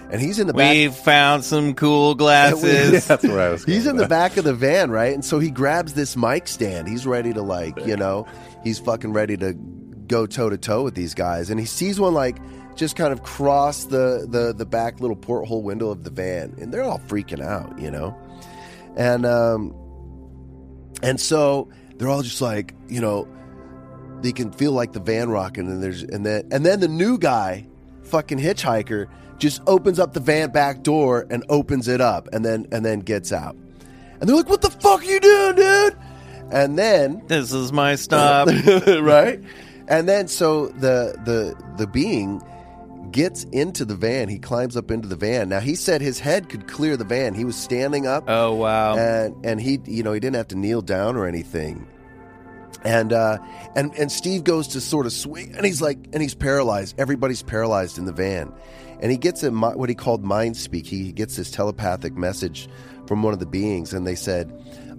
And 0.10 0.22
he's 0.22 0.40
in 0.40 0.48
the 0.48 0.54
back. 0.54 0.72
we 0.72 0.88
found 0.88 1.44
some 1.44 1.74
cool 1.74 2.16
glasses. 2.16 3.06
That's 3.08 3.24
where 3.24 3.42
I 3.42 3.50
was. 3.50 3.64
He's 3.66 3.84
going 3.84 3.98
in 3.98 4.02
the 4.02 4.08
back 4.08 4.38
of 4.38 4.46
the 4.46 4.54
van, 4.54 4.90
right? 4.90 5.14
And 5.14 5.24
so 5.24 5.38
he 5.40 5.52
grabs 5.52 5.96
this 5.96 6.16
mic 6.16 6.48
stand. 6.48 6.88
He's 6.88 7.06
ready 7.06 7.34
to 7.34 7.42
like, 7.42 7.86
you 7.86 7.98
know, 7.98 8.26
he's 8.64 8.80
fucking 8.80 9.12
ready 9.12 9.36
to 9.36 9.54
go 10.08 10.26
toe 10.26 10.50
to 10.50 10.58
toe 10.58 10.84
with 10.84 10.96
these 10.96 11.14
guys. 11.14 11.50
And 11.50 11.60
he 11.60 11.66
sees 11.66 12.00
one 12.00 12.14
like 12.14 12.38
just 12.78 12.96
kind 12.96 13.12
of 13.12 13.24
cross 13.24 13.86
the 13.86 14.26
the 14.30 14.54
the 14.54 14.66
back 14.66 15.02
little 15.02 15.16
porthole 15.16 15.64
window 15.64 15.90
of 15.90 16.04
the 16.04 16.10
van, 16.10 16.56
and 16.60 16.74
they're 16.74 16.84
all 16.84 17.00
freaking 17.08 17.44
out, 17.44 17.78
you 17.80 17.92
know. 17.92 18.16
And 18.96 19.26
um, 19.26 19.76
and 21.04 21.20
so 21.20 21.70
they're 21.98 22.10
all 22.10 22.22
just 22.22 22.42
like, 22.42 22.74
you 22.88 23.02
know, 23.02 23.28
they 24.22 24.32
can 24.32 24.52
feel 24.52 24.72
like 24.72 24.94
the 24.94 25.00
van 25.00 25.30
rocking, 25.30 25.68
and 25.68 25.84
there's 25.84 26.04
and 26.04 26.26
then 26.26 26.48
and 26.52 26.66
then 26.66 26.80
the 26.80 26.88
new 26.88 27.18
guy, 27.18 27.68
fucking 28.04 28.38
hitchhiker, 28.40 29.08
just 29.38 29.62
opens 29.68 30.00
up 30.00 30.14
the 30.14 30.20
van 30.20 30.52
back 30.52 30.84
door 30.84 31.26
and 31.30 31.44
opens 31.50 31.88
it 31.88 32.02
up, 32.02 32.30
and 32.34 32.44
then 32.44 32.68
and 32.72 32.86
then 32.86 33.00
gets 33.00 33.32
out, 33.32 33.56
and 34.20 34.28
they're 34.30 34.36
like, 34.36 34.50
"What 34.50 34.62
the 34.62 34.70
fuck 34.70 35.02
are 35.02 35.06
you 35.06 35.20
doing, 35.20 35.56
dude?" 35.56 35.98
And 36.52 36.78
then 36.78 37.24
This 37.28 37.52
is 37.52 37.74
my 37.74 37.96
stop. 37.96 38.48
right? 39.02 39.42
And 39.88 40.08
then 40.08 40.28
so 40.28 40.68
the 40.68 41.18
the 41.26 41.56
the 41.78 41.88
being 41.88 42.42
gets 43.12 43.44
into 43.46 43.86
the 43.86 43.96
van. 43.96 44.30
He 44.30 44.40
climbs 44.40 44.76
up 44.78 44.92
into 44.92 45.08
the 45.08 45.16
van. 45.16 45.50
Now 45.50 45.60
he 45.60 45.76
said 45.76 46.02
his 46.02 46.20
head 46.20 46.50
could 46.50 46.68
clear 46.68 46.98
the 46.98 47.06
van. 47.06 47.34
He 47.34 47.46
was 47.46 47.56
standing 47.56 48.08
up 48.08 48.26
oh 48.28 48.54
wow. 48.56 48.96
and 48.98 49.46
and 49.46 49.62
he 49.62 49.80
you 49.86 50.04
know 50.04 50.14
he 50.14 50.20
didn't 50.20 50.36
have 50.36 50.50
to 50.50 50.58
kneel 50.58 50.82
down 50.82 51.16
or 51.16 51.28
anything 51.28 51.88
and 52.84 53.12
uh 53.12 53.38
and 53.76 53.94
and 53.96 54.12
steve 54.12 54.44
goes 54.44 54.68
to 54.68 54.80
sort 54.80 55.06
of 55.06 55.12
swing 55.12 55.54
and 55.56 55.66
he's 55.66 55.82
like 55.82 55.98
and 56.14 56.22
he's 56.22 56.36
paralyzed 56.36 56.94
everybody's 57.00 57.42
paralyzed 57.42 57.98
in 57.98 58.06
the 58.06 58.12
van 58.12 58.54
and 59.02 59.12
he 59.12 59.18
gets 59.18 59.44
a 59.44 59.52
what 59.52 59.90
he 59.90 59.96
called 59.96 60.24
mind 60.24 60.58
speak. 60.58 60.88
He 60.88 61.12
gets 61.12 61.36
this 61.36 61.52
telepathic 61.52 62.16
message 62.16 62.68
from 63.08 63.24
one 63.24 63.34
of 63.34 63.40
the 63.40 63.46
beings 63.46 63.94
and 63.94 64.06
they 64.06 64.16
said 64.16 64.52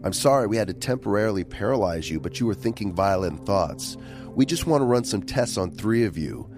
i'm 0.02 0.12
sorry 0.12 0.46
we 0.46 0.56
had 0.56 0.68
to 0.68 0.72
temporarily 0.72 1.44
paralyze 1.44 2.08
you 2.10 2.18
but 2.18 2.40
you 2.40 2.46
were 2.46 2.54
thinking 2.54 2.94
violent 2.94 3.44
thoughts. 3.44 3.96
We 4.34 4.46
just 4.46 4.66
want 4.66 4.82
to 4.82 4.86
run 4.86 5.04
some 5.04 5.22
tests 5.22 5.58
on 5.58 5.72
three 5.72 6.04
of 6.04 6.16
you 6.16 6.48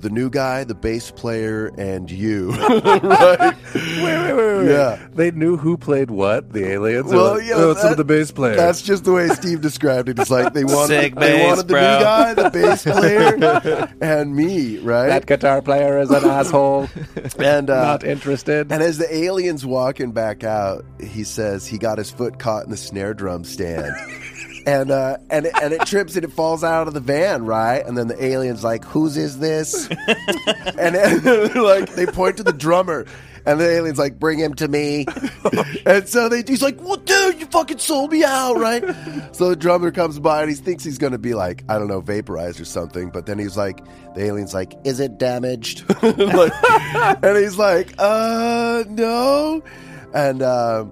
the 0.00 0.10
new 0.10 0.30
guy, 0.30 0.64
the 0.64 0.74
bass 0.74 1.10
player, 1.10 1.68
and 1.78 2.10
you. 2.10 2.50
right? 2.52 3.54
Wait, 3.74 4.02
wait, 4.02 4.32
wait, 4.34 4.56
wait. 4.58 4.68
Yeah. 4.70 5.06
They 5.14 5.30
knew 5.30 5.56
who 5.56 5.76
played 5.76 6.10
what, 6.10 6.52
the 6.52 6.64
aliens? 6.66 7.12
Well, 7.12 7.34
like, 7.36 7.46
yeah, 7.46 7.54
oh, 7.56 7.70
it's 7.72 7.80
some 7.80 7.88
that- 7.88 7.92
of 7.92 7.96
the 7.98 8.04
bass 8.04 8.30
player. 8.30 8.56
That's 8.56 8.82
just 8.82 9.04
the 9.04 9.12
way 9.12 9.28
Steve 9.28 9.60
described 9.60 10.08
it. 10.08 10.18
It's 10.18 10.30
like 10.30 10.52
they 10.52 10.64
wanted, 10.64 10.88
Sick 11.00 11.14
they 11.14 11.32
bass, 11.32 11.46
wanted 11.48 11.68
the 11.68 11.72
bro. 11.74 11.80
new 11.98 12.04
guy, 12.04 12.34
the 12.34 12.50
bass 12.52 12.82
player, 12.84 13.88
and 14.00 14.34
me, 14.34 14.78
right? 14.78 15.08
that 15.08 15.26
guitar 15.26 15.62
player 15.62 15.98
is 16.00 16.10
an 16.10 16.24
asshole. 16.24 16.88
and 17.38 17.70
uh, 17.70 17.82
Not 17.84 18.04
interested. 18.04 18.70
and 18.72 18.82
as 18.82 18.98
the 18.98 19.12
alien's 19.14 19.64
walking 19.66 20.12
back 20.12 20.44
out, 20.44 20.84
he 21.00 21.24
says 21.24 21.66
he 21.66 21.78
got 21.78 21.98
his 21.98 22.10
foot 22.10 22.38
caught 22.38 22.64
in 22.64 22.70
the 22.70 22.76
snare 22.76 23.14
drum 23.14 23.44
stand. 23.44 23.92
And 24.66 24.90
uh, 24.90 25.16
and 25.30 25.46
it, 25.46 25.52
and 25.62 25.72
it 25.72 25.86
trips 25.86 26.16
and 26.16 26.24
it 26.24 26.32
falls 26.32 26.62
out 26.62 26.86
of 26.86 26.94
the 26.94 27.00
van, 27.00 27.44
right? 27.46 27.84
And 27.84 27.96
then 27.96 28.08
the 28.08 28.22
alien's 28.22 28.62
like, 28.62 28.84
"Whose 28.84 29.16
is 29.16 29.38
this?" 29.38 29.88
and 30.78 30.94
then, 30.94 31.54
like 31.54 31.94
they 31.94 32.06
point 32.06 32.36
to 32.38 32.42
the 32.42 32.52
drummer, 32.52 33.06
and 33.46 33.58
the 33.58 33.68
alien's 33.68 33.98
like, 33.98 34.18
"Bring 34.18 34.38
him 34.38 34.54
to 34.54 34.68
me." 34.68 35.06
and 35.86 36.06
so 36.08 36.28
they, 36.28 36.42
he's 36.46 36.62
like, 36.62 36.78
"Well, 36.82 36.96
dude, 36.96 37.40
you 37.40 37.46
fucking 37.46 37.78
sold 37.78 38.12
me 38.12 38.22
out, 38.22 38.58
right?" 38.58 38.84
so 39.34 39.48
the 39.48 39.56
drummer 39.56 39.90
comes 39.90 40.18
by 40.18 40.42
and 40.42 40.50
he 40.50 40.56
thinks 40.56 40.84
he's 40.84 40.98
gonna 40.98 41.18
be 41.18 41.34
like, 41.34 41.64
I 41.68 41.78
don't 41.78 41.88
know, 41.88 42.00
vaporized 42.00 42.60
or 42.60 42.66
something. 42.66 43.10
But 43.10 43.26
then 43.26 43.38
he's 43.38 43.56
like, 43.56 43.82
the 44.14 44.24
alien's 44.24 44.52
like, 44.52 44.74
"Is 44.84 45.00
it 45.00 45.18
damaged?" 45.18 45.84
Like- 46.02 46.52
and 47.24 47.36
he's 47.36 47.56
like, 47.56 47.94
"Uh, 47.98 48.84
no." 48.88 49.62
And 50.12 50.42
uh, 50.42 50.84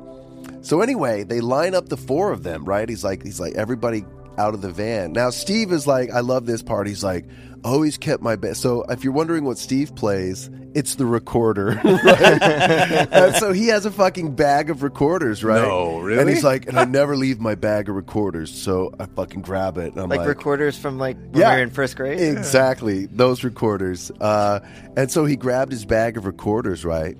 so 0.69 0.83
anyway, 0.83 1.23
they 1.25 1.41
line 1.41 1.75
up 1.75 1.89
the 1.89 1.97
four 1.97 2.31
of 2.31 2.43
them, 2.43 2.65
right? 2.67 2.87
He's 2.89 3.03
like, 3.03 3.23
he's 3.23 3.41
like, 3.41 3.55
everybody 3.55 4.05
out 4.37 4.53
of 4.53 4.61
the 4.61 4.71
van. 4.71 5.13
Now 5.15 5.31
Steve 5.31 5.73
is 5.73 5.87
like, 5.87 6.11
I 6.11 6.21
love 6.21 6.45
this 6.45 6.63
part. 6.63 6.87
He's 6.87 7.03
like, 7.03 7.25
always 7.65 7.97
kept 7.97 8.23
my 8.23 8.37
best. 8.37 8.61
So 8.61 8.83
if 8.83 9.03
you're 9.03 9.15
wondering 9.15 9.45
what 9.45 9.57
Steve 9.59 9.97
plays, 9.97 10.51
it's 10.75 10.97
the 10.97 11.07
recorder, 11.07 11.69
right? 11.85 13.35
so 13.39 13.53
he 13.53 13.69
has 13.69 13.87
a 13.87 13.91
fucking 13.91 14.35
bag 14.37 14.69
of 14.69 14.83
recorders, 14.83 15.43
right? 15.43 15.63
No, 15.67 16.01
really? 16.01 16.21
And 16.21 16.29
he's 16.29 16.45
like, 16.45 16.69
and 16.69 16.79
I 16.79 16.85
never 16.85 17.17
leave 17.17 17.41
my 17.41 17.55
bag 17.55 17.89
of 17.89 17.95
recorders, 17.97 18.55
so 18.55 18.95
I 19.01 19.07
fucking 19.07 19.41
grab 19.41 19.79
it. 19.79 19.93
And 19.95 20.03
I'm 20.03 20.09
like, 20.11 20.21
like, 20.21 20.29
recorders 20.29 20.77
from 20.77 20.99
like 20.99 21.17
when 21.17 21.41
Yeah. 21.41 21.51
we 21.55 21.57
were 21.57 21.63
in 21.63 21.71
first 21.71 21.97
grade. 21.97 22.21
Exactly, 22.21 23.07
those 23.07 23.43
recorders. 23.43 24.11
Uh, 24.21 24.61
and 24.97 25.11
so 25.11 25.25
he 25.25 25.35
grabbed 25.37 25.73
his 25.73 25.87
bag 25.87 26.19
of 26.19 26.27
recorders, 26.27 26.85
right? 26.85 27.17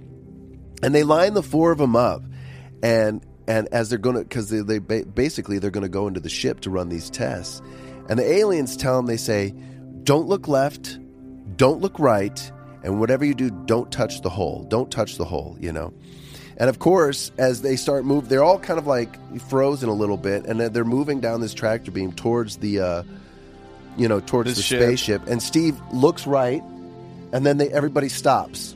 And 0.83 0.95
they 0.95 1.03
line 1.03 1.33
the 1.35 1.43
four 1.43 1.73
of 1.73 1.79
them 1.79 1.97
up, 1.97 2.23
and 2.83 3.25
and 3.49 3.67
as 3.73 3.89
they're 3.91 3.99
gonna, 3.99 4.21
because 4.21 4.51
they, 4.51 4.61
they 4.61 4.79
ba- 4.79 5.05
basically 5.07 5.59
they're 5.59 5.71
gonna 5.73 5.89
go 5.89 6.07
into 6.07 6.21
the 6.21 6.29
ship 6.29 6.61
to 6.61 6.71
run 6.71 6.89
these 6.89 7.11
tests, 7.11 7.61
and 8.09 8.19
the 8.19 8.31
aliens 8.31 8.77
tell 8.77 8.97
them 8.97 9.07
they 9.07 9.17
say, 9.17 9.53
"Don't 10.05 10.29
look 10.29 10.47
left, 10.47 10.99
don't 11.57 11.81
look 11.81 11.99
right, 11.99 12.53
and 12.85 13.01
whatever 13.01 13.25
you 13.25 13.35
do, 13.35 13.51
don't 13.67 13.91
touch 13.91 14.21
the 14.23 14.31
hole. 14.31 14.65
Don't 14.69 14.91
touch 14.91 15.17
the 15.17 15.25
hole." 15.25 15.57
You 15.59 15.73
know. 15.73 15.93
And 16.61 16.69
of 16.69 16.81
course, 16.81 17.31
as 17.39 17.63
they 17.63 17.77
start 17.77 18.05
move, 18.05 18.29
they're 18.29 18.43
all 18.43 18.59
kind 18.59 18.81
of 18.81 18.87
like 18.89 19.17
frozen 19.43 19.89
a 19.89 19.93
little 19.95 20.17
bit, 20.17 20.45
and 20.45 20.61
they're 20.61 20.85
moving 20.85 21.21
down 21.21 21.41
this 21.41 21.55
tractor 21.55 21.93
beam 21.93 22.11
towards 22.13 22.57
the, 22.57 22.81
uh, 22.81 23.03
you 23.97 24.09
know, 24.09 24.19
towards 24.19 24.51
The 24.51 24.57
the, 24.57 24.63
ship. 24.63 24.83
spaceship. 24.83 25.23
And 25.29 25.41
Steve 25.41 25.81
looks 25.93 26.27
right, 26.27 26.61
and 27.33 27.47
then 27.47 27.59
they 27.59 27.69
everybody 27.71 28.09
stops, 28.09 28.75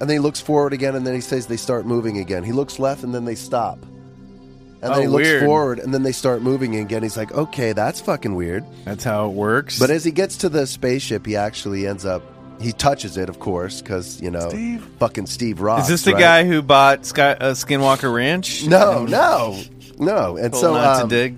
and 0.00 0.08
then 0.08 0.16
he 0.16 0.18
looks 0.18 0.40
forward 0.40 0.72
again, 0.72 0.94
and 0.94 1.06
then 1.06 1.14
he 1.14 1.20
says 1.20 1.46
they 1.46 1.56
start 1.56 1.86
moving 1.86 2.18
again. 2.18 2.42
He 2.44 2.52
looks 2.52 2.78
left, 2.78 3.02
and 3.04 3.14
then 3.14 3.24
they 3.24 3.34
stop, 3.34 3.78
and 3.82 4.84
Oh, 4.84 4.94
then 4.94 5.02
he 5.02 5.08
looks 5.08 5.24
weird. 5.28 5.44
forward, 5.44 5.78
and 5.78 5.92
then 5.92 6.02
they 6.02 6.12
start 6.12 6.42
moving 6.42 6.76
again. 6.76 7.02
He's 7.02 7.16
like, 7.16 7.32
okay, 7.32 7.72
that's 7.72 8.00
fucking 8.00 8.34
weird. 8.34 8.64
That's 8.84 9.04
how 9.04 9.26
it 9.26 9.32
works. 9.32 9.78
But 9.78 9.90
as 9.90 10.04
he 10.04 10.10
gets 10.10 10.36
to 10.38 10.48
the 10.48 10.66
spaceship, 10.66 11.24
he 11.26 11.36
actually 11.36 11.86
ends 11.86 12.04
up. 12.04 12.22
He 12.60 12.72
touches 12.72 13.18
it, 13.18 13.28
of 13.28 13.38
course, 13.38 13.82
because 13.82 14.20
you 14.22 14.30
know, 14.30 14.48
Steve? 14.48 14.82
fucking 14.98 15.26
Steve 15.26 15.60
Ross. 15.60 15.82
is 15.84 15.88
this 15.88 16.02
the 16.04 16.12
right? 16.12 16.20
guy 16.20 16.44
who 16.44 16.62
bought 16.62 17.04
Sky, 17.04 17.32
uh, 17.32 17.52
Skinwalker 17.52 18.12
Ranch? 18.12 18.66
No, 18.66 19.04
no, 19.08 19.60
no. 19.98 20.36
And 20.38 20.52
Told 20.52 20.62
so, 20.62 20.72
not 20.74 21.02
um, 21.02 21.08
to 21.10 21.14
dig. 21.14 21.36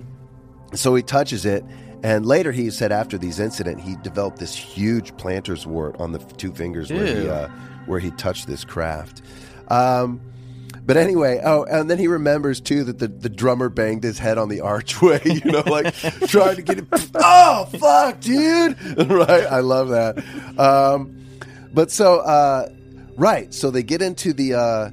so 0.75 0.95
he 0.95 1.03
touches 1.03 1.45
it, 1.45 1.65
and 2.03 2.25
later 2.25 2.53
he 2.53 2.69
said 2.69 2.93
after 2.93 3.17
these 3.17 3.39
incident, 3.41 3.81
he 3.81 3.97
developed 3.97 4.37
this 4.39 4.55
huge 4.55 5.15
planter's 5.17 5.67
wart 5.67 5.97
on 5.99 6.13
the 6.13 6.19
two 6.19 6.53
fingers 6.53 6.89
where 6.89 7.05
he 7.05 7.27
uh, 7.29 7.49
where 7.89 7.99
he 7.99 8.11
touched 8.11 8.47
this 8.47 8.63
craft. 8.63 9.21
Um, 9.67 10.21
but 10.85 10.97
anyway, 10.97 11.39
oh, 11.43 11.65
and 11.65 11.89
then 11.89 11.99
he 11.99 12.07
remembers 12.07 12.61
too 12.61 12.83
that 12.85 12.97
the, 12.99 13.07
the 13.07 13.29
drummer 13.29 13.69
banged 13.69 14.03
his 14.03 14.17
head 14.17 14.37
on 14.37 14.49
the 14.49 14.61
archway, 14.61 15.21
you 15.25 15.51
know, 15.51 15.63
like 15.65 15.93
trying 16.27 16.55
to 16.55 16.61
get 16.61 16.77
it. 16.79 16.85
Oh, 17.15 17.65
fuck, 17.77 18.19
dude! 18.21 18.77
right, 19.09 19.45
I 19.45 19.59
love 19.59 19.89
that. 19.89 20.17
Um, 20.57 21.25
but 21.73 21.91
so, 21.91 22.19
uh, 22.19 22.69
right, 23.17 23.53
so 23.53 23.69
they 23.71 23.83
get 23.83 24.01
into 24.01 24.33
the, 24.33 24.53
uh, 24.55 24.89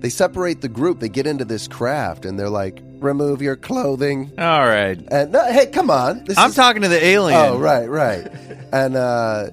they 0.00 0.08
separate 0.08 0.60
the 0.62 0.68
group. 0.68 0.98
They 1.00 1.08
get 1.08 1.26
into 1.26 1.44
this 1.44 1.68
craft, 1.68 2.24
and 2.24 2.38
they're 2.38 2.50
like, 2.50 2.80
"Remove 2.98 3.40
your 3.42 3.56
clothing." 3.56 4.32
All 4.38 4.66
right. 4.66 4.98
And 5.10 5.32
no, 5.32 5.44
hey, 5.52 5.66
come 5.66 5.90
on, 5.90 6.24
this 6.24 6.38
I'm 6.38 6.50
is- 6.50 6.56
talking 6.56 6.82
to 6.82 6.88
the 6.88 7.04
alien. 7.04 7.38
Oh, 7.38 7.58
right, 7.58 7.88
right. 7.88 8.26
and 8.72 8.96
uh, 8.96 9.50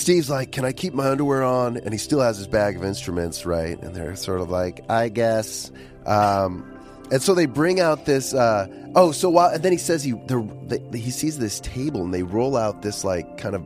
Steve's 0.00 0.30
like, 0.30 0.50
"Can 0.50 0.64
I 0.64 0.72
keep 0.72 0.94
my 0.94 1.08
underwear 1.08 1.42
on?" 1.42 1.76
And 1.76 1.92
he 1.92 1.98
still 1.98 2.20
has 2.20 2.38
his 2.38 2.46
bag 2.46 2.76
of 2.76 2.84
instruments, 2.84 3.44
right? 3.44 3.80
And 3.80 3.94
they're 3.94 4.16
sort 4.16 4.40
of 4.40 4.50
like, 4.50 4.84
"I 4.88 5.08
guess." 5.08 5.70
Um, 6.06 6.64
and 7.10 7.20
so 7.20 7.34
they 7.34 7.46
bring 7.46 7.80
out 7.80 8.06
this. 8.06 8.32
Uh, 8.32 8.66
oh, 8.94 9.12
so 9.12 9.28
while 9.28 9.50
and 9.50 9.62
then 9.62 9.72
he 9.72 9.78
says 9.78 10.02
he 10.02 10.12
the, 10.12 10.80
the, 10.90 10.98
he 10.98 11.10
sees 11.10 11.38
this 11.38 11.60
table, 11.60 12.02
and 12.02 12.14
they 12.14 12.22
roll 12.22 12.56
out 12.56 12.82
this 12.82 13.04
like 13.04 13.36
kind 13.36 13.54
of 13.54 13.64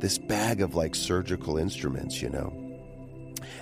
this 0.00 0.18
bag 0.18 0.60
of 0.60 0.74
like 0.74 0.94
surgical 0.94 1.56
instruments, 1.56 2.20
you 2.20 2.28
know. 2.28 2.52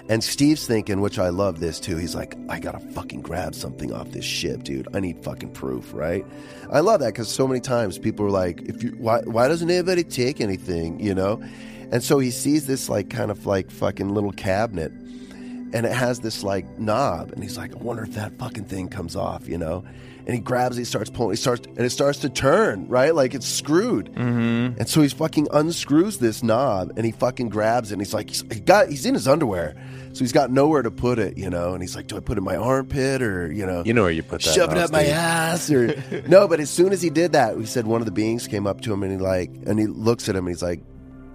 And 0.08 0.24
Steve's 0.24 0.66
thinking, 0.66 1.02
which 1.02 1.18
I 1.18 1.28
love 1.28 1.60
this 1.60 1.78
too. 1.78 1.98
He's 1.98 2.14
like, 2.14 2.34
I 2.48 2.58
gotta 2.58 2.80
fucking 2.80 3.20
grab 3.20 3.54
something 3.54 3.92
off 3.92 4.10
this 4.10 4.24
ship, 4.24 4.64
dude. 4.64 4.88
I 4.94 5.00
need 5.00 5.22
fucking 5.22 5.52
proof, 5.52 5.92
right? 5.92 6.24
I 6.72 6.80
love 6.80 7.00
that 7.00 7.08
because 7.08 7.28
so 7.28 7.46
many 7.46 7.60
times 7.60 7.98
people 7.98 8.24
are 8.24 8.30
like, 8.30 8.62
if 8.62 8.82
you, 8.82 8.92
why, 8.98 9.20
why 9.20 9.48
doesn't 9.48 9.70
anybody 9.70 10.04
take 10.04 10.40
anything, 10.40 10.98
you 10.98 11.14
know? 11.14 11.42
And 11.90 12.02
so 12.02 12.18
he 12.18 12.30
sees 12.30 12.66
this 12.66 12.88
like 12.88 13.08
kind 13.10 13.30
of 13.30 13.46
like 13.46 13.70
fucking 13.70 14.08
little 14.10 14.32
cabinet, 14.32 14.92
and 14.92 15.86
it 15.86 15.92
has 15.92 16.20
this 16.20 16.42
like 16.42 16.78
knob, 16.78 17.32
and 17.32 17.42
he's 17.42 17.56
like, 17.56 17.74
I 17.74 17.78
wonder 17.78 18.02
if 18.02 18.14
that 18.14 18.38
fucking 18.38 18.64
thing 18.64 18.88
comes 18.88 19.16
off, 19.16 19.48
you 19.48 19.58
know? 19.58 19.84
And 20.26 20.34
he 20.34 20.42
grabs 20.42 20.76
it, 20.76 20.82
he 20.82 20.84
starts 20.84 21.08
pulling, 21.08 21.32
he 21.32 21.36
starts, 21.36 21.66
and 21.66 21.80
it 21.80 21.88
starts 21.88 22.18
to 22.18 22.28
turn, 22.28 22.86
right? 22.88 23.14
Like 23.14 23.34
it's 23.34 23.46
screwed. 23.46 24.12
Mm-hmm. 24.12 24.78
And 24.78 24.86
so 24.86 25.00
he's 25.00 25.14
fucking 25.14 25.48
unscrews 25.50 26.18
this 26.18 26.42
knob, 26.42 26.92
and 26.96 27.06
he 27.06 27.12
fucking 27.12 27.48
grabs 27.48 27.90
it, 27.90 27.94
and 27.94 28.02
he's 28.02 28.12
like, 28.12 28.28
he's, 28.28 28.42
he 28.52 28.60
got, 28.60 28.90
he's 28.90 29.06
in 29.06 29.14
his 29.14 29.26
underwear, 29.26 29.74
so 30.12 30.20
he's 30.20 30.32
got 30.32 30.50
nowhere 30.50 30.82
to 30.82 30.90
put 30.90 31.18
it, 31.18 31.38
you 31.38 31.48
know? 31.48 31.72
And 31.72 31.82
he's 31.82 31.96
like, 31.96 32.08
do 32.08 32.16
I 32.18 32.20
put 32.20 32.36
it 32.36 32.38
in 32.38 32.44
my 32.44 32.56
armpit 32.56 33.22
or 33.22 33.50
you 33.50 33.64
know? 33.64 33.82
You 33.86 33.94
know 33.94 34.02
where 34.02 34.10
you 34.10 34.22
put 34.22 34.42
that. 34.42 34.52
shove 34.54 34.72
it 34.72 34.78
up 34.78 34.90
my 34.90 35.06
ass 35.06 35.70
or 35.70 36.02
no 36.28 36.48
but 36.48 36.60
as 36.60 36.68
soon 36.70 36.92
as 36.92 37.00
he 37.00 37.08
did 37.08 37.32
that 37.32 37.56
he 37.56 37.66
said 37.66 37.86
one 37.86 38.00
of 38.00 38.04
the 38.04 38.12
beings 38.12 38.46
came 38.48 38.66
up 38.66 38.80
to 38.82 38.92
him 38.92 39.02
and 39.02 39.12
he 39.12 39.18
like 39.18 39.50
and 39.66 39.78
he 39.78 39.86
looks 39.86 40.28
at 40.28 40.34
him 40.34 40.46
and 40.46 40.54
he's 40.54 40.62
like 40.62 40.80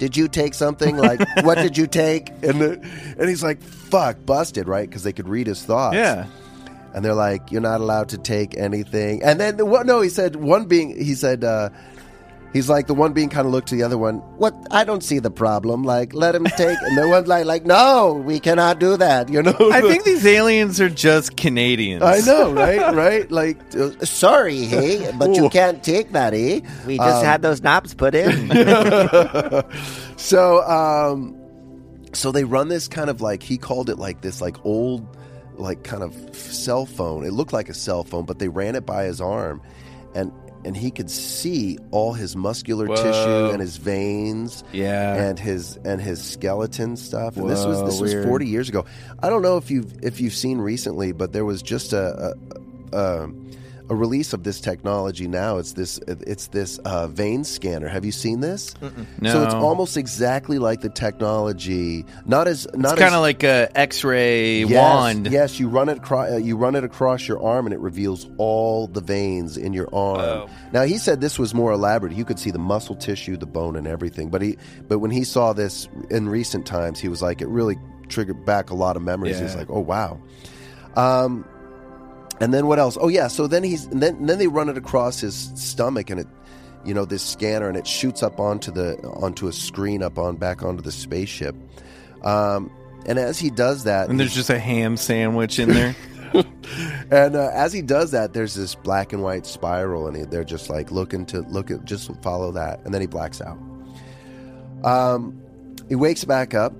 did 0.04 0.18
you 0.18 0.28
take 0.28 0.54
something? 0.54 0.97
Like 0.97 1.22
what 1.43 1.56
did 1.56 1.78
you 1.78 1.88
take? 1.88 2.28
And 2.43 2.60
the, 2.60 2.72
and 3.18 3.30
he's 3.30 3.41
like 3.41 3.62
fuck 3.64 4.18
busted 4.26 4.68
right? 4.68 4.86
Because 4.89 5.04
they 5.04 5.14
could 5.14 5.30
read 5.30 5.47
his 5.47 5.64
thoughts. 5.64 5.95
Yeah. 5.95 6.26
and 6.93 7.06
they're 7.06 7.14
like 7.14 7.54
you're 7.54 7.62
not 7.62 7.80
allowed 7.80 8.10
to 8.10 8.18
take 8.18 8.58
anything. 8.58 9.24
And 9.24 9.39
then 9.39 9.56
the 9.56 9.66
one 9.66 9.88
no 9.88 10.01
he 10.01 10.10
said 10.10 10.36
one 10.36 10.66
being 10.66 10.89
he 11.01 11.16
said 11.16 11.45
uh 11.45 11.70
He's 12.54 12.70
like 12.70 12.86
the 12.86 12.93
one 12.93 13.14
being 13.14 13.30
kind 13.30 13.47
of 13.47 13.51
looked 13.51 13.70
to 13.70 13.76
the 13.76 13.82
other 13.82 13.97
one. 13.97 14.18
What? 14.38 14.56
I 14.70 14.84
don't 14.84 15.04
see 15.04 15.18
the 15.18 15.32
problem. 15.32 15.84
Like, 15.84 16.14
let 16.14 16.36
him 16.36 16.45
take. 16.45 16.78
And 16.82 16.97
the 16.97 17.10
one's 17.10 17.28
like, 17.28 17.45
like, 17.45 17.66
no, 17.66 18.14
we 18.14 18.39
cannot 18.39 18.80
do 18.80 18.95
that. 18.95 19.30
You 19.30 19.41
know. 19.41 19.56
I 19.72 19.82
think 19.82 20.04
these 20.04 20.24
aliens 20.26 20.80
are 20.80 20.89
just 20.89 21.36
Canadians. 21.36 22.04
I 22.04 22.20
know, 22.20 22.54
right? 22.54 22.93
Right? 22.93 23.32
Like, 23.32 23.58
uh, 23.76 24.06
sorry, 24.06 24.66
hey, 24.66 25.12
but 25.18 25.36
you 25.36 25.49
can't 25.49 25.84
take 25.84 26.12
that, 26.12 26.34
eh? 26.34 26.62
We 26.86 26.97
just 26.97 27.24
had 27.24 27.41
those 27.41 27.62
knobs 27.64 27.93
put 27.95 28.14
in. 28.14 28.49
So, 30.24 30.64
um, 30.64 31.36
so 32.14 32.32
they 32.32 32.43
run 32.45 32.70
this 32.70 32.88
kind 32.88 33.10
of 33.10 33.20
like 33.20 33.43
he 33.43 33.58
called 33.58 33.89
it 33.89 33.97
like 33.97 34.22
this 34.22 34.39
like 34.39 34.64
old, 34.66 35.06
like 35.56 35.84
kind 35.84 36.01
of 36.04 36.14
cell 36.36 36.86
phone. 36.86 37.26
It 37.26 37.34
looked 37.34 37.51
like 37.51 37.68
a 37.68 37.74
cell 37.74 38.04
phone, 38.04 38.26
but 38.26 38.39
they 38.39 38.47
ran 38.47 38.76
it 38.76 38.86
by 38.86 39.04
his 39.04 39.20
arm, 39.20 39.62
and 40.16 40.32
and 40.66 40.76
he 40.78 40.91
could 40.91 41.09
see 41.09 41.78
all 41.91 42.14
his 42.14 42.36
muscular 42.36 42.86
Whoa. 42.88 42.95
tissue 42.95 43.51
and 43.51 43.59
his 43.61 43.78
veins, 43.78 44.64
Yeah. 44.72 45.16
and 45.16 45.38
his 45.39 45.78
and 45.86 46.01
his 46.01 46.22
skeleton 46.22 46.95
stuff. 46.97 47.38
And 47.38 47.49
this 47.49 47.66
was 47.66 47.84
this 47.84 47.99
weird. 48.01 48.18
was 48.20 48.26
forty 48.28 48.47
years 48.47 48.70
ago. 48.70 48.86
I 49.22 49.30
don't 49.30 49.41
know 49.41 49.57
if 49.57 49.70
you've 49.72 49.93
if 50.03 50.20
you've 50.22 50.34
seen 50.36 50.59
recently, 50.59 51.11
but 51.11 51.34
there 51.34 51.45
was 51.45 51.61
just 51.61 51.93
a. 51.93 52.36
a, 52.93 52.97
a 52.97 53.30
a 53.89 53.95
release 53.95 54.34
of 54.34 54.43
this 54.43 54.61
technology 54.61 55.27
now. 55.27 55.57
It's 55.57 55.73
this. 55.73 55.99
It's 56.07 56.47
this 56.47 56.77
uh, 56.79 57.07
vein 57.07 57.43
scanner. 57.43 57.88
Have 57.88 58.05
you 58.05 58.11
seen 58.11 58.39
this? 58.39 58.73
No. 59.19 59.31
So 59.31 59.43
it's 59.43 59.53
almost 59.53 59.97
exactly 59.97 60.57
like 60.59 60.81
the 60.81 60.89
technology. 60.89 62.05
Not 62.25 62.47
as 62.47 62.67
not 62.73 62.93
It's 62.93 63.01
kind 63.01 63.15
of 63.15 63.21
like 63.21 63.43
a 63.43 63.69
X-ray 63.75 64.59
yes, 64.63 64.71
wand. 64.71 65.27
Yes, 65.29 65.59
you 65.59 65.67
run 65.67 65.89
it. 65.89 65.97
Acro- 65.97 66.36
uh, 66.36 66.38
you 66.38 66.55
run 66.55 66.75
it 66.75 66.84
across 66.84 67.27
your 67.27 67.43
arm, 67.43 67.65
and 67.65 67.73
it 67.73 67.79
reveals 67.79 68.27
all 68.38 68.88
the 68.88 69.01
veins 69.01 69.57
in 69.57 69.73
your 69.73 69.93
arm. 69.93 70.19
Oh. 70.19 70.49
Now 70.71 70.84
he 70.84 70.97
said 70.97 71.21
this 71.21 71.38
was 71.38 71.53
more 71.53 71.71
elaborate. 71.71 72.13
You 72.13 72.25
could 72.25 72.39
see 72.39 72.51
the 72.51 72.59
muscle 72.59 72.95
tissue, 72.95 73.38
the 73.38 73.45
bone, 73.45 73.75
and 73.75 73.88
everything. 73.88 74.29
But 74.29 74.41
he, 74.41 74.57
but 74.88 74.99
when 74.99 75.11
he 75.11 75.23
saw 75.23 75.53
this 75.53 75.89
in 76.09 76.29
recent 76.29 76.65
times, 76.65 76.99
he 76.99 77.09
was 77.09 77.21
like, 77.21 77.41
it 77.41 77.47
really 77.47 77.77
triggered 78.07 78.45
back 78.45 78.69
a 78.69 78.75
lot 78.75 78.95
of 78.95 79.01
memories. 79.01 79.39
He's 79.39 79.55
like, 79.55 79.69
oh 79.69 79.79
wow. 79.79 80.19
Um, 80.95 81.45
and 82.43 82.53
then 82.53 82.67
what 82.67 82.77
else? 82.77 82.97
Oh 82.99 83.07
yeah. 83.07 83.29
So 83.29 83.47
then 83.47 83.63
he's 83.63 83.85
and 83.85 84.03
then 84.03 84.25
then 84.25 84.37
they 84.37 84.47
run 84.47 84.67
it 84.67 84.77
across 84.77 85.21
his 85.21 85.49
stomach, 85.55 86.09
and 86.09 86.19
it, 86.19 86.27
you 86.83 86.93
know, 86.93 87.05
this 87.05 87.23
scanner, 87.23 87.69
and 87.69 87.77
it 87.77 87.87
shoots 87.87 88.21
up 88.21 88.37
onto 88.37 88.69
the 88.69 88.97
onto 89.03 89.47
a 89.47 89.53
screen 89.53 90.03
up 90.03 90.17
on 90.19 90.35
back 90.35 90.61
onto 90.61 90.81
the 90.83 90.91
spaceship. 90.91 91.55
Um, 92.21 92.69
and 93.05 93.17
as 93.17 93.39
he 93.39 93.49
does 93.49 93.85
that, 93.85 94.09
And 94.09 94.19
there's 94.19 94.35
just 94.35 94.49
a 94.49 94.59
ham 94.59 94.97
sandwich 94.97 95.57
in 95.57 95.69
there. 95.69 95.95
and 97.11 97.35
uh, 97.37 97.49
as 97.53 97.71
he 97.71 97.81
does 97.81 98.11
that, 98.11 98.33
there's 98.33 98.55
this 98.55 98.75
black 98.75 99.13
and 99.13 99.23
white 99.23 99.45
spiral, 99.45 100.07
and 100.07 100.17
he- 100.17 100.23
they're 100.23 100.43
just 100.43 100.69
like 100.69 100.91
looking 100.91 101.25
to 101.27 101.41
look 101.43 101.71
at, 101.71 101.85
just 101.85 102.11
follow 102.21 102.51
that, 102.51 102.81
and 102.83 102.93
then 102.93 102.99
he 102.99 103.07
blacks 103.07 103.39
out. 103.39 103.57
Um, 104.83 105.41
he 105.87 105.95
wakes 105.95 106.25
back 106.25 106.53
up, 106.53 106.73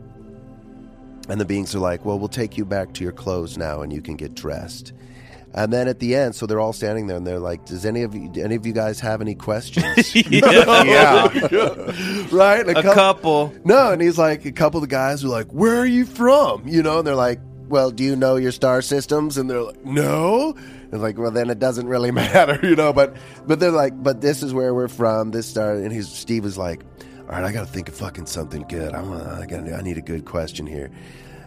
and 1.30 1.40
the 1.40 1.46
beings 1.46 1.74
are 1.74 1.80
like, 1.80 2.04
"Well, 2.04 2.20
we'll 2.20 2.28
take 2.28 2.58
you 2.58 2.66
back 2.66 2.94
to 2.96 3.04
your 3.04 3.14
clothes 3.14 3.58
now, 3.58 3.82
and 3.82 3.94
you 3.94 4.02
can 4.02 4.18
get 4.18 4.36
dressed." 4.36 4.92
And 5.56 5.72
then 5.72 5.88
at 5.88 6.00
the 6.00 6.16
end, 6.16 6.34
so 6.34 6.48
they're 6.48 6.60
all 6.60 6.74
standing 6.74 7.06
there, 7.06 7.18
and 7.18 7.28
they're 7.28 7.40
like, 7.40 7.66
"Does 7.66 7.86
any 7.86 8.02
of 8.02 8.16
you, 8.16 8.32
any 8.38 8.56
of 8.56 8.66
you 8.66 8.74
guys 8.74 9.00
have 9.02 9.22
any 9.22 9.36
questions?" 9.36 10.16
yeah. 10.32 11.30
Oh 11.52 12.28
right? 12.32 12.68
A 12.68 12.82
couple. 12.82 13.54
No, 13.64 13.92
and 13.92 14.02
he's 14.02 14.18
like, 14.18 14.46
a 14.46 14.52
couple 14.52 14.80
of 14.80 14.82
the 14.82 14.94
guys 14.94 15.24
are 15.24 15.28
like, 15.28 15.52
"Where 15.52 15.78
are 15.78 15.86
you 15.86 16.06
from?" 16.06 16.68
You 16.68 16.82
know, 16.82 16.98
and 17.00 17.08
they're 17.08 17.16
like, 17.16 17.40
"Well, 17.68 17.92
do 17.92 18.04
you 18.04 18.16
know 18.16 18.36
your 18.36 18.52
star 18.52 18.82
systems?" 18.82 19.38
And 19.38 19.48
they're 19.48 19.62
like, 19.62 19.86
"No." 19.86 20.56
And 20.92 21.02
like, 21.02 21.18
well, 21.20 21.32
then 21.32 21.50
it 21.52 21.60
doesn't 21.60 21.88
really 21.88 22.12
matter, 22.24 22.60
you 22.68 22.76
know. 22.76 22.92
But 22.92 23.16
but 23.46 23.60
they're 23.60 23.70
like, 23.72 24.02
"But 24.02 24.22
this 24.22 24.42
is 24.42 24.54
where 24.56 24.74
we're 24.74 24.88
from." 24.88 25.30
This 25.30 25.46
star, 25.48 25.74
and 25.76 25.92
he's 25.92 26.10
Steve 26.10 26.46
is 26.46 26.58
like, 26.58 26.84
"All 27.20 27.26
right, 27.28 27.44
I 27.44 27.52
got 27.52 27.68
to 27.68 27.72
think 27.72 27.90
of 27.90 27.96
fucking 27.96 28.26
something 28.26 28.66
good. 28.68 28.94
I 28.96 29.02
want, 29.04 29.24
I 29.28 29.46
got, 29.46 29.72
I 29.72 29.82
need 29.82 30.00
a 30.00 30.02
good 30.02 30.26
question 30.26 30.66
here." 30.66 30.90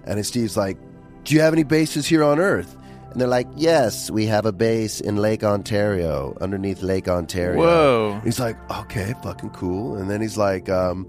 And 0.04 0.24
Steve's 0.24 0.56
like, 0.56 0.78
"Do 1.24 1.34
you 1.34 1.40
have 1.40 1.52
any 1.52 1.64
bases 1.64 2.06
here 2.06 2.22
on 2.22 2.38
Earth?" 2.38 2.76
And 3.16 3.20
they're 3.22 3.28
like, 3.28 3.48
"Yes, 3.56 4.10
we 4.10 4.26
have 4.26 4.44
a 4.44 4.52
base 4.52 5.00
in 5.00 5.16
Lake 5.16 5.42
Ontario, 5.42 6.36
underneath 6.38 6.82
Lake 6.82 7.08
Ontario." 7.08 7.58
Whoa. 7.58 8.20
He's 8.22 8.38
like, 8.38 8.58
"Okay, 8.70 9.14
fucking 9.22 9.50
cool." 9.50 9.96
And 9.96 10.10
then 10.10 10.20
he's 10.20 10.36
like, 10.36 10.68
um, 10.68 11.08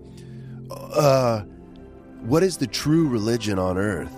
uh, 0.71 1.41
what 2.21 2.43
is 2.43 2.57
the 2.57 2.67
true 2.67 3.09
religion 3.09 3.59
on 3.59 3.77
earth? 3.77 4.13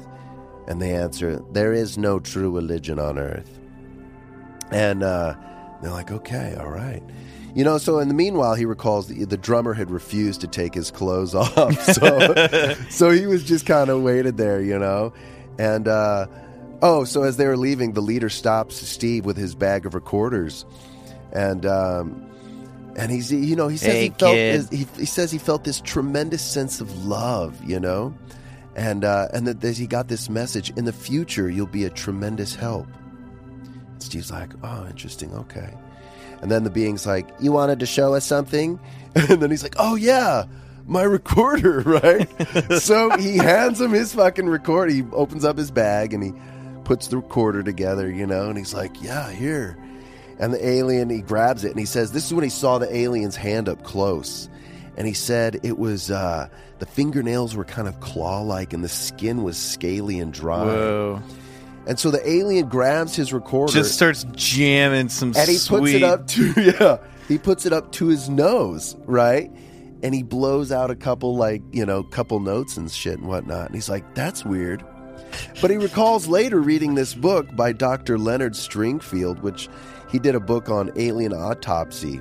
And 0.67 0.79
they 0.81 0.93
answer, 0.93 1.41
there 1.51 1.73
is 1.73 1.97
no 1.97 2.19
true 2.19 2.51
religion 2.51 2.99
on 2.99 3.17
earth. 3.17 3.59
And 4.71 5.01
uh, 5.01 5.35
they're 5.81 5.91
like, 5.91 6.11
okay, 6.11 6.55
all 6.59 6.69
right. 6.69 7.01
You 7.55 7.63
know, 7.63 7.79
so 7.79 7.97
in 7.97 8.07
the 8.07 8.13
meanwhile, 8.13 8.53
he 8.53 8.65
recalls 8.65 9.07
that 9.07 9.29
the 9.29 9.37
drummer 9.37 9.73
had 9.73 9.89
refused 9.89 10.41
to 10.41 10.47
take 10.47 10.75
his 10.75 10.91
clothes 10.91 11.33
off. 11.57 11.73
So, 11.81 12.75
so 12.89 13.09
he 13.09 13.25
was 13.25 13.43
just 13.43 13.65
kind 13.65 13.89
of 13.89 14.03
waited 14.03 14.37
there, 14.37 14.61
you 14.61 14.77
know? 14.77 15.13
And, 15.57 15.87
uh, 15.87 16.27
oh, 16.82 17.03
so 17.03 17.23
as 17.23 17.38
they 17.38 17.47
were 17.47 17.57
leaving, 17.57 17.93
the 17.93 18.01
leader 18.01 18.30
stops 18.30 18.75
Steve 18.75 19.25
with 19.25 19.38
his 19.38 19.55
bag 19.55 19.86
of 19.86 19.93
recorders. 19.93 20.65
And, 21.32 21.65
um, 21.65 22.25
and 22.95 23.11
he's, 23.11 23.32
you 23.32 23.55
know, 23.55 23.67
he 23.67 23.77
says 23.77 23.93
Hey, 23.93 24.03
he 24.03 24.09
felt, 24.09 24.36
this, 24.36 24.69
he, 24.69 24.88
he 24.97 25.05
says 25.05 25.32
he 25.32 25.38
felt 25.38 25.63
this 25.63 25.82
tremendous 25.82 26.41
sense 26.41 26.82
of 26.82 27.05
love, 27.05 27.63
you 27.63 27.80
know? 27.80 28.13
And, 28.75 29.03
uh, 29.03 29.27
and 29.34 29.47
that 29.47 29.77
he 29.77 29.88
got 29.88 30.07
this 30.07 30.30
message 30.30 30.71
in 30.71 30.86
the 30.86 30.93
future, 30.93 31.49
you'll 31.49 31.67
be 31.67 31.86
a 31.86 31.89
tremendous 31.89 32.55
help. 32.55 32.88
Steve's 33.99 34.32
like, 34.32 34.51
oh, 34.63 34.88
interesting, 34.88 35.34
okay. 35.34 35.73
And 36.41 36.49
then 36.49 36.63
the 36.63 36.69
being's 36.69 37.05
like, 37.05 37.27
you 37.39 37.51
wanted 37.51 37.80
to 37.80 37.86
show 37.86 38.13
us 38.13 38.25
something? 38.25 38.80
And 39.15 39.41
then 39.41 39.49
he's 39.49 39.63
like, 39.63 39.75
oh, 39.80 39.95
yeah, 39.95 40.45
my 40.86 41.01
recorder, 41.01 41.80
right? 41.86 42.30
so 42.80 43.09
he 43.17 43.38
hands 43.38 43.82
him 43.82 43.91
his 43.91 44.13
fucking 44.13 44.45
recorder. 44.45 44.91
He 44.91 45.03
opens 45.11 45.43
up 45.43 45.57
his 45.57 45.71
bag 45.71 46.13
and 46.13 46.23
he 46.23 46.34
puts 46.89 47.09
the 47.09 47.17
recorder 47.17 47.61
together, 47.61 48.09
you 48.09 48.25
know, 48.25 48.49
and 48.49 48.57
he's 48.57 48.73
like, 48.73 48.99
yeah, 48.99 49.29
here. 49.29 49.77
And 50.39 50.51
the 50.51 50.67
alien, 50.67 51.11
he 51.11 51.21
grabs 51.21 51.63
it 51.63 51.69
and 51.69 51.79
he 51.79 51.85
says, 51.85 52.13
this 52.13 52.25
is 52.25 52.33
when 52.33 52.43
he 52.43 52.49
saw 52.49 52.79
the 52.79 52.91
alien's 52.91 53.35
hand 53.35 53.69
up 53.69 53.83
close. 53.83 54.49
And 54.97 55.05
he 55.05 55.13
said 55.13 55.59
it 55.61 55.77
was, 55.77 56.09
uh, 56.09 56.49
the 56.79 56.87
fingernails 56.87 57.55
were 57.55 57.63
kind 57.63 57.87
of 57.87 57.99
claw 57.99 58.41
like 58.41 58.73
and 58.73 58.83
the 58.83 58.89
skin 58.89 59.43
was 59.43 59.55
scaly 59.55 60.19
and 60.19 60.33
dry. 60.33 60.65
Whoa. 60.65 61.21
And 61.85 61.99
so 61.99 62.09
the 62.09 62.27
alien 62.27 62.67
grabs 62.69 63.15
his 63.15 63.31
recorder 63.31 63.71
Just 63.71 63.93
starts 63.93 64.25
jamming 64.31 65.09
some 65.09 65.33
and 65.37 65.47
he 65.47 65.57
sweet. 65.57 65.79
puts 65.79 65.93
it 65.93 66.01
up 66.01 66.25
to 66.25 66.53
yeah 66.79 66.97
he 67.27 67.37
puts 67.37 67.67
it 67.67 67.71
up 67.71 67.91
to 67.93 68.07
his 68.07 68.29
nose 68.29 68.95
right 69.05 69.51
and 70.01 70.15
he 70.15 70.23
blows 70.23 70.71
out 70.71 70.89
a 70.89 70.95
couple 70.95 71.35
like 71.35 71.61
you 71.71 71.85
know 71.85 72.01
couple 72.01 72.39
notes 72.39 72.77
and 72.77 72.91
shit 72.91 73.19
and 73.19 73.27
whatnot 73.27 73.67
and 73.67 73.75
he's 73.75 73.89
like 73.89 74.15
that's 74.15 74.43
weird 74.43 74.83
but 75.61 75.69
he 75.71 75.77
recalls 75.77 76.27
later 76.27 76.59
reading 76.59 76.95
this 76.95 77.13
book 77.13 77.47
by 77.55 77.71
dr 77.71 78.17
leonard 78.17 78.53
stringfield 78.53 79.39
which 79.41 79.69
he 80.09 80.19
did 80.19 80.36
a 80.36 80.39
book 80.39 80.69
on 80.69 80.91
alien 80.95 81.34
autopsy 81.34 82.17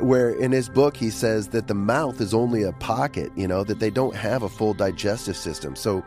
where 0.00 0.30
in 0.30 0.52
his 0.52 0.68
book 0.68 0.96
he 0.96 1.10
says 1.10 1.48
that 1.48 1.66
the 1.66 1.74
mouth 1.74 2.20
is 2.20 2.32
only 2.32 2.62
a 2.62 2.72
pocket 2.72 3.30
you 3.36 3.48
know 3.48 3.64
that 3.64 3.80
they 3.80 3.90
don't 3.90 4.14
have 4.14 4.42
a 4.42 4.48
full 4.48 4.74
digestive 4.74 5.36
system 5.36 5.74
so 5.76 6.04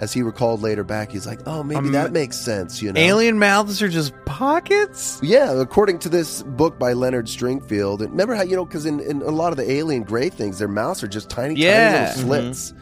as 0.00 0.12
he 0.12 0.22
recalled 0.22 0.60
later 0.60 0.82
back, 0.82 1.12
he's 1.12 1.24
like, 1.24 1.38
"Oh, 1.46 1.62
maybe 1.62 1.78
Um, 1.78 1.92
that 1.92 2.10
makes 2.10 2.36
sense." 2.36 2.82
You 2.82 2.92
know, 2.92 3.00
Alien 3.00 3.38
mouths 3.38 3.80
are 3.80 3.88
just 3.88 4.12
pockets. 4.24 5.20
Yeah, 5.22 5.52
according 5.60 6.00
to 6.00 6.08
this 6.08 6.42
book 6.42 6.80
by 6.80 6.94
Leonard 6.94 7.26
Stringfield, 7.26 8.00
and 8.00 8.10
remember 8.10 8.34
how 8.34 8.42
you 8.42 8.56
know 8.56 8.64
because 8.64 8.86
in, 8.86 8.98
in 8.98 9.22
a 9.22 9.30
lot 9.30 9.52
of 9.52 9.56
the 9.56 9.70
alien 9.70 10.02
gray 10.02 10.30
things, 10.30 10.58
their 10.58 10.66
mouths 10.66 11.04
are 11.04 11.06
just 11.08 11.30
tiny, 11.30 11.54
Yeah. 11.54 12.12
tiny 12.12 12.24
little 12.28 12.54
slits. 12.54 12.74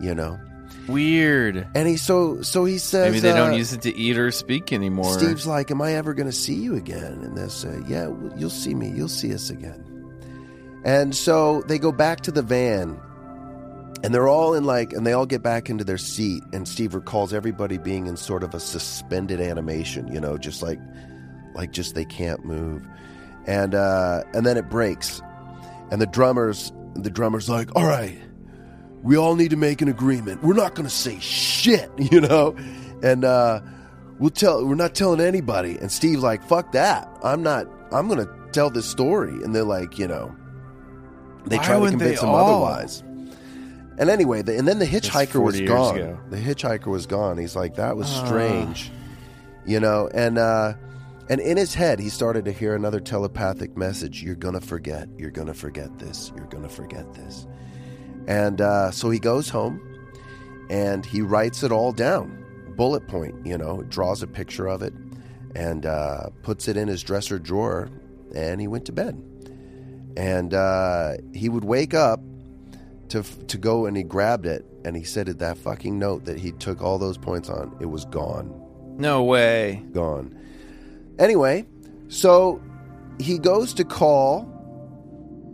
You 0.00 0.12
know, 0.16 0.40
Weird. 0.88 1.66
and 1.74 1.88
he 1.88 1.96
so 1.96 2.42
so 2.42 2.64
he 2.64 2.78
says 2.78 3.12
Maybe 3.12 3.20
they 3.20 3.32
don't 3.32 3.52
uh, 3.52 3.56
use 3.56 3.72
it 3.72 3.82
to 3.82 3.96
eat 3.96 4.16
or 4.18 4.30
speak 4.30 4.72
anymore. 4.72 5.12
Steve's 5.12 5.46
like, 5.46 5.70
"Am 5.70 5.82
I 5.82 5.94
ever 5.94 6.14
going 6.14 6.28
to 6.28 6.36
see 6.36 6.54
you 6.54 6.76
again?" 6.76 7.20
And 7.22 7.36
they 7.36 7.48
say, 7.48 7.80
"Yeah, 7.86 8.12
you'll 8.36 8.50
see 8.50 8.74
me. 8.74 8.90
You'll 8.90 9.08
see 9.08 9.34
us 9.34 9.50
again." 9.50 9.84
And 10.84 11.14
so 11.14 11.62
they 11.62 11.78
go 11.78 11.90
back 11.90 12.20
to 12.22 12.30
the 12.30 12.42
van, 12.42 13.00
and 14.04 14.14
they're 14.14 14.28
all 14.28 14.54
in 14.54 14.64
like, 14.64 14.92
and 14.92 15.04
they 15.06 15.12
all 15.12 15.26
get 15.26 15.42
back 15.42 15.68
into 15.68 15.82
their 15.82 15.98
seat. 15.98 16.44
And 16.52 16.68
Steve 16.68 16.94
recalls 16.94 17.32
everybody 17.32 17.78
being 17.78 18.06
in 18.06 18.16
sort 18.16 18.44
of 18.44 18.54
a 18.54 18.60
suspended 18.60 19.40
animation, 19.40 20.06
you 20.12 20.20
know, 20.20 20.38
just 20.38 20.62
like, 20.62 20.78
like 21.54 21.72
just 21.72 21.94
they 21.96 22.04
can't 22.04 22.44
move. 22.44 22.86
And 23.46 23.74
uh, 23.74 24.22
and 24.34 24.46
then 24.46 24.56
it 24.56 24.68
breaks, 24.70 25.20
and 25.90 26.00
the 26.00 26.06
drummers, 26.06 26.72
the 26.94 27.10
drummer's 27.10 27.48
like, 27.48 27.74
"All 27.74 27.86
right." 27.86 28.18
We 29.02 29.16
all 29.16 29.36
need 29.36 29.50
to 29.50 29.56
make 29.56 29.82
an 29.82 29.88
agreement. 29.88 30.42
We're 30.42 30.54
not 30.54 30.74
going 30.74 30.88
to 30.88 30.94
say 30.94 31.18
shit, 31.20 31.90
you 31.98 32.20
know, 32.20 32.56
and 33.02 33.24
uh, 33.24 33.60
we'll 34.18 34.30
tell. 34.30 34.64
We're 34.66 34.74
not 34.74 34.94
telling 34.94 35.20
anybody. 35.20 35.76
And 35.78 35.90
Steve's 35.90 36.22
like, 36.22 36.42
"Fuck 36.46 36.72
that! 36.72 37.08
I'm 37.22 37.42
not. 37.42 37.66
I'm 37.92 38.08
going 38.08 38.24
to 38.24 38.50
tell 38.52 38.70
this 38.70 38.86
story." 38.88 39.30
And 39.42 39.54
they're 39.54 39.64
like, 39.64 39.98
you 39.98 40.08
know, 40.08 40.34
they 41.46 41.58
try 41.58 41.78
to 41.78 41.88
convince 41.88 42.22
him 42.22 42.30
all? 42.30 42.64
otherwise. 42.64 43.02
And 43.98 44.10
anyway, 44.10 44.42
the, 44.42 44.58
and 44.58 44.68
then 44.68 44.78
the 44.78 44.86
hitchhiker 44.86 45.42
was 45.42 45.60
gone. 45.60 45.96
ago. 45.96 46.18
The 46.28 46.36
hitchhiker 46.36 46.86
was 46.86 47.06
gone. 47.06 47.38
He's 47.38 47.56
like, 47.56 47.76
that 47.76 47.96
was 47.96 48.08
strange, 48.08 48.90
you 49.64 49.80
know. 49.80 50.10
And 50.12 50.36
uh, 50.36 50.74
and 51.30 51.40
in 51.40 51.56
his 51.56 51.74
head, 51.74 51.98
he 51.98 52.10
started 52.10 52.44
to 52.44 52.52
hear 52.52 52.74
another 52.74 53.00
telepathic 53.00 53.76
message: 53.76 54.22
"You're 54.22 54.34
gonna 54.34 54.60
forget. 54.60 55.08
You're 55.16 55.30
gonna 55.30 55.54
forget 55.54 55.98
this. 55.98 56.30
You're 56.36 56.46
gonna 56.46 56.68
forget 56.68 57.12
this." 57.14 57.46
And 58.26 58.60
uh, 58.60 58.90
so 58.90 59.10
he 59.10 59.18
goes 59.18 59.48
home 59.48 59.80
and 60.70 61.04
he 61.06 61.20
writes 61.22 61.62
it 61.62 61.70
all 61.72 61.92
down, 61.92 62.44
bullet 62.76 63.06
point, 63.08 63.46
you 63.46 63.56
know, 63.56 63.82
draws 63.84 64.22
a 64.22 64.26
picture 64.26 64.66
of 64.66 64.82
it 64.82 64.92
and 65.54 65.86
uh, 65.86 66.28
puts 66.42 66.68
it 66.68 66.76
in 66.76 66.88
his 66.88 67.02
dresser 67.02 67.38
drawer. 67.38 67.88
And 68.34 68.60
he 68.60 68.66
went 68.68 68.84
to 68.86 68.92
bed. 68.92 69.22
And 70.16 70.52
uh, 70.54 71.12
he 71.32 71.48
would 71.48 71.64
wake 71.64 71.94
up 71.94 72.20
to 73.10 73.22
to 73.22 73.56
go 73.58 73.86
and 73.86 73.96
he 73.96 74.02
grabbed 74.02 74.46
it 74.46 74.64
and 74.84 74.96
he 74.96 75.04
said 75.04 75.28
at 75.28 75.38
that 75.38 75.56
fucking 75.58 75.96
note 75.98 76.24
that 76.24 76.38
he 76.40 76.50
took 76.52 76.82
all 76.82 76.98
those 76.98 77.16
points 77.16 77.48
on, 77.48 77.76
it 77.80 77.86
was 77.86 78.04
gone 78.06 78.52
No 78.98 79.22
way. 79.22 79.84
gone. 79.92 80.36
Anyway, 81.18 81.66
so 82.08 82.60
he 83.20 83.38
goes 83.38 83.72
to 83.74 83.84
call. 83.84 84.52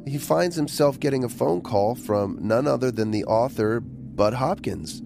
He 0.06 0.18
finds 0.18 0.56
himself 0.56 0.98
getting 0.98 1.24
a 1.24 1.28
phone 1.28 1.60
call 1.60 1.94
from 1.94 2.38
none 2.40 2.66
other 2.66 2.90
than 2.90 3.10
the 3.10 3.24
author, 3.24 3.80
Bud 3.80 4.34
Hopkins. 4.34 5.00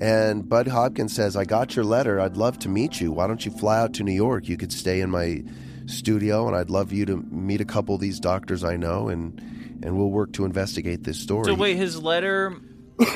And 0.00 0.48
Bud 0.48 0.68
Hopkins 0.68 1.14
says, 1.14 1.36
I 1.36 1.44
got 1.44 1.76
your 1.76 1.84
letter. 1.84 2.20
I'd 2.20 2.36
love 2.36 2.58
to 2.60 2.68
meet 2.68 3.00
you. 3.00 3.12
Why 3.12 3.26
don't 3.26 3.44
you 3.44 3.50
fly 3.52 3.78
out 3.78 3.94
to 3.94 4.02
New 4.02 4.12
York? 4.12 4.48
You 4.48 4.56
could 4.56 4.72
stay 4.72 5.00
in 5.00 5.10
my 5.10 5.42
studio, 5.86 6.46
and 6.46 6.56
I'd 6.56 6.70
love 6.70 6.92
you 6.92 7.06
to 7.06 7.16
meet 7.16 7.60
a 7.60 7.64
couple 7.64 7.94
of 7.94 8.00
these 8.00 8.20
doctors 8.20 8.64
I 8.64 8.76
know, 8.76 9.08
and, 9.08 9.38
and 9.82 9.96
we'll 9.96 10.10
work 10.10 10.32
to 10.34 10.44
investigate 10.44 11.04
this 11.04 11.18
story. 11.18 11.44
So 11.44 11.54
wait, 11.54 11.76
his 11.76 12.02
letter 12.02 12.56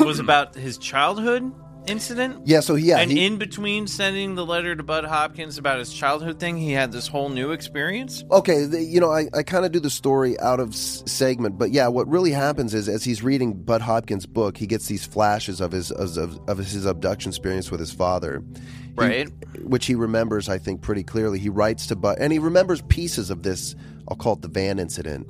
was 0.00 0.18
about 0.18 0.54
his 0.54 0.78
childhood 0.78 1.52
incident? 1.86 2.42
Yeah, 2.44 2.60
so 2.60 2.74
yeah, 2.74 2.98
and 2.98 3.10
he- 3.10 3.24
in 3.24 3.38
between 3.38 3.86
sending 3.86 4.34
the 4.34 4.44
letter 4.44 4.74
to 4.76 4.82
Bud 4.82 5.04
Hopkins 5.04 5.58
about 5.58 5.78
his 5.78 5.92
childhood 5.92 6.38
thing, 6.38 6.56
he 6.58 6.72
had 6.72 6.92
this 6.92 7.06
whole 7.08 7.28
new 7.28 7.52
experience. 7.52 8.24
Okay, 8.30 8.64
the, 8.64 8.82
you 8.82 9.00
know, 9.00 9.10
I, 9.10 9.28
I 9.34 9.42
kind 9.42 9.64
of 9.64 9.72
do 9.72 9.80
the 9.80 9.90
story 9.90 10.38
out 10.40 10.60
of 10.60 10.70
s- 10.70 11.02
segment, 11.06 11.56
but 11.58 11.70
yeah, 11.70 11.88
what 11.88 12.06
really 12.08 12.32
happens 12.32 12.74
is 12.74 12.88
as 12.88 13.04
he's 13.04 13.22
reading 13.22 13.52
Bud 13.54 13.80
Hopkins' 13.80 14.26
book, 14.26 14.56
he 14.56 14.66
gets 14.66 14.86
these 14.88 15.06
flashes 15.06 15.60
of 15.60 15.72
his 15.72 15.90
of, 15.90 16.38
of 16.48 16.58
his 16.58 16.84
abduction 16.84 17.30
experience 17.30 17.70
with 17.70 17.80
his 17.80 17.92
father, 17.92 18.42
He- 18.54 18.60
Right. 18.96 19.28
which 19.62 19.86
he 19.86 19.94
remembers, 19.94 20.48
I 20.48 20.58
think, 20.58 20.82
pretty 20.82 21.04
clearly. 21.04 21.38
He 21.38 21.48
writes 21.48 21.86
to 21.86 21.96
Bud, 21.96 22.18
and 22.20 22.32
he 22.32 22.38
remembers 22.38 22.82
pieces 22.88 23.30
of 23.30 23.42
this. 23.44 23.74
I'll 24.08 24.16
call 24.16 24.32
it 24.34 24.42
the 24.42 24.48
van 24.48 24.78
incident. 24.78 25.26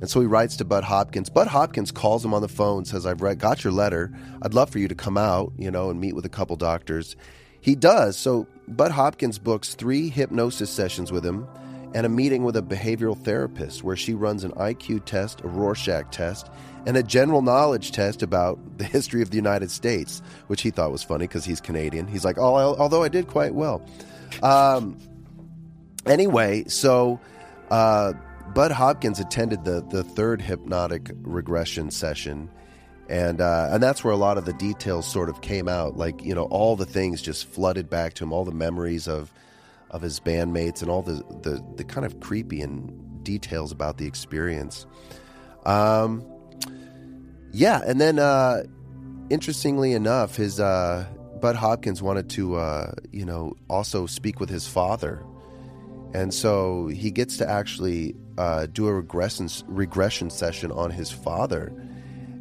And 0.00 0.10
so 0.10 0.20
he 0.20 0.26
writes 0.26 0.56
to 0.56 0.64
Bud 0.64 0.84
Hopkins. 0.84 1.28
Bud 1.30 1.46
Hopkins 1.46 1.90
calls 1.90 2.24
him 2.24 2.34
on 2.34 2.42
the 2.42 2.48
phone, 2.48 2.84
says, 2.84 3.06
"I've 3.06 3.22
read, 3.22 3.38
got 3.38 3.64
your 3.64 3.72
letter. 3.72 4.10
I'd 4.42 4.54
love 4.54 4.70
for 4.70 4.78
you 4.78 4.88
to 4.88 4.94
come 4.94 5.16
out, 5.16 5.52
you 5.56 5.70
know, 5.70 5.90
and 5.90 6.00
meet 6.00 6.14
with 6.14 6.24
a 6.26 6.30
couple 6.30 6.56
doctors." 6.56 7.16
He 7.60 7.74
does. 7.74 8.16
So 8.16 8.46
Bud 8.68 8.92
Hopkins 8.92 9.38
books 9.38 9.74
three 9.74 10.08
hypnosis 10.08 10.70
sessions 10.70 11.10
with 11.10 11.24
him 11.24 11.46
and 11.94 12.04
a 12.04 12.08
meeting 12.08 12.44
with 12.44 12.56
a 12.56 12.62
behavioral 12.62 13.16
therapist 13.16 13.82
where 13.82 13.96
she 13.96 14.12
runs 14.12 14.44
an 14.44 14.52
IQ 14.52 15.04
test, 15.06 15.40
a 15.42 15.48
Rorschach 15.48 16.10
test, 16.12 16.50
and 16.84 16.96
a 16.96 17.02
general 17.02 17.42
knowledge 17.42 17.90
test 17.92 18.22
about 18.22 18.58
the 18.78 18.84
history 18.84 19.22
of 19.22 19.30
the 19.30 19.36
United 19.36 19.70
States, 19.70 20.20
which 20.48 20.60
he 20.62 20.70
thought 20.70 20.92
was 20.92 21.02
funny 21.02 21.26
because 21.26 21.44
he's 21.44 21.60
Canadian. 21.60 22.06
He's 22.06 22.24
like, 22.24 22.38
"Oh, 22.38 22.54
I- 22.54 22.78
although 22.78 23.02
I 23.02 23.08
did 23.08 23.26
quite 23.28 23.54
well." 23.54 23.82
Um, 24.42 24.96
anyway, 26.04 26.64
so 26.68 27.18
uh, 27.70 28.12
Bud 28.56 28.72
Hopkins 28.72 29.20
attended 29.20 29.66
the 29.66 29.82
the 29.82 30.02
third 30.02 30.40
hypnotic 30.40 31.10
regression 31.20 31.90
session, 31.90 32.50
and 33.06 33.38
uh, 33.38 33.68
and 33.70 33.82
that's 33.82 34.02
where 34.02 34.14
a 34.14 34.16
lot 34.16 34.38
of 34.38 34.46
the 34.46 34.54
details 34.54 35.06
sort 35.06 35.28
of 35.28 35.42
came 35.42 35.68
out. 35.68 35.98
Like 35.98 36.24
you 36.24 36.34
know, 36.34 36.44
all 36.44 36.74
the 36.74 36.86
things 36.86 37.20
just 37.20 37.46
flooded 37.46 37.90
back 37.90 38.14
to 38.14 38.24
him, 38.24 38.32
all 38.32 38.46
the 38.46 38.52
memories 38.52 39.08
of 39.08 39.30
of 39.90 40.00
his 40.00 40.20
bandmates, 40.20 40.80
and 40.80 40.90
all 40.90 41.02
the 41.02 41.22
the, 41.42 41.62
the 41.76 41.84
kind 41.84 42.06
of 42.06 42.18
creepy 42.20 42.62
and 42.62 43.22
details 43.22 43.72
about 43.72 43.98
the 43.98 44.06
experience. 44.06 44.86
Um, 45.66 46.24
yeah, 47.52 47.82
and 47.86 48.00
then 48.00 48.18
uh, 48.18 48.62
interestingly 49.28 49.92
enough, 49.92 50.36
his 50.36 50.58
uh, 50.60 51.04
Bud 51.42 51.56
Hopkins 51.56 52.02
wanted 52.02 52.30
to 52.30 52.54
uh, 52.54 52.92
you 53.12 53.26
know 53.26 53.54
also 53.68 54.06
speak 54.06 54.40
with 54.40 54.48
his 54.48 54.66
father. 54.66 55.22
And 56.14 56.32
so 56.32 56.86
he 56.86 57.10
gets 57.10 57.36
to 57.38 57.50
actually 57.50 58.14
uh, 58.38 58.66
do 58.66 58.86
a 58.86 58.94
regression 58.94 59.48
regression 59.66 60.30
session 60.30 60.72
on 60.72 60.90
his 60.90 61.10
father, 61.10 61.72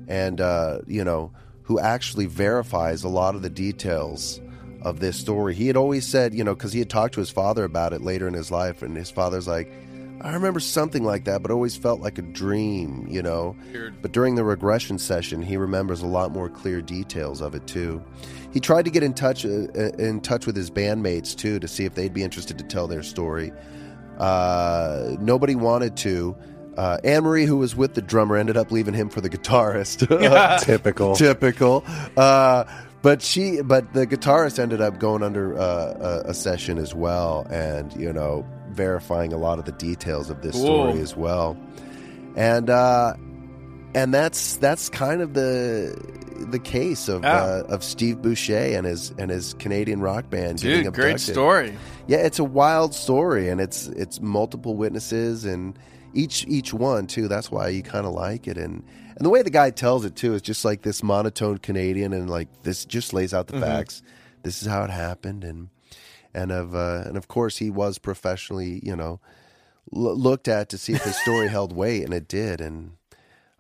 and 0.08 0.42
uh, 0.42 0.80
you 0.88 1.04
know 1.04 1.32
who 1.64 1.80
actually 1.80 2.28
verifies 2.28 3.04
a 3.04 3.10
lot 3.10 3.36
of 3.36 3.42
the 3.42 3.50
details 3.50 4.40
of 4.82 5.00
this 5.00 5.18
story. 5.18 5.56
He 5.56 5.66
had 5.68 5.76
always 5.76 6.06
said, 6.06 6.36
you 6.36 6.44
know, 6.44 6.54
because 6.54 6.74
he 6.74 6.80
had 6.80 6.92
talked 6.92 7.16
to 7.16 7.20
his 7.20 7.32
father 7.32 7.64
about 7.64 7.92
it 7.92 8.02
later 8.02 8.28
in 8.28 8.36
his 8.36 8.52
life, 8.52 8.84
and 8.84 8.96
his 8.96 9.10
father's 9.10 9.48
like, 9.48 9.72
I 10.22 10.34
remember 10.34 10.60
something 10.60 11.04
like 11.04 11.26
that, 11.26 11.42
but 11.42 11.52
always 11.52 11.76
felt 11.76 12.00
like 12.00 12.18
a 12.18 12.22
dream, 12.22 13.06
you 13.10 13.22
know. 13.22 13.56
But 14.02 14.12
during 14.12 14.36
the 14.36 14.44
regression 14.44 14.98
session, 14.98 15.42
he 15.42 15.58
remembers 15.58 16.02
a 16.02 16.08
lot 16.08 16.32
more 16.32 16.50
clear 16.50 16.82
details 16.82 17.42
of 17.42 17.54
it 17.54 17.68
too. 17.68 18.02
He 18.54 18.60
tried 18.60 18.86
to 18.86 18.92
get 18.92 19.04
in 19.04 19.14
touch 19.14 19.46
uh, 19.46 19.68
uh, 19.76 19.92
in 20.00 20.22
touch 20.22 20.46
with 20.46 20.56
his 20.56 20.72
bandmates 20.72 21.36
too 21.36 21.60
to 21.60 21.68
see 21.68 21.86
if 21.86 21.96
they'd 21.96 22.14
be 22.14 22.24
interested 22.24 22.58
to 22.58 22.64
tell 22.64 22.88
their 22.88 23.04
story. 23.04 23.52
Uh, 24.18 25.16
nobody 25.20 25.56
wanted 25.56 25.98
to. 25.98 26.36
Uh, 26.78 26.98
Anne 27.04 27.24
Marie, 27.24 27.46
who 27.46 27.58
was 27.58 27.76
with 27.76 27.94
the 27.94 28.02
drummer, 28.02 28.36
ended 28.36 28.58
up 28.58 28.70
leaving 28.72 28.94
him 28.94 29.10
for 29.10 29.22
the 29.22 29.30
guitarist. 29.30 30.00
Typical. 30.66 31.16
Typical. 31.16 31.84
Uh, 32.18 32.66
but 33.02 33.22
she, 33.22 33.62
but 33.62 33.94
the 33.94 34.06
guitarist 34.06 34.60
ended 34.60 34.82
up 34.82 35.00
going 35.00 35.24
under 35.24 35.58
uh, 35.58 36.22
a, 36.26 36.30
a 36.30 36.34
session 36.34 36.78
as 36.78 36.94
well, 36.94 37.46
and 37.50 37.94
you 37.96 38.12
know, 38.12 38.46
verifying 38.72 39.32
a 39.32 39.38
lot 39.38 39.58
of 39.60 39.66
the 39.66 39.72
details 39.74 40.30
of 40.30 40.42
this 40.42 40.54
Cool. 40.56 40.66
story 40.90 41.00
as 41.00 41.16
well. 41.16 41.56
And 42.36 42.70
uh, 42.70 43.14
and 43.94 44.14
that's 44.14 44.58
that's 44.58 44.90
kind 44.90 45.22
of 45.22 45.34
the 45.34 45.96
the 46.40 46.60
case 46.60 47.08
of 47.08 47.24
uh, 47.26 47.64
of 47.68 47.84
Steve 47.84 48.22
Boucher 48.22 48.58
and 48.78 48.86
his 48.86 49.12
and 49.18 49.30
his 49.32 49.54
Canadian 49.56 50.02
rock 50.02 50.30
band. 50.30 50.60
Dude, 50.60 50.92
great 50.94 51.20
story. 51.20 51.76
Yeah, 52.08 52.18
it's 52.18 52.40
a 52.40 52.44
wild 52.44 52.94
story, 52.94 53.50
and 53.50 53.60
it's 53.62 53.88
it's 53.88 54.20
multiple 54.22 54.76
witnesses, 54.76 55.46
and 55.46 55.78
each 56.14 56.46
each 56.48 56.74
one 56.74 57.08
too. 57.08 57.28
That's 57.28 57.50
why 57.52 57.70
you 57.70 57.82
kind 57.84 58.06
of 58.06 58.14
like 58.14 58.48
it, 58.48 58.58
and 58.58 58.84
and 59.16 59.26
the 59.26 59.30
way 59.30 59.42
the 59.42 59.50
guy 59.50 59.70
tells 59.72 60.06
it 60.06 60.16
too 60.16 60.34
is 60.34 60.42
just 60.42 60.66
like 60.66 60.82
this 60.82 61.02
monotone 61.02 61.58
Canadian, 61.58 62.14
and 62.14 62.30
like 62.30 62.48
this 62.64 62.86
just 62.86 63.14
lays 63.14 63.34
out 63.34 63.48
the 63.48 63.54
Mm-hmm. 63.54 63.64
facts. 63.64 64.04
This 64.44 64.62
is 64.62 64.68
how 64.68 64.84
it 64.84 64.90
happened, 64.92 65.44
and 65.44 65.70
and 66.34 66.52
of 66.52 66.76
uh, 66.76 67.04
and 67.06 67.18
of 67.18 67.28
course 67.28 67.58
he 67.58 67.70
was 67.70 67.98
professionally, 67.98 68.80
you 68.84 68.96
know, 68.96 69.20
l- 69.96 70.16
looked 70.16 70.48
at 70.48 70.70
to 70.70 70.78
see 70.78 70.94
if 70.94 71.04
his 71.04 71.16
story 71.22 71.48
held 71.58 71.74
weight, 71.76 72.04
and 72.04 72.14
it 72.14 72.28
did, 72.28 72.62
and 72.62 72.92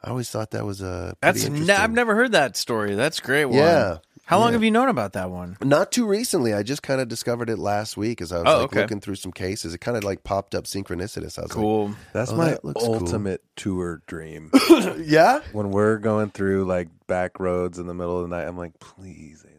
I 0.06 0.10
always 0.10 0.30
thought 0.30 0.52
that 0.52 0.66
was 0.66 0.82
a 0.82 1.16
That's 1.22 1.40
pretty 1.42 1.48
n- 1.48 1.62
interesting. 1.64 1.84
I've 1.84 1.92
never 1.92 2.14
heard 2.16 2.32
that 2.34 2.56
story. 2.56 2.94
That's 2.96 3.20
great 3.20 3.46
one. 3.46 3.56
Yeah. 3.58 3.98
How 4.28 4.40
long 4.40 4.48
Yeah. 4.50 4.54
have 4.54 4.64
you 4.64 4.72
known 4.72 4.90
about 4.90 5.14
that 5.14 5.30
one? 5.30 5.56
Not 5.64 5.92
too 5.92 6.06
recently. 6.08 6.54
I 6.54 6.64
just 6.64 6.82
kind 6.82 7.00
of 7.02 7.08
discovered 7.08 7.48
it 7.50 7.60
last 7.60 7.96
week 7.98 8.22
as 8.22 8.32
I 8.32 8.38
was 8.40 8.46
Oh, 8.48 8.58
like 8.58 8.66
okay. 8.66 8.82
looking 8.82 9.00
through 9.00 9.16
some 9.16 9.32
cases. 9.32 9.74
It 9.76 9.80
kind 9.80 9.98
of 9.98 10.04
like 10.04 10.24
popped 10.24 10.56
up 10.56 10.64
synchronicitous. 10.66 11.38
I 11.38 11.44
was 11.44 11.52
Cool. 11.52 11.96
That's 12.14 12.32
Oh, 12.32 12.36
my 12.36 12.50
that 12.52 12.66
looks 12.66 12.84
cool. 12.84 12.96
ultimate 12.96 13.44
tour 13.56 14.02
dream. 14.08 14.52
yeah. 14.98 15.42
when 15.52 15.70
we're 15.72 15.98
going 15.98 16.30
through 16.32 16.66
like 16.66 16.88
back 17.08 17.40
roads 17.40 17.78
in 17.80 17.86
the 17.88 17.94
middle 17.94 18.18
of 18.24 18.30
the 18.30 18.36
night, 18.36 18.48
I'm 18.48 18.58
like, 18.58 18.80
please, 18.80 19.44
aliens, 19.46 19.55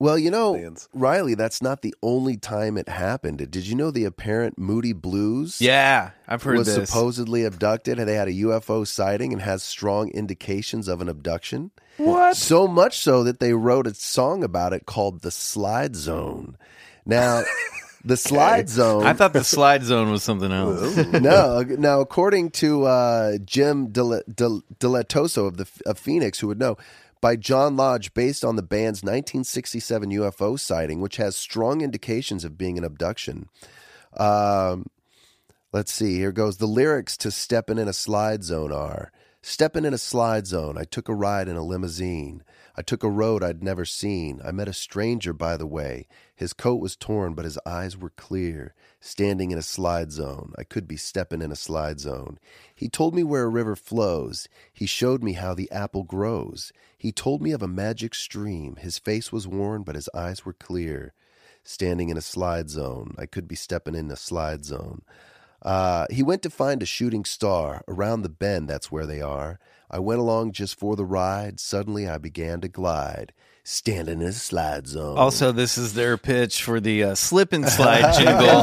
Well, 0.00 0.16
you 0.16 0.30
know, 0.30 0.54
Aliens. 0.54 0.88
Riley, 0.94 1.34
that's 1.34 1.60
not 1.60 1.82
the 1.82 1.94
only 2.02 2.36
time 2.36 2.76
it 2.78 2.88
happened. 2.88 3.50
Did 3.50 3.66
you 3.66 3.74
know 3.74 3.90
the 3.90 4.04
apparent 4.04 4.56
Moody 4.56 4.92
Blues? 4.92 5.60
Yeah, 5.60 6.10
I've 6.28 6.42
heard 6.42 6.56
was 6.58 6.72
this. 6.74 6.88
supposedly 6.88 7.44
abducted 7.44 7.98
and 7.98 8.08
they 8.08 8.14
had 8.14 8.28
a 8.28 8.32
UFO 8.32 8.86
sighting 8.86 9.32
and 9.32 9.42
has 9.42 9.62
strong 9.64 10.08
indications 10.10 10.86
of 10.86 11.00
an 11.00 11.08
abduction. 11.08 11.72
What? 11.96 12.36
So 12.36 12.68
much 12.68 12.98
so 12.98 13.24
that 13.24 13.40
they 13.40 13.54
wrote 13.54 13.88
a 13.88 13.94
song 13.94 14.44
about 14.44 14.72
it 14.72 14.86
called 14.86 15.22
The 15.22 15.32
Slide 15.32 15.96
Zone. 15.96 16.56
Now, 17.04 17.42
the 18.04 18.16
Slide 18.16 18.68
Zone. 18.68 19.04
I 19.04 19.14
thought 19.14 19.32
the 19.32 19.42
slide 19.42 19.82
zone 19.82 20.12
was 20.12 20.22
something 20.22 20.52
else. 20.52 20.96
no, 21.12 21.62
now 21.62 22.00
according 22.00 22.50
to 22.50 22.84
uh, 22.84 23.38
Jim 23.38 23.88
Dile- 23.88 24.22
Dile- 24.32 24.62
Dilettoso 24.78 25.46
of 25.46 25.56
the 25.56 25.66
of 25.86 25.98
Phoenix, 25.98 26.38
who 26.38 26.46
would 26.46 26.60
know, 26.60 26.76
by 27.20 27.36
John 27.36 27.76
Lodge, 27.76 28.14
based 28.14 28.44
on 28.44 28.56
the 28.56 28.62
band's 28.62 29.02
1967 29.02 30.10
UFO 30.10 30.58
sighting, 30.58 31.00
which 31.00 31.16
has 31.16 31.36
strong 31.36 31.80
indications 31.80 32.44
of 32.44 32.58
being 32.58 32.78
an 32.78 32.84
abduction. 32.84 33.48
Um, 34.16 34.86
let's 35.72 35.92
see. 35.92 36.16
Here 36.16 36.32
goes. 36.32 36.56
The 36.56 36.66
lyrics 36.66 37.16
to 37.18 37.30
"Steppin' 37.30 37.78
in 37.78 37.88
a 37.88 37.92
Slide 37.92 38.44
Zone" 38.44 38.72
are: 38.72 39.12
"Steppin' 39.42 39.84
in 39.84 39.94
a 39.94 39.98
slide 39.98 40.46
zone. 40.46 40.76
I 40.78 40.84
took 40.84 41.08
a 41.08 41.14
ride 41.14 41.48
in 41.48 41.56
a 41.56 41.64
limousine. 41.64 42.42
I 42.78 42.82
took 42.82 43.02
a 43.02 43.10
road 43.10 43.42
I'd 43.42 43.60
never 43.60 43.84
seen. 43.84 44.40
I 44.44 44.52
met 44.52 44.68
a 44.68 44.72
stranger, 44.72 45.32
by 45.32 45.56
the 45.56 45.66
way. 45.66 46.06
His 46.36 46.52
coat 46.52 46.76
was 46.76 46.94
torn, 46.94 47.34
but 47.34 47.44
his 47.44 47.58
eyes 47.66 47.96
were 47.98 48.10
clear. 48.10 48.72
Standing 49.00 49.50
in 49.50 49.58
a 49.58 49.62
slide 49.62 50.12
zone. 50.12 50.52
I 50.56 50.62
could 50.62 50.86
be 50.86 50.96
stepping 50.96 51.42
in 51.42 51.50
a 51.50 51.56
slide 51.56 51.98
zone. 51.98 52.38
He 52.72 52.88
told 52.88 53.16
me 53.16 53.24
where 53.24 53.42
a 53.42 53.48
river 53.48 53.74
flows. 53.74 54.46
He 54.72 54.86
showed 54.86 55.24
me 55.24 55.32
how 55.32 55.54
the 55.54 55.68
apple 55.72 56.04
grows. 56.04 56.72
He 56.96 57.10
told 57.10 57.42
me 57.42 57.50
of 57.50 57.62
a 57.62 57.68
magic 57.68 58.14
stream. 58.14 58.76
His 58.76 58.96
face 58.96 59.32
was 59.32 59.48
worn, 59.48 59.82
but 59.82 59.96
his 59.96 60.08
eyes 60.14 60.44
were 60.44 60.52
clear. 60.52 61.14
Standing 61.64 62.10
in 62.10 62.16
a 62.16 62.20
slide 62.20 62.70
zone. 62.70 63.16
I 63.18 63.26
could 63.26 63.48
be 63.48 63.56
stepping 63.56 63.96
in 63.96 64.08
a 64.12 64.16
slide 64.16 64.64
zone. 64.64 65.02
Uh, 65.62 66.06
he 66.10 66.22
went 66.22 66.42
to 66.42 66.50
find 66.50 66.80
a 66.80 66.86
shooting 66.86 67.24
star. 67.24 67.82
Around 67.88 68.22
the 68.22 68.28
bend, 68.28 68.68
that's 68.68 68.92
where 68.92 69.04
they 69.06 69.20
are. 69.20 69.58
I 69.90 69.98
went 69.98 70.20
along 70.20 70.52
just 70.52 70.78
for 70.78 70.96
the 70.96 71.04
ride. 71.04 71.60
Suddenly 71.60 72.08
I 72.08 72.18
began 72.18 72.60
to 72.60 72.68
glide. 72.68 73.32
Standing 73.70 74.22
in 74.22 74.28
a 74.28 74.32
slide 74.32 74.86
zone. 74.86 75.18
Also, 75.18 75.52
this 75.52 75.76
is 75.76 75.92
their 75.92 76.16
pitch 76.16 76.62
for 76.62 76.80
the 76.80 77.04
uh, 77.04 77.14
slip 77.14 77.52
and 77.52 77.68
slide 77.68 78.14
jingle. 78.18 78.62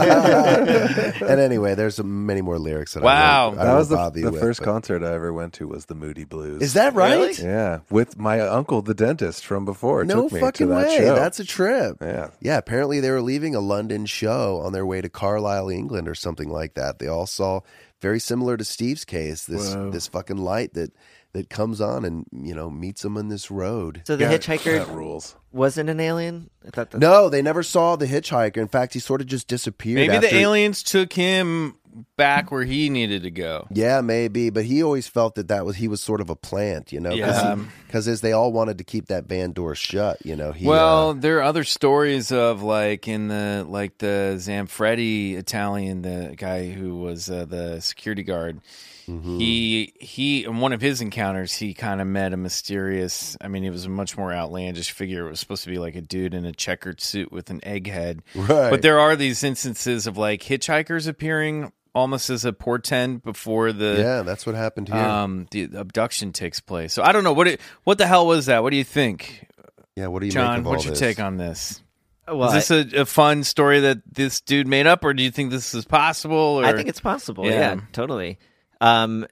and 1.30 1.40
anyway, 1.40 1.76
there's 1.76 2.04
many 2.04 2.42
more 2.42 2.58
lyrics 2.58 2.96
that 2.96 3.04
Wow. 3.04 3.44
I 3.44 3.48
won't, 3.50 3.60
I 3.60 3.66
That 3.66 3.74
was 3.76 3.90
the, 3.90 4.10
the 4.10 4.32
with, 4.32 4.42
first 4.42 4.62
but- 4.62 4.66
concert 4.66 5.04
I 5.04 5.14
ever 5.14 5.32
went 5.32 5.54
to 5.54 5.68
was 5.68 5.86
the 5.86 5.94
Moody 5.94 6.24
Blues. 6.24 6.64
Is 6.64 6.74
that 6.74 6.96
right? 6.96 7.38
Yeah, 7.38 7.82
with 7.92 8.18
my 8.18 8.40
uncle, 8.42 8.82
the 8.82 8.96
dentist 8.96 9.46
from 9.46 9.64
before. 9.64 10.04
No 10.06 10.24
took 10.24 10.34
me 10.34 10.40
fucking 10.40 10.68
to 10.70 10.74
that 10.74 10.88
way. 10.88 10.98
show. 10.98 11.14
That's 11.16 11.40
a 11.40 11.46
trip. 11.46 11.98
Yeah. 12.02 12.30
Yeah, 12.42 12.58
apparently 12.58 13.00
they 13.00 13.12
were 13.12 13.22
leaving 13.22 13.54
a 13.54 13.60
London 13.60 14.08
show 14.08 14.60
on 14.62 14.74
their 14.74 14.88
way 14.88 15.02
to 15.02 15.10
Carlisle, 15.10 15.70
England 15.70 16.08
or 16.08 16.16
something 16.16 16.50
like 16.50 16.74
that. 16.74 16.98
They 16.98 17.08
all 17.08 17.28
saw 17.28 17.60
very 18.02 18.20
similar 18.20 18.58
to 18.58 18.64
Steve's 18.66 19.06
case, 19.06 19.46
this 19.46 19.76
Whoa. 19.76 19.92
this 19.92 20.08
fucking 20.08 20.38
light 20.38 20.74
that 20.74 20.92
that 21.36 21.50
comes 21.50 21.80
on 21.82 22.04
and, 22.06 22.26
you 22.32 22.56
know, 22.56 22.70
meets 22.70 23.02
them 23.04 23.18
on 23.18 23.28
this 23.30 23.52
road. 23.52 24.02
So 24.06 24.16
the 24.16 24.26
that 24.26 24.42
hitchhiker 24.42 24.88
rules. 24.96 25.36
wasn't 25.52 25.90
an 25.90 26.00
alien. 26.00 26.50
I 26.66 26.70
thought 26.72 26.92
that. 26.92 26.98
No, 27.00 27.30
they 27.30 27.42
never 27.42 27.62
saw 27.62 27.96
the 27.96 28.08
hitchhiker. 28.08 28.58
In 28.58 28.68
fact, 28.70 28.94
he 28.94 29.00
sort 29.00 29.22
of 29.22 29.28
just 29.28 29.48
disappeared. 29.48 29.96
Maybe 30.08 30.18
the 30.20 30.28
after- 30.28 30.38
aliens 30.38 30.82
took 30.82 31.14
him 31.14 31.76
back 32.18 32.52
where 32.52 32.64
he 32.66 32.90
needed 32.90 33.24
to 33.24 33.32
go. 33.32 33.68
Yeah, 33.72 34.02
maybe, 34.02 34.50
but 34.50 34.66
he 34.66 34.84
always 34.84 35.08
felt 35.08 35.36
that 35.36 35.48
that 35.48 35.66
was 35.66 35.78
he 35.78 35.88
was 35.88 36.02
sort 36.02 36.20
of 36.20 36.30
a 36.30 36.36
plant, 36.36 36.92
you 36.92 37.00
know, 37.00 37.12
Yeah. 37.14 37.58
because 37.88 38.08
as 38.10 38.20
they 38.20 38.34
all 38.34 38.52
wanted 38.52 38.78
to 38.80 38.84
keep 38.84 39.06
that 39.08 39.28
van 39.28 39.54
door 39.54 39.76
shut, 39.76 40.18
you 40.26 40.36
know. 40.36 40.52
He, 40.52 40.66
well, 40.66 41.12
uh, 41.12 41.14
there 41.14 41.38
are 41.38 41.44
other 41.44 41.64
stories 41.64 42.34
of 42.34 42.62
like 42.62 43.08
in 43.08 43.30
the 43.30 43.66
like 43.68 43.98
the 44.00 44.36
Zanfretta 44.38 45.36
Italian, 45.38 46.02
the 46.02 46.34
guy 46.38 46.70
who 46.72 46.98
was 46.98 47.30
uh, 47.30 47.46
the 47.46 47.80
security 47.80 48.24
guard. 48.24 48.60
Mm-hmm. 49.08 49.38
He 49.40 49.94
he 50.00 50.46
in 50.46 50.58
one 50.60 50.74
of 50.74 50.82
his 50.82 51.02
encounters, 51.02 51.54
he 51.54 51.74
kind 51.74 52.02
of 52.02 52.08
met 52.08 52.34
a 52.34 52.38
mysterious. 52.38 53.38
I 53.40 53.48
mean, 53.48 53.64
it 53.64 53.70
was 53.70 53.86
a 53.86 53.90
much 53.90 54.18
more 54.18 54.34
outlandish 54.34 54.92
figure. 54.92 55.28
It 55.28 55.30
was 55.30 55.40
supposed 55.40 55.64
to 55.64 55.70
be 55.70 55.78
like 55.78 55.96
a 55.96 56.02
dude 56.02 56.34
in 56.34 56.46
a 56.46 56.52
checkered 56.52 57.02
suit 57.02 57.32
with 57.32 57.50
an 57.50 57.60
egg 57.64 57.88
head. 57.88 58.24
Right. 58.34 58.70
But 58.70 58.82
there 58.82 59.00
are 59.00 59.16
these 59.16 59.44
instances 59.44 60.08
of 60.08 60.18
like 60.18 60.42
hitchhikers 60.42 61.08
appearing 61.08 61.72
almost 61.94 62.30
as 62.30 62.44
a 62.44 62.52
portend 62.52 63.24
before 63.24 63.72
the 63.72 63.96
yeah, 63.98 64.22
that's 64.22 64.46
what 64.46 64.54
happened 64.54 64.90
here. 64.90 64.98
um 64.98 65.48
the 65.52 65.70
abduction 65.76 66.34
takes 66.34 66.60
place. 66.60 66.92
So 66.92 67.04
I 67.04 67.12
don't 67.12 67.24
know 67.24 67.34
what 67.34 67.48
it, 67.48 67.62
what 67.86 67.98
the 67.98 68.08
hell 68.08 68.28
was 68.28 68.48
that? 68.48 68.64
What 68.64 68.72
do 68.72 68.78
you 68.78 68.84
think, 68.84 69.48
yeah, 69.96 70.08
what 70.08 70.20
do 70.20 70.26
you 70.26 70.32
make 70.32 70.34
John? 70.34 70.60
of 70.60 70.68
all 70.68 70.74
What's 70.74 70.84
your 70.84 70.92
this? 70.92 71.00
take 71.00 71.20
on 71.20 71.38
this? 71.38 71.82
Well, 72.28 72.52
is 72.54 72.68
this 72.68 72.94
a, 72.94 73.02
a 73.02 73.06
fun 73.06 73.44
story 73.44 73.82
that 73.82 74.00
this 74.12 74.42
dude 74.42 74.68
made 74.68 74.88
up, 74.88 75.04
or 75.06 75.14
do 75.14 75.22
you 75.22 75.30
think 75.30 75.52
this 75.52 75.76
is 75.76 75.86
possible? 75.86 76.36
Or 76.60 76.66
I 76.66 76.74
think 76.74 76.90
it's 76.90 77.00
possible. 77.00 77.46
Yeah. 77.46 77.76
Yeah, 77.76 77.82
totally. 77.94 78.40
Um, 78.82 79.28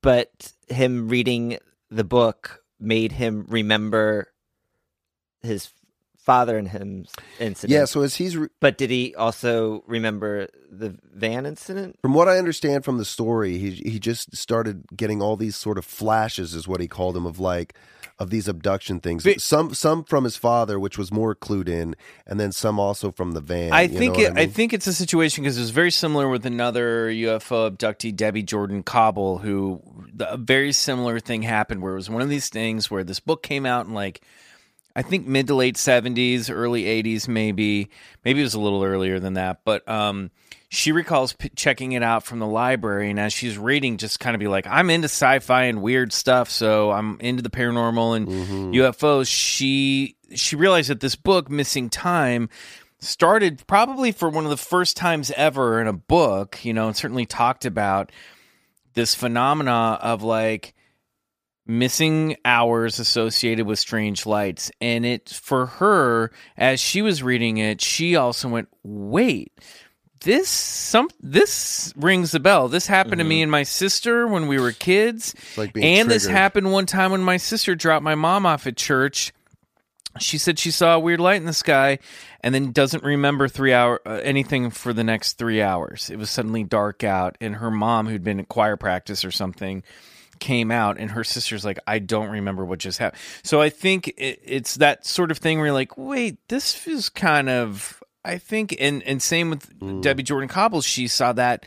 but 0.00 0.52
him 0.68 1.08
reading 1.08 1.58
the 1.90 2.04
book 2.04 2.62
made 2.80 3.12
him 3.12 3.46
remember 3.48 4.32
his 5.42 5.70
father 6.22 6.56
and 6.56 6.68
him 6.68 7.06
incident. 7.40 7.76
Yeah, 7.76 7.84
so 7.84 8.02
as 8.02 8.14
he's 8.14 8.36
re- 8.36 8.48
but 8.60 8.78
did 8.78 8.90
he 8.90 9.14
also 9.14 9.82
remember 9.86 10.48
the 10.70 10.96
van 11.12 11.46
incident? 11.46 11.98
From 12.00 12.14
what 12.14 12.28
I 12.28 12.38
understand 12.38 12.84
from 12.84 12.98
the 12.98 13.04
story, 13.04 13.58
he 13.58 13.70
he 13.70 13.98
just 13.98 14.36
started 14.36 14.84
getting 14.96 15.20
all 15.20 15.36
these 15.36 15.56
sort 15.56 15.78
of 15.78 15.84
flashes, 15.84 16.54
is 16.54 16.68
what 16.68 16.80
he 16.80 16.88
called 16.88 17.16
them, 17.16 17.26
of 17.26 17.40
like 17.40 17.74
of 18.18 18.30
these 18.30 18.46
abduction 18.46 19.00
things. 19.00 19.24
But- 19.24 19.40
some 19.40 19.74
some 19.74 20.04
from 20.04 20.24
his 20.24 20.36
father, 20.36 20.78
which 20.78 20.96
was 20.96 21.12
more 21.12 21.34
clued 21.34 21.68
in, 21.68 21.96
and 22.26 22.38
then 22.38 22.52
some 22.52 22.78
also 22.78 23.10
from 23.10 23.32
the 23.32 23.40
van. 23.40 23.72
I 23.72 23.82
you 23.82 23.98
think 23.98 24.16
know 24.16 24.22
it, 24.22 24.30
what 24.30 24.38
I, 24.38 24.42
I, 24.42 24.46
think 24.46 24.72
it's 24.72 24.86
a 24.86 24.92
situation 24.92 25.42
because 25.42 25.58
it 25.58 25.60
was 25.60 25.70
very 25.70 25.90
similar 25.90 26.28
with 26.28 26.46
another 26.46 27.08
UFO 27.08 27.70
abductee, 27.70 28.14
Debbie 28.14 28.44
Jordan 28.44 28.84
Kauble, 28.84 29.40
who 29.40 29.82
a 30.20 30.36
very 30.36 30.72
similar 30.72 31.18
thing 31.18 31.42
happened 31.42 31.82
where 31.82 31.92
it 31.92 31.96
was 31.96 32.08
one 32.08 32.22
of 32.22 32.28
these 32.28 32.48
things 32.48 32.90
where 32.90 33.02
this 33.02 33.18
book 33.18 33.42
came 33.42 33.66
out 33.66 33.86
and 33.86 33.94
like 33.94 34.22
I 34.94 35.02
think 35.02 35.26
mid 35.26 35.46
to 35.48 35.54
late 35.54 35.76
seventies, 35.76 36.50
early 36.50 36.86
eighties, 36.86 37.28
maybe 37.28 37.90
maybe 38.24 38.40
it 38.40 38.44
was 38.44 38.54
a 38.54 38.60
little 38.60 38.82
earlier 38.84 39.18
than 39.18 39.34
that, 39.34 39.60
but 39.64 39.86
um. 39.88 40.30
She 40.74 40.90
recalls 40.90 41.34
p- 41.34 41.50
checking 41.54 41.92
it 41.92 42.02
out 42.02 42.24
from 42.24 42.38
the 42.38 42.46
library, 42.46 43.10
and 43.10 43.20
as 43.20 43.34
she's 43.34 43.58
reading, 43.58 43.98
just 43.98 44.18
kind 44.18 44.34
of 44.34 44.40
be 44.40 44.48
like, 44.48 44.66
"I'm 44.66 44.88
into 44.88 45.04
sci-fi 45.04 45.64
and 45.64 45.82
weird 45.82 46.14
stuff, 46.14 46.48
so 46.48 46.90
I'm 46.92 47.20
into 47.20 47.42
the 47.42 47.50
paranormal 47.50 48.16
and 48.16 48.26
Mm-hmm. 48.26 48.70
UFOs." 48.72 49.26
She 49.28 50.16
she 50.34 50.56
realized 50.56 50.88
that 50.88 51.00
this 51.00 51.14
book, 51.14 51.50
Missing 51.50 51.90
Time, 51.90 52.48
started 53.00 53.66
probably 53.66 54.12
for 54.12 54.30
one 54.30 54.44
of 54.44 54.50
the 54.50 54.56
first 54.56 54.96
times 54.96 55.30
ever 55.36 55.78
in 55.78 55.86
a 55.88 55.92
book, 55.92 56.64
you 56.64 56.72
know, 56.72 56.86
and 56.86 56.96
certainly 56.96 57.26
talked 57.26 57.66
about 57.66 58.10
this 58.94 59.14
phenomena 59.14 59.98
of 60.00 60.22
like 60.22 60.72
missing 61.66 62.36
hours 62.44 62.98
associated 62.98 63.66
with 63.66 63.78
strange 63.78 64.26
lights. 64.26 64.70
And 64.80 65.04
it, 65.06 65.28
for 65.28 65.66
her, 65.66 66.32
as 66.56 66.80
she 66.80 67.02
was 67.02 67.22
reading 67.22 67.58
it, 67.58 67.80
she 67.80 68.16
also 68.16 68.48
went, 68.48 68.68
wait. 68.82 69.52
This 70.24 70.48
some 70.48 71.08
this 71.20 71.92
rings 71.96 72.30
the 72.30 72.38
bell. 72.38 72.68
This 72.68 72.86
happened 72.86 73.18
to 73.18 73.24
me 73.24 73.42
and 73.42 73.50
my 73.50 73.64
sister 73.64 74.28
when 74.28 74.46
we 74.46 74.60
were 74.60 74.70
kids, 74.70 75.34
like 75.56 75.76
and 75.76 76.08
this 76.08 76.28
happened 76.28 76.70
one 76.70 76.86
time 76.86 77.10
when 77.10 77.24
my 77.24 77.38
sister 77.38 77.74
dropped 77.74 78.04
my 78.04 78.14
mom 78.14 78.46
off 78.46 78.68
at 78.68 78.76
church 78.76 79.32
she 80.20 80.38
said 80.38 80.58
she 80.58 80.70
saw 80.70 80.94
a 80.94 81.00
weird 81.00 81.20
light 81.20 81.36
in 81.36 81.46
the 81.46 81.52
sky 81.52 81.98
and 82.40 82.54
then 82.54 82.72
doesn't 82.72 83.02
remember 83.02 83.48
three 83.48 83.72
hour 83.72 84.00
uh, 84.06 84.20
anything 84.22 84.70
for 84.70 84.92
the 84.92 85.04
next 85.04 85.34
three 85.34 85.62
hours 85.62 86.10
it 86.10 86.16
was 86.16 86.30
suddenly 86.30 86.64
dark 86.64 87.02
out 87.02 87.36
and 87.40 87.56
her 87.56 87.70
mom 87.70 88.06
who'd 88.06 88.24
been 88.24 88.40
at 88.40 88.48
choir 88.48 88.76
practice 88.76 89.24
or 89.24 89.30
something 89.30 89.82
came 90.38 90.70
out 90.70 90.98
and 90.98 91.10
her 91.12 91.24
sister's 91.24 91.64
like 91.64 91.78
i 91.86 91.98
don't 91.98 92.28
remember 92.28 92.64
what 92.64 92.78
just 92.78 92.98
happened. 92.98 93.20
So 93.42 93.60
i 93.60 93.68
think 93.68 94.08
it, 94.08 94.40
it's 94.44 94.76
that 94.76 95.06
sort 95.06 95.30
of 95.30 95.38
thing 95.38 95.58
where 95.58 95.66
you're 95.66 95.74
like 95.74 95.96
wait 95.96 96.36
this 96.48 96.86
is 96.86 97.08
kind 97.08 97.48
of 97.48 98.02
i 98.24 98.38
think 98.38 98.76
and 98.78 99.02
and 99.04 99.22
same 99.22 99.50
with 99.50 99.78
mm. 99.78 100.02
debbie 100.02 100.22
jordan 100.22 100.48
kauble 100.48 100.84
she 100.84 101.06
saw 101.06 101.32
that 101.32 101.66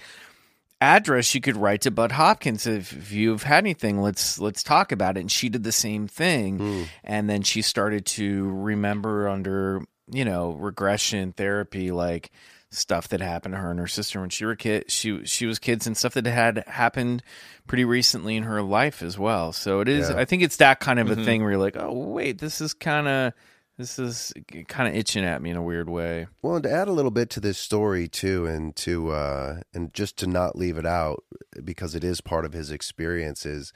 address. 0.81 1.33
You 1.33 1.41
could 1.41 1.57
write 1.57 1.81
to 1.81 1.91
Bud 1.91 2.11
Hopkins 2.11 2.67
if, 2.67 2.93
if 2.93 3.11
you've 3.11 3.43
had 3.43 3.59
anything 3.59 4.01
let's 4.01 4.39
let's 4.39 4.63
talk 4.63 4.91
about 4.91 5.17
it. 5.17 5.21
And 5.21 5.31
she 5.31 5.49
did 5.49 5.63
the 5.63 5.71
same 5.71 6.07
thing. 6.07 6.59
Mm. 6.59 6.87
And 7.03 7.29
then 7.29 7.41
she 7.41 7.61
started 7.61 8.05
to 8.07 8.49
remember 8.51 9.27
under 9.27 9.83
you 10.11 10.25
know 10.25 10.51
regression 10.51 11.31
therapy 11.33 11.91
like 11.91 12.31
stuff 12.71 13.07
that 13.07 13.21
happened 13.21 13.53
to 13.53 13.59
her 13.59 13.71
and 13.71 13.79
her 13.79 13.87
sister 13.87 14.19
when 14.19 14.29
she 14.29 14.43
were 14.45 14.55
kid 14.55 14.89
she 14.91 15.23
she 15.25 15.45
was 15.45 15.59
kids 15.59 15.87
and 15.87 15.95
stuff 15.95 16.13
that 16.13 16.25
had 16.25 16.63
happened 16.67 17.23
pretty 17.67 17.85
recently 17.85 18.35
in 18.35 18.43
her 18.43 18.61
life 18.61 19.01
as 19.01 19.17
well 19.17 19.53
so 19.53 19.79
it 19.79 19.87
is 19.87 20.09
Yeah. 20.09 20.17
I 20.17 20.25
think 20.25 20.43
it's 20.43 20.57
that 20.57 20.79
kind 20.79 20.99
of 20.99 21.09
a 21.09 21.15
thing 21.15 21.41
where 21.41 21.51
you're 21.51 21.59
like 21.61 21.77
oh 21.77 21.93
wait 21.93 22.39
this 22.39 22.59
is 22.61 22.73
kind 22.73 23.07
of 23.07 23.33
this 23.77 23.99
is 23.99 24.33
kind 24.67 24.89
of 24.89 24.95
itching 24.95 25.23
at 25.25 25.41
me 25.41 25.49
in 25.49 25.57
a 25.57 25.61
weird 25.61 25.89
way 25.89 26.27
Well, 26.41 26.55
and 26.55 26.63
to 26.63 26.71
add 26.71 26.87
a 26.87 26.93
little 26.93 27.11
bit 27.11 27.29
to 27.31 27.39
this 27.41 27.57
story 27.57 28.07
too, 28.07 28.45
and 28.45 28.73
to 28.77 29.11
uh, 29.11 29.59
and 29.73 29.93
just 29.93 30.17
to 30.19 30.27
not 30.27 30.57
leave 30.57 30.77
it 30.77 30.85
out 30.85 31.25
because 31.63 31.93
it 31.93 32.03
is 32.03 32.21
part 32.21 32.45
of 32.45 32.53
his 32.53 32.71
experiences. 32.71 33.67
is 33.67 33.73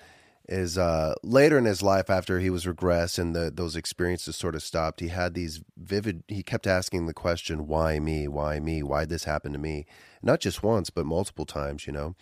uh, 0.80 1.14
later 1.22 1.60
in 1.60 1.66
his 1.66 1.84
life 1.84 2.10
after 2.10 2.40
he 2.40 2.50
was 2.50 2.66
regressed 2.66 3.20
and 3.20 3.36
the, 3.36 3.52
those 3.54 3.76
experiences 3.76 4.36
sort 4.36 4.56
of 4.56 4.64
stopped. 4.64 5.00
He 5.00 5.10
had 5.10 5.36
these 5.36 5.62
vivid. 5.78 6.24
He 6.28 6.42
kept 6.42 6.66
asking 6.66 7.06
the 7.06 7.14
question, 7.14 7.68
"Why 7.68 8.00
me? 8.00 8.28
Why 8.28 8.60
me? 8.60 8.82
Why 8.82 9.06
this 9.06 9.26
happen 9.26 9.54
to 9.54 9.60
me?" 9.60 9.86
Not 10.24 10.40
just 10.40 10.64
once, 10.64 10.90
but 10.90 11.06
multiple 11.06 11.46
times. 11.46 11.86
You 11.86 11.94
know, 11.94 12.16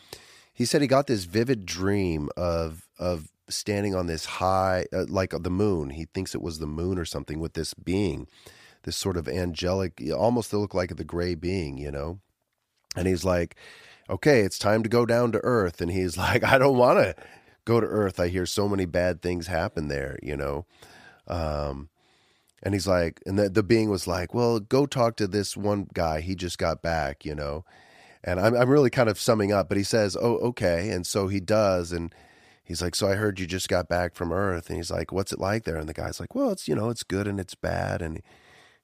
he 0.53 0.65
said 0.65 0.81
he 0.81 0.87
got 0.87 1.07
this 1.07 1.23
vivid 1.23 1.65
dream 1.65 2.29
of 2.35 2.89
of 2.99 3.31
standing 3.47 3.95
on 3.95 4.07
this 4.07 4.25
high, 4.25 4.85
uh, 4.91 5.05
like 5.07 5.31
the 5.31 5.49
moon. 5.49 5.91
He 5.91 6.05
thinks 6.05 6.35
it 6.35 6.41
was 6.41 6.59
the 6.59 6.67
moon 6.67 6.99
or 6.99 7.05
something 7.05 7.39
with 7.39 7.53
this 7.53 7.73
being, 7.73 8.27
this 8.83 8.97
sort 8.97 9.15
of 9.15 9.29
angelic, 9.29 10.01
almost 10.13 10.49
to 10.49 10.57
look 10.57 10.73
like 10.73 10.93
the 10.97 11.05
gray 11.05 11.33
being. 11.33 11.77
You 11.77 11.91
know, 11.91 12.19
and 12.93 13.07
he's 13.07 13.23
like, 13.23 13.55
"Okay, 14.09 14.41
it's 14.41 14.59
time 14.59 14.83
to 14.83 14.89
go 14.89 15.05
down 15.05 15.31
to 15.31 15.39
earth." 15.45 15.79
And 15.79 15.91
he's 15.91 16.17
like, 16.27 16.43
"I 16.43 16.57
don't 16.57 16.77
want 16.77 16.99
to." 16.99 17.15
Go 17.67 17.81
to 17.81 17.87
earth 17.87 18.19
i 18.19 18.29
hear 18.29 18.45
so 18.45 18.67
many 18.67 18.85
bad 18.85 19.21
things 19.21 19.47
happen 19.47 19.89
there 19.89 20.17
you 20.23 20.37
know? 20.37 20.65
Um, 21.27 21.89
and 22.63 22.73
he's 22.73 22.87
like 22.87 23.21
and 23.25 23.37
the, 23.37 23.49
the 23.49 23.63
being 23.63 23.89
was 23.89 24.07
like 24.07 24.33
well 24.33 24.59
go 24.59 24.85
talk 24.85 25.15
to 25.17 25.27
this 25.27 25.55
one 25.55 25.87
guy. 25.93 26.21
He 26.21 26.35
just 26.35 26.57
got 26.57 26.81
back 26.81 27.25
you 27.25 27.35
know? 27.35 27.65
And 28.23 28.39
I'm, 28.39 28.55
I'm 28.55 28.69
really 28.69 28.89
kind 28.89 29.09
of 29.09 29.19
summing 29.19 29.51
up 29.51 29.69
but 29.69 29.77
he 29.77 29.83
says 29.83 30.17
oh 30.19 30.37
okay. 30.37 30.89
And 30.89 31.05
so 31.05 31.27
he 31.27 31.39
does 31.39 31.91
and 31.91 32.13
he's 32.63 32.81
like 32.81 32.95
so 32.95 33.07
i 33.07 33.15
heard 33.15 33.39
you 33.39 33.45
just 33.45 33.69
got 33.69 33.87
back 33.87 34.15
from 34.15 34.31
earth. 34.31 34.69
And 34.69 34.77
he's 34.77 34.91
like 34.91 35.11
what's 35.11 35.31
it 35.31 35.39
like 35.39 35.63
there? 35.63 35.77
And 35.77 35.87
the 35.87 35.93
guy's 35.93 36.19
like 36.19 36.33
well 36.33 36.51
it's 36.51 36.67
you 36.67 36.75
know 36.75 36.89
it's 36.89 37.03
good 37.03 37.27
and 37.27 37.39
it's 37.39 37.55
bad. 37.55 38.01
And 38.01 38.21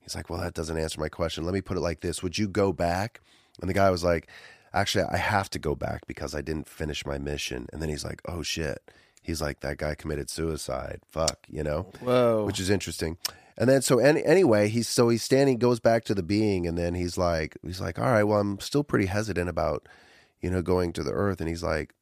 he's 0.01 0.15
like 0.15 0.29
well 0.29 0.41
that 0.41 0.53
doesn't 0.53 0.77
answer 0.77 0.99
my 0.99 1.09
question. 1.09 1.45
Let 1.45 1.53
me 1.53 1.61
put 1.61 1.77
it 1.77 1.81
like 1.81 2.01
this. 2.01 2.21
Would 2.21 2.37
you 2.37 2.47
go 2.47 2.73
back? 2.73 3.21
And 3.61 3.69
the 3.69 3.73
guy 3.73 3.89
was 3.89 4.03
like 4.03 4.29
actually 4.73 5.05
I 5.05 5.17
have 5.17 5.49
to 5.51 5.59
go 5.59 5.75
back 5.75 6.07
because 6.07 6.33
I 6.35 6.41
didn't 6.41 6.67
finish 6.67 7.05
my 7.05 7.17
mission. 7.17 7.67
And 7.71 7.81
then 7.81 7.89
he's 7.89 8.05
like, 8.05 8.21
oh 8.25 8.43
shit. 8.43 8.81
He's 9.21 9.41
like, 9.41 9.61
that 9.61 9.77
guy 9.77 9.95
committed 9.95 10.29
suicide. 10.29 10.99
Fuck, 11.09 11.45
you 11.49 11.63
know? 11.63 11.83
Whoa. 12.01 12.43
Which 12.45 12.59
is 12.59 12.69
interesting. 12.69 13.17
And 13.57 13.69
then 13.69 13.81
so 13.81 13.99
any, 13.99 14.23
anyway, 14.25 14.67
he's 14.67 14.89
so 14.89 15.09
he's 15.09 15.23
standing, 15.23 15.57
goes 15.59 15.79
back 15.79 16.03
to 16.05 16.15
the 16.15 16.23
being, 16.23 16.67
and 16.67 16.77
then 16.77 16.95
he's 16.95 17.17
like, 17.17 17.57
he's 17.63 17.79
like, 17.79 17.99
all 17.99 18.11
right, 18.11 18.23
well, 18.23 18.39
I'm 18.39 18.59
still 18.59 18.83
pretty 18.83 19.05
hesitant 19.05 19.47
about, 19.47 19.87
you 20.41 20.49
know, 20.49 20.61
going 20.61 20.91
to 20.93 21.03
the 21.03 21.11
earth. 21.11 21.39
And 21.39 21.47
he's 21.47 21.63
like, 21.63 21.93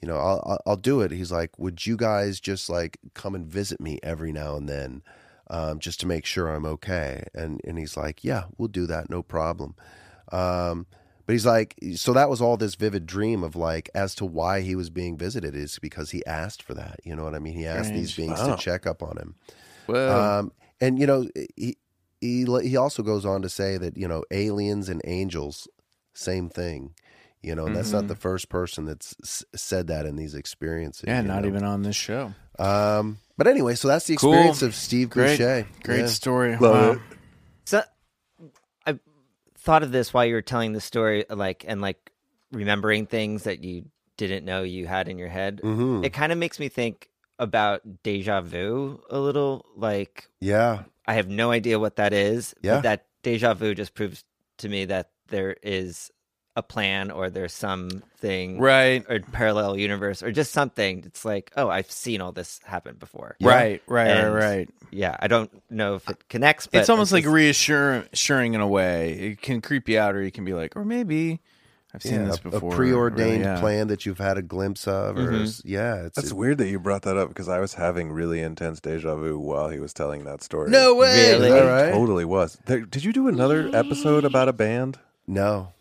you 0.00 0.08
know, 0.08 0.16
I'll 0.16 0.42
I'll, 0.46 0.62
I'll 0.66 0.76
do 0.76 1.00
it. 1.00 1.10
He's 1.10 1.32
like, 1.32 1.58
would 1.58 1.84
you 1.84 1.96
guys 1.96 2.40
just 2.40 2.70
like 2.70 2.98
come 3.12 3.34
and 3.34 3.46
visit 3.46 3.80
me 3.80 3.98
every 4.02 4.32
now 4.32 4.56
and 4.56 4.68
then, 4.68 5.02
um, 5.50 5.80
just 5.80 6.00
to 6.00 6.06
make 6.06 6.24
sure 6.24 6.48
I'm 6.48 6.64
okay? 6.64 7.24
And 7.34 7.60
and 7.64 7.76
he's 7.78 7.96
like, 7.96 8.22
yeah, 8.22 8.44
we'll 8.56 8.68
do 8.68 8.86
that, 8.86 9.10
no 9.10 9.22
problem. 9.22 9.74
Um, 10.30 10.86
but 11.26 11.32
he's 11.32 11.46
like, 11.46 11.74
so 11.96 12.12
that 12.12 12.28
was 12.28 12.40
all 12.40 12.56
this 12.56 12.74
vivid 12.74 13.06
dream 13.06 13.42
of 13.42 13.56
like, 13.56 13.90
as 13.94 14.14
to 14.16 14.24
why 14.26 14.60
he 14.60 14.74
was 14.76 14.90
being 14.90 15.16
visited 15.16 15.54
is 15.54 15.78
because 15.78 16.10
he 16.10 16.24
asked 16.26 16.62
for 16.62 16.74
that. 16.74 17.00
You 17.04 17.16
know 17.16 17.24
what 17.24 17.34
I 17.34 17.38
mean? 17.38 17.54
He 17.54 17.66
asked 17.66 17.92
these 17.94 18.14
beings 18.14 18.40
Wow. 18.40 18.56
to 18.56 18.62
check 18.62 18.86
up 18.86 19.02
on 19.02 19.16
him. 19.16 19.34
Whoa. 19.86 20.38
Um, 20.40 20.52
and 20.80 20.98
you 20.98 21.06
know, 21.06 21.26
he 21.56 21.76
he 22.20 22.46
he 22.62 22.76
also 22.76 23.02
goes 23.02 23.24
on 23.26 23.42
to 23.42 23.48
say 23.48 23.76
that 23.78 23.96
you 23.96 24.08
know, 24.08 24.24
aliens 24.30 24.88
and 24.88 25.00
angels, 25.04 25.68
same 26.14 26.48
thing. 26.48 26.94
You 27.42 27.54
know, 27.54 27.66
and 27.66 27.76
that's 27.76 27.92
not 27.92 28.08
the 28.08 28.16
first 28.16 28.48
person 28.48 28.86
that's 28.86 29.14
s- 29.22 29.44
said 29.54 29.88
that 29.88 30.06
in 30.06 30.16
these 30.16 30.34
experiences. 30.34 31.04
yeah, 31.06 31.20
not 31.20 31.42
know? 31.42 31.48
even 31.48 31.62
on 31.62 31.82
this 31.82 31.94
show. 31.96 32.32
Um, 32.58 33.18
but 33.36 33.46
anyway, 33.46 33.74
so 33.74 33.86
that's 33.88 34.06
the 34.06 34.16
Cool. 34.16 34.32
experience 34.32 34.62
of 34.62 34.74
Steve 34.74 35.10
Great, 35.10 35.38
Boucher. 35.38 35.66
great 35.82 36.00
Yeah. 36.00 36.06
story. 36.06 36.56
Love 36.56 36.72
Wow. 36.72 36.90
it. 36.92 37.00
Thought 39.64 39.82
of 39.82 39.92
this 39.92 40.12
while 40.12 40.26
you 40.26 40.34
were 40.34 40.42
telling 40.42 40.74
the 40.74 40.80
story, 40.80 41.24
like 41.30 41.64
and 41.66 41.80
like 41.80 42.12
remembering 42.52 43.06
things 43.06 43.44
that 43.44 43.64
you 43.64 43.86
didn't 44.18 44.44
know 44.44 44.62
you 44.62 44.86
had 44.86 45.08
in 45.08 45.16
your 45.18 45.28
head. 45.30 45.60
Mhm. 45.64 46.04
It 46.04 46.10
kind 46.12 46.32
of 46.32 46.36
makes 46.38 46.60
me 46.60 46.68
think 46.68 47.08
about 47.38 47.80
deja 48.02 48.42
vu 48.42 49.00
a 49.08 49.18
little. 49.18 49.64
Like 49.74 50.28
Yeah, 50.38 50.82
I 51.06 51.14
have 51.14 51.28
no 51.28 51.50
idea 51.50 51.78
what 51.78 51.96
that 51.96 52.12
is, 52.12 52.54
Yeah. 52.62 52.74
but 52.76 52.82
that 52.82 53.06
deja 53.22 53.54
vu 53.54 53.74
just 53.74 53.94
proves 53.94 54.22
to 54.58 54.68
me 54.68 54.84
that 54.84 55.10
there 55.28 55.56
is 55.62 56.10
a 56.56 56.62
plan 56.62 57.10
or 57.10 57.30
there's 57.30 57.52
something 57.52 58.58
Right. 58.60 59.04
or 59.08 59.18
parallel 59.20 59.76
universe 59.76 60.22
or 60.22 60.30
just 60.30 60.52
something. 60.52 61.02
It's 61.04 61.24
like, 61.24 61.50
oh, 61.56 61.68
I've 61.68 61.90
seen 61.90 62.20
all 62.20 62.32
this 62.32 62.60
happen 62.64 62.96
before. 62.96 63.36
Right, 63.42 63.82
right, 63.86 64.06
And- 64.08 64.34
right, 64.34 64.44
right. 64.44 64.68
Yeah, 64.90 65.16
I 65.18 65.26
don't 65.26 65.50
know 65.70 65.96
if 65.96 66.08
it 66.08 66.28
connects, 66.28 66.68
but 66.68 66.78
it's 66.80 66.88
almost 66.88 67.10
like 67.12 67.24
just- 67.24 67.34
reassuring 67.34 68.02
reassuring 68.02 68.54
in 68.54 68.60
a 68.60 68.68
way. 68.68 69.12
It 69.14 69.42
can 69.42 69.60
creep 69.60 69.88
you 69.88 69.98
out, 69.98 70.14
or 70.14 70.22
you 70.22 70.30
can 70.30 70.44
be 70.44 70.54
like, 70.54 70.76
or 70.76 70.84
maybe 70.84 71.40
I've 71.92 72.02
seen 72.02 72.20
yeah, 72.20 72.26
this 72.26 72.38
before. 72.38 72.72
a 72.72 72.76
preordained 72.76 73.42
Yeah. 73.44 73.58
plan 73.60 73.88
that 73.88 74.06
you've 74.06 74.18
had 74.18 74.38
a 74.38 74.42
glimpse 74.42 74.86
of, 74.86 75.16
or 75.18 75.30
Mhm. 75.32 75.62
yeah, 75.64 76.02
it's 76.06 76.14
That's 76.16 76.32
weird 76.32 76.58
that 76.58 76.68
you 76.68 76.78
brought 76.78 77.02
that 77.02 77.16
up 77.16 77.28
because 77.28 77.48
I 77.48 77.58
was 77.58 77.74
having 77.74 78.12
really 78.12 78.40
intense 78.40 78.78
deja 78.80 79.16
vu 79.16 79.38
while 79.38 79.68
he 79.70 79.80
was 79.80 79.92
telling 79.92 80.24
that 80.24 80.42
story. 80.44 80.70
No 80.70 80.94
way. 80.94 81.32
Really? 81.32 81.48
Is 81.50 81.64
right? 81.64 81.92
Totally 81.92 82.24
was. 82.24 82.58
There, 82.66 82.80
did 82.80 83.02
you 83.04 83.12
do 83.12 83.26
another 83.26 83.70
episode 83.72 84.24
about 84.24 84.48
a 84.48 84.52
band? 84.52 84.98
No, 85.26 85.72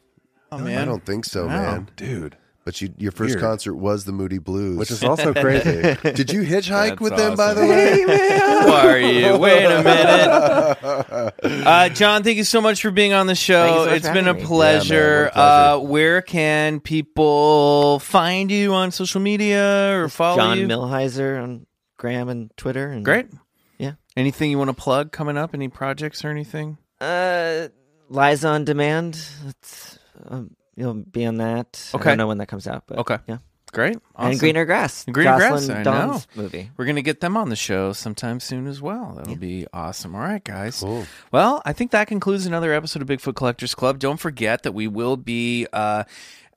Oh 0.61 0.81
I 0.81 0.85
don't 0.85 1.05
think 1.05 1.25
so, 1.25 1.47
Wow. 1.47 1.49
man. 1.61 1.89
Dude. 1.95 2.37
But 2.65 2.79
you, 2.79 2.93
your 2.97 3.11
first 3.11 3.31
Weird. 3.35 3.41
concert 3.41 3.75
was 3.75 4.05
the 4.05 4.13
Moody 4.13 4.37
Blues, 4.37 4.77
Which 4.77 4.89
is 4.89 5.03
also 5.03 5.33
crazy. 5.43 5.81
Did 6.13 6.31
you 6.31 6.43
hitchhike 6.43 6.91
That's 6.91 7.01
with 7.01 7.17
them, 7.17 7.35
by 7.35 7.53
the 7.53 7.59
awesome. 7.61 7.69
way? 7.69 8.03
Who 8.63 8.71
are 8.71 8.97
you? 8.99 9.37
Wait 9.37 9.65
a 9.65 9.83
minute. 9.83 11.33
Uh, 11.43 11.89
John, 11.89 12.23
thank 12.23 12.37
you 12.37 12.43
so 12.45 12.61
much 12.61 12.81
for 12.81 12.89
being 12.91 13.11
on 13.13 13.27
the 13.27 13.35
Thank 13.35 13.47
you 13.49 13.53
so 13.55 13.67
show. 13.83 13.85
much 13.87 13.97
It's 13.97 14.07
for 14.07 14.13
been 14.13 14.23
a 14.25 14.27
having 14.27 14.43
me. 14.43 14.47
pleasure. 14.47 14.93
Yeah, 15.35 15.37
man, 15.41 15.45
what 15.45 15.73
a 15.73 15.75
uh, 15.75 15.79
where 15.79 16.21
can 16.21 16.79
people 16.79 17.99
find 17.99 18.49
you 18.49 18.73
on 18.73 18.91
social 18.91 19.19
media 19.19 19.93
or 19.99 20.07
follow 20.07 20.37
John 20.37 20.59
you? 20.59 20.67
Milhiser 20.67 21.41
on 21.43 21.65
Graham 21.97 22.29
and 22.29 22.49
Twitter. 22.55 22.87
And, 22.87 23.03
Great. 23.03 23.27
Yeah. 23.77 23.93
Anything 24.15 24.51
you 24.51 24.57
want 24.57 24.69
to 24.69 24.73
plug 24.73 25.11
coming 25.11 25.37
up? 25.37 25.53
Any 25.53 25.67
projects 25.67 26.23
or 26.23 26.29
anything? 26.29 26.77
Uh, 27.01 27.67
Liza 28.09 28.47
on 28.47 28.63
Demand. 28.63 29.19
Let's 29.45 29.99
um, 30.29 30.55
you'll 30.75 30.93
be 30.93 31.25
on 31.25 31.37
that. 31.37 31.89
I 31.93 31.97
Okay. 31.97 32.09
don't 32.11 32.17
know 32.17 32.27
when 32.27 32.37
that 32.39 32.47
comes 32.47 32.67
out, 32.67 32.83
but 32.87 32.99
Okay. 32.99 33.17
yeah. 33.27 33.37
Great. 33.71 33.97
Awesome. 34.15 34.31
And 34.31 34.39
Greener 34.39 34.65
Grass. 34.65 35.03
Greener 35.11 35.35
Grass, 35.35 35.49
Jocelyn 35.61 35.77
I 35.77 35.83
Dawn's 35.83 36.27
movie. 36.35 36.69
We're 36.77 36.85
going 36.85 36.95
to 36.97 37.01
get 37.01 37.21
them 37.21 37.35
on 37.35 37.49
the 37.49 37.55
show 37.55 37.91
sometime 37.91 38.39
soon 38.39 38.67
as 38.67 38.79
well. 38.83 39.15
That'll 39.17 39.35
be 39.35 39.65
awesome. 39.73 40.13
All 40.13 40.21
right, 40.21 40.43
guys. 40.43 40.79
Cool. 40.81 41.07
Well, 41.31 41.59
I 41.65 41.73
think 41.73 41.89
that 41.89 42.07
concludes 42.07 42.45
another 42.45 42.71
episode 42.71 43.01
of 43.01 43.07
Bigfoot 43.07 43.35
Collectors 43.35 43.73
Club. 43.73 43.97
Don't 43.97 44.17
forget 44.19 44.61
that 44.61 44.73
we 44.73 44.87
will 44.87 45.17
be 45.17 45.65
uh, 45.73 46.03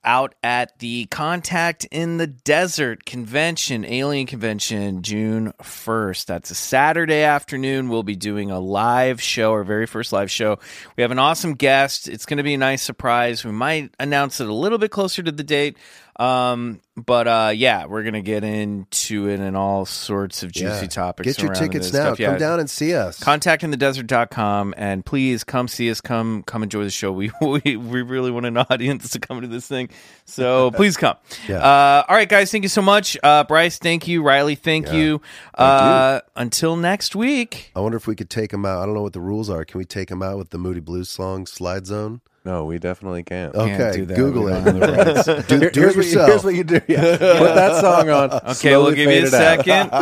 out 0.07 0.35
at 0.43 0.78
the 0.78 1.07
Contact 1.07 1.85
in 1.91 2.16
the 2.16 2.27
Desert 2.27 3.05
convention, 3.05 3.85
alien 3.85 4.27
convention, 4.27 5.03
June 5.03 5.53
1st. 5.61 6.27
That's 6.27 6.51
a 6.51 6.55
Saturday 6.55 7.23
afternoon. 7.23 7.89
We'll 7.89 8.05
be 8.05 8.16
doing 8.16 8.51
a 8.51 8.61
live 8.61 9.20
show, 9.20 9.53
our 9.53 9.65
very 9.65 9.87
first 9.87 10.12
live 10.12 10.31
show. 10.31 10.59
We 10.97 11.03
have 11.03 11.11
an 11.11 11.19
awesome 11.19 11.55
guest. 11.55 12.09
It's 12.09 12.24
going 12.24 12.39
to 12.39 12.45
be 12.45 12.55
a 12.55 12.59
nice 12.59 12.83
surprise. 12.83 13.45
We 13.45 13.53
might 13.53 13.93
announce 13.99 14.41
it 14.41 14.49
a 14.49 14.55
little 14.55 14.78
bit 14.78 14.93
closer 14.93 15.23
to 15.23 15.33
the 15.33 15.45
date. 15.45 15.77
Um, 16.18 16.80
but 16.97 17.28
uh, 17.28 17.52
yeah, 17.55 17.84
we're 17.84 18.02
gonna 18.02 18.22
get 18.22 18.43
into 18.43 19.28
it 19.28 19.38
and 19.38 19.55
all 19.56 19.84
sorts 19.84 20.43
of 20.43 20.51
juicy 20.51 20.82
Yeah. 20.84 20.88
topics. 20.88 21.26
Get 21.26 21.43
your 21.43 21.52
tickets 21.55 21.93
now. 21.93 22.14
stuff. 22.14 22.18
Come 22.18 22.32
Yeah. 22.34 22.38
down 22.38 22.59
and 22.60 22.70
see 22.70 22.94
us. 22.94 23.20
contactinthedesert.com 23.20 24.74
and 24.76 25.05
please 25.05 25.44
come 25.44 25.68
see 25.68 25.90
us 25.90 26.01
come 26.01 26.43
come 26.44 26.62
enjoy 26.62 26.84
the 26.84 26.90
show 26.90 27.12
we 27.20 27.30
we, 27.40 27.76
we 27.76 28.02
really 28.02 28.30
want 28.30 28.47
an 28.47 28.56
audience 28.70 29.10
to 29.10 29.18
come 29.20 29.40
to 29.40 29.47
this 29.47 29.66
thing 29.66 29.88
so 30.24 30.70
please 30.74 30.97
come 30.97 31.16
Yeah. 31.48 31.59
uh, 31.59 32.05
all 32.09 32.16
right 32.16 32.28
guys 32.28 32.51
thank 32.51 32.62
you 32.64 32.68
so 32.68 32.82
much 32.82 33.16
uh, 33.22 33.44
bryce 33.44 33.78
thank 33.78 34.09
you 34.09 34.22
riley 34.22 34.55
thank 34.55 34.90
you 34.93 35.20
uh, 35.55 36.20
until 36.34 36.76
next 36.76 37.14
week 37.14 37.72
I 37.76 37.80
wonder 37.80 37.97
if 37.97 38.06
we 38.06 38.16
could 38.16 38.30
take 38.30 38.51
them 38.51 38.64
out. 38.64 38.82
I 38.82 38.86
don't 38.86 38.94
know 38.94 39.02
what 39.02 39.12
the 39.12 39.20
rules 39.20 39.51
are. 39.51 39.64
Can 39.64 39.78
we 39.78 39.84
take 39.84 40.09
them 40.09 40.22
out 40.22 40.38
with 40.38 40.51
the 40.51 40.59
Moody 40.59 40.80
Blues 40.80 41.09
song 41.09 41.47
"Slide 41.47 41.86
Zone"? 41.86 42.20
No, 42.47 42.64
we 42.64 42.78
definitely 42.78 43.24
can't. 43.24 43.52
Okay, 43.56 43.90
do 43.93 44.05
that. 44.06 44.16
Google 44.16 44.44
We 44.44 44.52
it. 44.52 44.64
don't 44.64 44.81
have 44.81 45.27
the 45.27 45.27
rights. 45.36 45.48
do, 45.48 45.59
do 45.59 45.81
here's, 45.81 45.94
it 45.94 45.97
what 45.97 46.06
you, 46.06 46.10
yourself. 46.12 46.28
here's 46.31 46.44
what 46.44 46.55
you 46.55 46.62
do. 46.64 46.81
Yeah. 46.86 47.01
Put 47.18 47.55
that 47.56 47.81
song 47.81 48.09
on. 48.09 48.31
okay 48.52 48.77
we'll 48.77 48.93
give 48.93 49.10
you 49.10 49.24
a 49.24 49.27
it 49.27 49.35
out. 49.35 49.64
second 49.64 49.93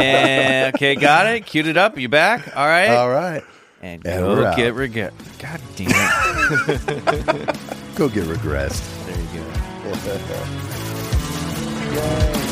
and 0.00 0.74
okay 0.74 0.96
got 0.96 1.26
it 1.32 1.46
queued 1.46 1.68
it 1.68 1.76
up 1.76 1.96
you 1.96 2.08
back 2.08 2.56
all 2.56 2.66
right 2.66 2.88
All 2.90 3.08
right, 3.08 3.44
and, 3.82 4.04
And 4.04 4.20
go 4.20 4.34
we're 4.36 4.44
out. 4.46 4.56
get 4.56 4.74
regret 4.74 5.12
god 5.38 5.60
damn 5.76 5.88
it 5.90 7.56
go 7.94 8.08
get 8.08 8.24
regressed. 8.24 8.82
there 9.06 9.16
you 9.16 9.44
go 12.46 12.51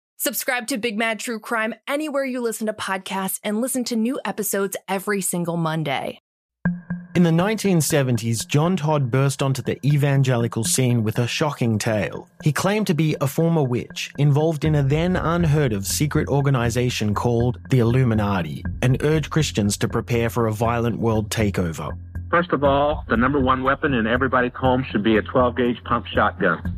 Subscribe 0.23 0.67
to 0.67 0.77
Big 0.77 0.99
Mad 0.99 1.17
True 1.17 1.39
Crime 1.39 1.73
anywhere 1.87 2.23
you 2.23 2.41
listen 2.41 2.67
to 2.67 2.73
podcasts 2.73 3.39
and 3.43 3.59
listen 3.59 3.83
to 3.85 3.95
new 3.95 4.19
episodes 4.23 4.77
every 4.87 5.19
single 5.19 5.57
Monday. 5.57 6.19
In 7.15 7.23
the 7.23 7.31
1970s, 7.31 8.45
John 8.47 8.77
Todd 8.77 9.09
burst 9.09 9.41
onto 9.41 9.63
the 9.63 9.83
evangelical 9.83 10.63
scene 10.63 11.03
with 11.03 11.17
a 11.17 11.25
shocking 11.25 11.79
tale. 11.79 12.29
He 12.43 12.51
claimed 12.51 12.85
to 12.85 12.93
be 12.93 13.15
a 13.19 13.25
former 13.25 13.63
witch 13.63 14.11
involved 14.19 14.63
in 14.63 14.75
a 14.75 14.83
then 14.83 15.15
unheard 15.15 15.73
of 15.73 15.87
secret 15.87 16.27
organization 16.27 17.15
called 17.15 17.57
the 17.71 17.79
Illuminati 17.79 18.63
and 18.83 19.01
urged 19.01 19.31
Christians 19.31 19.75
to 19.77 19.87
prepare 19.87 20.29
for 20.29 20.45
a 20.45 20.53
violent 20.53 20.99
world 20.99 21.31
takeover. 21.31 21.97
First 22.29 22.51
of 22.51 22.63
all, 22.63 23.05
the 23.09 23.17
number 23.17 23.39
one 23.39 23.63
weapon 23.63 23.95
in 23.95 24.05
everybody's 24.05 24.53
home 24.53 24.85
should 24.91 25.03
be 25.03 25.17
a 25.17 25.23
12 25.23 25.57
gauge 25.57 25.83
pump 25.83 26.05
shotgun. 26.05 26.77